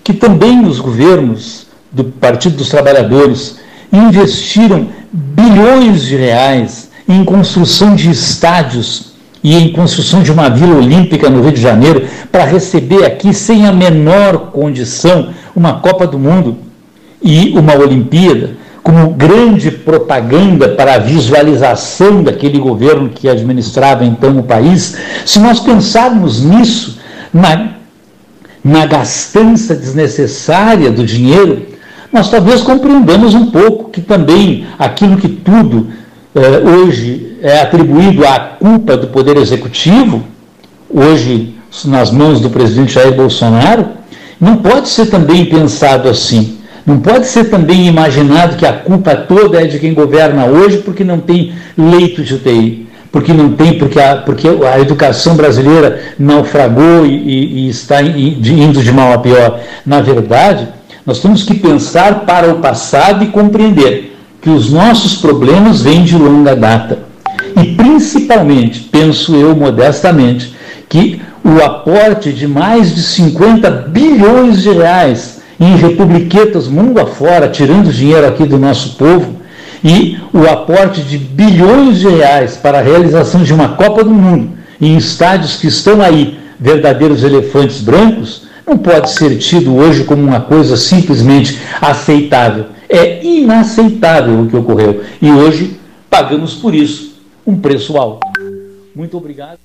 que 0.03 0.14
também 0.14 0.65
os 0.65 0.80
governos 0.80 1.68
do 1.91 2.03
Partido 2.03 2.57
dos 2.57 2.69
Trabalhadores 2.69 3.57
investiram 3.91 4.88
bilhões 5.11 6.02
de 6.02 6.15
reais 6.15 6.90
em 7.07 7.23
construção 7.23 7.95
de 7.95 8.10
estádios 8.10 9.12
e 9.44 9.56
em 9.56 9.74
construção 9.74 10.24
de 10.24 10.32
uma 10.32 10.49
vila 10.49 10.76
olímpica 10.76 11.30
no 11.30 11.41
Rio 11.41 11.52
de 11.52 11.61
Janeiro 11.61 12.07
para 12.32 12.45
receber 12.45 13.03
aqui, 13.03 13.34
sem 13.34 13.68
a 13.68 13.74
menor 13.74 14.52
condição, 14.52 15.30
uma 15.53 15.74
Copa 15.80 16.07
do 16.07 16.18
Mundo 16.18 16.57
e 17.22 17.53
uma 17.57 17.76
Olimpíada, 17.76 18.52
como 18.82 19.11
grande 19.11 19.70
propaganda 19.70 20.70
para 20.70 20.95
a 20.95 20.99
visualização 20.99 22.24
daquele 22.24 22.57
governo 22.57 23.10
que 23.10 23.30
administrava 23.30 24.06
então 24.06 24.38
o 24.38 24.44
país, 24.44 24.98
se 25.26 25.40
nós 25.40 25.60
pensarmos 25.60 26.44
nisso, 26.44 26.99
na, 27.34 27.76
na 28.64 28.86
gastança 28.86 29.76
desnecessária 29.76 30.91
do 30.91 31.06
dinheiro, 31.06 31.65
nós 32.11 32.30
talvez 32.30 32.61
compreendamos 32.61 33.34
um 33.34 33.48
pouco 33.48 33.90
que 33.90 34.02
também 34.02 34.68
aquilo 34.78 35.18
que 35.18 35.28
tudo 35.28 35.88
eh, 36.36 36.61
hoje 36.64 37.32
é 37.44 37.60
atribuído 37.60 38.26
à 38.26 38.40
culpa 38.40 38.95
do 38.95 39.07
Poder 39.07 39.36
Executivo, 39.36 40.24
hoje 40.90 41.53
nas 41.84 42.10
mãos 42.10 42.40
do 42.40 42.49
presidente 42.49 42.94
Jair 42.94 43.14
Bolsonaro, 43.14 43.86
não 44.40 44.57
pode 44.57 44.88
ser 44.88 45.07
também 45.07 45.45
pensado 45.45 46.07
assim. 46.07 46.60
Não 46.86 46.99
pode 46.99 47.28
ser 47.28 47.49
também 47.49 47.86
imaginado 47.86 48.56
que 48.56 48.65
a 48.65 48.72
culpa 48.72 49.14
toda 49.14 49.61
é 49.61 49.65
de 49.65 49.78
quem 49.78 49.94
governa 49.94 50.45
hoje 50.45 50.78
porque 50.78 51.03
não 51.03 51.20
tem 51.20 51.53
leito 51.78 52.24
de 52.24 52.34
UTI, 52.34 52.88
porque 53.11 53.34
não 53.34 53.52
tem, 53.52 53.78
porque 53.78 53.99
a, 53.99 54.18
porque 54.18 54.48
a 54.48 54.80
educação 54.80 55.36
brasileira 55.36 56.02
naufragou 56.18 57.06
e, 57.06 57.10
e, 57.10 57.65
e 57.65 57.70
está 57.70 58.02
indo 58.02 58.82
de 58.82 58.91
mal 58.91 59.11
a 59.11 59.18
pior. 59.18 59.60
Na 59.86 59.99
verdade, 59.99 60.70
nós 61.06 61.20
temos 61.20 61.44
que 61.44 61.56
pensar 61.56 62.22
para 62.22 62.53
o 62.53 62.60
passado 62.60 63.22
e 63.22 63.28
compreender 63.28 64.18
que 64.41 64.49
os 64.49 64.72
nossos 64.72 65.15
problemas 65.15 65.82
vêm 65.82 66.06
de 66.06 66.18
longa 66.18 66.56
data. 66.56 67.12
Principalmente, 67.94 68.80
penso 68.91 69.36
eu 69.36 69.56
modestamente, 69.56 70.56
que 70.90 71.22
o 71.45 71.64
aporte 71.64 72.34
de 72.34 72.48
mais 72.48 72.95
de 72.95 73.03
50 73.03 73.70
bilhões 73.70 74.64
de 74.64 74.72
reais 74.72 75.44
em 75.60 75.76
republiquetas 75.76 76.68
mundo 76.68 76.99
afora, 76.99 77.48
tirando 77.48 77.94
dinheiro 77.94 78.26
aqui 78.26 78.45
do 78.45 78.57
nosso 78.57 78.95
povo, 78.95 79.36
e 79.84 80.18
o 80.34 80.49
aporte 80.49 81.03
de 81.03 81.20
bilhões 81.20 81.99
de 81.99 82.07
reais 82.07 82.57
para 82.57 82.80
a 82.80 82.82
realização 82.82 83.44
de 83.44 83.53
uma 83.53 83.70
Copa 83.70 84.03
do 84.03 84.10
Mundo 84.10 84.57
em 84.82 84.98
estádios 84.98 85.57
que 85.57 85.68
estão 85.68 86.02
aí, 86.02 86.40
verdadeiros 86.60 87.24
elefantes 87.24 87.80
brancos, 87.80 88.48
não 88.65 88.76
pode 88.76 89.11
ser 89.11 89.38
tido 89.38 89.76
hoje 89.76 90.03
como 90.03 90.24
uma 90.24 90.41
coisa 90.41 90.78
simplesmente 90.78 91.60
aceitável. 91.80 92.65
É 92.90 93.24
inaceitável 93.24 94.41
o 94.41 94.48
que 94.48 94.57
ocorreu. 94.57 95.03
E 95.22 95.30
hoje 95.30 95.80
pagamos 96.10 96.56
por 96.56 96.74
isso 96.74 97.12
um 97.45 97.57
preço 97.57 97.98
alto. 97.98 98.28
Muito 98.95 99.18
obrigado. 99.18 99.60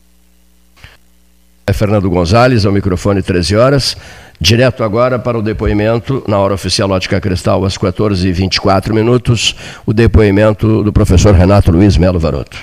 É 1.67 1.73
Fernando 1.73 2.09
Gonzalez, 2.09 2.65
ao 2.65 2.73
microfone 2.73 3.23
13 3.23 3.57
horas. 3.57 3.97
Direto 4.41 4.85
agora 4.85 5.19
para 5.19 5.37
o 5.37 5.43
depoimento, 5.43 6.23
na 6.27 6.39
hora 6.39 6.55
oficial 6.55 6.91
Ótica 6.91 7.21
Cristal, 7.21 7.65
às 7.65 7.77
14h24 7.77 8.93
minutos, 8.93 9.55
o 9.85 9.93
depoimento 9.93 10.83
do 10.83 10.93
professor 10.93 11.35
Renato 11.35 11.71
Luiz 11.71 11.97
Melo 11.97 12.19
Varoto. 12.19 12.57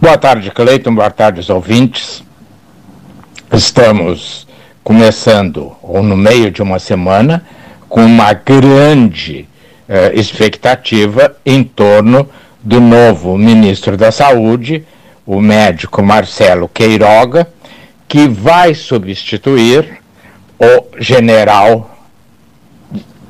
Boa 0.00 0.16
tarde, 0.16 0.50
Cleiton. 0.50 0.94
Boa 0.94 1.10
tarde 1.10 1.40
aos 1.40 1.50
ouvintes. 1.50 2.22
Estamos 3.52 4.46
começando, 4.84 5.76
ou 5.82 6.02
no 6.02 6.16
meio 6.16 6.50
de 6.50 6.62
uma 6.62 6.78
semana, 6.78 7.44
com 7.88 8.04
uma 8.04 8.32
grande 8.32 9.48
eh, 9.88 10.12
expectativa 10.14 11.36
em 11.44 11.64
torno 11.64 12.28
do 12.66 12.80
novo 12.80 13.38
ministro 13.38 13.96
da 13.96 14.10
Saúde, 14.10 14.84
o 15.24 15.40
médico 15.40 16.02
Marcelo 16.02 16.68
Queiroga, 16.68 17.46
que 18.08 18.26
vai 18.26 18.74
substituir 18.74 20.00
o 20.58 20.84
general 20.98 21.88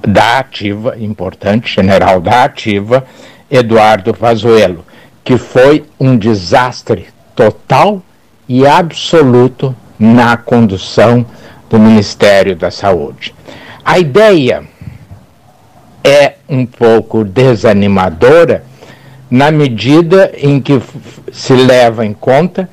da 0.00 0.38
ativa, 0.38 0.96
importante 0.98 1.74
general 1.74 2.18
da 2.18 2.44
ativa, 2.44 3.06
Eduardo 3.50 4.14
Pazuello, 4.14 4.86
que 5.22 5.36
foi 5.36 5.84
um 6.00 6.16
desastre 6.16 7.08
total 7.34 8.02
e 8.48 8.66
absoluto 8.66 9.76
na 9.98 10.38
condução 10.38 11.26
do 11.68 11.78
Ministério 11.78 12.56
da 12.56 12.70
Saúde. 12.70 13.34
A 13.84 13.98
ideia 13.98 14.64
é 16.02 16.36
um 16.48 16.64
pouco 16.64 17.22
desanimadora 17.22 18.64
na 19.30 19.50
medida 19.50 20.32
em 20.36 20.60
que 20.60 20.80
se 21.32 21.52
leva 21.52 22.04
em 22.04 22.12
conta 22.12 22.68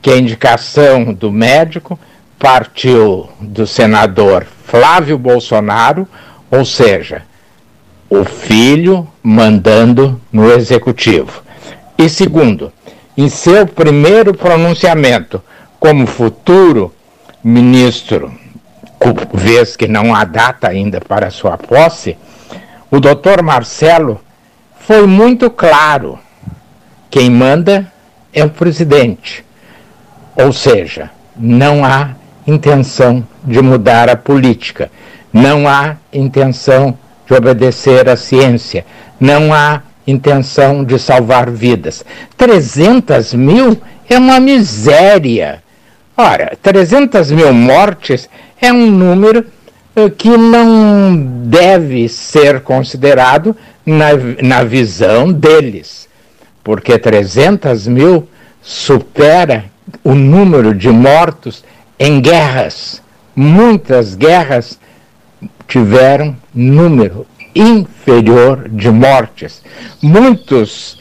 que 0.00 0.10
a 0.10 0.16
indicação 0.16 1.12
do 1.12 1.30
médico 1.30 1.98
partiu 2.38 3.28
do 3.40 3.66
senador 3.66 4.46
Flávio 4.64 5.18
Bolsonaro, 5.18 6.06
ou 6.50 6.64
seja, 6.64 7.22
o 8.08 8.24
filho 8.24 9.06
mandando 9.22 10.20
no 10.32 10.50
executivo. 10.50 11.42
E 11.96 12.08
segundo, 12.08 12.72
em 13.16 13.28
seu 13.28 13.66
primeiro 13.66 14.32
pronunciamento 14.32 15.42
como 15.80 16.06
futuro 16.06 16.94
ministro 17.42 18.32
vez 19.32 19.76
que 19.76 19.86
não 19.86 20.14
há 20.14 20.24
data 20.24 20.68
ainda 20.68 21.00
para 21.00 21.30
sua 21.30 21.56
posse, 21.56 22.16
o 22.90 22.98
doutor 22.98 23.42
Marcelo 23.42 24.20
foi 24.88 25.06
muito 25.06 25.50
claro. 25.50 26.18
Quem 27.10 27.28
manda 27.28 27.92
é 28.32 28.42
o 28.42 28.48
presidente. 28.48 29.44
Ou 30.34 30.50
seja, 30.50 31.10
não 31.36 31.84
há 31.84 32.12
intenção 32.46 33.22
de 33.44 33.60
mudar 33.60 34.08
a 34.08 34.16
política, 34.16 34.90
não 35.30 35.68
há 35.68 35.96
intenção 36.10 36.98
de 37.26 37.34
obedecer 37.34 38.08
à 38.08 38.16
ciência, 38.16 38.86
não 39.20 39.52
há 39.52 39.82
intenção 40.06 40.82
de 40.82 40.98
salvar 40.98 41.50
vidas. 41.50 42.02
300 42.38 43.34
mil 43.34 43.78
é 44.08 44.16
uma 44.16 44.40
miséria. 44.40 45.62
Ora, 46.16 46.56
300 46.62 47.30
mil 47.30 47.52
mortes 47.52 48.26
é 48.58 48.72
um 48.72 48.90
número 48.90 49.44
que 50.06 50.36
não 50.36 51.16
deve 51.44 52.08
ser 52.08 52.60
considerado 52.60 53.56
na, 53.84 54.08
na 54.42 54.62
visão 54.62 55.32
deles, 55.32 56.08
porque 56.62 56.98
300 56.98 57.88
mil 57.88 58.28
supera 58.62 59.64
o 60.04 60.14
número 60.14 60.74
de 60.74 60.90
mortos 60.90 61.64
em 61.98 62.20
guerras. 62.20 63.02
Muitas 63.34 64.14
guerras 64.14 64.78
tiveram 65.66 66.36
número 66.54 67.26
inferior 67.54 68.68
de 68.68 68.90
mortes. 68.90 69.62
Muitos, 70.02 71.00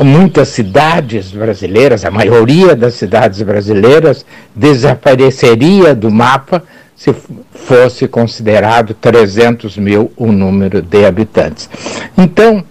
muitas 0.00 0.48
cidades 0.48 1.32
brasileiras, 1.32 2.04
a 2.04 2.10
maioria 2.10 2.76
das 2.76 2.94
cidades 2.94 3.42
brasileiras, 3.42 4.24
desapareceria 4.54 5.94
do 5.94 6.10
mapa 6.10 6.62
se 6.96 7.14
fosse 7.52 8.06
considerado 8.06 8.94
300 8.94 9.76
mil 9.76 10.12
o 10.16 10.30
número 10.30 10.80
de 10.80 11.04
habitantes. 11.04 11.68
Então, 12.16 12.64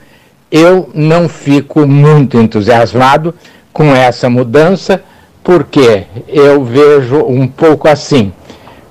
eu 0.51 0.89
não 0.93 1.27
fico 1.27 1.85
muito 1.87 2.37
entusiasmado 2.37 3.33
com 3.71 3.93
essa 3.95 4.29
mudança, 4.29 5.03
porque 5.43 6.03
eu 6.27 6.63
vejo 6.63 7.17
um 7.25 7.47
pouco 7.47 7.87
assim: 7.87 8.31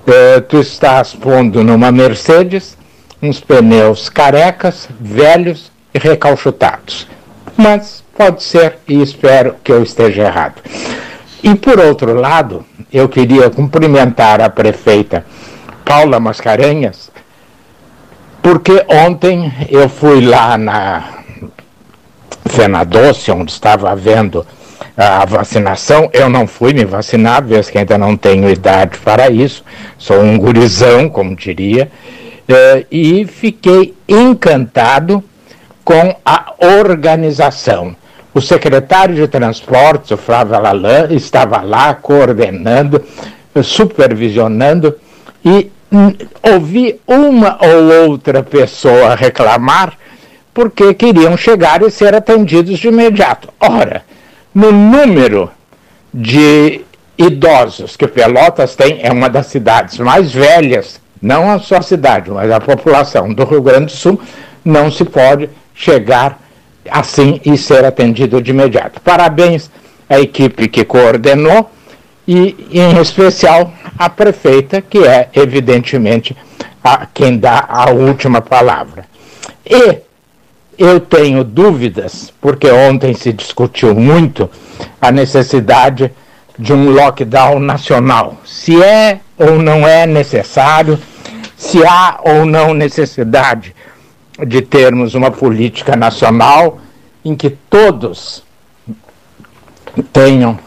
eh, 0.05 0.41
tu 0.41 0.59
estás 0.59 1.13
pondo 1.13 1.63
numa 1.63 1.91
Mercedes 1.91 2.77
uns 3.21 3.39
pneus 3.39 4.09
carecas, 4.09 4.89
velhos 4.99 5.71
e 5.93 5.97
recalchutados. 5.97 7.07
Mas 7.55 8.03
pode 8.17 8.43
ser, 8.43 8.77
e 8.87 9.01
espero 9.01 9.55
que 9.63 9.71
eu 9.71 9.81
esteja 9.81 10.23
errado. 10.23 10.61
E 11.43 11.55
por 11.55 11.77
outro 11.77 12.13
lado, 12.13 12.65
eu 12.91 13.09
queria 13.09 13.49
cumprimentar 13.49 14.39
a 14.39 14.49
prefeita 14.49 15.25
Paula 15.83 16.17
Mascarenhas, 16.17 17.11
porque 18.41 18.85
ontem 18.87 19.51
eu 19.69 19.89
fui 19.89 20.25
lá 20.25 20.57
na 20.57 21.03
Fenadoce, 22.45 23.29
onde 23.29 23.51
estava 23.51 23.91
havendo 23.91 24.47
a 24.95 25.25
vacinação. 25.25 26.09
Eu 26.13 26.29
não 26.29 26.47
fui 26.47 26.71
me 26.71 26.85
vacinar, 26.85 27.43
vez 27.43 27.69
que 27.69 27.77
ainda 27.77 27.97
não 27.97 28.15
tenho 28.15 28.49
idade 28.49 28.97
para 28.99 29.29
isso, 29.29 29.65
sou 29.97 30.21
um 30.21 30.37
gurizão, 30.37 31.09
como 31.09 31.35
diria, 31.35 31.91
eh, 32.47 32.85
e 32.89 33.25
fiquei 33.25 33.93
encantado 34.07 35.21
com 35.83 36.15
a 36.25 36.53
organização. 36.79 37.93
O 38.33 38.41
secretário 38.41 39.15
de 39.15 39.27
Transportes, 39.27 40.11
o 40.11 40.17
Flávio 40.17 40.55
Alalan, 40.55 41.07
estava 41.11 41.61
lá 41.61 41.93
coordenando, 41.93 43.03
supervisionando 43.61 44.95
e 45.45 45.71
hum, 45.91 46.13
ouvi 46.51 46.99
uma 47.07 47.59
ou 47.61 48.09
outra 48.09 48.41
pessoa 48.41 49.13
reclamar 49.13 49.93
porque 50.53 50.93
queriam 50.93 51.35
chegar 51.35 51.81
e 51.81 51.89
ser 51.89 52.15
atendidos 52.15 52.79
de 52.79 52.87
imediato. 52.87 53.49
Ora, 53.59 54.03
no 54.53 54.71
número 54.71 55.49
de 56.13 56.81
idosos 57.17 57.95
que 57.95 58.07
Pelotas 58.07 58.75
tem, 58.75 58.99
é 59.01 59.11
uma 59.11 59.29
das 59.29 59.47
cidades 59.47 59.97
mais 59.97 60.31
velhas, 60.31 61.01
não 61.21 61.49
a 61.49 61.59
sua 61.59 61.81
cidade, 61.81 62.29
mas 62.29 62.51
a 62.51 62.59
população 62.59 63.33
do 63.33 63.43
Rio 63.45 63.61
Grande 63.61 63.85
do 63.85 63.91
Sul, 63.91 64.19
não 64.63 64.91
se 64.91 65.03
pode 65.03 65.49
chegar 65.73 66.39
assim 66.89 67.39
e 67.45 67.57
ser 67.57 67.85
atendido 67.85 68.41
de 68.41 68.51
imediato. 68.51 69.01
Parabéns 69.01 69.69
à 70.09 70.19
equipe 70.19 70.67
que 70.67 70.83
coordenou 70.83 71.69
e, 72.27 72.55
em 72.71 72.99
especial, 73.01 73.73
à 73.97 74.09
prefeita, 74.09 74.81
que 74.81 74.99
é, 74.99 75.29
evidentemente, 75.33 76.35
a, 76.83 77.05
quem 77.05 77.37
dá 77.37 77.65
a 77.67 77.91
última 77.91 78.41
palavra. 78.41 79.05
E 79.65 79.97
eu 80.77 80.99
tenho 80.99 81.43
dúvidas, 81.43 82.33
porque 82.41 82.69
ontem 82.69 83.13
se 83.13 83.31
discutiu 83.31 83.93
muito 83.93 84.49
a 84.99 85.11
necessidade 85.11 86.11
de 86.57 86.73
um 86.73 86.91
lockdown 86.91 87.59
nacional. 87.59 88.37
Se 88.45 88.81
é 88.81 89.19
ou 89.37 89.59
não 89.59 89.87
é 89.87 90.05
necessário, 90.05 90.99
se 91.55 91.85
há 91.85 92.19
ou 92.23 92.45
não 92.45 92.73
necessidade 92.73 93.75
de 94.45 94.61
termos 94.61 95.15
uma 95.15 95.31
política 95.31 95.95
nacional 95.95 96.79
em 97.23 97.35
que 97.35 97.49
todos 97.49 98.43
tenham 100.11 100.57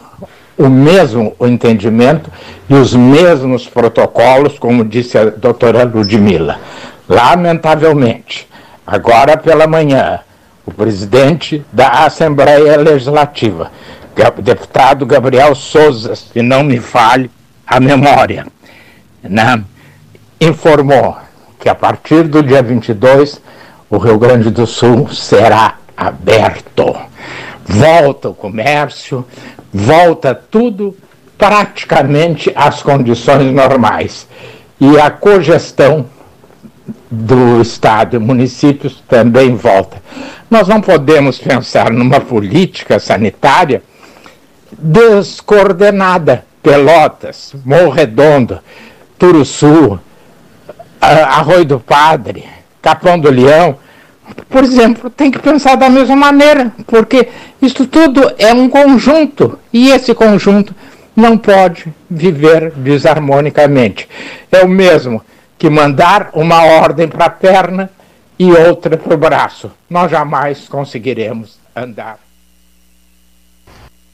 o 0.57 0.69
mesmo 0.69 1.35
entendimento 1.41 2.31
e 2.67 2.73
os 2.73 2.93
mesmos 2.93 3.67
protocolos, 3.67 4.57
como 4.57 4.83
disse 4.83 5.17
a 5.17 5.25
doutora 5.25 5.83
Ludmilla. 5.83 6.59
Lamentavelmente, 7.07 8.47
agora 8.85 9.37
pela 9.37 9.67
manhã, 9.67 10.19
o 10.65 10.71
presidente 10.71 11.63
da 11.71 12.05
Assembleia 12.05 12.75
Legislativa, 12.77 13.71
deputado 14.41 15.05
Gabriel 15.05 15.53
Souza, 15.53 16.15
se 16.15 16.41
não 16.41 16.63
me 16.63 16.79
falhe 16.79 17.29
a 17.65 17.79
memória, 17.79 18.47
né, 19.21 19.63
informou 20.41 21.17
que 21.59 21.69
a 21.69 21.75
partir 21.75 22.23
do 22.23 22.41
dia 22.41 22.61
22 22.61 23.41
o 23.89 23.97
Rio 23.97 24.17
Grande 24.17 24.49
do 24.49 24.67
Sul 24.67 25.09
será 25.09 25.75
aberto. 25.95 26.95
Volta 27.65 28.29
o 28.29 28.33
comércio, 28.33 29.25
volta 29.73 30.33
tudo 30.33 30.95
praticamente 31.37 32.51
às 32.55 32.81
condições 32.81 33.53
normais. 33.53 34.27
E 34.79 34.99
a 34.99 35.09
cogestão 35.09 36.05
do 37.09 37.61
Estado 37.61 38.15
e 38.15 38.19
municípios 38.19 39.03
também 39.07 39.55
volta. 39.55 40.01
Nós 40.49 40.67
não 40.67 40.81
podemos 40.81 41.37
pensar 41.37 41.91
numa 41.91 42.19
política 42.19 42.99
sanitária 42.99 43.81
descoordenada. 44.71 46.45
Pelotas, 46.61 47.53
Morredondo, 47.63 48.59
Turuçu, 49.17 49.97
Arroio 50.99 51.63
do 51.63 51.79
Padre, 51.79 52.43
Capão 52.87 53.19
do 53.19 53.29
Leão, 53.29 53.75
por 54.47 54.63
exemplo, 54.63 55.09
tem 55.09 55.29
que 55.29 55.39
pensar 55.39 55.75
da 55.75 55.89
mesma 55.89 56.15
maneira, 56.15 56.71
porque 56.85 57.27
isso 57.61 57.85
tudo 57.85 58.31
é 58.37 58.53
um 58.53 58.69
conjunto 58.69 59.59
e 59.73 59.89
esse 59.91 60.13
conjunto 60.13 60.73
não 61.13 61.37
pode 61.37 61.93
viver 62.09 62.71
desarmonicamente. 62.71 64.07
É 64.49 64.63
o 64.63 64.69
mesmo 64.69 65.21
que 65.57 65.69
mandar 65.69 66.29
uma 66.33 66.63
ordem 66.63 67.09
para 67.09 67.25
a 67.25 67.29
perna 67.29 67.89
e 68.39 68.49
outra 68.53 68.95
para 68.95 69.13
o 69.13 69.17
braço. 69.17 69.69
Nós 69.89 70.09
jamais 70.09 70.69
conseguiremos 70.69 71.59
andar. 71.75 72.19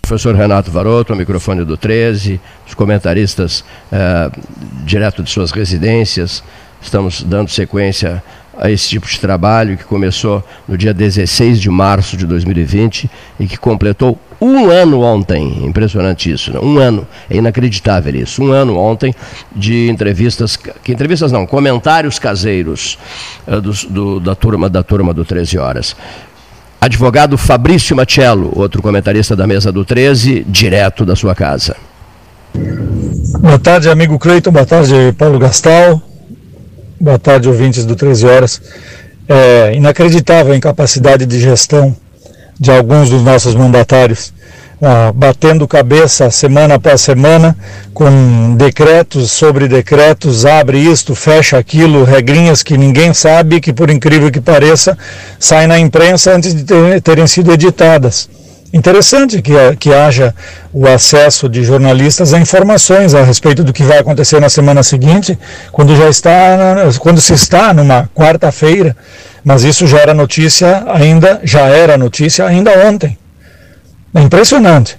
Professor 0.02 0.34
Renato 0.34 0.72
Varoto, 0.72 1.16
microfone 1.16 1.64
do 1.64 1.78
13, 1.78 2.42
os 2.66 2.74
comentaristas 2.74 3.64
eh, 3.92 4.32
direto 4.84 5.22
de 5.22 5.30
suas 5.30 5.52
residências, 5.52 6.44
estamos 6.82 7.24
dando 7.24 7.50
sequência 7.50 8.22
a 8.58 8.70
esse 8.70 8.90
tipo 8.90 9.08
de 9.08 9.20
trabalho 9.20 9.78
que 9.78 9.84
começou 9.84 10.44
no 10.68 10.78
dia 10.78 10.94
16 10.94 11.60
de 11.60 11.70
março 11.70 12.16
de 12.16 12.26
2020 12.26 13.10
e 13.40 13.48
que 13.48 13.58
completou 13.58 14.20
um 14.40 14.70
ano 14.70 15.02
ontem. 15.02 15.66
Impressionante 15.66 16.32
isso, 16.32 16.52
né? 16.52 16.60
um 16.62 16.78
ano. 16.78 17.08
É 17.30 17.38
inacreditável 17.38 18.16
isso. 18.16 18.44
Um 18.44 18.52
ano 18.52 18.78
ontem 18.78 19.14
de 19.56 19.90
entrevistas, 19.90 20.58
que 20.58 20.92
entrevistas 20.92 21.32
não, 21.32 21.46
comentários 21.46 22.20
caseiros 22.20 22.98
uh, 23.48 23.62
do, 23.62 23.72
do, 23.90 24.20
da 24.20 24.36
turma 24.36 24.70
da 24.70 24.84
turma 24.84 25.14
do 25.14 25.24
13 25.24 25.58
horas. 25.58 25.96
Advogado 26.80 27.38
Fabrício 27.38 27.96
Machello, 27.96 28.52
outro 28.56 28.82
comentarista 28.82 29.36
da 29.36 29.48
mesa 29.48 29.72
do 29.72 29.86
13, 29.86 30.46
direto 30.46 31.06
da 31.06 31.16
sua 31.16 31.34
casa. 31.34 31.78
Boa 33.40 33.58
tarde, 33.58 33.90
amigo 33.90 34.20
Cleiton. 34.20 34.52
Boa 34.52 34.66
tarde, 34.66 34.94
Paulo 35.18 35.40
Gastal. 35.40 36.13
Boa 37.04 37.20
tarde, 37.20 37.50
ouvintes 37.50 37.86
do 37.86 37.98
13 37.98 38.26
Horas. 38.26 38.62
É 39.28 39.74
inacreditável 39.76 40.54
a 40.54 40.56
incapacidade 40.56 41.26
de 41.26 41.38
gestão 41.38 41.94
de 42.58 42.72
alguns 42.72 43.10
dos 43.10 43.22
nossos 43.22 43.54
mandatários, 43.56 44.34
ah, 44.82 45.12
batendo 45.14 45.68
cabeça 45.68 46.32
semana 46.32 46.76
após 46.76 47.02
semana 47.02 47.58
com 47.94 48.56
decretos 48.56 49.34
sobre 49.34 49.68
decretos, 49.68 50.46
abre 50.46 50.78
isto, 50.78 51.14
fecha 51.14 51.58
aquilo, 51.58 52.06
regrinhas 52.06 52.64
que 52.64 52.78
ninguém 52.78 53.14
sabe, 53.14 53.60
que 53.60 53.74
por 53.74 53.90
incrível 53.90 54.32
que 54.32 54.40
pareça, 54.40 54.98
saem 55.38 55.68
na 55.68 55.78
imprensa 55.78 56.34
antes 56.34 56.56
de 56.56 56.64
terem 57.02 57.28
sido 57.28 57.52
editadas. 57.52 58.30
Interessante 58.74 59.40
que, 59.40 59.54
que 59.80 59.94
haja 59.94 60.34
o 60.74 60.88
acesso 60.88 61.48
de 61.48 61.64
jornalistas 61.64 62.34
a 62.34 62.40
informações 62.40 63.14
a 63.14 63.22
respeito 63.22 63.64
do 63.64 63.72
que 63.72 63.84
vai 63.84 64.00
acontecer 64.00 64.42
na 64.42 64.50
semana 64.50 64.82
seguinte, 64.82 65.38
quando 65.72 65.96
já 65.96 66.10
está, 66.10 66.90
quando 66.98 67.22
se 67.22 67.34
está 67.34 67.72
numa 67.72 68.10
quarta-feira, 68.16 68.98
mas 69.46 69.64
isso 69.64 69.86
já 69.86 70.00
era 70.00 70.16
notícia 70.16 70.86
ainda, 70.88 71.40
já 71.44 71.68
era 71.68 72.00
notícia 72.00 72.48
ainda 72.48 72.72
ontem. 72.88 73.16
É 74.16 74.22
impressionante. 74.22 74.98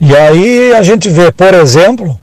E 0.00 0.16
aí 0.16 0.72
a 0.72 0.82
gente 0.82 1.10
vê, 1.10 1.30
por 1.30 1.52
exemplo, 1.52 2.18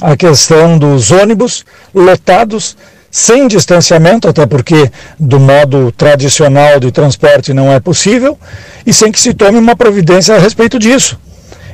a 0.00 0.16
questão 0.16 0.78
dos 0.78 1.10
ônibus 1.10 1.62
lotados 1.94 2.74
sem 3.10 3.48
distanciamento, 3.48 4.28
até 4.28 4.46
porque 4.46 4.90
do 5.18 5.40
modo 5.40 5.90
tradicional 5.92 6.78
de 6.78 6.92
transporte 6.92 7.52
não 7.52 7.72
é 7.72 7.80
possível, 7.80 8.38
e 8.86 8.92
sem 8.92 9.10
que 9.10 9.20
se 9.20 9.34
tome 9.34 9.58
uma 9.58 9.74
providência 9.74 10.36
a 10.36 10.38
respeito 10.38 10.78
disso. 10.78 11.18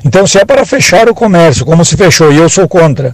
Então, 0.03 0.25
se 0.25 0.39
é 0.39 0.45
para 0.45 0.65
fechar 0.65 1.07
o 1.09 1.13
comércio, 1.13 1.65
como 1.65 1.85
se 1.85 1.95
fechou, 1.95 2.31
e 2.31 2.37
eu 2.37 2.49
sou 2.49 2.67
contra, 2.67 3.13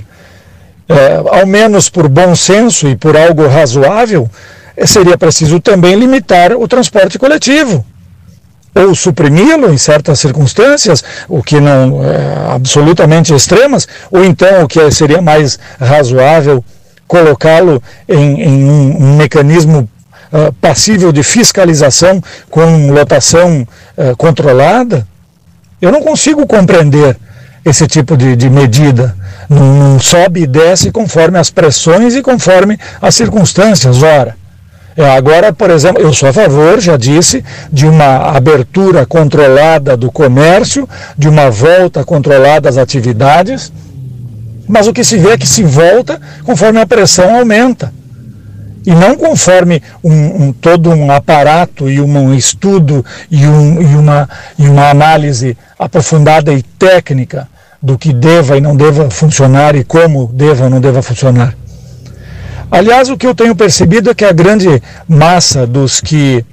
é, 0.88 1.40
ao 1.40 1.45
menos 1.45 1.90
por 1.90 2.08
bom 2.08 2.36
senso 2.36 2.88
e 2.88 2.95
por 2.95 3.18
algo 3.18 3.48
razoável, 3.48 4.30
é, 4.76 4.86
seria 4.86 5.18
preciso 5.18 5.60
também 5.60 5.95
limitar 5.95 6.54
o 6.54 6.68
transporte 6.68 7.20
coletivo. 7.20 7.86
Ou 8.76 8.95
suprimi-lo 8.95 9.72
em 9.72 9.78
certas 9.78 10.20
circunstâncias, 10.20 11.04
o 11.30 11.44
que 11.44 11.60
não 11.60 12.04
é 12.04 12.56
absolutamente 12.56 13.34
extremas, 13.34 13.88
ou 14.10 14.24
então 14.24 14.64
o 14.64 14.68
que 14.68 14.90
seria 14.90 15.22
mais 15.22 15.60
razoável, 15.80 16.64
colocá-lo 17.14 17.80
em, 18.10 18.41
em 18.41 18.65
um, 18.68 19.15
mecanismo 19.15 19.88
uh, 20.31 20.52
passível 20.53 21.11
de 21.11 21.22
fiscalização 21.22 22.19
com 22.49 22.90
lotação 22.90 23.68
uh, 23.95 24.18
controlada, 24.18 25.06
eu 25.80 25.91
não 25.91 26.02
consigo 26.02 26.48
compreender 26.48 27.15
esse 27.64 27.85
tipo 27.85 28.18
de, 28.18 28.35
de 28.35 28.49
medida. 28.49 29.15
Não, 29.48 29.76
não, 29.76 29.99
sobe 29.99 30.41
e 30.41 30.48
desce 30.48 30.91
conforme 30.91 31.38
as 31.38 31.52
pressões 31.52 32.15
e 32.15 32.23
conforme 32.23 32.80
as 32.99 33.14
circunstâncias. 33.14 34.02
Ora, 34.02 34.35
É, 34.95 35.10
agora, 35.10 35.52
por 35.52 35.69
exemplo, 35.72 36.02
eu 36.03 36.14
sou 36.14 36.30
a 36.30 36.34
favor, 36.34 36.80
já 36.80 36.98
disse, 36.98 37.44
de 37.72 37.85
uma 37.88 38.38
abertura 38.38 39.07
controlada 39.07 39.98
do 39.98 40.11
comércio, 40.11 40.88
de 41.18 41.27
uma 41.27 41.49
volta 41.49 42.03
controlada 42.03 42.61
das 42.61 42.77
atividades, 42.77 43.72
mas 44.68 44.88
o 44.88 44.94
que 44.94 45.03
se 45.03 45.18
vê 45.18 45.31
é 45.31 45.38
que 45.38 45.48
se 45.48 45.64
volta 45.64 46.19
conforme 46.44 46.80
a 46.80 46.85
pressão 46.85 47.35
aumenta. 47.35 47.94
E 48.85 48.94
não 48.94 49.15
conforme 49.15 49.81
um, 50.03 50.45
um 50.45 50.53
todo 50.53 50.90
um 50.90 51.10
aparato 51.11 51.90
e 51.90 52.02
um, 52.02 52.34
estudo 52.34 53.06
e, 53.31 53.45
um, 53.48 53.81
e, 53.81 53.95
uma, 53.95 54.30
e 54.60 54.68
uma 54.68 54.90
análise 54.90 55.57
aprofundada 55.80 56.53
e 56.53 56.61
técnica 56.61 57.48
do 57.81 57.98
que 57.98 58.11
deva 58.11 58.57
e 58.57 58.61
não 58.61 58.76
deva 58.76 59.10
funcionar 59.10 59.76
e 59.76 59.84
como 59.84 60.27
deva 60.34 60.65
ou 60.65 60.69
não 60.69 60.81
deva 60.81 61.02
funcionar. 61.02 61.56
Aliás, 62.69 63.10
o 63.10 63.18
que 63.18 63.27
eu 63.27 63.35
tenho 63.35 63.56
percebido 63.56 64.10
é 64.10 64.15
que 64.15 64.26
a 64.26 64.31
grande 64.31 64.81
massa 65.07 65.65
dos 65.65 66.02
que, 66.02 66.44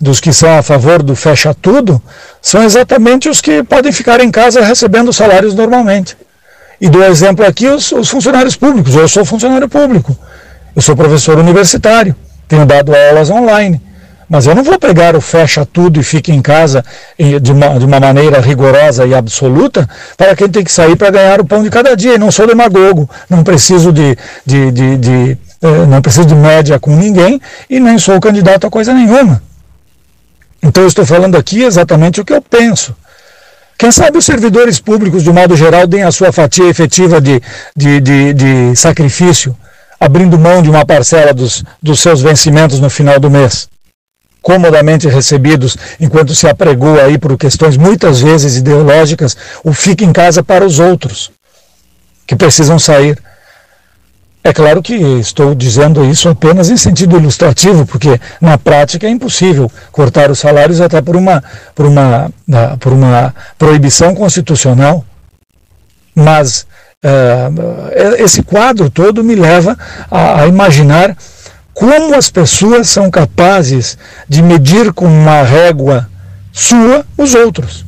dos 0.00 0.20
que 0.20 0.32
são 0.32 0.56
a 0.56 0.62
favor 0.62 1.02
do 1.02 1.16
fecha 1.16 1.52
tudo 1.52 2.00
são 2.40 2.62
exatamente 2.62 3.28
os 3.28 3.40
que 3.40 3.62
podem 3.62 3.92
ficar 3.92 4.20
em 4.20 4.30
casa 4.30 4.64
recebendo 4.64 5.12
salários 5.12 5.54
normalmente. 5.54 6.16
E 6.84 6.88
do 6.90 7.02
exemplo 7.02 7.46
aqui 7.46 7.66
os, 7.66 7.90
os 7.92 8.10
funcionários 8.10 8.56
públicos. 8.56 8.94
Eu 8.94 9.08
sou 9.08 9.24
funcionário 9.24 9.66
público, 9.66 10.14
eu 10.76 10.82
sou 10.82 10.94
professor 10.94 11.38
universitário, 11.38 12.14
tenho 12.46 12.66
dado 12.66 12.94
aulas 12.94 13.30
online. 13.30 13.80
Mas 14.28 14.46
eu 14.46 14.54
não 14.54 14.62
vou 14.62 14.78
pegar 14.78 15.16
o 15.16 15.20
fecha 15.20 15.64
tudo 15.64 15.98
e 15.98 16.02
fique 16.02 16.30
em 16.30 16.42
casa 16.42 16.84
de 17.40 17.52
uma, 17.52 17.78
de 17.78 17.86
uma 17.86 17.98
maneira 17.98 18.38
rigorosa 18.38 19.06
e 19.06 19.14
absoluta 19.14 19.88
para 20.14 20.36
quem 20.36 20.46
tem 20.46 20.62
que 20.62 20.70
sair 20.70 20.94
para 20.94 21.08
ganhar 21.08 21.40
o 21.40 21.46
pão 21.46 21.62
de 21.62 21.70
cada 21.70 21.96
dia. 21.96 22.16
E 22.16 22.18
não 22.18 22.30
sou 22.30 22.46
demagogo, 22.46 23.08
não 23.30 23.42
preciso 23.42 23.90
de, 23.90 24.14
de, 24.44 24.70
de, 24.70 24.96
de 24.98 25.38
é, 25.62 25.86
não 25.86 26.02
preciso 26.02 26.26
de 26.26 26.34
média 26.34 26.78
com 26.78 26.94
ninguém 26.94 27.40
e 27.70 27.80
nem 27.80 27.98
sou 27.98 28.20
candidato 28.20 28.66
a 28.66 28.70
coisa 28.70 28.92
nenhuma. 28.92 29.42
Então 30.62 30.82
eu 30.82 30.88
estou 30.88 31.06
falando 31.06 31.34
aqui 31.34 31.62
exatamente 31.62 32.20
o 32.20 32.24
que 32.26 32.34
eu 32.34 32.42
penso. 32.42 32.94
Quem 33.78 33.90
sabe 33.90 34.18
os 34.18 34.24
servidores 34.24 34.78
públicos, 34.78 35.22
de 35.22 35.32
modo 35.32 35.56
geral, 35.56 35.86
deem 35.86 36.04
a 36.04 36.12
sua 36.12 36.32
fatia 36.32 36.68
efetiva 36.68 37.20
de, 37.20 37.42
de, 37.76 38.00
de, 38.00 38.32
de 38.32 38.76
sacrifício, 38.76 39.56
abrindo 39.98 40.38
mão 40.38 40.62
de 40.62 40.70
uma 40.70 40.86
parcela 40.86 41.34
dos, 41.34 41.64
dos 41.82 42.00
seus 42.00 42.20
vencimentos 42.22 42.80
no 42.80 42.88
final 42.88 43.18
do 43.18 43.30
mês 43.30 43.68
comodamente 44.44 45.08
recebidos, 45.08 45.74
enquanto 45.98 46.34
se 46.34 46.46
apregou 46.46 47.00
aí 47.00 47.16
por 47.16 47.34
questões 47.38 47.78
muitas 47.78 48.20
vezes 48.20 48.56
ideológicas, 48.56 49.34
o 49.64 49.72
fique 49.72 50.04
em 50.04 50.12
casa 50.12 50.42
para 50.42 50.66
os 50.66 50.78
outros, 50.78 51.30
que 52.26 52.36
precisam 52.36 52.78
sair. 52.78 53.18
É 54.46 54.52
claro 54.52 54.82
que 54.82 54.94
estou 54.94 55.54
dizendo 55.54 56.04
isso 56.04 56.28
apenas 56.28 56.68
em 56.68 56.76
sentido 56.76 57.16
ilustrativo, 57.16 57.86
porque 57.86 58.20
na 58.38 58.58
prática 58.58 59.06
é 59.06 59.10
impossível 59.10 59.72
cortar 59.90 60.30
os 60.30 60.38
salários 60.38 60.82
até 60.82 61.00
por 61.00 61.16
uma, 61.16 61.42
por 61.74 61.86
uma, 61.86 62.30
por 62.78 62.92
uma 62.92 63.34
proibição 63.56 64.14
constitucional. 64.14 65.02
Mas 66.14 66.66
uh, 67.02 68.22
esse 68.22 68.42
quadro 68.42 68.90
todo 68.90 69.24
me 69.24 69.34
leva 69.34 69.78
a, 70.10 70.42
a 70.42 70.46
imaginar 70.46 71.16
como 71.72 72.14
as 72.14 72.28
pessoas 72.28 72.90
são 72.90 73.10
capazes 73.10 73.96
de 74.28 74.42
medir 74.42 74.92
com 74.92 75.06
uma 75.06 75.42
régua 75.42 76.06
sua 76.52 77.02
os 77.16 77.34
outros, 77.34 77.86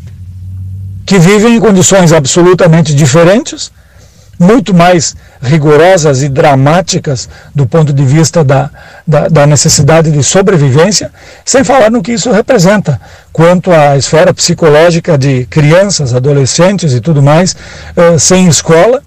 que 1.05 1.19
vivem 1.19 1.57
em 1.57 1.61
condições 1.61 2.15
absolutamente 2.15 2.95
diferentes 2.95 3.70
muito 4.39 4.75
mais 4.75 5.17
rigorosas 5.41 6.23
e 6.23 6.29
dramáticas 6.29 7.29
do 7.55 7.67
ponto 7.67 7.93
de 7.93 8.05
vista 8.05 8.45
da, 8.45 8.71
da, 9.07 9.29
da, 9.29 9.47
necessidade 9.47 10.11
de 10.11 10.23
sobrevivência, 10.23 11.11
sem 11.45 11.65
falar 11.65 11.91
no 11.91 12.03
que 12.03 12.13
isso 12.13 12.31
representa, 12.31 13.01
quanto 13.33 13.71
à 13.71 13.97
esfera 13.97 14.33
psicológica 14.35 15.17
de 15.17 15.47
crianças, 15.47 16.15
adolescentes 16.15 16.93
e 16.93 17.01
tudo 17.01 17.23
mais, 17.23 17.57
eh, 17.97 18.19
sem 18.19 18.47
escola, 18.49 19.03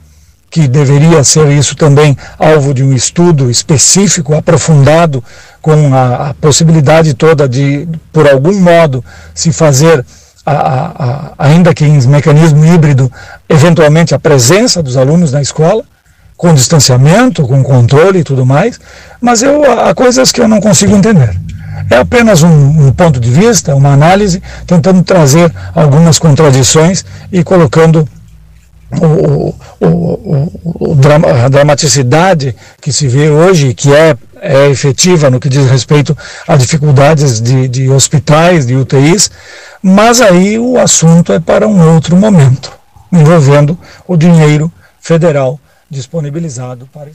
que 0.50 0.68
deveria 0.68 1.24
ser 1.24 1.48
isso 1.50 1.76
também 1.76 2.18
alvo 2.38 2.74
de 2.74 2.84
um 2.84 2.94
estudo 2.94 3.52
específico, 3.52 4.34
aprofundado, 4.34 5.24
com 5.62 5.94
a, 5.94 6.30
a 6.30 6.34
possibilidade 6.34 7.14
toda 7.14 7.48
de, 7.48 7.88
por 8.12 8.28
algum 8.28 8.58
modo, 8.60 9.04
se 9.34 9.52
fazer 9.52 10.04
a, 10.52 11.34
a, 11.38 11.48
ainda 11.48 11.74
que 11.74 11.86
em 11.86 12.00
mecanismo 12.08 12.66
híbrido, 12.66 13.12
eventualmente 13.48 14.16
a 14.16 14.20
presença 14.20 14.82
dos 14.82 14.98
alunos 14.98 15.32
na 15.32 15.42
escola, 15.42 15.84
com 16.36 16.54
distanciamento, 16.54 17.46
com 17.46 17.62
controle 17.64 18.20
e 18.20 18.24
tudo 18.24 18.46
mais, 18.46 18.80
mas 19.20 19.44
eu, 19.44 19.64
há 19.80 19.94
coisas 19.94 20.32
que 20.32 20.42
eu 20.42 20.48
não 20.48 20.62
consigo 20.62 20.96
entender. 20.96 21.36
É 21.90 21.98
apenas 21.98 22.44
um, 22.44 22.88
um 22.88 22.92
ponto 22.92 23.20
de 23.20 23.30
vista, 23.30 23.76
uma 23.76 23.92
análise, 23.92 24.42
tentando 24.66 25.04
trazer 25.04 25.54
algumas 25.76 26.20
contradições 26.20 27.04
e 27.32 27.44
colocando 27.44 28.08
o, 28.92 29.54
o, 29.80 29.86
o, 29.86 30.98
a 31.44 31.48
dramaticidade 31.48 32.56
que 32.82 32.92
se 32.92 33.08
vê 33.08 33.30
hoje, 33.30 33.74
que 33.74 33.94
é, 33.94 34.18
é 34.42 34.70
efetiva 34.70 35.30
no 35.30 35.40
que 35.40 35.50
diz 35.50 35.70
respeito 35.70 36.18
a 36.48 36.56
dificuldades 36.56 37.40
de, 37.40 37.68
de 37.68 37.90
hospitais, 37.90 38.66
de 38.66 38.76
UTIs, 38.76 39.30
mas 39.82 40.22
aí 40.22 40.58
o 40.58 40.80
assunto 40.80 41.32
é 41.32 41.40
para 41.40 41.68
um 41.68 41.94
outro 41.94 42.16
momento, 42.16 42.72
envolvendo 43.12 43.78
o 44.08 44.18
dinheiro 44.18 44.72
federal 45.00 45.60
disponibilizado 45.90 46.88
para. 46.92 47.10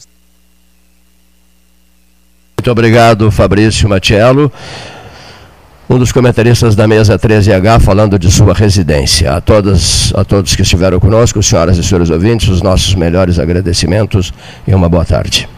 Muito 2.58 2.70
obrigado, 2.70 3.30
Fabrício 3.30 3.88
Matiello, 3.88 4.50
um 5.88 5.98
dos 5.98 6.12
comentaristas 6.12 6.74
da 6.74 6.88
mesa 6.88 7.18
13H, 7.18 7.80
falando 7.80 8.18
de 8.18 8.30
sua 8.30 8.54
residência. 8.54 9.32
A 9.32 9.40
todos, 9.40 10.12
a 10.16 10.24
todos 10.24 10.56
que 10.56 10.62
estiveram 10.62 10.98
conosco, 10.98 11.42
senhoras 11.42 11.76
e 11.76 11.84
senhores 11.84 12.10
ouvintes, 12.10 12.48
os 12.48 12.62
nossos 12.62 12.94
melhores 12.94 13.38
agradecimentos 13.38 14.32
e 14.66 14.74
uma 14.74 14.88
boa 14.88 15.04
tarde. 15.04 15.48